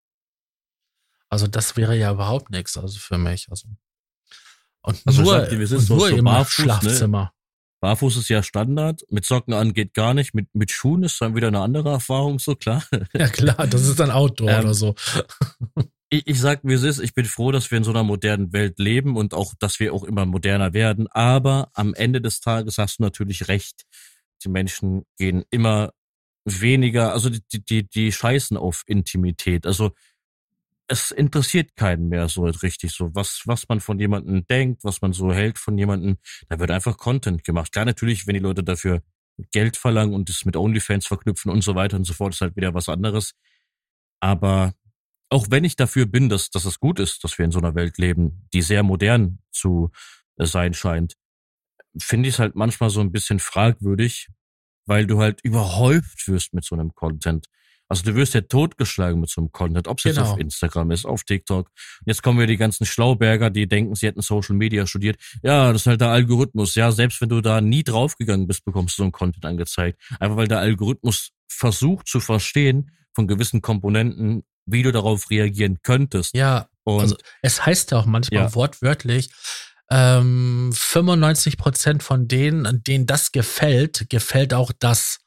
Also 1.30 1.48
das 1.48 1.76
wäre 1.76 1.96
ja 1.98 2.12
überhaupt 2.12 2.50
nichts, 2.50 2.78
also 2.78 2.98
für 3.00 3.18
mich. 3.18 3.48
Also, 3.50 3.68
und 4.82 5.02
also 5.06 5.22
nur, 5.22 5.42
dir, 5.46 5.60
und 5.60 5.68
so, 5.68 5.96
nur 5.96 6.10
so 6.10 6.16
im 6.16 6.26
Barfuß, 6.26 6.58
ne? 6.58 6.64
Schlafzimmer. 6.64 7.24
Ne? 7.24 7.32
Barfuß 7.82 8.18
ist 8.18 8.30
ja 8.30 8.42
Standard, 8.42 9.02
mit 9.10 9.26
Socken 9.26 9.54
an 9.54 9.74
geht 9.74 9.94
gar 9.94 10.14
nicht, 10.14 10.34
mit, 10.34 10.48
mit 10.56 10.72
Schuhen 10.72 11.04
ist 11.04 11.22
dann 11.22 11.36
wieder 11.36 11.50
eine 11.50 11.60
andere 11.60 11.90
Erfahrung, 11.90 12.40
so 12.40 12.56
klar. 12.56 12.84
Ja 13.14 13.28
klar, 13.28 13.68
das 13.68 13.86
ist 13.86 14.00
dann 14.00 14.10
Outdoor 14.10 14.50
ähm, 14.52 14.60
oder 14.62 14.74
so 14.74 14.96
ich, 16.10 16.28
ich 16.28 16.40
sag, 16.40 16.62
wie 16.64 16.74
es 16.74 16.84
ist, 16.84 17.00
ich 17.00 17.14
bin 17.14 17.26
froh, 17.26 17.52
dass 17.52 17.70
wir 17.72 17.78
in 17.78 17.84
so 17.84 17.92
einer 17.92 18.04
modernen 18.04 18.54
Welt 18.54 18.80
leben 18.80 19.18
und 19.18 19.34
auch, 19.34 19.54
dass 19.60 19.80
wir 19.80 19.94
auch 19.94 20.04
immer 20.04 20.26
moderner 20.26 20.74
werden. 20.74 21.08
Aber 21.08 21.70
am 21.74 21.94
Ende 21.94 22.22
des 22.22 22.40
Tages 22.40 22.78
hast 22.78 23.00
du 23.00 23.04
natürlich 23.04 23.48
recht. 23.48 23.84
Die 24.44 24.50
Menschen 24.50 25.06
gehen 25.18 25.44
immer 25.50 25.94
weniger, 26.46 27.12
also 27.14 27.30
die, 27.30 27.42
die, 27.52 27.88
die 27.88 28.12
scheißen 28.12 28.56
auf 28.56 28.84
Intimität. 28.88 29.66
Also 29.66 29.92
es 30.88 31.12
interessiert 31.12 31.76
keinen 31.76 32.08
mehr 32.08 32.30
so 32.30 32.46
richtig 32.46 32.94
so, 32.94 33.14
was, 33.14 33.42
was 33.46 33.68
man 33.68 33.82
von 33.82 34.00
jemandem 34.00 34.48
denkt, 34.48 34.86
was 34.86 35.02
man 35.02 35.12
so 35.12 35.34
hält 35.34 35.58
von 35.58 35.78
jemandem. 35.78 36.18
Da 36.48 36.60
wird 36.60 36.72
einfach 36.72 36.98
Content 36.98 37.44
gemacht. 37.44 37.74
Klar, 37.74 37.84
natürlich, 37.84 38.26
wenn 38.26 38.36
die 38.36 38.40
Leute 38.40 38.64
dafür 38.64 39.02
Geld 39.52 39.76
verlangen 39.76 40.14
und 40.16 40.30
es 40.30 40.46
mit 40.46 40.56
OnlyFans 40.56 41.06
verknüpfen 41.06 41.52
und 41.52 41.64
so 41.64 41.76
weiter 41.76 41.98
und 41.98 42.06
so 42.06 42.14
fort, 42.14 42.34
ist 42.34 42.42
halt 42.42 42.56
wieder 42.56 42.74
was 42.74 42.88
anderes. 42.88 43.34
Aber 44.22 44.74
auch 45.30 45.48
wenn 45.50 45.64
ich 45.64 45.76
dafür 45.76 46.06
bin, 46.06 46.30
dass, 46.30 46.50
dass 46.50 46.66
es 46.66 46.80
gut 46.80 47.00
ist, 47.00 47.24
dass 47.24 47.38
wir 47.38 47.46
in 47.46 47.52
so 47.52 47.60
einer 47.60 47.76
Welt 47.76 47.98
leben, 47.98 48.48
die 48.54 48.62
sehr 48.62 48.84
modern 48.84 49.40
zu 49.52 49.92
äh, 50.38 50.46
sein 50.46 50.74
scheint, 50.74 51.16
finde 52.00 52.30
ich 52.30 52.36
es 52.36 52.40
halt 52.40 52.56
manchmal 52.56 52.90
so 52.90 53.02
ein 53.02 53.12
bisschen 53.12 53.40
fragwürdig, 53.40 54.30
weil 54.86 55.06
du 55.06 55.20
halt 55.20 55.42
überhäuft 55.44 56.28
wirst 56.28 56.54
mit 56.54 56.64
so 56.64 56.76
einem 56.76 56.94
Content. 56.96 57.48
Also 57.90 58.04
du 58.04 58.16
wirst 58.16 58.34
ja 58.34 58.42
totgeschlagen 58.42 59.20
mit 59.20 59.30
so 59.30 59.40
einem 59.40 59.52
Content, 59.52 59.88
ob 59.88 59.98
es 60.00 60.04
genau. 60.04 60.22
jetzt 60.22 60.32
auf 60.32 60.40
Instagram 60.40 60.92
ist, 60.92 61.06
auf 61.06 61.24
TikTok. 61.24 61.68
Und 61.68 62.08
jetzt 62.08 62.22
kommen 62.22 62.38
wir 62.38 62.48
die 62.48 62.58
ganzen 62.58 62.86
Schlauberger, 62.86 63.50
die 63.50 63.68
denken, 63.68 63.96
sie 63.96 64.08
hätten 64.08 64.22
Social 64.22 64.56
Media 64.56 64.86
studiert. 64.86 65.18
Ja, 65.42 65.72
das 65.72 65.84
ist 65.84 65.88
halt 65.88 66.02
der 66.02 66.10
Algorithmus. 66.10 66.76
Ja, 66.76 66.92
selbst 66.92 67.22
wenn 67.22 67.30
du 67.30 67.40
da 67.40 67.62
nie 67.62 67.84
draufgegangen 67.84 68.46
bist, 68.46 68.66
bekommst 68.66 68.98
du 68.98 69.02
so 69.02 69.04
einen 69.04 69.14
Content 69.14 69.46
angezeigt. 69.46 70.02
Einfach 70.20 70.36
weil 70.36 70.50
der 70.50 70.60
Algorithmus 70.60 71.32
versucht 71.48 72.08
zu 72.08 72.20
verstehen 72.20 72.92
von 73.14 73.26
gewissen 73.26 73.62
Komponenten, 73.62 74.44
wie 74.68 74.84
du 74.84 74.92
darauf 74.92 75.30
reagieren 75.30 75.80
könntest. 75.82 76.36
Ja, 76.36 76.70
und 76.84 77.02
also 77.02 77.18
es 77.42 77.66
heißt 77.66 77.92
ja 77.92 77.98
auch 77.98 78.06
manchmal 78.06 78.44
ja. 78.44 78.56
wortwörtlich, 78.56 79.30
ähm, 79.90 80.72
95 80.74 81.58
Prozent 81.58 82.04
von 82.04 82.28
denen, 82.28 82.84
denen 82.84 83.06
das 83.06 83.32
gefällt, 83.32 84.10
gefällt 84.10 84.54
auch 84.54 84.72
das. 84.78 85.20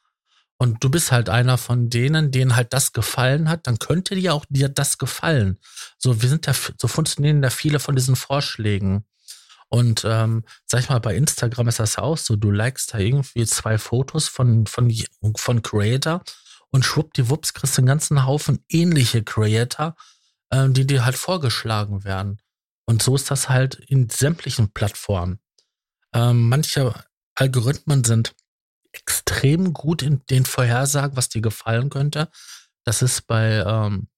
Und 0.57 0.83
du 0.83 0.91
bist 0.91 1.11
halt 1.11 1.29
einer 1.29 1.57
von 1.57 1.89
denen, 1.89 2.31
denen 2.31 2.55
halt 2.55 2.71
das 2.71 2.93
gefallen 2.93 3.49
hat, 3.49 3.65
dann 3.65 3.79
könnte 3.79 4.13
dir 4.13 4.35
auch 4.35 4.45
dir 4.49 4.69
das 4.69 4.99
gefallen. 4.99 5.57
So, 5.97 6.21
wir 6.21 6.29
sind 6.29 6.47
da, 6.47 6.53
so 6.53 6.87
funktionieren 6.87 7.41
da 7.41 7.49
viele 7.49 7.79
von 7.79 7.95
diesen 7.95 8.15
Vorschlägen. 8.15 9.05
Und 9.69 10.03
ähm, 10.05 10.43
sag 10.65 10.81
ich 10.81 10.89
mal, 10.89 10.99
bei 10.99 11.15
Instagram 11.15 11.67
ist 11.69 11.79
das 11.79 11.97
auch 11.97 12.17
so, 12.17 12.35
du 12.35 12.51
likest 12.51 12.93
da 12.93 12.99
irgendwie 12.99 13.45
zwei 13.45 13.77
Fotos 13.77 14.27
von, 14.27 14.67
von, 14.67 14.93
von 15.35 15.61
Creator 15.63 16.23
und 16.71 16.85
schwuppdiwupps 16.85 17.53
kriegst 17.53 17.77
du 17.77 17.81
einen 17.81 17.87
ganzen 17.87 18.25
Haufen 18.25 18.63
ähnliche 18.69 19.23
Creator, 19.23 19.95
äh, 20.49 20.69
die 20.69 20.87
dir 20.87 21.05
halt 21.05 21.15
vorgeschlagen 21.15 22.03
werden. 22.03 22.41
Und 22.85 23.03
so 23.03 23.15
ist 23.15 23.29
das 23.29 23.49
halt 23.49 23.75
in 23.75 24.09
sämtlichen 24.09 24.71
Plattformen. 24.73 25.39
Ähm, 26.13 26.49
manche 26.49 26.93
Algorithmen 27.35 28.03
sind 28.03 28.35
extrem 28.91 29.73
gut 29.73 30.01
in 30.01 30.21
den 30.29 30.45
Vorhersagen, 30.45 31.15
was 31.15 31.29
dir 31.29 31.41
gefallen 31.41 31.89
könnte. 31.89 32.29
Das 32.83 33.01
ist 33.01 33.27
bei 33.27 33.63
ähm, 33.65 34.09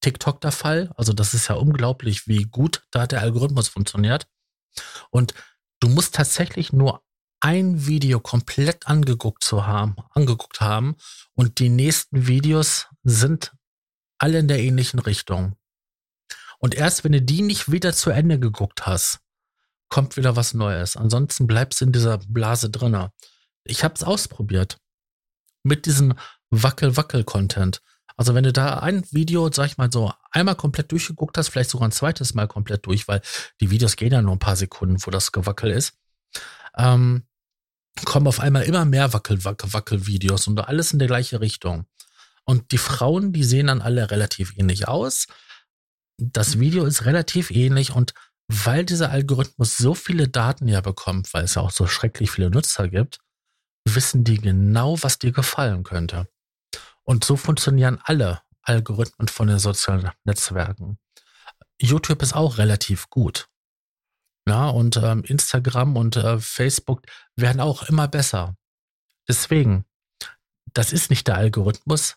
TikTok 0.00 0.40
der 0.40 0.52
Fall. 0.52 0.92
Also 0.96 1.12
das 1.12 1.34
ist 1.34 1.48
ja 1.48 1.56
unglaublich, 1.56 2.26
wie 2.26 2.44
gut 2.44 2.86
da 2.90 3.06
der 3.06 3.20
Algorithmus 3.20 3.68
funktioniert. 3.68 4.26
Und 5.10 5.34
du 5.80 5.88
musst 5.88 6.14
tatsächlich 6.14 6.72
nur 6.72 7.02
ein 7.40 7.86
Video 7.86 8.20
komplett 8.20 8.86
angeguckt 8.86 9.44
zu 9.44 9.66
haben, 9.66 9.96
angeguckt 10.12 10.60
haben 10.60 10.96
und 11.34 11.58
die 11.58 11.68
nächsten 11.68 12.26
Videos 12.26 12.86
sind 13.04 13.52
alle 14.18 14.38
in 14.38 14.48
der 14.48 14.60
ähnlichen 14.60 14.98
Richtung. 14.98 15.56
Und 16.58 16.74
erst 16.74 17.04
wenn 17.04 17.12
du 17.12 17.22
die 17.22 17.42
nicht 17.42 17.70
wieder 17.70 17.92
zu 17.92 18.10
Ende 18.10 18.40
geguckt 18.40 18.86
hast, 18.86 19.20
kommt 19.88 20.16
wieder 20.16 20.36
was 20.36 20.54
Neues. 20.54 20.96
Ansonsten 20.96 21.46
bleibst 21.46 21.80
du 21.80 21.86
in 21.86 21.92
dieser 21.92 22.18
Blase 22.18 22.70
drinne. 22.70 23.12
Ich 23.64 23.84
habe 23.84 23.94
es 23.94 24.02
ausprobiert 24.02 24.78
mit 25.62 25.86
diesem 25.86 26.14
Wackel-Wackel-Content. 26.50 27.80
Also 28.16 28.34
wenn 28.34 28.44
du 28.44 28.52
da 28.52 28.80
ein 28.80 29.04
Video, 29.12 29.50
sag 29.52 29.66
ich 29.66 29.78
mal 29.78 29.92
so, 29.92 30.12
einmal 30.32 30.56
komplett 30.56 30.90
durchgeguckt 30.90 31.38
hast, 31.38 31.48
vielleicht 31.48 31.70
sogar 31.70 31.88
ein 31.88 31.92
zweites 31.92 32.34
Mal 32.34 32.48
komplett 32.48 32.86
durch, 32.86 33.06
weil 33.06 33.22
die 33.60 33.70
Videos 33.70 33.94
gehen 33.94 34.12
ja 34.12 34.22
nur 34.22 34.34
ein 34.34 34.40
paar 34.40 34.56
Sekunden, 34.56 34.96
wo 35.06 35.12
das 35.12 35.30
Gewackel 35.30 35.70
ist, 35.70 35.94
ähm, 36.76 37.26
kommen 38.04 38.26
auf 38.26 38.40
einmal 38.40 38.64
immer 38.64 38.84
mehr 38.84 39.12
Wackel-Wackel-Wackel-Videos 39.12 40.46
und 40.46 40.58
alles 40.60 40.92
in 40.92 40.98
der 40.98 41.08
gleiche 41.08 41.40
Richtung. 41.40 41.86
Und 42.44 42.72
die 42.72 42.78
Frauen, 42.78 43.32
die 43.32 43.44
sehen 43.44 43.66
dann 43.66 43.82
alle 43.82 44.10
relativ 44.10 44.56
ähnlich 44.56 44.88
aus. 44.88 45.26
Das 46.16 46.58
Video 46.58 46.84
ist 46.84 47.04
relativ 47.04 47.50
ähnlich 47.50 47.92
und 47.92 48.14
weil 48.48 48.84
dieser 48.84 49.10
Algorithmus 49.10 49.76
so 49.76 49.94
viele 49.94 50.28
Daten 50.28 50.68
ja 50.68 50.80
bekommt, 50.80 51.32
weil 51.34 51.44
es 51.44 51.54
ja 51.54 51.62
auch 51.62 51.70
so 51.70 51.86
schrecklich 51.86 52.30
viele 52.30 52.50
Nutzer 52.50 52.88
gibt, 52.88 53.20
wissen 53.86 54.24
die 54.24 54.38
genau, 54.38 55.02
was 55.02 55.18
dir 55.18 55.32
gefallen 55.32 55.82
könnte. 55.82 56.28
Und 57.02 57.24
so 57.24 57.36
funktionieren 57.36 58.00
alle 58.02 58.40
Algorithmen 58.62 59.28
von 59.28 59.48
den 59.48 59.58
sozialen 59.58 60.10
Netzwerken. 60.24 60.98
YouTube 61.80 62.22
ist 62.22 62.34
auch 62.34 62.58
relativ 62.58 63.08
gut. 63.10 63.48
Ja, 64.48 64.68
und 64.68 64.96
ähm, 64.96 65.24
Instagram 65.24 65.96
und 65.96 66.16
äh, 66.16 66.38
Facebook 66.38 67.02
werden 67.36 67.60
auch 67.60 67.82
immer 67.84 68.08
besser. 68.08 68.56
Deswegen, 69.28 69.84
das 70.72 70.92
ist 70.92 71.10
nicht 71.10 71.26
der 71.28 71.36
Algorithmus. 71.36 72.16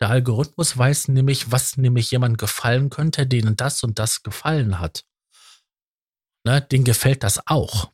Der 0.00 0.10
Algorithmus 0.10 0.76
weiß 0.76 1.08
nämlich, 1.08 1.52
was 1.52 1.76
nämlich 1.76 2.10
jemand 2.10 2.38
gefallen 2.38 2.90
könnte, 2.90 3.26
denen 3.26 3.56
das 3.56 3.82
und 3.82 3.98
das 3.98 4.22
gefallen 4.22 4.78
hat. 4.78 5.04
Ne, 6.44 6.60
den 6.62 6.84
gefällt 6.84 7.22
das 7.22 7.46
auch. 7.46 7.92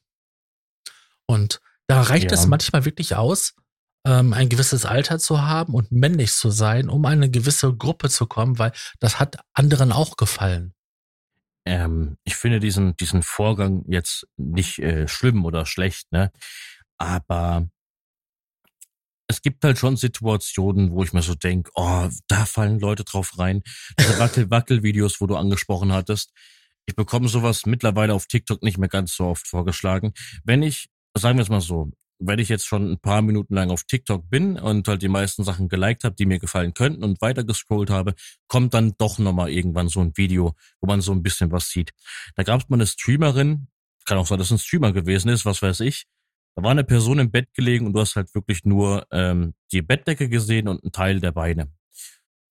Und 1.26 1.60
da 1.88 2.02
reicht 2.02 2.30
ja. 2.30 2.38
es 2.38 2.46
manchmal 2.46 2.84
wirklich 2.84 3.16
aus, 3.16 3.54
ähm, 4.06 4.32
ein 4.32 4.48
gewisses 4.48 4.84
Alter 4.84 5.18
zu 5.18 5.42
haben 5.42 5.74
und 5.74 5.90
männlich 5.90 6.32
zu 6.32 6.50
sein, 6.50 6.88
um 6.88 7.04
eine 7.04 7.28
gewisse 7.28 7.74
Gruppe 7.74 8.08
zu 8.08 8.26
kommen, 8.26 8.58
weil 8.58 8.72
das 9.00 9.18
hat 9.18 9.38
anderen 9.52 9.90
auch 9.90 10.16
gefallen. 10.16 10.75
Ähm, 11.66 12.16
ich 12.24 12.36
finde 12.36 12.60
diesen, 12.60 12.96
diesen 12.96 13.22
Vorgang 13.22 13.84
jetzt 13.88 14.26
nicht 14.36 14.78
äh, 14.78 15.08
schlimm 15.08 15.44
oder 15.44 15.66
schlecht, 15.66 16.10
ne? 16.12 16.30
Aber 16.96 17.68
es 19.28 19.42
gibt 19.42 19.64
halt 19.64 19.76
schon 19.78 19.96
Situationen, 19.96 20.92
wo 20.92 21.02
ich 21.02 21.12
mir 21.12 21.22
so 21.22 21.34
denke, 21.34 21.70
oh, 21.74 22.08
da 22.28 22.46
fallen 22.46 22.78
Leute 22.78 23.04
drauf 23.04 23.38
rein. 23.38 23.62
Diese 23.98 24.18
Wackel-Wackel-Videos, 24.20 25.20
wo 25.20 25.26
du 25.26 25.36
angesprochen 25.36 25.92
hattest. 25.92 26.32
Ich 26.86 26.94
bekomme 26.94 27.28
sowas 27.28 27.66
mittlerweile 27.66 28.14
auf 28.14 28.26
TikTok 28.26 28.62
nicht 28.62 28.78
mehr 28.78 28.88
ganz 28.88 29.16
so 29.16 29.24
oft 29.26 29.48
vorgeschlagen. 29.48 30.14
Wenn 30.44 30.62
ich, 30.62 30.88
sagen 31.18 31.38
wir 31.38 31.42
es 31.42 31.48
mal 31.48 31.60
so, 31.60 31.90
wenn 32.18 32.38
ich 32.38 32.48
jetzt 32.48 32.66
schon 32.66 32.92
ein 32.92 32.98
paar 32.98 33.22
Minuten 33.22 33.54
lang 33.54 33.70
auf 33.70 33.84
TikTok 33.84 34.28
bin 34.28 34.58
und 34.58 34.88
halt 34.88 35.02
die 35.02 35.08
meisten 35.08 35.44
Sachen 35.44 35.68
geliked 35.68 36.04
habe, 36.04 36.14
die 36.14 36.26
mir 36.26 36.38
gefallen 36.38 36.74
könnten 36.74 37.04
und 37.04 37.20
weiter 37.20 37.44
gescrollt 37.44 37.90
habe, 37.90 38.14
kommt 38.48 38.74
dann 38.74 38.94
doch 38.98 39.18
nochmal 39.18 39.50
irgendwann 39.50 39.88
so 39.88 40.00
ein 40.00 40.16
Video, 40.16 40.54
wo 40.80 40.86
man 40.86 41.00
so 41.00 41.12
ein 41.12 41.22
bisschen 41.22 41.52
was 41.52 41.68
sieht. 41.68 41.92
Da 42.34 42.42
gab 42.42 42.62
es 42.62 42.68
mal 42.68 42.76
eine 42.76 42.86
Streamerin, 42.86 43.68
kann 44.04 44.18
auch 44.18 44.26
sein, 44.26 44.38
dass 44.38 44.48
es 44.48 44.52
ein 44.52 44.58
Streamer 44.58 44.92
gewesen 44.92 45.28
ist, 45.28 45.44
was 45.44 45.62
weiß 45.62 45.80
ich. 45.80 46.06
Da 46.54 46.62
war 46.62 46.70
eine 46.70 46.84
Person 46.84 47.18
im 47.18 47.30
Bett 47.30 47.52
gelegen 47.52 47.86
und 47.86 47.92
du 47.92 48.00
hast 48.00 48.16
halt 48.16 48.34
wirklich 48.34 48.64
nur 48.64 49.06
ähm, 49.10 49.54
die 49.72 49.82
Bettdecke 49.82 50.28
gesehen 50.28 50.68
und 50.68 50.82
einen 50.82 50.92
Teil 50.92 51.20
der 51.20 51.32
Beine, 51.32 51.70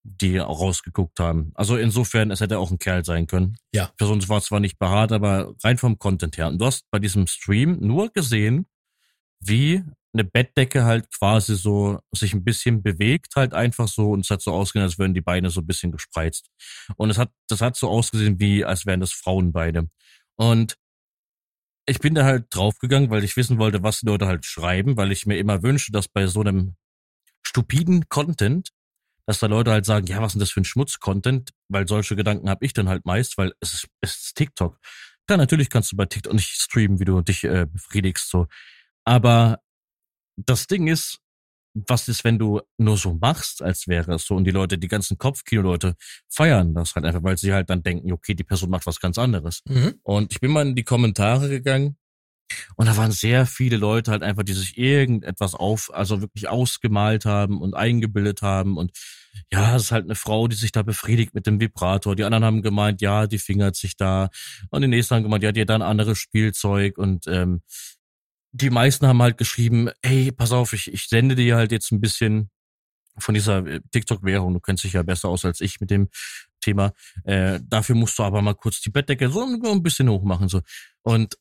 die 0.04 0.40
auch 0.40 0.62
rausgeguckt 0.62 1.20
haben. 1.20 1.52
Also 1.56 1.76
insofern, 1.76 2.30
es 2.30 2.40
hätte 2.40 2.60
auch 2.60 2.70
ein 2.70 2.78
Kerl 2.78 3.04
sein 3.04 3.26
können. 3.26 3.58
Ja. 3.74 3.88
Die 3.88 3.96
Person 3.98 4.28
war 4.30 4.42
zwar 4.42 4.60
nicht 4.60 4.78
behaart, 4.78 5.12
aber 5.12 5.56
rein 5.64 5.80
vom 5.80 5.98
Content 5.98 6.38
her. 6.38 6.50
Und 6.50 6.60
du 6.60 6.66
hast 6.66 6.86
bei 6.92 7.00
diesem 7.00 7.26
Stream 7.26 7.80
nur 7.80 8.12
gesehen, 8.12 8.68
wie 9.40 9.84
eine 10.14 10.24
Bettdecke 10.24 10.86
halt 10.86 11.12
quasi 11.12 11.56
so 11.56 12.00
sich 12.14 12.34
ein 12.34 12.44
bisschen 12.44 12.82
bewegt, 12.82 13.36
halt 13.36 13.54
einfach 13.54 13.88
so 13.88 14.12
und 14.12 14.22
es 14.22 14.30
hat 14.30 14.42
so 14.42 14.52
ausgesehen, 14.54 14.86
als 14.86 14.98
wären 14.98 15.14
die 15.14 15.22
Beine 15.22 15.50
so 15.50 15.62
ein 15.62 15.68
bisschen 15.68 15.92
gespreizt. 15.92 16.50
Und 16.96 17.10
es 17.10 17.18
hat, 17.18 17.32
das 17.50 17.62
hat 17.62 17.76
so 17.76 17.90
ausgesehen, 17.90 18.40
wie 18.40 18.64
als 18.64 18.86
wären 18.86 19.02
das 19.02 19.12
Frauenbeine. 19.12 19.90
Und 20.38 20.78
ich 21.86 22.00
bin 22.00 22.16
da 22.16 22.24
halt 22.24 22.48
draufgegangen, 22.50 23.10
weil 23.10 23.24
ich 23.24 23.36
wissen 23.38 23.60
wollte, 23.60 23.84
was 23.84 24.00
die 24.00 24.08
Leute 24.08 24.26
halt 24.26 24.46
schreiben, 24.46 24.98
weil 24.98 25.12
ich 25.12 25.26
mir 25.26 25.38
immer 25.38 25.62
wünsche, 25.62 25.92
dass 25.92 26.08
bei 26.08 26.28
so 26.28 26.42
einem 26.42 26.76
stupiden 27.44 28.10
Content, 28.10 28.70
dass 29.28 29.40
da 29.40 29.48
Leute 29.48 29.72
halt 29.72 29.86
sagen, 29.86 30.08
ja, 30.08 30.22
was 30.22 30.28
ist 30.28 30.34
denn 30.34 30.40
das 30.40 30.52
für 30.52 30.62
ein 30.62 30.66
Schmutz-Content? 30.66 31.52
Weil 31.70 31.88
solche 31.88 32.16
Gedanken 32.16 32.50
habe 32.50 32.66
ich 32.66 32.74
dann 32.74 32.90
halt 32.90 33.06
meist, 33.06 33.38
weil 33.38 33.54
es 33.60 33.74
ist, 33.74 33.88
es 34.02 34.16
ist 34.16 34.36
TikTok. 34.36 34.80
Ja, 35.30 35.38
natürlich 35.38 35.70
kannst 35.70 35.92
du 35.92 35.96
bei 35.96 36.06
TikTok 36.06 36.34
nicht 36.34 36.50
streamen, 36.50 37.00
wie 37.00 37.06
du 37.06 37.22
dich 37.22 37.44
äh, 37.44 37.66
befriedigst, 37.66 38.30
so. 38.30 38.48
Aber 39.06 39.60
das 40.36 40.68
Ding 40.68 40.88
ist, 40.88 41.20
was 41.76 42.08
ist, 42.08 42.24
wenn 42.24 42.40
du 42.40 42.62
nur 42.78 42.98
so 42.98 43.14
machst, 43.14 43.62
als 43.62 43.88
wäre 43.88 44.16
es 44.16 44.26
so 44.26 44.36
und 44.36 44.46
die 44.46 44.52
Leute, 44.52 44.78
die 44.78 44.88
ganzen 44.88 45.18
Kopfkino-Leute 45.18 45.96
feiern 46.30 46.74
das 46.74 46.96
halt 46.96 47.06
einfach, 47.06 47.24
weil 47.24 47.38
sie 47.38 47.54
halt 47.54 47.70
dann 47.70 47.84
denken, 47.84 48.14
okay, 48.14 48.34
die 48.34 48.46
Person 48.46 48.70
macht 48.70 48.86
was 48.86 49.00
ganz 49.00 49.18
anderes. 49.18 49.62
Mhm. 49.68 49.96
Und 50.04 50.32
ich 50.32 50.40
bin 50.40 50.52
mal 50.52 50.66
in 50.66 50.76
die 50.76 50.84
Kommentare 50.84 51.50
gegangen 51.50 51.98
und 52.78 52.88
da 52.88 52.96
waren 52.96 53.12
sehr 53.12 53.46
viele 53.46 53.76
Leute 53.76 54.12
halt 54.12 54.24
einfach, 54.24 54.44
die 54.44 54.54
sich 54.54 54.78
irgendetwas 54.78 55.54
auf, 55.54 55.94
also 55.94 56.22
wirklich 56.22 56.48
ausgemalt 56.48 57.26
haben 57.26 57.62
und 57.62 57.76
eingebildet 57.76 58.42
haben 58.42 58.78
und 58.78 58.92
ja, 59.52 59.76
es 59.76 59.84
ist 59.84 59.92
halt 59.92 60.06
eine 60.06 60.16
Frau, 60.16 60.48
die 60.48 60.56
sich 60.56 60.72
da 60.72 60.82
befriedigt 60.82 61.34
mit 61.34 61.46
dem 61.46 61.60
Vibrator. 61.60 62.16
Die 62.16 62.24
anderen 62.24 62.46
haben 62.46 62.62
gemeint, 62.62 63.02
ja, 63.02 63.28
die 63.28 63.38
fingert 63.38 63.76
sich 63.76 63.98
da. 63.98 64.30
Und 64.70 64.82
die 64.82 64.88
nächsten 64.88 65.16
haben 65.16 65.24
gemeint, 65.24 65.44
ja, 65.44 65.52
die 65.52 65.60
hat 65.60 65.70
da 65.70 65.76
ein 65.76 65.82
anderes 65.82 66.18
Spielzeug 66.18 66.98
und 66.98 67.28
ähm, 67.28 67.62
die 68.56 68.70
meisten 68.70 69.06
haben 69.06 69.22
halt 69.22 69.38
geschrieben, 69.38 69.90
hey, 70.02 70.32
pass 70.32 70.54
auf, 70.54 70.72
ich, 70.72 70.92
ich 70.92 71.08
sende 71.08 71.36
dir 71.36 71.58
halt 71.58 71.74
jetzt 71.74 71.92
ein 71.92 72.00
bisschen 72.00 72.50
von 73.18 73.34
dieser 73.34 73.66
äh, 73.66 73.82
TikTok-Währung. 73.92 74.54
Du 74.54 74.60
kennst 74.62 74.86
dich 74.86 74.94
ja 74.94 75.04
besser 75.04 75.28
aus 75.28 75.44
als 75.44 75.60
ich 75.60 75.82
mit 75.82 75.90
dem 75.90 76.10
Thema. 76.62 76.94
Äh, 77.26 77.60
dafür 77.64 77.96
musst 77.96 78.18
du 78.18 78.24
aber 78.24 78.42
mal 78.42 78.56
kurz 78.56 78.80
die 78.80 78.90
Bettdecke 78.90 79.30
so 79.30 79.44
ein 79.44 79.84
bisschen 79.84 80.10
hoch 80.10 80.24
machen. 80.24 80.48
So. 80.48 80.62
Und 81.02 81.38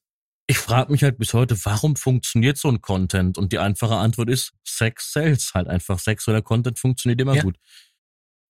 ich 0.48 0.58
frage 0.58 0.90
mich 0.90 1.04
halt 1.04 1.18
bis 1.18 1.34
heute, 1.34 1.56
warum 1.64 1.94
funktioniert 1.94 2.58
so 2.58 2.68
ein 2.68 2.80
Content? 2.80 3.38
Und 3.38 3.52
die 3.52 3.58
einfache 3.58 3.94
Antwort 3.94 4.28
ist, 4.28 4.52
Sex 4.64 5.12
sells 5.12 5.54
halt 5.54 5.68
einfach. 5.68 6.00
Sexueller 6.00 6.42
Content 6.42 6.80
funktioniert 6.80 7.20
immer 7.20 7.36
ja. 7.36 7.42
gut. 7.42 7.58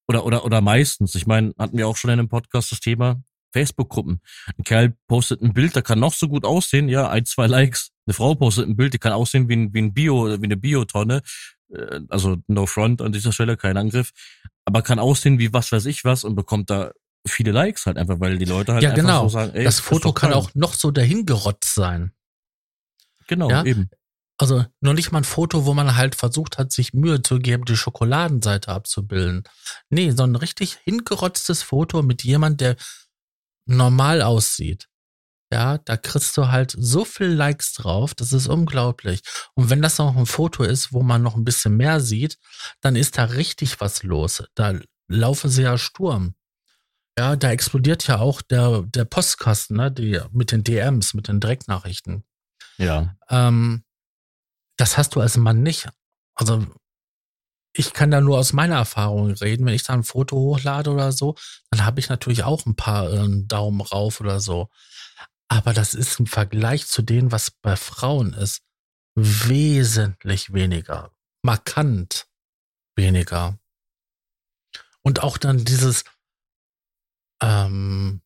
Oder, 0.09 0.25
oder, 0.25 0.45
oder 0.45 0.63
meistens. 0.63 1.15
Ich 1.15 1.27
meine, 1.27 1.53
hatten 1.59 1.77
wir 1.77 1.87
auch 1.87 1.97
schon 1.97 2.11
in 2.11 2.19
einem 2.19 2.29
Podcast 2.29 2.73
das 2.73 2.81
Thema 2.81 3.23
Facebook-Gruppen. 3.55 4.21
Ein 4.59 4.65
Kerl 4.65 4.95
postet 5.07 5.41
ein 5.41 5.55
Bild, 5.55 5.77
der 5.77 5.83
kann 5.83 6.01
noch 6.01 6.13
so 6.13 6.29
gut 6.29 6.45
aussehen, 6.45 6.89
ja, 6.89 7.09
ein, 7.09 7.25
zwei 7.25 7.47
Likes. 7.47 7.93
Eine 8.07 8.15
Frau 8.15 8.35
postet 8.35 8.69
ein 8.69 8.77
Bild, 8.77 8.93
die 8.93 8.99
kann 8.99 9.13
aussehen 9.13 9.49
wie 9.49 9.57
ein, 9.57 9.73
wie 9.73 9.81
ein 9.81 9.95
Bio, 9.95 10.27
wie 10.41 10.45
eine 10.45 10.57
Biotonne. 10.57 11.23
Äh, 11.73 12.01
also 12.09 12.37
no 12.49 12.67
front 12.67 13.01
an 13.01 13.13
dieser 13.13 13.33
Stelle, 13.33 13.57
kein 13.57 13.77
Angriff. 13.77 14.11
Aber 14.65 14.83
kann 14.83 14.99
aussehen 14.99 15.39
wie 15.39 15.53
was 15.53 15.71
weiß 15.73 15.87
ich 15.87 16.05
was 16.05 16.25
und 16.25 16.35
bekommt 16.35 16.69
da 16.69 16.91
viele 17.27 17.53
Likes 17.53 17.87
halt 17.87 17.97
einfach, 17.97 18.21
weil 18.21 18.39
die 18.39 18.45
Leute 18.45 18.75
halt 18.75 18.83
ja, 18.83 18.91
einfach 18.91 19.03
genau. 19.03 19.23
so 19.23 19.29
sagen, 19.31 19.53
ey, 19.55 19.65
das 19.65 19.81
Foto 19.81 20.13
kann 20.13 20.33
auch 20.33 20.51
noch 20.55 20.75
so 20.75 20.91
dahingerotzt 20.91 21.75
sein. 21.75 22.13
Genau, 23.27 23.49
ja? 23.49 23.65
eben. 23.65 23.89
Also 24.37 24.65
nur 24.81 24.95
nicht 24.95 25.13
mal 25.13 25.19
ein 25.19 25.25
Foto, 25.25 25.65
wo 25.65 25.75
man 25.75 25.97
halt 25.97 26.17
versucht 26.17 26.59
hat, 26.59 26.73
sich 26.73 26.93
Mühe 26.93 27.23
zu 27.23 27.39
geben, 27.39 27.65
die 27.65 27.77
Schokoladenseite 27.77 28.69
abzubilden. 28.69 29.45
Nee, 29.91 30.11
so 30.11 30.25
ein 30.25 30.35
richtig 30.35 30.79
hingerotztes 30.85 31.63
Foto 31.63 32.03
mit 32.03 32.25
jemand, 32.25 32.61
der 32.61 32.77
normal 33.67 34.23
aussieht 34.23 34.89
ja, 35.55 35.79
da 35.79 35.97
kriegst 35.97 36.37
du 36.37 36.49
halt 36.49 36.75
so 36.77 37.05
viel 37.05 37.29
Likes 37.29 37.75
drauf, 37.75 38.13
das 38.15 38.33
ist 38.33 38.49
unglaublich. 38.49 39.21
Und 39.55 39.71
wenn 39.71 39.83
das 39.83 39.99
noch 39.99 40.17
ein 40.17 40.27
Foto 40.27 40.65
ist, 40.65 40.93
wo 40.93 41.05
man 41.05 41.23
noch 41.23 41.37
ein 41.37 41.45
bisschen 41.45 41.77
mehr 41.77 42.01
sieht, 42.01 42.39
dann 42.81 42.97
ist 42.97 43.19
da 43.19 43.25
richtig 43.25 43.81
was 43.81 44.03
los. 44.03 44.43
Da 44.57 44.75
laufen 45.07 45.51
sie 45.51 45.63
ja 45.63 45.79
Sturm. 45.79 46.35
Ja, 47.17 47.37
da 47.37 47.51
explodiert 47.53 48.09
ja 48.09 48.19
auch 48.19 48.43
der, 48.43 48.83
der 48.83 49.05
Postkasten, 49.05 49.77
ne, 49.77 49.93
die, 49.93 50.21
mit 50.33 50.51
den 50.51 50.65
DMs, 50.65 51.15
mit 51.15 51.29
den 51.29 51.39
Direktnachrichten. 51.39 52.25
Ja. 52.77 53.17
Ähm, 53.29 53.85
das 54.77 54.99
hast 54.99 55.15
du 55.15 55.21
als 55.21 55.37
Mann 55.37 55.63
nicht. 55.63 55.89
Also, 56.35 56.67
ich 57.77 57.93
kann 57.93 58.11
da 58.11 58.21
nur 58.21 58.39
aus 58.39 58.53
meiner 58.53 58.77
Erfahrung 58.77 59.33
reden. 59.33 59.67
Wenn 59.67 59.75
ich 59.75 59.83
da 59.83 59.93
ein 59.95 60.05
Foto 60.05 60.37
hochlade 60.37 60.91
oder 60.91 61.11
so, 61.13 61.35
dann 61.71 61.85
habe 61.85 61.99
ich 62.01 62.09
natürlich 62.09 62.45
auch 62.45 62.65
ein 62.67 62.77
paar 62.77 63.13
äh, 63.13 63.29
Daumen 63.47 63.81
rauf 63.81 64.21
oder 64.21 64.41
so. 64.41 64.71
Aber 65.49 65.75
das 65.75 65.95
ist 65.95 66.21
im 66.21 66.27
Vergleich 66.27 66.87
zu 66.87 67.03
dem, 67.03 67.33
was 67.33 67.51
bei 67.51 67.77
Frauen 67.77 68.33
ist, 68.33 68.63
wesentlich 69.17 70.53
weniger. 70.53 71.11
Markant 71.43 72.27
weniger. 72.97 73.59
Und 75.03 75.23
auch 75.23 75.37
dann 75.37 75.65
dieses, 75.65 76.05
ähm, 77.43 78.23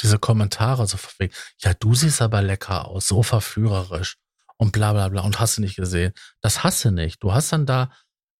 diese 0.00 0.18
Kommentare 0.18 0.86
so 0.86 0.98
von 0.98 1.12
wegen, 1.18 1.34
ja, 1.58 1.74
du 1.74 1.94
siehst 1.94 2.20
aber 2.20 2.42
lecker 2.42 2.86
aus, 2.86 3.08
so 3.08 3.22
verführerisch 3.22 4.18
und 4.58 4.72
bla 4.72 4.92
bla 4.92 5.08
bla 5.08 5.22
und 5.22 5.40
hast 5.40 5.56
du 5.56 5.62
nicht 5.62 5.76
gesehen. 5.76 6.12
Das 6.42 6.62
hast 6.62 6.84
du 6.84 6.90
nicht. 6.90 7.22
Du 7.22 7.32
hast 7.32 7.52
dann 7.52 7.66
da 7.66 7.90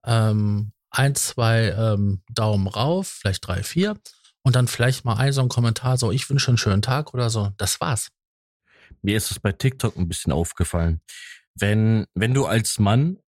ähm, 0.04 0.72
ein, 0.90 1.14
zwei 1.14 1.70
ähm, 1.70 2.22
Daumen 2.30 2.66
rauf, 2.66 3.08
vielleicht 3.08 3.46
drei, 3.46 3.62
vier 3.62 3.98
und 4.42 4.56
dann 4.56 4.68
vielleicht 4.68 5.04
mal 5.04 5.16
ein 5.16 5.32
so 5.32 5.42
ein 5.42 5.48
Kommentar, 5.48 5.96
so 5.96 6.10
ich 6.10 6.28
wünsche 6.28 6.48
einen 6.48 6.58
schönen 6.58 6.82
Tag 6.82 7.14
oder 7.14 7.30
so. 7.30 7.50
Das 7.56 7.80
war's. 7.80 8.08
Mir 9.00 9.16
ist 9.16 9.30
es 9.30 9.40
bei 9.40 9.52
TikTok 9.52 9.96
ein 9.96 10.08
bisschen 10.08 10.32
aufgefallen. 10.32 11.00
Wenn, 11.54 12.06
wenn 12.14 12.34
du 12.34 12.46
als 12.46 12.78
Mann 12.78 13.18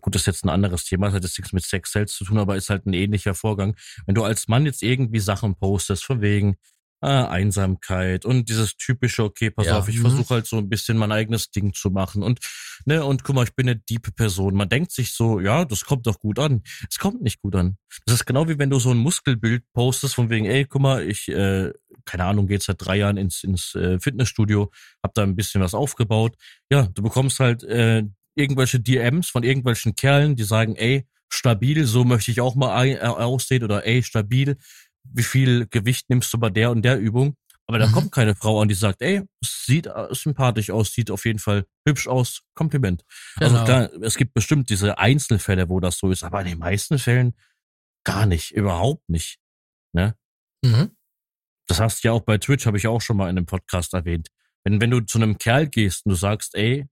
gut, 0.00 0.14
das 0.14 0.22
ist 0.22 0.26
jetzt 0.26 0.44
ein 0.44 0.50
anderes 0.50 0.84
Thema, 0.84 1.06
das 1.06 1.16
hat 1.16 1.24
jetzt 1.24 1.38
nichts 1.38 1.52
mit 1.52 1.64
Sex 1.64 1.92
selbst 1.92 2.16
zu 2.16 2.24
tun, 2.24 2.38
aber 2.38 2.56
ist 2.56 2.70
halt 2.70 2.86
ein 2.86 2.92
ähnlicher 2.92 3.34
Vorgang. 3.34 3.76
Wenn 4.06 4.14
du 4.14 4.24
als 4.24 4.48
Mann 4.48 4.66
jetzt 4.66 4.82
irgendwie 4.82 5.20
Sachen 5.20 5.56
postest, 5.56 6.04
von 6.04 6.20
wegen, 6.20 6.56
äh, 7.02 7.06
Einsamkeit 7.06 8.24
und 8.24 8.48
dieses 8.48 8.76
typische, 8.76 9.24
okay, 9.24 9.50
pass 9.50 9.66
ja. 9.66 9.78
auf, 9.78 9.88
ich 9.88 9.98
mhm. 9.98 10.02
versuche 10.02 10.34
halt 10.34 10.46
so 10.46 10.56
ein 10.56 10.68
bisschen 10.68 10.96
mein 10.96 11.12
eigenes 11.12 11.50
Ding 11.50 11.72
zu 11.74 11.90
machen 11.90 12.22
und 12.22 12.40
ne 12.84 13.04
und 13.04 13.24
guck 13.24 13.34
mal, 13.34 13.44
ich 13.44 13.54
bin 13.54 13.68
eine 13.68 13.78
diepe 13.78 14.12
Person. 14.12 14.54
Man 14.54 14.68
denkt 14.68 14.92
sich 14.92 15.12
so, 15.12 15.40
ja, 15.40 15.64
das 15.64 15.84
kommt 15.84 16.06
doch 16.06 16.18
gut 16.18 16.38
an. 16.38 16.62
Es 16.90 16.98
kommt 16.98 17.22
nicht 17.22 17.40
gut 17.40 17.54
an. 17.54 17.76
Das 18.06 18.16
ist 18.16 18.26
genau 18.26 18.48
wie 18.48 18.58
wenn 18.58 18.70
du 18.70 18.78
so 18.78 18.90
ein 18.90 18.98
Muskelbild 18.98 19.62
postest 19.72 20.14
von 20.14 20.30
wegen, 20.30 20.46
ey, 20.46 20.64
guck 20.64 20.82
mal, 20.82 21.02
ich 21.02 21.28
äh, 21.28 21.72
keine 22.04 22.24
Ahnung, 22.24 22.46
geht 22.46 22.62
seit 22.62 22.76
drei 22.78 22.96
Jahren 22.96 23.16
ins 23.16 23.44
ins 23.44 23.74
äh, 23.74 23.98
Fitnessstudio, 24.00 24.70
hab 25.02 25.14
da 25.14 25.22
ein 25.22 25.36
bisschen 25.36 25.60
was 25.60 25.74
aufgebaut. 25.74 26.36
Ja, 26.70 26.86
du 26.86 27.02
bekommst 27.02 27.40
halt 27.40 27.62
äh, 27.64 28.04
irgendwelche 28.34 28.80
DMs 28.80 29.28
von 29.28 29.42
irgendwelchen 29.42 29.94
Kerlen, 29.94 30.36
die 30.36 30.44
sagen, 30.44 30.76
ey, 30.76 31.06
stabil, 31.28 31.84
so 31.86 32.04
möchte 32.04 32.30
ich 32.30 32.40
auch 32.40 32.54
mal 32.54 32.86
äh, 32.86 32.98
aussehen 33.00 33.64
oder 33.64 33.84
ey, 33.86 34.02
stabil, 34.02 34.56
wie 35.12 35.22
viel 35.22 35.66
Gewicht 35.66 36.08
nimmst 36.08 36.32
du 36.32 36.38
bei 36.38 36.50
der 36.50 36.70
und 36.70 36.82
der 36.82 36.98
Übung. 36.98 37.36
Aber 37.68 37.78
da 37.78 37.88
mhm. 37.88 37.92
kommt 37.92 38.12
keine 38.12 38.34
Frau 38.34 38.60
an, 38.60 38.68
die 38.68 38.74
sagt, 38.74 39.02
ey, 39.02 39.22
sieht 39.44 39.86
äh, 39.86 40.06
sympathisch 40.12 40.70
aus, 40.70 40.92
sieht 40.92 41.10
auf 41.10 41.24
jeden 41.24 41.40
Fall 41.40 41.66
hübsch 41.86 42.06
aus, 42.06 42.42
Kompliment. 42.54 43.04
Also 43.36 43.56
genau. 43.56 43.60
Also 43.60 43.64
klar, 43.64 44.02
es 44.06 44.16
gibt 44.16 44.34
bestimmt 44.34 44.70
diese 44.70 44.98
Einzelfälle, 44.98 45.68
wo 45.68 45.80
das 45.80 45.98
so 45.98 46.10
ist, 46.10 46.22
aber 46.22 46.40
in 46.42 46.46
den 46.46 46.58
meisten 46.58 46.98
Fällen 46.98 47.34
gar 48.04 48.26
nicht, 48.26 48.52
überhaupt 48.52 49.08
nicht. 49.08 49.40
Ne? 49.92 50.16
Mhm. 50.64 50.92
Das 51.66 51.80
hast 51.80 52.04
du 52.04 52.08
ja 52.08 52.12
auch 52.12 52.20
bei 52.22 52.38
Twitch, 52.38 52.66
habe 52.66 52.78
ich 52.78 52.86
auch 52.86 53.00
schon 53.00 53.16
mal 53.16 53.28
in 53.28 53.36
einem 53.36 53.46
Podcast 53.46 53.94
erwähnt. 53.94 54.28
Wenn, 54.62 54.80
wenn 54.80 54.90
du 54.90 55.00
zu 55.00 55.18
einem 55.18 55.38
Kerl 55.38 55.66
gehst 55.66 56.06
und 56.06 56.10
du 56.10 56.16
sagst, 56.16 56.54
ey, 56.54 56.86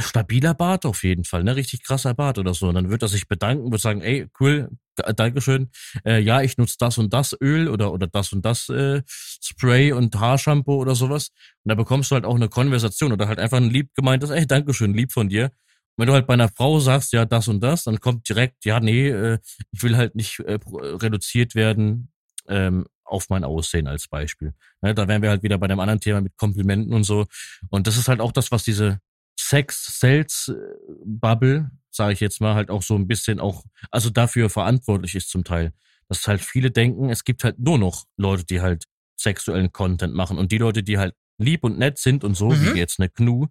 stabiler 0.00 0.54
Bart 0.54 0.86
auf 0.86 1.04
jeden 1.04 1.24
Fall, 1.24 1.44
ne? 1.44 1.56
Richtig 1.56 1.82
krasser 1.84 2.14
Bart 2.14 2.38
oder 2.38 2.54
so. 2.54 2.68
Und 2.68 2.74
dann 2.74 2.90
wird 2.90 3.02
er 3.02 3.08
sich 3.08 3.28
bedanken, 3.28 3.70
wird 3.70 3.80
sagen, 3.80 4.00
ey, 4.00 4.26
cool, 4.40 4.70
Dankeschön. 5.16 5.70
Äh, 6.04 6.20
ja, 6.20 6.42
ich 6.42 6.58
nutze 6.58 6.76
das 6.78 6.98
und 6.98 7.12
das 7.12 7.34
Öl 7.40 7.68
oder, 7.68 7.92
oder 7.92 8.06
das 8.06 8.32
und 8.32 8.44
das 8.44 8.68
äh, 8.68 9.02
Spray 9.06 9.92
und 9.92 10.18
Haarshampoo 10.18 10.76
oder 10.76 10.94
sowas. 10.94 11.30
Und 11.64 11.70
da 11.70 11.74
bekommst 11.74 12.10
du 12.10 12.14
halt 12.14 12.24
auch 12.24 12.34
eine 12.34 12.48
Konversation 12.48 13.12
oder 13.12 13.28
halt 13.28 13.38
einfach 13.38 13.58
ein 13.58 13.70
lieb 13.70 13.94
gemeintes, 13.94 14.30
ey, 14.30 14.46
Dankeschön, 14.46 14.94
lieb 14.94 15.12
von 15.12 15.28
dir. 15.28 15.44
Und 15.44 16.02
wenn 16.02 16.06
du 16.06 16.12
halt 16.14 16.26
bei 16.26 16.34
einer 16.34 16.48
Frau 16.48 16.78
sagst, 16.80 17.12
ja, 17.12 17.24
das 17.24 17.48
und 17.48 17.60
das, 17.62 17.84
dann 17.84 18.00
kommt 18.00 18.28
direkt, 18.28 18.64
ja, 18.64 18.80
nee, 18.80 19.08
äh, 19.08 19.38
ich 19.72 19.82
will 19.82 19.96
halt 19.96 20.14
nicht 20.14 20.40
äh, 20.40 20.58
reduziert 20.66 21.54
werden 21.54 22.12
ähm, 22.48 22.86
auf 23.04 23.28
mein 23.28 23.44
Aussehen 23.44 23.86
als 23.86 24.08
Beispiel. 24.08 24.54
Ne, 24.80 24.94
da 24.94 25.06
wären 25.08 25.22
wir 25.22 25.30
halt 25.30 25.42
wieder 25.42 25.58
bei 25.58 25.68
dem 25.68 25.80
anderen 25.80 26.00
Thema 26.00 26.20
mit 26.20 26.36
Komplimenten 26.36 26.92
und 26.94 27.04
so. 27.04 27.26
Und 27.68 27.86
das 27.86 27.96
ist 27.96 28.08
halt 28.08 28.20
auch 28.20 28.32
das, 28.32 28.50
was 28.52 28.62
diese 28.62 29.00
Sex-Sales-Bubble, 29.48 31.70
sage 31.90 32.12
ich 32.12 32.20
jetzt 32.20 32.40
mal, 32.40 32.54
halt 32.54 32.70
auch 32.70 32.82
so 32.82 32.94
ein 32.94 33.06
bisschen 33.06 33.40
auch, 33.40 33.64
also 33.90 34.10
dafür 34.10 34.50
verantwortlich 34.50 35.14
ist 35.14 35.30
zum 35.30 35.44
Teil. 35.44 35.72
Dass 36.08 36.26
halt 36.26 36.40
viele 36.40 36.70
denken, 36.70 37.10
es 37.10 37.24
gibt 37.24 37.44
halt 37.44 37.58
nur 37.58 37.78
noch 37.78 38.04
Leute, 38.16 38.44
die 38.44 38.60
halt 38.60 38.84
sexuellen 39.16 39.72
Content 39.72 40.14
machen 40.14 40.38
und 40.38 40.52
die 40.52 40.58
Leute, 40.58 40.82
die 40.82 40.98
halt 40.98 41.14
lieb 41.38 41.64
und 41.64 41.78
nett 41.78 41.98
sind 41.98 42.24
und 42.24 42.34
so, 42.34 42.50
mhm. 42.50 42.74
wie 42.74 42.78
jetzt 42.78 43.00
eine 43.00 43.08
Gnu, 43.08 43.46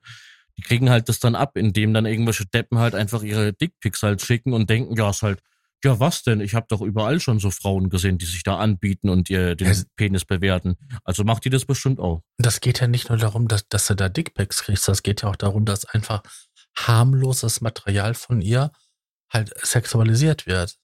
die 0.58 0.62
kriegen 0.62 0.90
halt 0.90 1.10
das 1.10 1.20
dann 1.20 1.36
ab, 1.36 1.58
indem 1.58 1.94
dann 1.94 2.06
irgendwelche 2.06 2.46
Deppen 2.46 2.80
halt 2.80 2.96
einfach 2.96 3.24
ihre 3.24 3.54
Dickpics 3.54 4.04
halt 4.04 4.22
schicken 4.22 4.54
und 4.54 4.70
denken, 4.70 4.96
ja, 4.96 5.10
ist 5.10 5.22
halt 5.22 5.42
ja, 5.84 6.00
was 6.00 6.24
denn? 6.24 6.42
Ich 6.42 6.54
habe 6.54 6.68
doch 6.70 6.82
überall 6.82 7.20
schon 7.20 7.40
so 7.40 7.52
Frauen 7.52 7.90
gesehen, 7.90 8.18
die 8.18 8.26
sich 8.26 8.44
da 8.44 8.58
anbieten 8.58 9.10
und 9.10 9.30
ihr 9.30 9.56
den 9.56 9.68
es 9.68 9.86
Penis 9.96 10.26
bewerten. 10.26 10.76
Also 11.04 11.24
macht 11.24 11.46
die 11.46 11.50
das 11.50 11.66
bestimmt 11.66 12.00
auch. 12.00 12.22
Das 12.38 12.62
geht 12.62 12.82
ja 12.82 12.88
nicht 12.88 13.10
nur 13.10 13.18
darum, 13.18 13.48
dass, 13.48 13.68
dass 13.68 13.88
du 13.88 13.96
da 13.96 14.10
Dickpics 14.10 14.64
kriegst, 14.64 14.88
das 14.88 15.04
geht 15.04 15.22
ja 15.24 15.30
auch 15.30 15.36
darum, 15.36 15.66
dass 15.66 15.86
einfach 15.86 16.24
harmloses 16.76 17.62
Material 17.62 18.14
von 18.14 18.42
ihr 18.42 18.72
halt 19.30 19.54
sexualisiert 19.66 20.46
wird. 20.46 20.78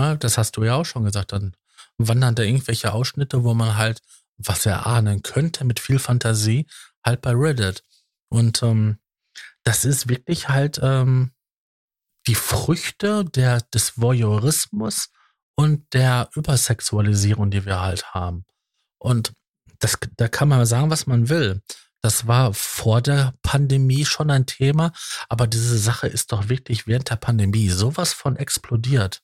Ja, 0.00 0.16
das 0.16 0.36
hast 0.38 0.56
du 0.56 0.64
ja 0.64 0.74
auch 0.74 0.84
schon 0.84 1.04
gesagt. 1.04 1.32
Dann 1.32 1.56
wandern 1.98 2.34
da 2.34 2.42
irgendwelche 2.42 2.92
Ausschnitte, 2.92 3.44
wo 3.44 3.54
man 3.54 3.76
halt, 3.76 4.02
was 4.36 4.66
er 4.66 4.86
ahnen 4.86 5.22
könnte, 5.22 5.64
mit 5.64 5.80
viel 5.80 5.98
Fantasie, 5.98 6.66
halt 7.04 7.22
bei 7.22 7.32
Reddit. 7.32 7.82
Und 8.28 8.62
ähm, 8.62 8.98
das 9.64 9.84
ist 9.84 10.08
wirklich 10.08 10.48
halt 10.48 10.78
ähm, 10.82 11.32
die 12.26 12.34
Früchte 12.34 13.24
der, 13.24 13.60
des 13.60 14.00
Voyeurismus 14.00 15.10
und 15.56 15.92
der 15.94 16.28
Übersexualisierung, 16.34 17.50
die 17.50 17.64
wir 17.64 17.80
halt 17.80 18.14
haben. 18.14 18.44
Und 18.98 19.32
das, 19.78 19.98
da 20.16 20.28
kann 20.28 20.48
man 20.48 20.64
sagen, 20.66 20.90
was 20.90 21.06
man 21.06 21.28
will. 21.28 21.62
Das 22.02 22.26
war 22.26 22.52
vor 22.54 23.00
der 23.00 23.34
Pandemie 23.42 24.04
schon 24.04 24.30
ein 24.30 24.46
Thema, 24.46 24.92
aber 25.28 25.46
diese 25.46 25.78
Sache 25.78 26.06
ist 26.06 26.32
doch 26.32 26.48
wirklich 26.48 26.86
während 26.86 27.10
der 27.10 27.16
Pandemie 27.16 27.68
sowas 27.68 28.12
von 28.12 28.36
explodiert. 28.36 29.22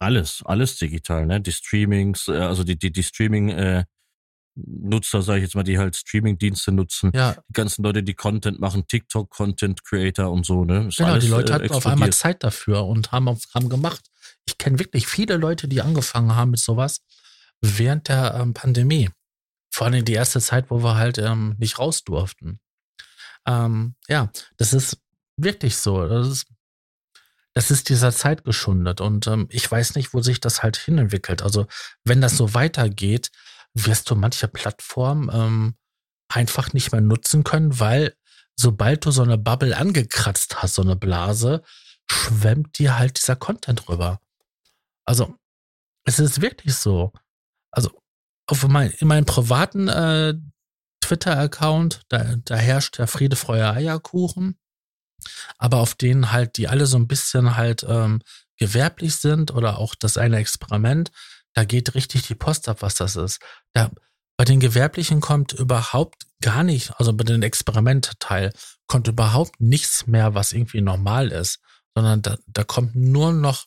Alles, 0.00 0.42
alles 0.44 0.76
digital, 0.76 1.26
ne? 1.26 1.40
Die 1.40 1.52
Streamings, 1.52 2.26
äh, 2.28 2.32
also 2.32 2.64
die, 2.64 2.76
die, 2.76 2.90
die 2.90 3.02
Streaming, 3.02 3.50
äh, 3.50 3.84
Nutzer, 4.56 5.22
sage 5.22 5.38
ich 5.38 5.44
jetzt 5.44 5.54
mal, 5.54 5.64
die 5.64 5.78
halt 5.78 5.96
Streaming-Dienste 5.96 6.72
nutzen. 6.72 7.10
Ja. 7.14 7.32
Die 7.48 7.52
ganzen 7.52 7.82
Leute, 7.82 8.02
die 8.02 8.14
Content 8.14 8.60
machen, 8.60 8.86
TikTok, 8.86 9.30
Content 9.30 9.84
Creator 9.84 10.30
und 10.30 10.46
so, 10.46 10.64
ne? 10.64 10.88
Ist 10.88 10.98
genau, 10.98 11.18
die 11.18 11.26
Leute 11.26 11.52
äh, 11.52 11.56
hatten 11.56 11.72
auf 11.72 11.86
einmal 11.86 12.12
Zeit 12.12 12.44
dafür 12.44 12.86
und 12.86 13.12
haben, 13.12 13.28
haben 13.54 13.68
gemacht. 13.68 14.04
Ich 14.46 14.58
kenne 14.58 14.78
wirklich 14.78 15.06
viele 15.06 15.36
Leute, 15.36 15.66
die 15.66 15.80
angefangen 15.80 16.36
haben 16.36 16.52
mit 16.52 16.60
sowas 16.60 17.00
während 17.60 18.08
der 18.08 18.34
ähm, 18.34 18.54
Pandemie. 18.54 19.10
Vor 19.72 19.86
allem 19.88 20.04
die 20.04 20.12
erste 20.12 20.40
Zeit, 20.40 20.70
wo 20.70 20.82
wir 20.82 20.94
halt 20.94 21.18
ähm, 21.18 21.56
nicht 21.58 21.78
raus 21.78 22.04
durften. 22.04 22.60
Ähm, 23.46 23.96
ja, 24.08 24.30
das 24.56 24.72
ist 24.72 24.98
wirklich 25.36 25.76
so. 25.76 26.06
Das 26.06 26.28
ist, 26.28 26.46
das 27.54 27.70
ist 27.70 27.88
dieser 27.88 28.12
Zeit 28.12 28.44
geschundet. 28.44 29.00
Und 29.00 29.26
ähm, 29.26 29.48
ich 29.50 29.68
weiß 29.68 29.96
nicht, 29.96 30.14
wo 30.14 30.20
sich 30.20 30.40
das 30.40 30.62
halt 30.62 30.76
hinentwickelt. 30.76 31.42
Also, 31.42 31.66
wenn 32.04 32.20
das 32.20 32.36
so 32.36 32.54
weitergeht, 32.54 33.30
wirst 33.74 34.10
du 34.10 34.14
manche 34.14 34.48
Plattformen 34.48 35.30
ähm, 35.32 35.74
einfach 36.28 36.72
nicht 36.72 36.92
mehr 36.92 37.00
nutzen 37.00 37.44
können, 37.44 37.78
weil 37.80 38.16
sobald 38.56 39.04
du 39.04 39.10
so 39.10 39.22
eine 39.22 39.38
Bubble 39.38 39.76
angekratzt 39.76 40.62
hast, 40.62 40.76
so 40.76 40.82
eine 40.82 40.96
Blase, 40.96 41.62
schwemmt 42.10 42.78
dir 42.78 42.98
halt 42.98 43.18
dieser 43.18 43.36
Content 43.36 43.88
rüber. 43.88 44.20
Also, 45.04 45.34
es 46.04 46.18
ist 46.18 46.40
wirklich 46.40 46.74
so. 46.74 47.12
Also, 47.70 47.90
auf 48.46 48.66
mein, 48.68 48.90
in 48.90 49.08
meinem 49.08 49.24
privaten 49.24 49.88
äh, 49.88 50.34
Twitter-Account, 51.00 52.02
da, 52.08 52.36
da 52.36 52.56
herrscht 52.56 52.98
der 52.98 53.06
Friede, 53.08 53.36
Freude, 53.36 53.70
Eierkuchen. 53.70 54.58
Aber 55.58 55.78
auf 55.78 55.94
denen 55.94 56.32
halt, 56.32 56.56
die 56.56 56.68
alle 56.68 56.86
so 56.86 56.96
ein 56.96 57.08
bisschen 57.08 57.56
halt 57.56 57.84
ähm, 57.88 58.20
gewerblich 58.58 59.16
sind 59.16 59.52
oder 59.52 59.78
auch 59.78 59.94
das 59.94 60.18
eine 60.18 60.36
Experiment, 60.36 61.10
da 61.54 61.64
geht 61.64 61.94
richtig 61.94 62.26
die 62.26 62.34
Post 62.34 62.68
ab, 62.68 62.82
was 62.82 62.96
das 62.96 63.16
ist. 63.16 63.40
Da, 63.72 63.90
bei 64.36 64.44
den 64.44 64.60
Gewerblichen 64.60 65.20
kommt 65.20 65.52
überhaupt 65.52 66.26
gar 66.40 66.64
nicht, 66.64 66.92
also 66.98 67.12
bei 67.12 67.24
den 67.24 67.42
Experimentteil, 67.42 68.52
kommt 68.86 69.08
überhaupt 69.08 69.60
nichts 69.60 70.06
mehr, 70.06 70.34
was 70.34 70.52
irgendwie 70.52 70.80
normal 70.80 71.30
ist, 71.30 71.60
sondern 71.94 72.22
da, 72.22 72.36
da 72.46 72.64
kommt 72.64 72.96
nur 72.96 73.32
noch, 73.32 73.66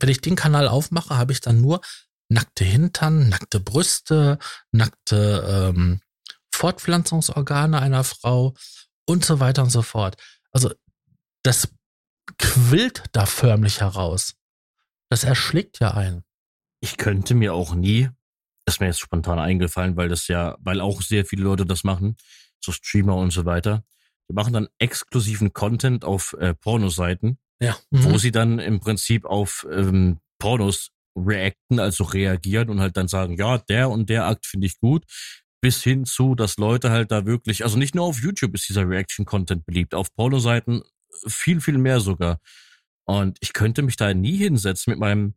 wenn 0.00 0.08
ich 0.08 0.20
den 0.20 0.36
Kanal 0.36 0.68
aufmache, 0.68 1.16
habe 1.16 1.32
ich 1.32 1.40
dann 1.40 1.60
nur 1.60 1.80
nackte 2.28 2.64
Hintern, 2.64 3.28
nackte 3.28 3.60
Brüste, 3.60 4.38
nackte 4.72 5.72
ähm, 5.74 6.00
Fortpflanzungsorgane 6.52 7.78
einer 7.80 8.04
Frau 8.04 8.54
und 9.06 9.24
so 9.24 9.40
weiter 9.40 9.62
und 9.62 9.70
so 9.70 9.82
fort. 9.82 10.16
Also 10.50 10.72
das 11.42 11.68
quillt 12.38 13.04
da 13.12 13.26
förmlich 13.26 13.80
heraus. 13.80 14.34
Das 15.10 15.24
erschlägt 15.24 15.80
ja 15.80 15.92
einen 15.92 16.24
ich 16.80 16.96
könnte 16.96 17.34
mir 17.34 17.54
auch 17.54 17.74
nie, 17.74 18.08
das 18.64 18.76
ist 18.76 18.80
mir 18.80 18.86
jetzt 18.86 19.00
spontan 19.00 19.38
eingefallen, 19.38 19.96
weil 19.96 20.08
das 20.08 20.28
ja, 20.28 20.56
weil 20.60 20.80
auch 20.80 21.02
sehr 21.02 21.24
viele 21.24 21.42
Leute 21.42 21.66
das 21.66 21.84
machen, 21.84 22.16
so 22.60 22.72
Streamer 22.72 23.16
und 23.16 23.32
so 23.32 23.44
weiter. 23.44 23.84
Die 24.30 24.34
machen 24.34 24.52
dann 24.52 24.68
exklusiven 24.78 25.52
Content 25.52 26.04
auf 26.04 26.34
äh, 26.38 26.54
Pornoseiten, 26.54 27.38
ja. 27.60 27.76
Mhm. 27.90 28.04
wo 28.04 28.18
sie 28.18 28.30
dann 28.30 28.58
im 28.58 28.80
Prinzip 28.80 29.24
auf 29.24 29.66
ähm, 29.70 30.20
Pornos 30.38 30.90
reacten, 31.16 31.80
also 31.80 32.04
reagieren 32.04 32.68
und 32.68 32.80
halt 32.80 32.96
dann 32.96 33.08
sagen, 33.08 33.36
ja, 33.36 33.58
der 33.58 33.90
und 33.90 34.08
der 34.08 34.26
Akt 34.26 34.46
finde 34.46 34.66
ich 34.66 34.78
gut, 34.78 35.04
bis 35.60 35.82
hin 35.82 36.04
zu, 36.04 36.34
dass 36.34 36.56
Leute 36.56 36.90
halt 36.90 37.10
da 37.10 37.26
wirklich, 37.26 37.64
also 37.64 37.78
nicht 37.78 37.94
nur 37.94 38.04
auf 38.04 38.20
YouTube 38.20 38.54
ist 38.54 38.68
dieser 38.68 38.88
Reaction-Content 38.88 39.66
beliebt, 39.66 39.94
auf 39.94 40.14
Pornoseiten 40.14 40.82
viel, 41.26 41.60
viel 41.60 41.78
mehr 41.78 42.00
sogar. 42.00 42.38
Und 43.04 43.38
ich 43.40 43.52
könnte 43.52 43.82
mich 43.82 43.96
da 43.96 44.12
nie 44.14 44.36
hinsetzen 44.36 44.92
mit 44.92 45.00
meinem 45.00 45.34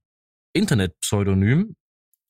Internet-Pseudonym, 0.54 1.76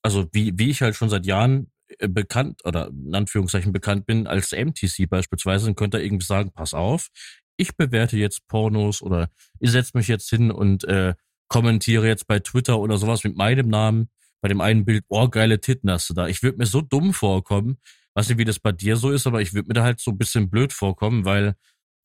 also 0.03 0.27
wie, 0.31 0.57
wie 0.57 0.69
ich 0.69 0.81
halt 0.81 0.95
schon 0.95 1.09
seit 1.09 1.25
Jahren 1.25 1.71
äh, 1.99 2.07
bekannt 2.07 2.61
oder 2.65 2.87
in 2.89 3.15
Anführungszeichen 3.15 3.71
bekannt 3.71 4.05
bin 4.05 4.27
als 4.27 4.51
MTC 4.51 5.09
beispielsweise, 5.09 5.65
dann 5.65 5.75
könnte 5.75 5.97
er 5.97 6.03
irgendwie 6.03 6.25
sagen, 6.25 6.51
pass 6.53 6.73
auf, 6.73 7.09
ich 7.57 7.75
bewerte 7.75 8.17
jetzt 8.17 8.47
Pornos 8.47 9.01
oder 9.01 9.29
ich 9.59 9.71
setze 9.71 9.91
mich 9.95 10.07
jetzt 10.07 10.29
hin 10.29 10.51
und 10.51 10.83
äh, 10.85 11.13
kommentiere 11.47 12.07
jetzt 12.07 12.27
bei 12.27 12.39
Twitter 12.39 12.79
oder 12.79 12.97
sowas 12.97 13.23
mit 13.23 13.35
meinem 13.35 13.67
Namen, 13.67 14.09
bei 14.41 14.47
dem 14.47 14.61
einen 14.61 14.85
Bild, 14.85 15.03
oh, 15.09 15.27
geile 15.27 15.59
Titten 15.59 15.91
hast 15.91 16.09
du 16.09 16.13
da. 16.13 16.27
Ich 16.27 16.41
würde 16.41 16.57
mir 16.57 16.65
so 16.65 16.81
dumm 16.81 17.13
vorkommen, 17.13 17.77
weiß 18.15 18.29
nicht, 18.29 18.37
wie 18.37 18.45
das 18.45 18.59
bei 18.59 18.71
dir 18.71 18.95
so 18.95 19.11
ist, 19.11 19.27
aber 19.27 19.41
ich 19.41 19.53
würde 19.53 19.67
mir 19.67 19.73
da 19.73 19.83
halt 19.83 19.99
so 19.99 20.11
ein 20.11 20.17
bisschen 20.17 20.49
blöd 20.49 20.73
vorkommen, 20.73 21.25
weil 21.25 21.55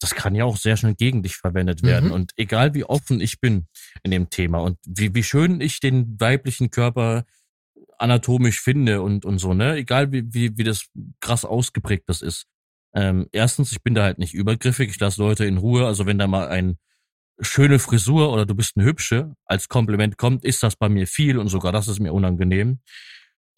das 0.01 0.14
kann 0.14 0.35
ja 0.35 0.44
auch 0.44 0.56
sehr 0.56 0.77
schnell 0.77 0.94
gegen 0.94 1.23
dich 1.23 1.36
verwendet 1.36 1.82
werden. 1.82 2.09
Mhm. 2.09 2.14
Und 2.14 2.32
egal 2.36 2.74
wie 2.74 2.85
offen 2.85 3.20
ich 3.20 3.40
bin 3.40 3.66
in 4.02 4.10
dem 4.10 4.31
Thema 4.31 4.59
und 4.59 4.78
wie, 4.86 5.14
wie 5.14 5.23
schön 5.23 5.60
ich 5.60 5.81
den 5.81 6.20
weiblichen 6.20 6.70
Körper 6.70 7.24
anatomisch 7.98 8.60
finde 8.60 9.02
und, 9.02 9.24
und 9.24 9.39
so, 9.39 9.55
ne? 9.55 9.77
Egal 9.77 10.12
wie, 10.12 10.35
wie, 10.35 10.56
wie 10.59 10.64
das 10.64 10.86
krass 11.20 11.44
ausgeprägt 11.44 12.05
das 12.09 12.23
ist. 12.23 12.47
Ähm, 12.94 13.28
erstens, 13.32 13.73
ich 13.73 13.82
bin 13.82 13.94
da 13.94 14.02
halt 14.02 14.18
nicht 14.18 14.35
übergriffig, 14.35 14.90
ich 14.90 15.01
lasse 15.01 15.20
Leute 15.20 15.44
in 15.44 15.59
Ruhe. 15.59 15.86
Also 15.86 16.06
wenn 16.06 16.18
da 16.18 16.27
mal 16.27 16.48
ein 16.48 16.78
schöne 17.40 17.78
Frisur 17.78 18.32
oder 18.32 18.47
du 18.47 18.55
bist 18.55 18.77
eine 18.77 18.86
hübsche 18.86 19.35
als 19.44 19.68
Kompliment 19.68 20.16
kommt, 20.16 20.44
ist 20.44 20.62
das 20.62 20.77
bei 20.77 20.89
mir 20.89 21.06
viel 21.06 21.39
und 21.39 21.48
sogar 21.48 21.73
das 21.73 21.89
ist 21.89 22.01
mir 22.01 22.12
unangenehm. 22.12 22.81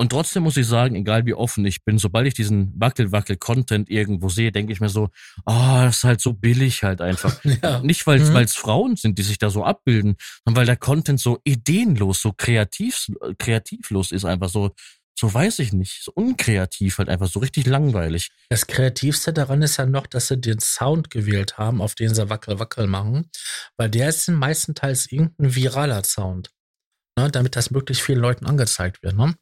Und 0.01 0.11
trotzdem 0.11 0.45
muss 0.45 0.57
ich 0.57 0.66
sagen, 0.66 0.95
egal 0.95 1.27
wie 1.27 1.35
offen 1.35 1.66
ich 1.66 1.85
bin, 1.85 1.99
sobald 1.99 2.29
ich 2.29 2.35
diesen 2.35 2.73
Wackel-Wackel-Content 2.81 3.91
irgendwo 3.91 4.29
sehe, 4.29 4.53
denke 4.53 4.73
ich 4.73 4.81
mir 4.81 4.89
so, 4.89 5.09
ah, 5.45 5.81
oh, 5.81 5.87
das 5.87 5.99
ist 5.99 6.05
halt 6.05 6.20
so 6.20 6.35
billig 6.35 6.85
halt 6.85 7.01
einfach. 7.01 7.43
ja. 7.62 7.81
Nicht, 7.81 8.07
weil 8.07 8.20
mhm. 8.20 8.37
es 8.37 8.55
Frauen 8.55 8.95
sind, 8.95 9.19
die 9.19 9.25
sich 9.25 9.39
da 9.39 9.51
so 9.51 9.65
abbilden, 9.65 10.16
sondern 10.45 10.61
weil 10.61 10.66
der 10.66 10.77
Content 10.77 11.19
so 11.19 11.41
ideenlos, 11.43 12.23
so 12.23 12.33
kreativ, 12.33 13.09
kreativlos 13.39 14.12
ist, 14.12 14.25
einfach 14.25 14.49
so, 14.49 14.70
so 15.19 15.35
weiß 15.35 15.59
ich 15.59 15.73
nicht, 15.73 16.05
so 16.05 16.12
unkreativ 16.15 16.99
halt 16.99 17.09
einfach, 17.09 17.27
so 17.27 17.41
richtig 17.41 17.66
langweilig. 17.66 18.31
Das 18.51 18.69
Kreativste 18.69 19.33
daran 19.33 19.62
ist 19.62 19.79
ja 19.79 19.87
noch, 19.87 20.07
dass 20.07 20.29
sie 20.29 20.41
den 20.41 20.61
Sound 20.61 21.11
gewählt 21.11 21.59
haben, 21.59 21.83
auf 21.83 21.97
den 21.97 22.15
sie 22.15 22.31
Wackel-Wackel 22.31 22.87
machen, 22.87 23.29
weil 23.77 23.91
der 23.91 24.11
ist 24.11 24.29
meistenteils 24.29 25.11
irgendein 25.11 25.57
viraler 25.57 26.05
Sound, 26.05 26.51
ne, 27.19 27.33
damit 27.33 27.57
das 27.57 27.73
möglichst 27.73 28.05
vielen 28.05 28.20
Leuten 28.20 28.47
angezeigt 28.47 29.03
wird, 29.03 29.16
ne? 29.16 29.35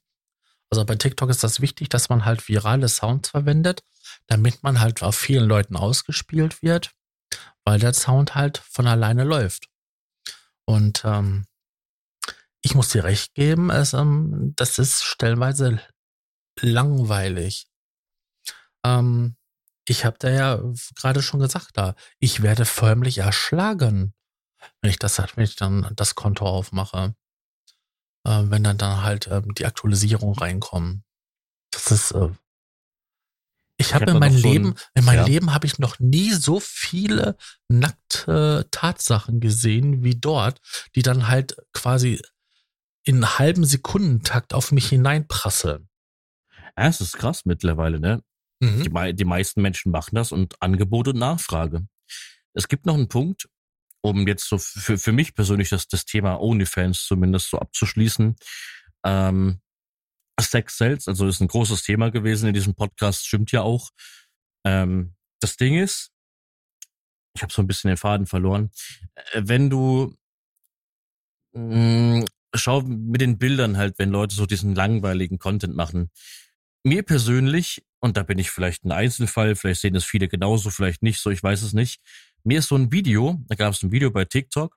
Also 0.70 0.84
bei 0.84 0.96
TikTok 0.96 1.30
ist 1.30 1.44
das 1.44 1.60
wichtig, 1.60 1.88
dass 1.88 2.08
man 2.08 2.24
halt 2.24 2.48
virale 2.48 2.88
Sounds 2.88 3.30
verwendet, 3.30 3.82
damit 4.26 4.62
man 4.62 4.80
halt 4.80 5.02
auf 5.02 5.16
vielen 5.16 5.48
Leuten 5.48 5.76
ausgespielt 5.76 6.62
wird, 6.62 6.92
weil 7.64 7.78
der 7.78 7.94
Sound 7.94 8.34
halt 8.34 8.58
von 8.58 8.86
alleine 8.86 9.24
läuft. 9.24 9.68
Und 10.64 11.04
ähm, 11.04 11.46
ich 12.62 12.74
muss 12.74 12.88
dir 12.88 13.04
recht 13.04 13.34
geben, 13.34 13.70
es, 13.70 13.92
ähm, 13.92 14.52
das 14.56 14.78
ist 14.78 15.04
stellenweise 15.04 15.80
langweilig. 16.60 17.68
Ähm, 18.84 19.36
ich 19.88 20.04
habe 20.04 20.16
da 20.18 20.30
ja 20.30 20.60
gerade 20.96 21.22
schon 21.22 21.38
gesagt, 21.38 21.70
da 21.74 21.94
ich 22.18 22.42
werde 22.42 22.64
förmlich 22.64 23.18
erschlagen, 23.18 24.14
wenn 24.80 24.90
ich 24.90 24.98
das, 24.98 25.18
wenn 25.18 25.44
ich 25.44 25.54
dann 25.54 25.92
das 25.94 26.16
Konto 26.16 26.44
aufmache 26.44 27.14
äh, 28.26 28.50
wenn 28.50 28.64
dann 28.64 28.78
da 28.78 29.02
halt 29.02 29.28
äh, 29.28 29.40
die 29.58 29.66
Aktualisierung 29.66 30.34
reinkommen. 30.34 31.04
Das 31.70 31.90
ist 31.90 32.10
äh, 32.10 32.30
ich 33.78 33.94
habe 33.94 34.10
in 34.10 34.18
meinem 34.18 34.36
Leben, 34.36 34.64
so 34.64 34.70
ein, 34.70 34.76
in 34.94 35.04
meinem 35.04 35.18
ja. 35.18 35.26
Leben 35.26 35.52
habe 35.52 35.66
ich 35.66 35.78
noch 35.78 35.98
nie 35.98 36.32
so 36.32 36.60
viele 36.60 37.36
nackte 37.68 38.66
Tatsachen 38.70 39.38
gesehen 39.40 40.02
wie 40.02 40.14
dort, 40.14 40.60
die 40.94 41.02
dann 41.02 41.28
halt 41.28 41.56
quasi 41.74 42.20
in 43.04 43.38
halben 43.38 43.64
Sekundentakt 43.64 44.54
auf 44.54 44.72
mich 44.72 44.88
hineinprasseln. 44.88 45.88
Ja, 46.76 46.88
es 46.88 47.00
ist 47.00 47.18
krass 47.18 47.44
mittlerweile, 47.44 48.00
ne? 48.00 48.22
Mhm. 48.60 48.82
Die, 48.82 49.14
die 49.14 49.24
meisten 49.24 49.60
Menschen 49.60 49.92
machen 49.92 50.14
das 50.14 50.32
und 50.32 50.60
Angebot 50.62 51.08
und 51.08 51.18
Nachfrage. 51.18 51.86
Es 52.54 52.68
gibt 52.68 52.86
noch 52.86 52.94
einen 52.94 53.08
Punkt, 53.08 53.46
um 54.10 54.26
jetzt 54.26 54.48
so 54.48 54.58
für, 54.58 54.98
für 54.98 55.12
mich 55.12 55.34
persönlich 55.34 55.68
das, 55.68 55.88
das 55.88 56.04
Thema 56.04 56.40
OnlyFans 56.40 57.06
zumindest 57.06 57.50
so 57.50 57.58
abzuschließen. 57.58 58.36
Ähm, 59.04 59.60
Sex 60.40 60.76
Sales, 60.76 61.08
also 61.08 61.26
ist 61.26 61.40
ein 61.40 61.48
großes 61.48 61.82
Thema 61.82 62.10
gewesen 62.10 62.48
in 62.48 62.54
diesem 62.54 62.74
Podcast, 62.74 63.26
stimmt 63.26 63.52
ja 63.52 63.62
auch. 63.62 63.90
Ähm, 64.64 65.14
das 65.40 65.56
Ding 65.56 65.78
ist, 65.78 66.10
ich 67.34 67.42
habe 67.42 67.52
so 67.52 67.62
ein 67.62 67.66
bisschen 67.66 67.88
den 67.88 67.96
Faden 67.96 68.26
verloren. 68.26 68.70
Äh, 69.32 69.42
wenn 69.44 69.70
du 69.70 70.14
mh, 71.52 72.20
mm, 72.20 72.24
schau 72.54 72.82
mit 72.82 73.20
den 73.20 73.38
Bildern 73.38 73.76
halt, 73.76 73.98
wenn 73.98 74.10
Leute 74.10 74.34
so 74.34 74.46
diesen 74.46 74.74
langweiligen 74.74 75.38
Content 75.38 75.74
machen. 75.74 76.10
Mir 76.84 77.02
persönlich, 77.02 77.84
und 78.00 78.16
da 78.16 78.22
bin 78.22 78.38
ich 78.38 78.50
vielleicht 78.50 78.84
ein 78.84 78.92
Einzelfall, 78.92 79.56
vielleicht 79.56 79.80
sehen 79.80 79.94
das 79.94 80.04
viele 80.04 80.28
genauso, 80.28 80.70
vielleicht 80.70 81.02
nicht 81.02 81.20
so, 81.20 81.30
ich 81.30 81.42
weiß 81.42 81.62
es 81.62 81.72
nicht. 81.72 82.00
Mir 82.46 82.60
ist 82.60 82.68
so 82.68 82.76
ein 82.76 82.92
Video, 82.92 83.40
da 83.48 83.56
gab 83.56 83.72
es 83.72 83.82
ein 83.82 83.90
Video 83.90 84.12
bei 84.12 84.24
TikTok, 84.24 84.76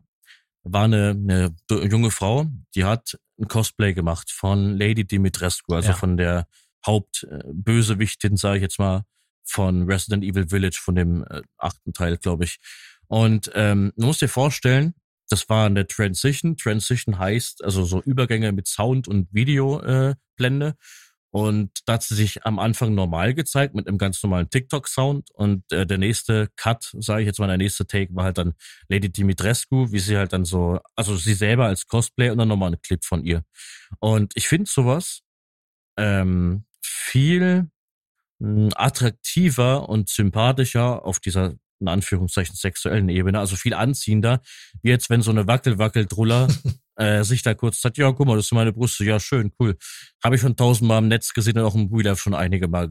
war 0.63 0.85
eine, 0.85 1.11
eine 1.11 1.55
junge 1.69 2.09
Frau, 2.09 2.47
die 2.73 2.83
hat 2.83 3.15
ein 3.39 3.47
Cosplay 3.47 3.93
gemacht 3.93 4.31
von 4.31 4.75
Lady 4.75 5.05
Dimitrescu, 5.05 5.75
also 5.75 5.89
ja. 5.89 5.95
von 5.95 6.17
der 6.17 6.47
Hauptbösewichtin, 6.83 8.37
sage 8.37 8.57
ich 8.57 8.63
jetzt 8.63 8.79
mal, 8.79 9.03
von 9.45 9.83
Resident 9.83 10.23
Evil 10.23 10.49
Village, 10.49 10.79
von 10.81 10.95
dem 10.95 11.23
äh, 11.29 11.43
achten 11.59 11.93
Teil, 11.93 12.17
glaube 12.17 12.45
ich. 12.45 12.57
Und 13.05 13.51
ähm, 13.53 13.93
du 13.95 14.07
musst 14.07 14.23
dir 14.23 14.29
vorstellen, 14.29 14.95
das 15.29 15.47
war 15.47 15.67
eine 15.67 15.85
Transition. 15.85 16.57
Transition 16.57 17.19
heißt 17.19 17.63
also 17.63 17.85
so 17.85 18.01
Übergänge 18.01 18.51
mit 18.51 18.67
Sound 18.67 19.07
und 19.07 19.27
Videoblende. 19.31 20.67
Äh. 20.67 20.73
Und 21.31 21.71
da 21.85 21.93
hat 21.93 22.03
sie 22.03 22.15
sich 22.15 22.43
am 22.45 22.57
Anfang 22.57 22.95
normal 22.95 23.33
gezeigt 23.35 23.75
mit 23.75 23.87
einem 23.87 23.99
ganz 23.99 24.21
normalen 24.23 24.49
TikTok-Sound. 24.49 25.29
Und 25.31 25.71
äh, 25.71 25.85
der 25.85 25.99
nächste 25.99 26.49
Cut, 26.55 26.91
sage 26.99 27.21
ich 27.21 27.27
jetzt 27.27 27.39
mal, 27.39 27.47
der 27.47 27.57
nächste 27.57 27.85
Take 27.85 28.15
war 28.15 28.25
halt 28.25 28.39
dann 28.39 28.53
Lady 28.87 29.11
Dimitrescu, 29.11 29.91
wie 29.91 29.99
sie 29.99 30.17
halt 30.17 30.33
dann 30.33 30.45
so, 30.45 30.79
also 30.95 31.15
sie 31.15 31.35
selber 31.35 31.65
als 31.65 31.87
Cosplay 31.87 32.31
und 32.31 32.39
dann 32.39 32.47
nochmal 32.47 32.71
ein 32.71 32.81
Clip 32.81 33.03
von 33.05 33.23
ihr. 33.23 33.43
Und 33.99 34.31
ich 34.35 34.47
finde 34.47 34.69
sowas 34.69 35.21
ähm, 35.97 36.65
viel 36.81 37.69
hm, 38.39 38.69
attraktiver 38.75 39.87
und 39.87 40.09
sympathischer 40.09 41.05
auf 41.05 41.19
dieser 41.19 41.55
in 41.79 41.87
Anführungszeichen 41.87 42.55
sexuellen 42.55 43.09
Ebene, 43.09 43.39
also 43.39 43.55
viel 43.55 43.73
anziehender, 43.73 44.41
wie 44.81 44.89
jetzt 44.89 45.09
wenn 45.09 45.21
so 45.21 45.31
eine 45.31 45.47
Wackel-Wackel-Druller 45.47 46.49
äh, 46.99 47.23
sich 47.23 47.43
da 47.43 47.53
kurz 47.53 47.79
sagt, 47.79 47.97
ja, 47.97 48.11
guck 48.11 48.27
mal, 48.27 48.35
das 48.35 48.47
sind 48.47 48.57
meine 48.57 48.73
Brüste, 48.73 49.05
ja, 49.05 49.19
schön, 49.19 49.53
cool. 49.59 49.77
Habe 50.21 50.35
ich 50.35 50.41
schon 50.41 50.57
tausendmal 50.57 50.99
im 50.99 51.07
Netz 51.07 51.33
gesehen 51.33 51.57
und 51.57 51.63
auch 51.63 51.75
im 51.75 51.93
Real 51.93 52.17
schon 52.17 52.33
einige, 52.33 52.67
Mal, 52.67 52.89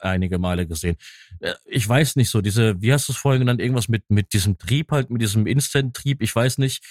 einige 0.00 0.38
Male 0.38 0.66
gesehen. 0.66 0.96
Äh, 1.40 1.54
ich 1.64 1.88
weiß 1.88 2.16
nicht 2.16 2.30
so, 2.30 2.40
diese, 2.40 2.80
wie 2.80 2.92
hast 2.92 3.08
du 3.08 3.12
es 3.12 3.18
vorhin 3.18 3.40
genannt, 3.40 3.60
irgendwas 3.60 3.88
mit, 3.88 4.04
mit 4.10 4.32
diesem 4.32 4.58
Trieb 4.58 4.92
halt, 4.92 5.10
mit 5.10 5.20
diesem 5.22 5.46
Instant-Trieb, 5.46 6.22
ich 6.22 6.34
weiß 6.34 6.58
nicht, 6.58 6.84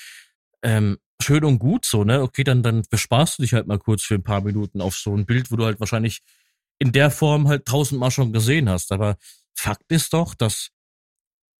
ähm, 0.62 0.98
schön 1.22 1.46
und 1.46 1.60
gut 1.60 1.86
so, 1.86 2.04
ne? 2.04 2.22
Okay, 2.22 2.44
dann, 2.44 2.64
dann 2.64 2.84
besparst 2.90 3.38
du 3.38 3.44
dich 3.44 3.54
halt 3.54 3.68
mal 3.68 3.80
kurz 3.80 4.04
für 4.04 4.16
ein 4.16 4.24
paar 4.24 4.42
Minuten 4.42 4.82
auf 4.82 4.96
so 4.96 5.16
ein 5.16 5.26
Bild, 5.26 5.52
wo 5.52 5.56
du 5.56 5.66
halt 5.66 5.80
wahrscheinlich 5.80 6.22
in 6.80 6.92
der 6.92 7.12
Form 7.12 7.48
halt 7.48 7.66
tausendmal 7.66 8.12
schon 8.12 8.34
gesehen 8.34 8.70
hast. 8.70 8.92
Aber 8.92 9.18
Fakt 9.56 9.90
ist 9.90 10.14
doch, 10.14 10.36
dass 10.36 10.70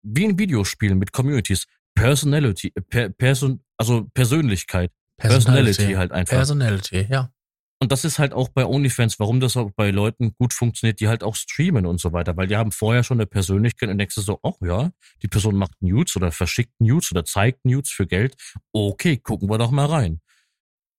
wie 0.04 0.26
in 0.26 0.38
Videospielen 0.38 1.00
mit 1.00 1.14
Communities 1.14 1.66
Personality, 1.98 2.72
äh, 2.76 2.82
per, 2.82 3.10
Person, 3.10 3.64
also 3.78 4.06
Persönlichkeit, 4.14 4.92
Personality, 5.18 5.94
halt 5.94 6.12
einfach. 6.12 6.38
Personality, 6.38 7.08
ja. 7.10 7.32
Und 7.80 7.92
das 7.92 8.06
ist 8.06 8.18
halt 8.18 8.34
auch 8.34 8.50
bei 8.50 8.66
OnlyFans, 8.66 9.20
warum 9.20 9.40
das 9.40 9.56
auch 9.56 9.70
bei 9.76 9.92
Leuten 9.92 10.34
gut 10.40 10.54
funktioniert, 10.54 11.00
die 11.00 11.08
halt 11.08 11.24
auch 11.24 11.36
streamen 11.36 11.86
und 11.86 12.00
so 12.02 12.12
weiter, 12.12 12.36
weil 12.36 12.48
die 12.48 12.58
haben 12.58 12.72
vorher 12.72 13.04
schon 13.04 13.18
eine 13.18 13.28
Persönlichkeit 13.28 13.90
und 13.90 14.00
denkst 14.00 14.16
du 14.16 14.22
so, 14.22 14.40
oh 14.42 14.56
ja, 14.62 14.92
die 15.22 15.28
Person 15.28 15.56
macht 15.56 15.74
Nudes 15.80 16.16
oder 16.16 16.32
verschickt 16.32 16.74
Nudes 16.80 17.12
oder 17.12 17.24
zeigt 17.24 17.66
Nudes 17.66 17.92
für 17.92 18.08
Geld. 18.08 18.36
Okay, 18.74 19.18
gucken 19.18 19.50
wir 19.50 19.60
doch 19.60 19.70
mal 19.70 19.86
rein. 19.86 20.22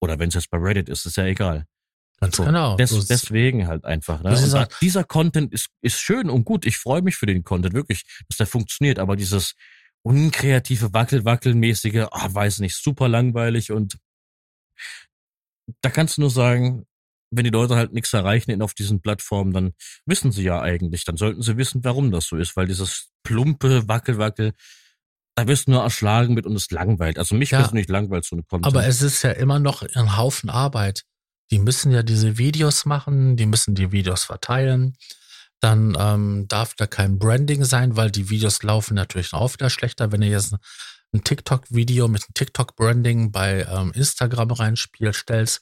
Oder 0.00 0.20
wenn 0.20 0.28
es 0.28 0.34
jetzt 0.34 0.50
bei 0.50 0.58
Reddit 0.58 0.88
ist, 0.88 1.04
ist 1.04 1.16
ja 1.16 1.24
egal. 1.24 1.66
Ganz 2.20 2.36
so, 2.36 2.44
genau. 2.44 2.76
Des, 2.76 3.06
deswegen 3.06 3.66
halt 3.66 3.84
einfach. 3.84 4.22
Ne? 4.22 4.30
Und 4.30 4.68
dieser 4.80 5.04
Content 5.04 5.52
ist, 5.52 5.68
ist 5.82 6.00
schön 6.00 6.30
und 6.30 6.44
gut. 6.44 6.64
Ich 6.64 6.76
freue 6.76 7.02
mich 7.02 7.16
für 7.16 7.26
den 7.26 7.42
Content, 7.42 7.74
wirklich, 7.74 8.04
dass 8.28 8.38
der 8.38 8.46
funktioniert. 8.46 8.98
Aber 9.00 9.16
dieses 9.16 9.54
unkreative, 10.02 10.92
wackel-wackelmäßige, 10.92 12.06
ah, 12.10 12.28
weiß 12.32 12.60
nicht, 12.60 12.76
super 12.76 13.08
langweilig 13.08 13.72
und 13.72 13.98
da 15.82 15.90
kannst 15.90 16.16
du 16.16 16.22
nur 16.22 16.30
sagen, 16.30 16.86
wenn 17.30 17.44
die 17.44 17.50
Leute 17.50 17.76
halt 17.76 17.92
nichts 17.92 18.12
erreichen 18.12 18.62
auf 18.62 18.74
diesen 18.74 19.00
Plattformen, 19.00 19.52
dann 19.52 19.72
wissen 20.06 20.32
sie 20.32 20.44
ja 20.44 20.60
eigentlich, 20.60 21.05
dann 21.05 21.16
sollten 21.16 21.42
sie 21.42 21.56
wissen, 21.56 21.84
warum 21.84 22.10
das 22.10 22.26
so 22.26 22.36
ist, 22.36 22.56
weil 22.56 22.66
dieses 22.66 23.10
plumpe 23.22 23.86
Wackel-Wackel, 23.86 24.52
da 25.34 25.46
wirst 25.46 25.68
du 25.68 25.72
nur 25.72 25.82
erschlagen 25.82 26.34
mit 26.34 26.46
und 26.46 26.56
es 26.56 26.70
langweilt. 26.70 27.18
Also 27.18 27.34
mich 27.34 27.50
ja, 27.50 27.60
persönlich 27.60 27.88
langweilt 27.88 28.24
so 28.24 28.34
eine 28.34 28.42
Content. 28.44 28.66
Aber 28.66 28.86
es 28.86 29.02
ist 29.02 29.22
ja 29.22 29.30
immer 29.32 29.59
noch 29.59 29.82
ein 29.82 30.16
Haufen 30.16 30.50
Arbeit. 30.50 31.05
Die 31.50 31.59
müssen 31.59 31.92
ja 31.92 32.02
diese 32.02 32.38
Videos 32.38 32.86
machen, 32.86 33.36
die 33.36 33.46
müssen 33.46 33.74
die 33.74 33.92
Videos 33.92 34.24
verteilen. 34.24 34.96
Dann 35.60 35.96
ähm, 35.98 36.46
darf 36.48 36.74
da 36.74 36.86
kein 36.86 37.18
Branding 37.18 37.64
sein, 37.64 37.96
weil 37.96 38.10
die 38.10 38.30
Videos 38.30 38.62
laufen 38.62 38.94
natürlich 38.94 39.32
auch 39.32 39.52
wieder 39.55 39.70
schlechter. 39.70 40.12
Wenn 40.12 40.22
ihr 40.22 40.30
jetzt 40.30 40.55
ein 41.14 41.24
TikTok-Video 41.24 42.09
mit 42.09 42.22
einem 42.22 42.35
TikTok-Branding 42.35 43.32
bei 43.32 43.64
ähm, 43.64 43.93
Instagram 43.93 44.51
reinspielt, 44.51 45.14
stellst, 45.14 45.60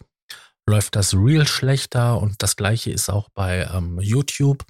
läuft 0.67 0.97
das 0.97 1.15
Real 1.15 1.47
schlechter 1.47 2.21
und 2.21 2.43
das 2.43 2.57
gleiche 2.57 2.91
ist 2.91 3.09
auch 3.09 3.29
bei 3.31 3.69
ähm, 3.73 4.01
YouTube. 4.01 4.65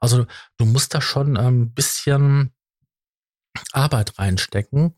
Also 0.00 0.26
du 0.58 0.64
musst 0.64 0.94
da 0.94 1.00
schon 1.00 1.36
ein 1.36 1.46
ähm, 1.46 1.74
bisschen 1.74 2.52
Arbeit 3.72 4.18
reinstecken 4.18 4.94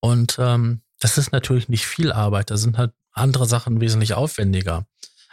und 0.00 0.36
ähm, 0.38 0.82
das 1.00 1.18
ist 1.18 1.32
natürlich 1.32 1.68
nicht 1.68 1.86
viel 1.86 2.12
Arbeit. 2.12 2.50
Da 2.50 2.56
sind 2.56 2.78
halt 2.78 2.92
andere 3.12 3.46
Sachen 3.46 3.80
wesentlich 3.80 4.14
aufwendiger. 4.14 4.86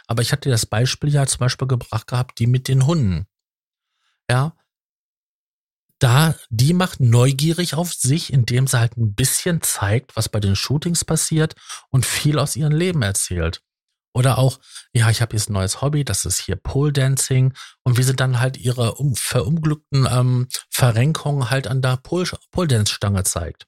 Aber 0.06 0.22
ich 0.22 0.32
hatte 0.32 0.50
das 0.50 0.66
Beispiel 0.66 1.12
ja 1.12 1.26
zum 1.26 1.38
Beispiel 1.38 1.68
gebracht 1.68 2.08
gehabt, 2.08 2.38
die 2.40 2.48
mit 2.48 2.66
den 2.66 2.86
Hunden. 2.86 3.26
Ja, 4.28 4.56
da, 6.00 6.34
die 6.48 6.72
macht 6.72 6.98
neugierig 6.98 7.74
auf 7.74 7.92
sich, 7.92 8.32
indem 8.32 8.66
sie 8.66 8.80
halt 8.80 8.96
ein 8.96 9.14
bisschen 9.14 9.62
zeigt, 9.62 10.16
was 10.16 10.28
bei 10.28 10.40
den 10.40 10.56
Shootings 10.56 11.04
passiert 11.04 11.54
und 11.90 12.06
viel 12.06 12.38
aus 12.38 12.56
ihrem 12.56 12.72
Leben 12.72 13.02
erzählt. 13.02 13.62
Oder 14.12 14.38
auch, 14.38 14.58
ja, 14.92 15.08
ich 15.10 15.22
habe 15.22 15.36
jetzt 15.36 15.50
ein 15.50 15.52
neues 15.52 15.82
Hobby, 15.82 16.04
das 16.04 16.24
ist 16.24 16.38
hier 16.38 16.56
Pole 16.56 16.92
Dancing 16.92 17.54
und 17.84 17.96
wie 17.96 18.02
sie 18.02 18.16
dann 18.16 18.40
halt 18.40 18.56
ihre 18.56 18.94
um, 18.94 19.14
verunglückten 19.14 20.08
ähm, 20.10 20.48
Verrenkungen 20.68 21.50
halt 21.50 21.68
an 21.68 21.80
der 21.80 21.98
Pole, 21.98 22.26
Pole 22.50 22.66
Dance 22.66 22.92
Stange 22.92 23.22
zeigt. 23.22 23.66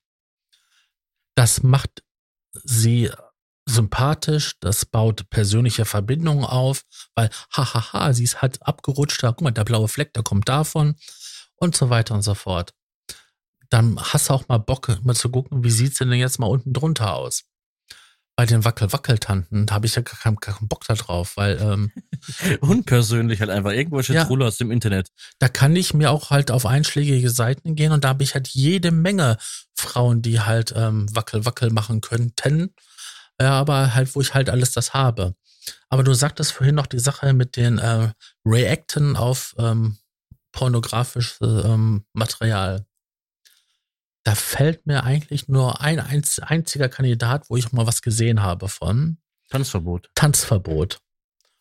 Das 1.36 1.62
macht 1.62 2.02
sie 2.64 3.10
sympathisch, 3.66 4.58
das 4.58 4.84
baut 4.84 5.30
persönliche 5.30 5.84
Verbindungen 5.84 6.44
auf, 6.44 6.82
weil, 7.14 7.30
hahaha, 7.54 8.12
sie 8.12 8.24
ist 8.24 8.42
halt 8.42 8.60
abgerutscht, 8.62 9.22
da, 9.22 9.28
guck 9.28 9.42
mal, 9.42 9.52
der 9.52 9.64
blaue 9.64 9.86
Fleck, 9.86 10.12
der 10.14 10.24
kommt 10.24 10.48
davon 10.48 10.96
und 11.62 11.76
so 11.76 11.90
weiter 11.90 12.14
und 12.14 12.22
so 12.22 12.34
fort. 12.34 12.74
Dann 13.70 13.98
hast 13.98 14.28
du 14.28 14.34
auch 14.34 14.48
mal 14.48 14.58
Bock, 14.58 14.98
mal 15.04 15.14
zu 15.14 15.30
gucken, 15.30 15.64
wie 15.64 15.70
sieht's 15.70 15.98
denn 15.98 16.12
jetzt 16.12 16.38
mal 16.38 16.48
unten 16.48 16.72
drunter 16.72 17.14
aus? 17.14 17.44
Bei 18.34 18.46
den 18.46 18.64
Wackel-Wackeltanten 18.64 19.70
habe 19.70 19.86
ich 19.86 19.94
ja 19.94 20.02
gar 20.02 20.18
keinen, 20.18 20.36
gar 20.36 20.56
keinen 20.56 20.68
Bock 20.68 20.84
da 20.86 20.94
drauf, 20.94 21.36
weil 21.36 21.60
ähm, 21.60 21.92
unpersönlich 22.60 23.40
halt 23.40 23.50
einfach 23.50 23.70
irgendwelche 23.70 24.14
ja, 24.14 24.24
Trolle 24.24 24.46
aus 24.46 24.56
dem 24.56 24.70
Internet. 24.70 25.08
Da 25.38 25.48
kann 25.48 25.76
ich 25.76 25.94
mir 25.94 26.10
auch 26.10 26.30
halt 26.30 26.50
auf 26.50 26.66
einschlägige 26.66 27.30
Seiten 27.30 27.76
gehen 27.76 27.92
und 27.92 28.04
da 28.04 28.08
habe 28.08 28.24
ich 28.24 28.34
halt 28.34 28.48
jede 28.48 28.90
Menge 28.90 29.36
Frauen, 29.74 30.20
die 30.20 30.40
halt 30.40 30.74
ähm, 30.76 31.06
Wackel-Wackel 31.14 31.70
machen 31.70 32.00
könnten. 32.00 32.74
Ja, 33.40 33.52
aber 33.52 33.94
halt, 33.94 34.14
wo 34.14 34.20
ich 34.20 34.34
halt 34.34 34.50
alles 34.50 34.72
das 34.72 34.94
habe. 34.94 35.34
Aber 35.88 36.02
du 36.02 36.12
sagtest 36.12 36.52
vorhin 36.52 36.74
noch 36.74 36.86
die 36.86 36.98
Sache 36.98 37.32
mit 37.32 37.56
den 37.56 37.78
äh, 37.78 38.12
Reacten 38.44 39.16
auf 39.16 39.54
ähm, 39.58 39.98
pornografisches 40.52 41.38
ähm, 41.40 42.04
Material. 42.12 42.86
Da 44.24 44.34
fällt 44.34 44.86
mir 44.86 45.02
eigentlich 45.02 45.48
nur 45.48 45.80
ein 45.80 45.98
einziger 45.98 46.88
Kandidat, 46.88 47.50
wo 47.50 47.56
ich 47.56 47.72
mal 47.72 47.86
was 47.86 48.02
gesehen 48.02 48.42
habe 48.42 48.68
von. 48.68 49.18
Tanzverbot. 49.50 50.10
Tanzverbot. 50.14 51.00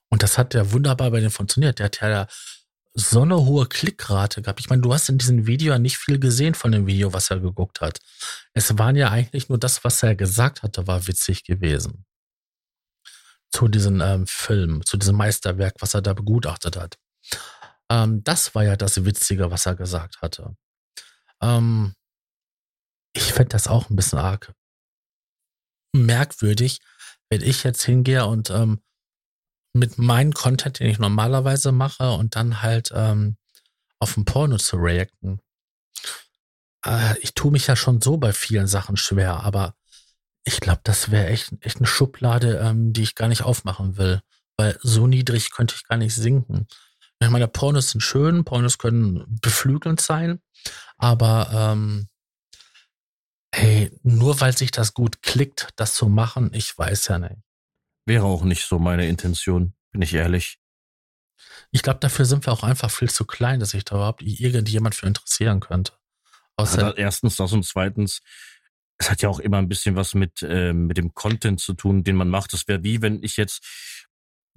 Und 0.09 0.23
das 0.23 0.37
hat 0.37 0.53
ja 0.53 0.71
wunderbar 0.71 1.09
bei 1.11 1.21
dem 1.21 1.31
funktioniert. 1.31 1.79
Der 1.79 1.85
hat 1.85 2.01
ja 2.01 2.27
so 2.93 3.21
eine 3.21 3.37
hohe 3.45 3.67
Klickrate 3.67 4.41
gehabt. 4.41 4.59
Ich 4.59 4.69
meine, 4.69 4.81
du 4.81 4.93
hast 4.93 5.09
in 5.09 5.17
diesem 5.17 5.47
Video 5.47 5.73
ja 5.73 5.79
nicht 5.79 5.97
viel 5.97 6.19
gesehen 6.19 6.53
von 6.53 6.71
dem 6.71 6.85
Video, 6.85 7.13
was 7.13 7.29
er 7.29 7.39
geguckt 7.39 7.81
hat. 7.81 7.99
Es 8.53 8.77
waren 8.77 8.95
ja 8.95 9.09
eigentlich 9.09 9.49
nur 9.49 9.57
das, 9.57 9.83
was 9.83 10.03
er 10.03 10.15
gesagt 10.15 10.61
hatte, 10.61 10.87
war 10.87 11.07
witzig 11.07 11.43
gewesen. 11.45 12.05
Zu 13.49 13.67
diesem 13.67 14.01
ähm, 14.01 14.27
Film, 14.27 14.85
zu 14.85 14.97
diesem 14.97 15.15
Meisterwerk, 15.15 15.75
was 15.79 15.93
er 15.93 16.01
da 16.01 16.13
begutachtet 16.13 16.75
hat. 16.75 16.97
Ähm, 17.91 18.23
das 18.23 18.55
war 18.55 18.63
ja 18.63 18.77
das 18.77 19.03
Witzige, 19.03 19.51
was 19.51 19.65
er 19.65 19.75
gesagt 19.75 20.21
hatte. 20.21 20.55
Ähm, 21.41 21.93
ich 23.13 23.33
fände 23.33 23.49
das 23.49 23.67
auch 23.67 23.89
ein 23.89 23.97
bisschen 23.97 24.19
arg 24.19 24.53
merkwürdig, 25.93 26.79
wenn 27.29 27.41
ich 27.41 27.65
jetzt 27.65 27.83
hingehe 27.83 28.25
und 28.25 28.49
ähm, 28.49 28.81
mit 29.73 29.97
meinem 29.97 30.31
Content, 30.31 30.79
den 30.79 30.89
ich 30.89 30.99
normalerweise 30.99 31.73
mache, 31.73 32.11
und 32.11 32.37
dann 32.37 32.61
halt 32.61 32.91
ähm, 32.93 33.35
auf 33.99 34.15
ein 34.15 34.23
Porno 34.23 34.57
zu 34.57 34.77
reacten. 34.77 35.41
Äh, 36.85 37.19
ich 37.19 37.33
tue 37.33 37.51
mich 37.51 37.67
ja 37.67 37.75
schon 37.75 37.99
so 37.99 38.15
bei 38.15 38.31
vielen 38.31 38.67
Sachen 38.67 38.95
schwer, 38.95 39.43
aber 39.43 39.75
ich 40.45 40.61
glaube, 40.61 40.79
das 40.85 41.11
wäre 41.11 41.27
echt, 41.27 41.53
echt 41.59 41.77
eine 41.77 41.87
Schublade, 41.87 42.59
ähm, 42.59 42.93
die 42.93 43.03
ich 43.03 43.15
gar 43.15 43.27
nicht 43.27 43.43
aufmachen 43.43 43.97
will. 43.97 44.21
Weil 44.57 44.79
so 44.81 45.07
niedrig 45.07 45.51
könnte 45.51 45.75
ich 45.75 45.83
gar 45.83 45.97
nicht 45.97 46.15
sinken. 46.15 46.67
Ich 47.21 47.29
meine, 47.29 47.47
Pornos 47.47 47.91
sind 47.91 48.01
schön, 48.01 48.43
Pornos 48.43 48.79
können 48.79 49.25
beflügelnd 49.41 50.01
sein, 50.01 50.41
aber 50.97 51.49
ähm, 51.53 52.07
hey, 53.53 53.91
nur 54.01 54.41
weil 54.41 54.57
sich 54.57 54.71
das 54.71 54.93
gut 54.93 55.21
klickt, 55.21 55.69
das 55.75 55.93
zu 55.93 56.07
machen, 56.07 56.49
ich 56.53 56.75
weiß 56.75 57.09
ja 57.09 57.19
nicht. 57.19 57.35
Wäre 58.05 58.25
auch 58.25 58.43
nicht 58.43 58.65
so 58.65 58.79
meine 58.79 59.07
Intention, 59.07 59.73
bin 59.91 60.01
ich 60.01 60.13
ehrlich. 60.15 60.57
Ich 61.71 61.83
glaube, 61.83 61.99
dafür 61.99 62.25
sind 62.25 62.45
wir 62.45 62.53
auch 62.53 62.63
einfach 62.63 62.89
viel 62.89 63.09
zu 63.09 63.25
klein, 63.25 63.59
dass 63.59 63.71
sich 63.71 63.85
da 63.85 63.95
überhaupt 63.95 64.23
irgendjemand 64.23 64.95
für 64.95 65.05
interessieren 65.05 65.59
könnte. 65.59 65.93
Außer 66.55 66.81
ja, 66.81 66.91
erstens 66.93 67.35
das 67.35 67.53
und 67.53 67.65
zweitens, 67.65 68.21
es 68.97 69.09
hat 69.09 69.21
ja 69.21 69.29
auch 69.29 69.39
immer 69.39 69.57
ein 69.57 69.69
bisschen 69.69 69.95
was 69.95 70.15
mit, 70.15 70.41
äh, 70.41 70.73
mit 70.73 70.97
dem 70.97 71.13
Content 71.13 71.59
zu 71.59 71.73
tun, 71.73 72.03
den 72.03 72.15
man 72.15 72.29
macht. 72.29 72.53
Das 72.53 72.67
wäre 72.67 72.83
wie, 72.83 73.01
wenn 73.01 73.23
ich 73.23 73.37
jetzt 73.37 73.63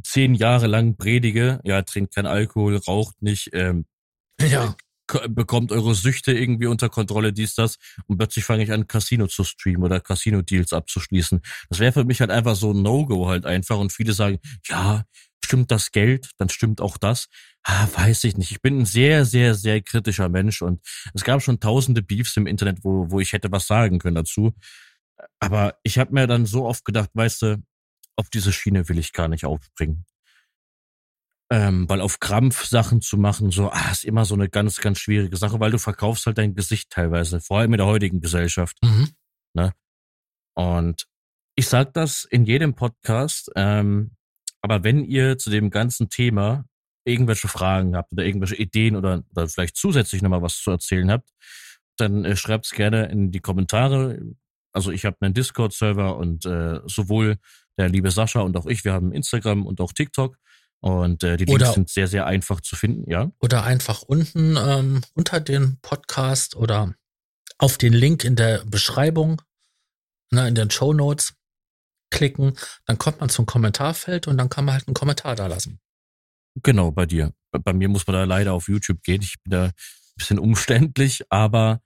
zehn 0.02 0.34
Jahre 0.34 0.66
lang 0.66 0.96
predige, 0.96 1.60
ja, 1.64 1.82
trinkt 1.82 2.14
kein 2.14 2.26
Alkohol, 2.26 2.76
raucht 2.76 3.20
nicht, 3.22 3.50
ähm, 3.52 3.86
ja. 4.40 4.74
bekommt 5.28 5.72
eure 5.72 5.94
Süchte 5.94 6.32
irgendwie 6.32 6.66
unter 6.66 6.88
Kontrolle, 6.88 7.32
dies, 7.32 7.54
das, 7.54 7.78
und 8.06 8.18
plötzlich 8.18 8.44
fange 8.44 8.64
ich 8.64 8.72
an, 8.72 8.86
Casino 8.86 9.26
zu 9.26 9.44
streamen 9.44 9.82
oder 9.84 10.00
Casino-Deals 10.00 10.72
abzuschließen. 10.72 11.40
Das 11.68 11.78
wäre 11.78 11.92
für 11.92 12.04
mich 12.04 12.20
halt 12.20 12.30
einfach 12.30 12.56
so 12.56 12.72
ein 12.72 12.82
No-Go 12.82 13.28
halt 13.28 13.46
einfach 13.46 13.78
und 13.78 13.92
viele 13.92 14.12
sagen, 14.12 14.38
ja, 14.66 15.04
stimmt 15.44 15.70
das 15.70 15.92
Geld, 15.92 16.30
dann 16.38 16.48
stimmt 16.48 16.80
auch 16.80 16.96
das. 16.96 17.28
Ah, 17.62 17.86
weiß 17.94 18.24
ich 18.24 18.36
nicht. 18.36 18.50
Ich 18.50 18.60
bin 18.60 18.80
ein 18.80 18.86
sehr, 18.86 19.24
sehr, 19.24 19.54
sehr 19.54 19.80
kritischer 19.82 20.28
Mensch 20.28 20.62
und 20.62 20.80
es 21.14 21.24
gab 21.24 21.42
schon 21.42 21.60
tausende 21.60 22.02
Beefs 22.02 22.36
im 22.36 22.46
Internet, 22.46 22.78
wo, 22.82 23.10
wo 23.10 23.20
ich 23.20 23.32
hätte 23.32 23.52
was 23.52 23.66
sagen 23.66 23.98
können 23.98 24.16
dazu. 24.16 24.54
Aber 25.40 25.78
ich 25.82 25.98
habe 25.98 26.12
mir 26.12 26.26
dann 26.26 26.46
so 26.46 26.66
oft 26.66 26.84
gedacht, 26.84 27.10
weißt 27.14 27.42
du, 27.42 27.62
auf 28.16 28.30
diese 28.30 28.52
Schiene 28.52 28.88
will 28.88 28.98
ich 28.98 29.12
gar 29.12 29.28
nicht 29.28 29.44
aufspringen. 29.44 30.04
Ähm, 31.50 31.88
weil 31.88 32.00
auf 32.00 32.20
Krampf 32.20 32.64
Sachen 32.64 33.00
zu 33.00 33.18
machen, 33.18 33.50
so, 33.50 33.70
ah, 33.70 33.90
ist 33.90 34.04
immer 34.04 34.24
so 34.24 34.34
eine 34.34 34.48
ganz, 34.48 34.80
ganz 34.80 34.98
schwierige 34.98 35.36
Sache, 35.36 35.60
weil 35.60 35.70
du 35.70 35.78
verkaufst 35.78 36.26
halt 36.26 36.38
dein 36.38 36.54
Gesicht 36.54 36.90
teilweise, 36.90 37.40
vor 37.40 37.58
allem 37.58 37.74
in 37.74 37.78
der 37.78 37.86
heutigen 37.86 38.20
Gesellschaft. 38.20 38.78
Mhm. 38.82 39.10
Ne? 39.54 39.72
Und 40.54 41.06
ich 41.56 41.68
sag 41.68 41.92
das 41.92 42.24
in 42.24 42.44
jedem 42.44 42.74
Podcast, 42.74 43.50
ähm, 43.56 44.16
aber 44.62 44.82
wenn 44.82 45.04
ihr 45.04 45.36
zu 45.36 45.50
dem 45.50 45.70
ganzen 45.70 46.08
Thema 46.08 46.64
irgendwelche 47.04 47.48
Fragen 47.48 47.96
habt 47.96 48.12
oder 48.12 48.24
irgendwelche 48.24 48.56
Ideen 48.56 48.96
oder, 48.96 49.22
oder 49.30 49.46
vielleicht 49.46 49.76
zusätzlich 49.76 50.22
nochmal 50.22 50.42
was 50.42 50.56
zu 50.56 50.70
erzählen 50.70 51.10
habt, 51.10 51.30
dann 51.98 52.24
äh, 52.24 52.36
schreibt 52.36 52.66
es 52.66 52.72
gerne 52.72 53.06
in 53.06 53.30
die 53.30 53.40
Kommentare. 53.40 54.20
Also 54.72 54.90
ich 54.90 55.04
habe 55.04 55.18
einen 55.20 55.34
Discord-Server 55.34 56.16
und 56.16 56.46
äh, 56.46 56.80
sowohl 56.86 57.36
der 57.78 57.88
liebe 57.88 58.10
Sascha 58.10 58.40
und 58.40 58.56
auch 58.56 58.66
ich, 58.66 58.84
wir 58.84 58.92
haben 58.92 59.12
Instagram 59.12 59.66
und 59.66 59.80
auch 59.80 59.92
TikTok. 59.92 60.36
Und 60.80 61.22
äh, 61.22 61.38
die 61.38 61.46
Links 61.46 61.62
oder, 61.62 61.72
sind 61.72 61.88
sehr, 61.88 62.08
sehr 62.08 62.26
einfach 62.26 62.60
zu 62.60 62.76
finden, 62.76 63.10
ja. 63.10 63.30
Oder 63.40 63.64
einfach 63.64 64.02
unten 64.02 64.56
ähm, 64.58 65.00
unter 65.14 65.40
den 65.40 65.78
Podcast 65.80 66.56
oder 66.56 66.94
auf 67.56 67.78
den 67.78 67.94
Link 67.94 68.22
in 68.22 68.36
der 68.36 68.64
Beschreibung, 68.66 69.40
ne, 70.30 70.46
in 70.46 70.54
den 70.54 70.70
Show 70.70 70.92
Notes 70.92 71.34
klicken, 72.10 72.56
dann 72.86 72.98
kommt 72.98 73.20
man 73.20 73.28
zum 73.28 73.46
Kommentarfeld 73.46 74.28
und 74.28 74.36
dann 74.36 74.50
kann 74.50 74.66
man 74.66 74.74
halt 74.74 74.86
einen 74.86 74.94
Kommentar 74.94 75.34
da 75.34 75.46
lassen. 75.46 75.80
Genau, 76.62 76.92
bei 76.92 77.06
dir. 77.06 77.32
Bei 77.50 77.72
mir 77.72 77.88
muss 77.88 78.06
man 78.06 78.14
da 78.14 78.24
leider 78.24 78.52
auf 78.52 78.68
YouTube 78.68 79.02
gehen. 79.02 79.22
Ich 79.22 79.36
bin 79.42 79.50
da 79.50 79.64
ein 79.66 79.72
bisschen 80.16 80.38
umständlich, 80.38 81.22
aber 81.30 81.80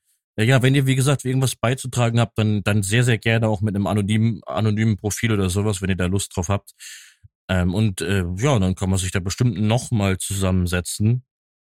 ja, 0.44 0.62
wenn 0.62 0.74
ihr, 0.74 0.86
wie 0.86 0.94
gesagt, 0.94 1.24
irgendwas 1.24 1.56
beizutragen 1.56 2.20
habt, 2.20 2.38
dann, 2.38 2.62
dann 2.62 2.82
sehr, 2.82 3.04
sehr 3.04 3.18
gerne 3.18 3.48
auch 3.48 3.60
mit 3.60 3.74
einem 3.74 3.86
anonymen, 3.86 4.40
anonymen 4.46 4.96
Profil 4.96 5.32
oder 5.32 5.50
sowas, 5.50 5.82
wenn 5.82 5.90
ihr 5.90 5.96
da 5.96 6.06
Lust 6.06 6.36
drauf 6.36 6.48
habt. 6.48 6.72
Ähm, 7.48 7.74
und 7.74 8.00
äh, 8.02 8.24
ja, 8.36 8.58
dann 8.58 8.74
kann 8.74 8.90
man 8.90 8.98
sich 8.98 9.10
da 9.10 9.20
bestimmt 9.20 9.60
nochmal 9.60 10.18
zusammensetzen, 10.18 11.24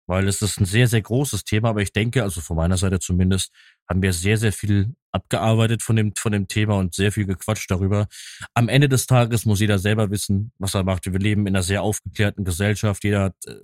weil 0.08 0.28
es 0.28 0.42
ist 0.42 0.60
ein 0.60 0.66
sehr, 0.66 0.88
sehr 0.88 1.02
großes 1.02 1.46
Thema, 1.46 1.70
aber 1.70 1.82
ich 1.82 1.94
denke, 1.94 2.24
also 2.24 2.42
von 2.42 2.58
meiner 2.58 2.78
Seite 2.78 3.00
zumindest, 3.00 3.52
haben 3.88 4.02
wir 4.02 4.14
sehr, 4.14 4.38
sehr 4.38 4.54
viel 4.54 4.94
abgearbeitet 5.12 5.82
von 5.82 5.96
dem, 5.96 6.14
von 6.16 6.32
dem 6.32 6.48
Thema 6.48 6.76
und 6.76 6.94
sehr 6.94 7.12
viel 7.12 7.26
gequatscht 7.26 7.72
darüber. 7.72 8.08
Am 8.54 8.70
Ende 8.70 8.90
des 8.90 9.08
Tages 9.08 9.46
muss 9.46 9.60
jeder 9.60 9.80
selber 9.80 10.12
wissen, 10.12 10.52
was 10.60 10.76
er 10.76 10.84
macht. 10.84 11.06
Wir 11.06 11.18
leben 11.18 11.48
in 11.48 11.56
einer 11.56 11.64
sehr 11.64 11.82
aufgeklärten 11.82 12.44
Gesellschaft. 12.44 13.04
Jeder 13.04 13.24
hat, 13.24 13.36
äh, 13.48 13.56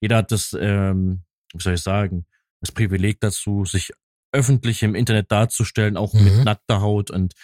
jeder 0.00 0.16
hat 0.18 0.32
das, 0.32 0.56
ähm, 0.58 1.22
wie 1.52 1.62
soll 1.62 1.74
ich 1.74 1.82
sagen, 1.82 2.24
das 2.60 2.72
Privileg 2.72 3.20
dazu, 3.20 3.64
sich 3.64 3.92
öffentlich 4.32 4.82
im 4.82 4.94
Internet 4.94 5.30
darzustellen, 5.30 5.96
auch 5.96 6.14
mhm. 6.14 6.24
mit 6.24 6.44
nackter 6.44 6.80
Haut 6.80 7.10
und 7.10 7.34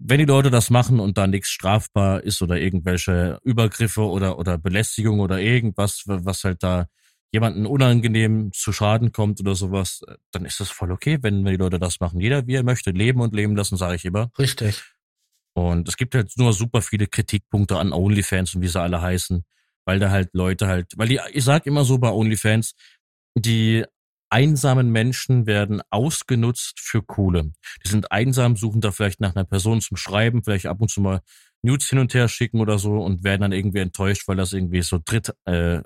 wenn 0.00 0.18
die 0.18 0.24
Leute 0.24 0.50
das 0.50 0.70
machen 0.70 1.00
und 1.00 1.18
da 1.18 1.26
nichts 1.26 1.48
strafbar 1.48 2.22
ist 2.22 2.40
oder 2.40 2.58
irgendwelche 2.58 3.40
Übergriffe 3.42 4.02
oder, 4.02 4.38
oder 4.38 4.56
Belästigung 4.56 5.20
oder 5.20 5.40
irgendwas, 5.40 6.04
was 6.06 6.44
halt 6.44 6.62
da 6.62 6.86
jemanden 7.32 7.66
unangenehm 7.66 8.52
zu 8.52 8.72
Schaden 8.72 9.12
kommt 9.12 9.40
oder 9.40 9.54
sowas, 9.54 10.02
dann 10.30 10.44
ist 10.44 10.60
das 10.60 10.70
voll 10.70 10.92
okay, 10.92 11.18
wenn 11.20 11.44
die 11.44 11.56
Leute 11.56 11.78
das 11.78 12.00
machen. 12.00 12.20
Jeder, 12.20 12.46
wie 12.46 12.54
er 12.54 12.62
möchte, 12.62 12.90
leben 12.90 13.20
und 13.20 13.34
leben 13.34 13.54
lassen, 13.54 13.76
sage 13.76 13.96
ich 13.96 14.04
immer. 14.04 14.30
Richtig. 14.38 14.82
Und 15.54 15.88
es 15.88 15.96
gibt 15.96 16.14
halt 16.14 16.32
nur 16.36 16.52
super 16.52 16.80
viele 16.80 17.06
Kritikpunkte 17.06 17.76
an 17.76 17.92
OnlyFans 17.92 18.54
und 18.54 18.62
wie 18.62 18.68
sie 18.68 18.80
alle 18.80 19.02
heißen, 19.02 19.44
weil 19.84 19.98
da 19.98 20.10
halt 20.10 20.30
Leute 20.32 20.68
halt, 20.68 20.92
weil 20.96 21.08
die, 21.08 21.20
ich 21.32 21.44
sag 21.44 21.66
immer 21.66 21.84
so 21.84 21.98
bei 21.98 22.10
OnlyFans, 22.10 22.74
die 23.34 23.84
einsamen 24.30 24.90
Menschen 24.90 25.46
werden 25.46 25.82
ausgenutzt 25.90 26.80
für 26.80 27.02
Kohle. 27.02 27.52
Die 27.84 27.88
sind 27.88 28.12
einsam, 28.12 28.56
suchen 28.56 28.80
da 28.80 28.90
vielleicht 28.90 29.20
nach 29.20 29.34
einer 29.34 29.44
Person 29.44 29.80
zum 29.80 29.96
Schreiben, 29.96 30.42
vielleicht 30.42 30.66
ab 30.66 30.80
und 30.80 30.90
zu 30.90 31.00
mal 31.00 31.20
Nudes 31.62 31.88
hin 31.88 31.98
und 31.98 32.14
her 32.14 32.28
schicken 32.28 32.60
oder 32.60 32.78
so 32.78 32.98
und 32.98 33.24
werden 33.24 33.42
dann 33.42 33.52
irgendwie 33.52 33.80
enttäuscht, 33.80 34.28
weil 34.28 34.36
das 34.36 34.52
irgendwie 34.52 34.82
so 34.82 35.00
Dritt 35.04 35.34
äh, 35.44 35.82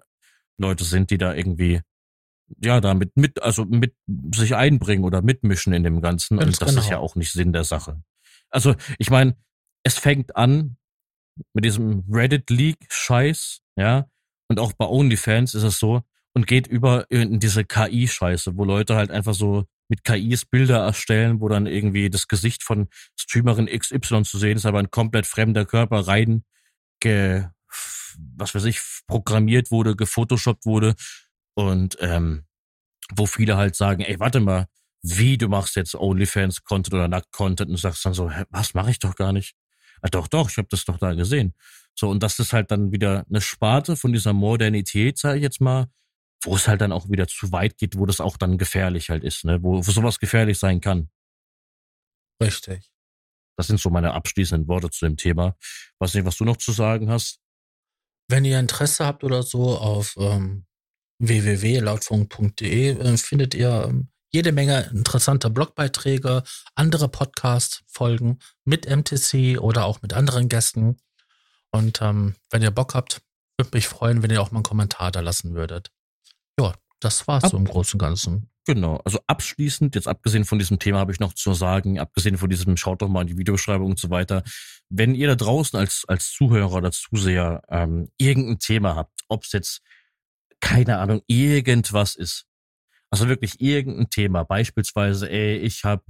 Leute 0.59 0.85
sind, 0.85 1.11
die 1.11 1.19
da 1.19 1.35
irgendwie 1.35 1.81
ja 2.63 2.81
damit 2.81 3.17
mit 3.17 3.43
also 3.43 3.65
mit 3.65 3.95
sich 4.35 4.55
einbringen 4.55 5.05
oder 5.05 5.23
mitmischen 5.23 5.73
in 5.73 5.85
dem 5.85 6.03
Ganzen 6.03 6.37
Ganz 6.39 6.47
und 6.47 6.63
das 6.63 6.69
genau. 6.71 6.81
ist 6.83 6.91
ja 6.91 6.99
auch 6.99 7.15
nicht 7.15 7.33
Sinn 7.33 7.53
der 7.53 7.65
Sache. 7.65 8.03
Also 8.51 8.75
ich 8.99 9.11
meine, 9.11 9.37
es 9.83 9.99
fängt 9.99 10.37
an 10.37 10.77
mit 11.55 11.65
diesem 11.65 12.05
Reddit 12.11 12.51
League 12.51 12.87
Scheiß, 12.91 13.61
ja, 13.77 14.07
und 14.49 14.61
auch 14.61 14.75
bei 14.75 14.87
OnlyFans 14.87 15.55
ist 15.55 15.63
es 15.63 15.79
so, 15.79 16.03
und 16.35 16.47
geht 16.47 16.67
über 16.67 17.11
in 17.11 17.41
diese 17.41 17.65
KI-Scheiße, 17.65 18.57
wo 18.57 18.65
Leute 18.65 18.97
halt 18.97 19.11
einfach 19.11 19.35
so 19.35 19.65
mit 19.89 20.05
KIs 20.05 20.47
Bilder 20.47 20.79
erstellen, 20.79 21.41
wo 21.41 21.49
dann 21.49 21.67
irgendwie 21.67 22.09
das 22.09 22.29
Gesicht 22.29 22.63
von 22.63 22.89
Streamerin 23.19 23.67
XY 23.67 24.23
zu 24.23 24.39
sehen 24.39 24.57
ist, 24.57 24.67
aber 24.67 24.79
ein 24.79 24.91
komplett 24.91 25.27
fremder 25.27 25.67
Körper 25.67 26.07
rein, 26.07 26.45
ge, 27.01 27.45
was 28.37 28.55
weiß 28.55 28.65
ich, 28.65 28.81
programmiert 29.07 29.71
wurde, 29.71 29.95
gefotoshoppt 29.95 30.65
wurde 30.65 30.95
und 31.55 31.97
ähm, 32.01 32.47
wo 33.15 33.27
viele 33.27 33.57
halt 33.57 33.77
sagen, 33.77 34.03
ey, 34.03 34.19
warte 34.19 34.41
mal, 34.41 34.67
wie 35.03 35.37
du 35.37 35.49
machst 35.49 35.77
jetzt 35.77 35.95
OnlyFans-Content 35.95 36.95
oder 36.95 37.09
Nackt-Content 37.09 37.71
und 37.71 37.77
sagst 37.77 38.05
dann 38.07 38.15
so, 38.15 38.31
hä, 38.31 38.45
was 38.51 38.75
mache 38.75 38.93
ich 38.93 38.99
doch 38.99 39.17
gar 39.17 39.33
nicht? 39.33 39.55
Ah, 40.01 40.09
doch, 40.09 40.29
doch, 40.29 40.49
ich 40.49 40.57
habe 40.57 40.69
das 40.71 40.85
doch 40.85 40.99
da 40.99 41.13
gesehen. 41.15 41.55
So, 41.95 42.09
und 42.09 42.23
das 42.23 42.39
ist 42.39 42.53
halt 42.53 42.71
dann 42.71 42.93
wieder 42.93 43.25
eine 43.29 43.41
Sparte 43.41 43.97
von 43.97 44.13
dieser 44.13 44.33
Modernität, 44.33 45.19
sage 45.19 45.39
ich 45.39 45.43
jetzt 45.43 45.61
mal, 45.61 45.89
wo 46.45 46.57
es 46.57 46.69
halt 46.69 46.81
dann 46.81 46.93
auch 46.93 47.09
wieder 47.09 47.27
zu 47.29 47.53
weit 47.53 47.79
geht, 47.79 47.97
wo 47.97 48.07
das 48.07 48.21
auch 48.21 48.37
dann 48.37 48.59
gefährlich 48.59 49.11
halt 49.11 49.25
ist, 49.25 49.45
ne? 49.45 49.63
wo, 49.63 49.79
wo 49.79 49.91
sowas 49.91 50.19
gefährlich 50.19 50.59
sein 50.59 50.81
kann. 50.81 51.11
Richtig. 52.43 52.91
Das 53.57 53.67
sind 53.67 53.81
so 53.81 53.91
meine 53.91 54.15
abschließenden 54.15 54.67
Worte 54.69 54.91
zu 54.91 55.05
dem 55.05 55.17
Thema. 55.17 55.57
Weiß 55.99 56.15
nicht, 56.15 56.25
was 56.25 56.37
du 56.37 56.45
noch 56.45 56.57
zu 56.57 56.73
sagen 56.73 57.11
hast. 57.11 57.41
Wenn 58.29 58.45
ihr 58.45 58.59
Interesse 58.59 59.07
habt 59.07 59.25
oder 59.25 59.43
so, 59.43 59.77
auf 59.77 60.17
ähm, 60.17 60.67
www.lautfunk.de 61.19 62.99
äh, 62.99 63.17
findet 63.17 63.55
ihr 63.55 63.87
ähm, 63.89 64.09
jede 64.31 64.53
Menge 64.53 64.91
interessanter 64.93 65.51
Blogbeiträge, 65.51 66.43
andere 66.75 67.09
Podcast-Folgen 67.09 68.39
mit 68.65 68.89
MTC 68.89 69.61
oder 69.61 69.85
auch 69.85 70.01
mit 70.01 70.15
anderen 70.15 70.49
Gästen. 70.49 70.97
Und 71.71 72.01
ähm, 72.01 72.35
wenn 72.51 72.63
ihr 72.63 72.71
Bock 72.71 72.95
habt, 72.95 73.23
würde 73.59 73.71
mich 73.75 73.87
freuen, 73.87 74.23
wenn 74.23 74.31
ihr 74.31 74.41
auch 74.41 74.51
mal 74.51 74.59
einen 74.59 74.65
Kommentar 74.65 75.13
da 75.13 75.21
lassen 75.21 75.55
würdet. 75.55 75.93
Das 77.03 77.27
war's 77.27 77.45
Ab 77.45 77.51
so 77.51 77.57
im 77.57 77.65
Großen 77.65 77.99
und 77.99 78.07
Ganzen. 78.07 78.49
Genau, 78.65 79.01
also 79.05 79.19
abschließend, 79.27 79.97
jetzt 79.97 80.07
abgesehen 80.07 80.45
von 80.45 80.61
diesem 80.61 80.79
Thema 80.79 81.01
habe 81.01 81.11
ich 81.11 81.19
noch 81.19 81.33
zu 81.33 81.53
sagen, 81.53 81.99
abgesehen 81.99 82.39
von 82.39 82.49
diesem, 82.49 82.77
schaut 82.77 83.03
doch 83.03 83.09
mal 83.09 83.23
in 83.23 83.27
die 83.27 83.37
Videobeschreibung 83.39 83.91
und 83.91 83.99
so 83.99 84.09
weiter. 84.09 84.45
Wenn 84.89 85.17
ihr 85.17 85.27
da 85.27 85.35
draußen 85.35 85.77
als, 85.77 86.05
als 86.07 86.31
Zuhörer 86.31 86.75
oder 86.75 86.93
Zuseher 86.93 87.63
ähm, 87.69 88.13
irgendein 88.19 88.61
Thema 88.61 88.95
habt, 88.95 89.21
ob 89.27 89.43
es 89.43 89.51
jetzt, 89.51 89.83
keine 90.61 90.99
Ahnung, 90.99 91.23
irgendwas 91.27 92.15
ist, 92.15 92.47
also 93.11 93.29
wirklich 93.29 93.61
irgendein 93.61 94.11
Thema, 94.11 94.45
beispielsweise, 94.45 95.29
ey, 95.29 95.57
ich 95.57 95.83
habe 95.83 96.05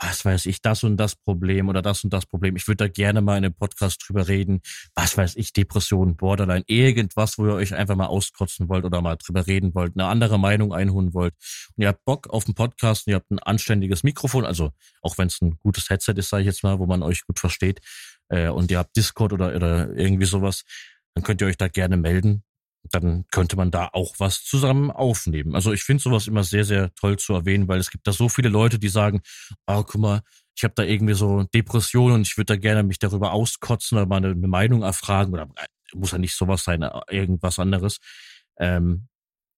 was 0.00 0.24
weiß 0.24 0.46
ich, 0.46 0.62
das 0.62 0.84
und 0.84 0.96
das 0.96 1.16
Problem 1.16 1.68
oder 1.68 1.82
das 1.82 2.04
und 2.04 2.12
das 2.12 2.26
Problem. 2.26 2.56
Ich 2.56 2.66
würde 2.68 2.84
da 2.84 2.88
gerne 2.88 3.20
mal 3.20 3.36
in 3.36 3.44
einem 3.44 3.54
Podcast 3.54 4.04
drüber 4.06 4.28
reden. 4.28 4.60
Was 4.94 5.16
weiß 5.16 5.36
ich, 5.36 5.52
Depression, 5.52 6.16
Borderline, 6.16 6.64
irgendwas, 6.66 7.38
wo 7.38 7.46
ihr 7.46 7.54
euch 7.54 7.74
einfach 7.74 7.96
mal 7.96 8.06
auskotzen 8.06 8.68
wollt 8.68 8.84
oder 8.84 9.02
mal 9.02 9.16
drüber 9.16 9.46
reden 9.46 9.74
wollt, 9.74 9.96
eine 9.96 10.06
andere 10.06 10.38
Meinung 10.38 10.72
einholen 10.72 11.14
wollt. 11.14 11.34
Und 11.76 11.82
ihr 11.82 11.88
habt 11.88 12.04
Bock 12.04 12.28
auf 12.28 12.46
einen 12.46 12.54
Podcast 12.54 13.06
und 13.06 13.12
ihr 13.12 13.16
habt 13.16 13.30
ein 13.30 13.38
anständiges 13.40 14.04
Mikrofon, 14.04 14.44
also 14.44 14.70
auch 15.02 15.18
wenn 15.18 15.26
es 15.26 15.40
ein 15.40 15.58
gutes 15.58 15.90
Headset 15.90 16.14
ist, 16.16 16.28
sage 16.28 16.42
ich 16.42 16.46
jetzt 16.46 16.62
mal, 16.62 16.78
wo 16.78 16.86
man 16.86 17.02
euch 17.02 17.26
gut 17.26 17.40
versteht, 17.40 17.80
äh, 18.28 18.48
und 18.48 18.70
ihr 18.70 18.78
habt 18.78 18.96
Discord 18.96 19.32
oder, 19.32 19.54
oder 19.54 19.94
irgendwie 19.96 20.26
sowas, 20.26 20.64
dann 21.14 21.24
könnt 21.24 21.40
ihr 21.40 21.46
euch 21.48 21.56
da 21.56 21.68
gerne 21.68 21.96
melden 21.96 22.44
dann 22.90 23.24
könnte 23.30 23.56
man 23.56 23.70
da 23.70 23.88
auch 23.92 24.14
was 24.18 24.44
zusammen 24.44 24.90
aufnehmen. 24.90 25.54
Also 25.54 25.72
ich 25.72 25.82
finde 25.82 26.02
sowas 26.02 26.26
immer 26.26 26.44
sehr, 26.44 26.64
sehr 26.64 26.94
toll 26.94 27.18
zu 27.18 27.34
erwähnen, 27.34 27.68
weil 27.68 27.80
es 27.80 27.90
gibt 27.90 28.06
da 28.06 28.12
so 28.12 28.28
viele 28.28 28.48
Leute, 28.48 28.78
die 28.78 28.88
sagen, 28.88 29.20
oh, 29.66 29.82
guck 29.82 30.00
mal, 30.00 30.22
ich 30.56 30.64
habe 30.64 30.74
da 30.74 30.82
irgendwie 30.82 31.14
so 31.14 31.44
Depressionen 31.54 32.16
und 32.16 32.26
ich 32.26 32.36
würde 32.36 32.54
da 32.54 32.56
gerne 32.56 32.82
mich 32.82 32.98
darüber 32.98 33.32
auskotzen 33.32 33.96
oder 33.96 34.06
mal 34.06 34.16
eine, 34.16 34.30
eine 34.30 34.48
Meinung 34.48 34.82
erfragen 34.82 35.32
oder 35.32 35.48
äh, 35.56 35.66
muss 35.94 36.12
ja 36.12 36.18
nicht 36.18 36.34
sowas 36.34 36.64
sein, 36.64 36.82
äh, 36.82 37.00
irgendwas 37.10 37.58
anderes. 37.58 37.98
Ähm, 38.58 39.08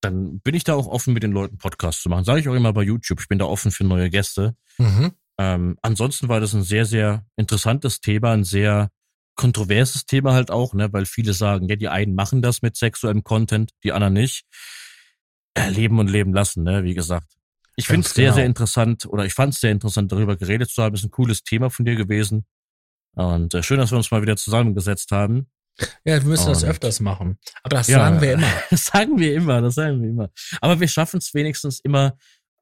dann 0.02 0.40
bin 0.40 0.55
ich 0.55 0.65
da 0.65 0.74
auch 0.74 0.86
offen, 0.86 1.15
mit 1.15 1.23
den 1.23 1.32
Leuten 1.32 1.59
Podcasts 1.59 2.02
zu 2.02 2.09
machen. 2.09 2.24
Sage 2.24 2.40
ich 2.40 2.48
auch 2.48 2.55
immer 2.55 2.73
bei 2.73 2.82
YouTube, 2.82 3.20
ich 3.20 3.28
bin 3.28 3.39
da 3.39 3.47
offen 3.47 3.70
für 3.70 3.85
neue 3.85 4.11
Gäste. 4.11 4.57
Mhm. 4.78 5.12
Ähm, 5.39 5.78
ansonsten 5.82 6.28
war 6.28 6.40
das 6.40 6.55
ein 6.55 6.62
sehr, 6.62 6.85
sehr 6.85 7.24
interessantes 7.36 8.01
Thema, 8.01 8.32
ein 8.32 8.44
sehr 8.44 8.90
kontroverses 9.40 10.04
Thema 10.04 10.34
halt 10.34 10.50
auch, 10.50 10.74
ne, 10.74 10.92
weil 10.92 11.06
viele 11.06 11.32
sagen, 11.32 11.66
ja, 11.68 11.76
die 11.76 11.88
einen 11.88 12.14
machen 12.14 12.42
das 12.42 12.60
mit 12.60 12.76
sexuellem 12.76 13.24
Content, 13.24 13.72
die 13.82 13.92
anderen 13.92 14.12
nicht. 14.12 14.44
Äh, 15.54 15.70
leben 15.70 15.98
und 15.98 16.08
leben 16.08 16.34
lassen, 16.34 16.62
ne, 16.62 16.84
wie 16.84 16.94
gesagt. 16.94 17.26
Ich 17.76 17.86
finde 17.86 18.06
es 18.06 18.12
sehr, 18.12 18.26
genau. 18.26 18.34
sehr 18.36 18.44
interessant 18.44 19.06
oder 19.06 19.24
ich 19.24 19.32
fand 19.32 19.54
es 19.54 19.60
sehr 19.60 19.70
interessant, 19.70 20.12
darüber 20.12 20.36
geredet 20.36 20.68
zu 20.68 20.82
haben. 20.82 20.94
Ist 20.94 21.04
ein 21.04 21.10
cooles 21.10 21.42
Thema 21.42 21.70
von 21.70 21.86
dir 21.86 21.96
gewesen. 21.96 22.44
Und 23.14 23.54
äh, 23.54 23.62
schön, 23.62 23.78
dass 23.78 23.90
wir 23.90 23.96
uns 23.96 24.10
mal 24.10 24.20
wieder 24.20 24.36
zusammengesetzt 24.36 25.10
haben. 25.10 25.46
Ja, 26.04 26.20
wir 26.20 26.28
müssen 26.28 26.48
und, 26.48 26.54
das 26.54 26.62
öfters 26.62 27.00
machen. 27.00 27.38
Aber 27.62 27.76
das 27.76 27.88
ja, 27.88 27.98
sagen 27.98 28.20
wir 28.20 28.34
immer. 28.34 28.52
Das 28.70 28.84
sagen 28.84 29.18
wir 29.18 29.34
immer, 29.34 29.62
das 29.62 29.76
sagen 29.76 30.02
wir 30.02 30.10
immer. 30.10 30.30
Aber 30.60 30.78
wir 30.78 30.88
schaffen 30.88 31.16
es 31.16 31.32
wenigstens 31.32 31.80
immer 31.80 32.18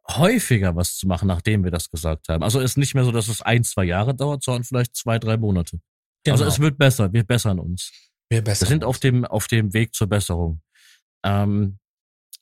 häufiger 0.09 0.77
was 0.77 0.97
zu 0.97 1.09
machen, 1.09 1.27
nachdem 1.27 1.65
wir 1.65 1.73
das 1.73 1.91
gesagt 1.91 2.29
haben. 2.29 2.45
Also 2.45 2.61
ist 2.61 2.79
nicht 2.79 2.95
mehr 2.95 3.05
so, 3.05 3.11
dass 3.11 3.27
es 3.27 3.43
ein, 3.43 3.65
zwei 3.65 3.85
Jahre 3.85 4.15
dauert, 4.15 4.45
sondern 4.45 4.63
vielleicht 4.63 4.95
zwei, 4.95 5.19
drei 5.19 5.37
Monate. 5.37 5.81
Genau. 6.25 6.35
Also 6.35 6.45
es 6.45 6.59
wird 6.59 6.79
besser, 6.79 7.13
wir 7.13 7.25
bessern 7.25 7.59
uns. 7.59 7.93
Wir, 8.29 8.43
bessern 8.43 8.67
wir 8.67 8.69
sind 8.69 8.85
uns. 8.85 8.89
auf 8.89 8.99
dem, 8.99 9.25
auf 9.25 9.47
dem 9.47 9.73
Weg 9.73 9.95
zur 9.95 10.09
Besserung. 10.09 10.61
Ähm, 11.25 11.79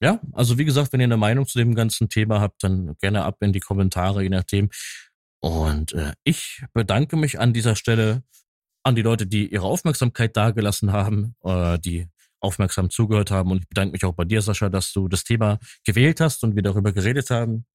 ja, 0.00 0.20
also 0.32 0.58
wie 0.58 0.64
gesagt, 0.64 0.92
wenn 0.92 1.00
ihr 1.00 1.04
eine 1.04 1.16
Meinung 1.16 1.46
zu 1.46 1.58
dem 1.58 1.74
ganzen 1.74 2.08
Thema 2.08 2.40
habt, 2.40 2.62
dann 2.62 2.96
gerne 2.98 3.24
ab 3.24 3.36
in 3.40 3.52
die 3.52 3.60
Kommentare, 3.60 4.22
je 4.22 4.28
nachdem. 4.28 4.70
Und 5.40 5.92
äh, 5.92 6.12
ich 6.24 6.64
bedanke 6.72 7.16
mich 7.16 7.38
an 7.38 7.52
dieser 7.52 7.76
Stelle 7.76 8.22
an 8.82 8.94
die 8.94 9.02
Leute, 9.02 9.26
die 9.26 9.52
ihre 9.52 9.66
Aufmerksamkeit 9.66 10.36
dargelassen 10.36 10.92
haben, 10.92 11.34
äh, 11.42 11.78
die 11.78 12.08
aufmerksam 12.40 12.90
zugehört 12.90 13.30
haben. 13.30 13.50
Und 13.50 13.62
ich 13.62 13.68
bedanke 13.68 13.92
mich 13.92 14.04
auch 14.04 14.14
bei 14.14 14.24
dir, 14.24 14.42
Sascha, 14.42 14.68
dass 14.68 14.92
du 14.92 15.08
das 15.08 15.24
Thema 15.24 15.58
gewählt 15.84 16.20
hast 16.20 16.44
und 16.44 16.54
wir 16.54 16.62
darüber 16.62 16.92
geredet 16.92 17.30
haben. 17.30 17.66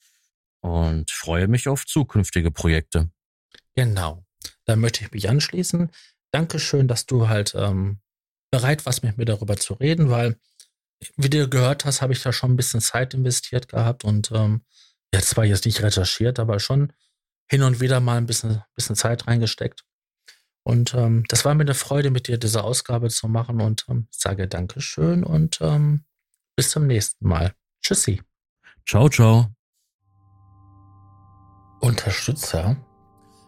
Und 0.61 1.09
freue 1.09 1.47
mich 1.47 1.67
auf 1.67 1.85
zukünftige 1.85 2.51
Projekte. 2.51 3.09
Genau. 3.75 4.23
Da 4.65 4.75
möchte 4.75 5.03
ich 5.03 5.11
mich 5.11 5.29
anschließen. 5.29 5.91
Dankeschön, 6.31 6.87
dass 6.87 7.05
du 7.05 7.27
halt 7.27 7.53
ähm, 7.55 7.99
bereit 8.51 8.85
warst, 8.85 9.03
mit 9.03 9.17
mir 9.17 9.25
darüber 9.25 9.57
zu 9.57 9.73
reden, 9.73 10.09
weil, 10.09 10.37
wie 11.17 11.29
du 11.29 11.47
gehört 11.49 11.85
hast, 11.85 12.01
habe 12.01 12.13
ich 12.13 12.21
da 12.21 12.31
schon 12.31 12.51
ein 12.51 12.57
bisschen 12.57 12.81
Zeit 12.81 13.13
investiert 13.13 13.67
gehabt 13.67 14.03
und 14.03 14.31
ähm, 14.31 14.63
ja, 15.13 15.21
zwar 15.21 15.45
jetzt 15.45 15.65
nicht 15.65 15.81
recherchiert, 15.81 16.39
aber 16.39 16.59
schon 16.59 16.93
hin 17.49 17.63
und 17.63 17.81
wieder 17.81 17.99
mal 17.99 18.17
ein 18.17 18.27
bisschen, 18.27 18.63
bisschen 18.75 18.95
Zeit 18.95 19.27
reingesteckt. 19.27 19.83
Und 20.63 20.93
ähm, 20.93 21.25
das 21.27 21.43
war 21.43 21.53
mir 21.55 21.63
eine 21.63 21.73
Freude, 21.73 22.11
mit 22.11 22.27
dir 22.27 22.37
diese 22.37 22.63
Ausgabe 22.63 23.09
zu 23.09 23.27
machen 23.27 23.61
und 23.61 23.85
ähm, 23.89 24.07
sage 24.11 24.47
Dankeschön 24.47 25.23
und 25.23 25.59
ähm, 25.61 26.05
bis 26.55 26.69
zum 26.69 26.87
nächsten 26.87 27.27
Mal. 27.27 27.53
Tschüssi. 27.81 28.21
Ciao, 28.87 29.09
ciao. 29.09 29.47
Unterstützer 31.81 32.77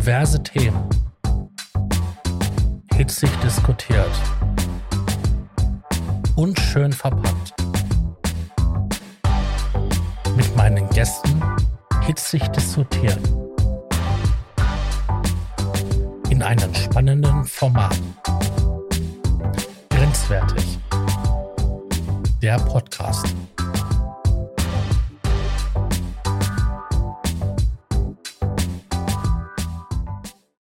Kontroverse 0.00 0.42
Themen. 0.42 0.82
Hitzig 2.94 3.28
diskutiert. 3.44 4.10
Unschön 6.36 6.90
verpackt. 6.90 7.52
Mit 10.36 10.56
meinen 10.56 10.88
Gästen 10.88 11.42
hitzig 12.06 12.48
diskutieren. 12.48 13.22
In 16.30 16.42
einem 16.42 16.74
spannenden 16.74 17.44
Format. 17.44 18.00
Grenzwertig. 19.90 20.78
Der 22.40 22.56
Podcast. 22.56 23.26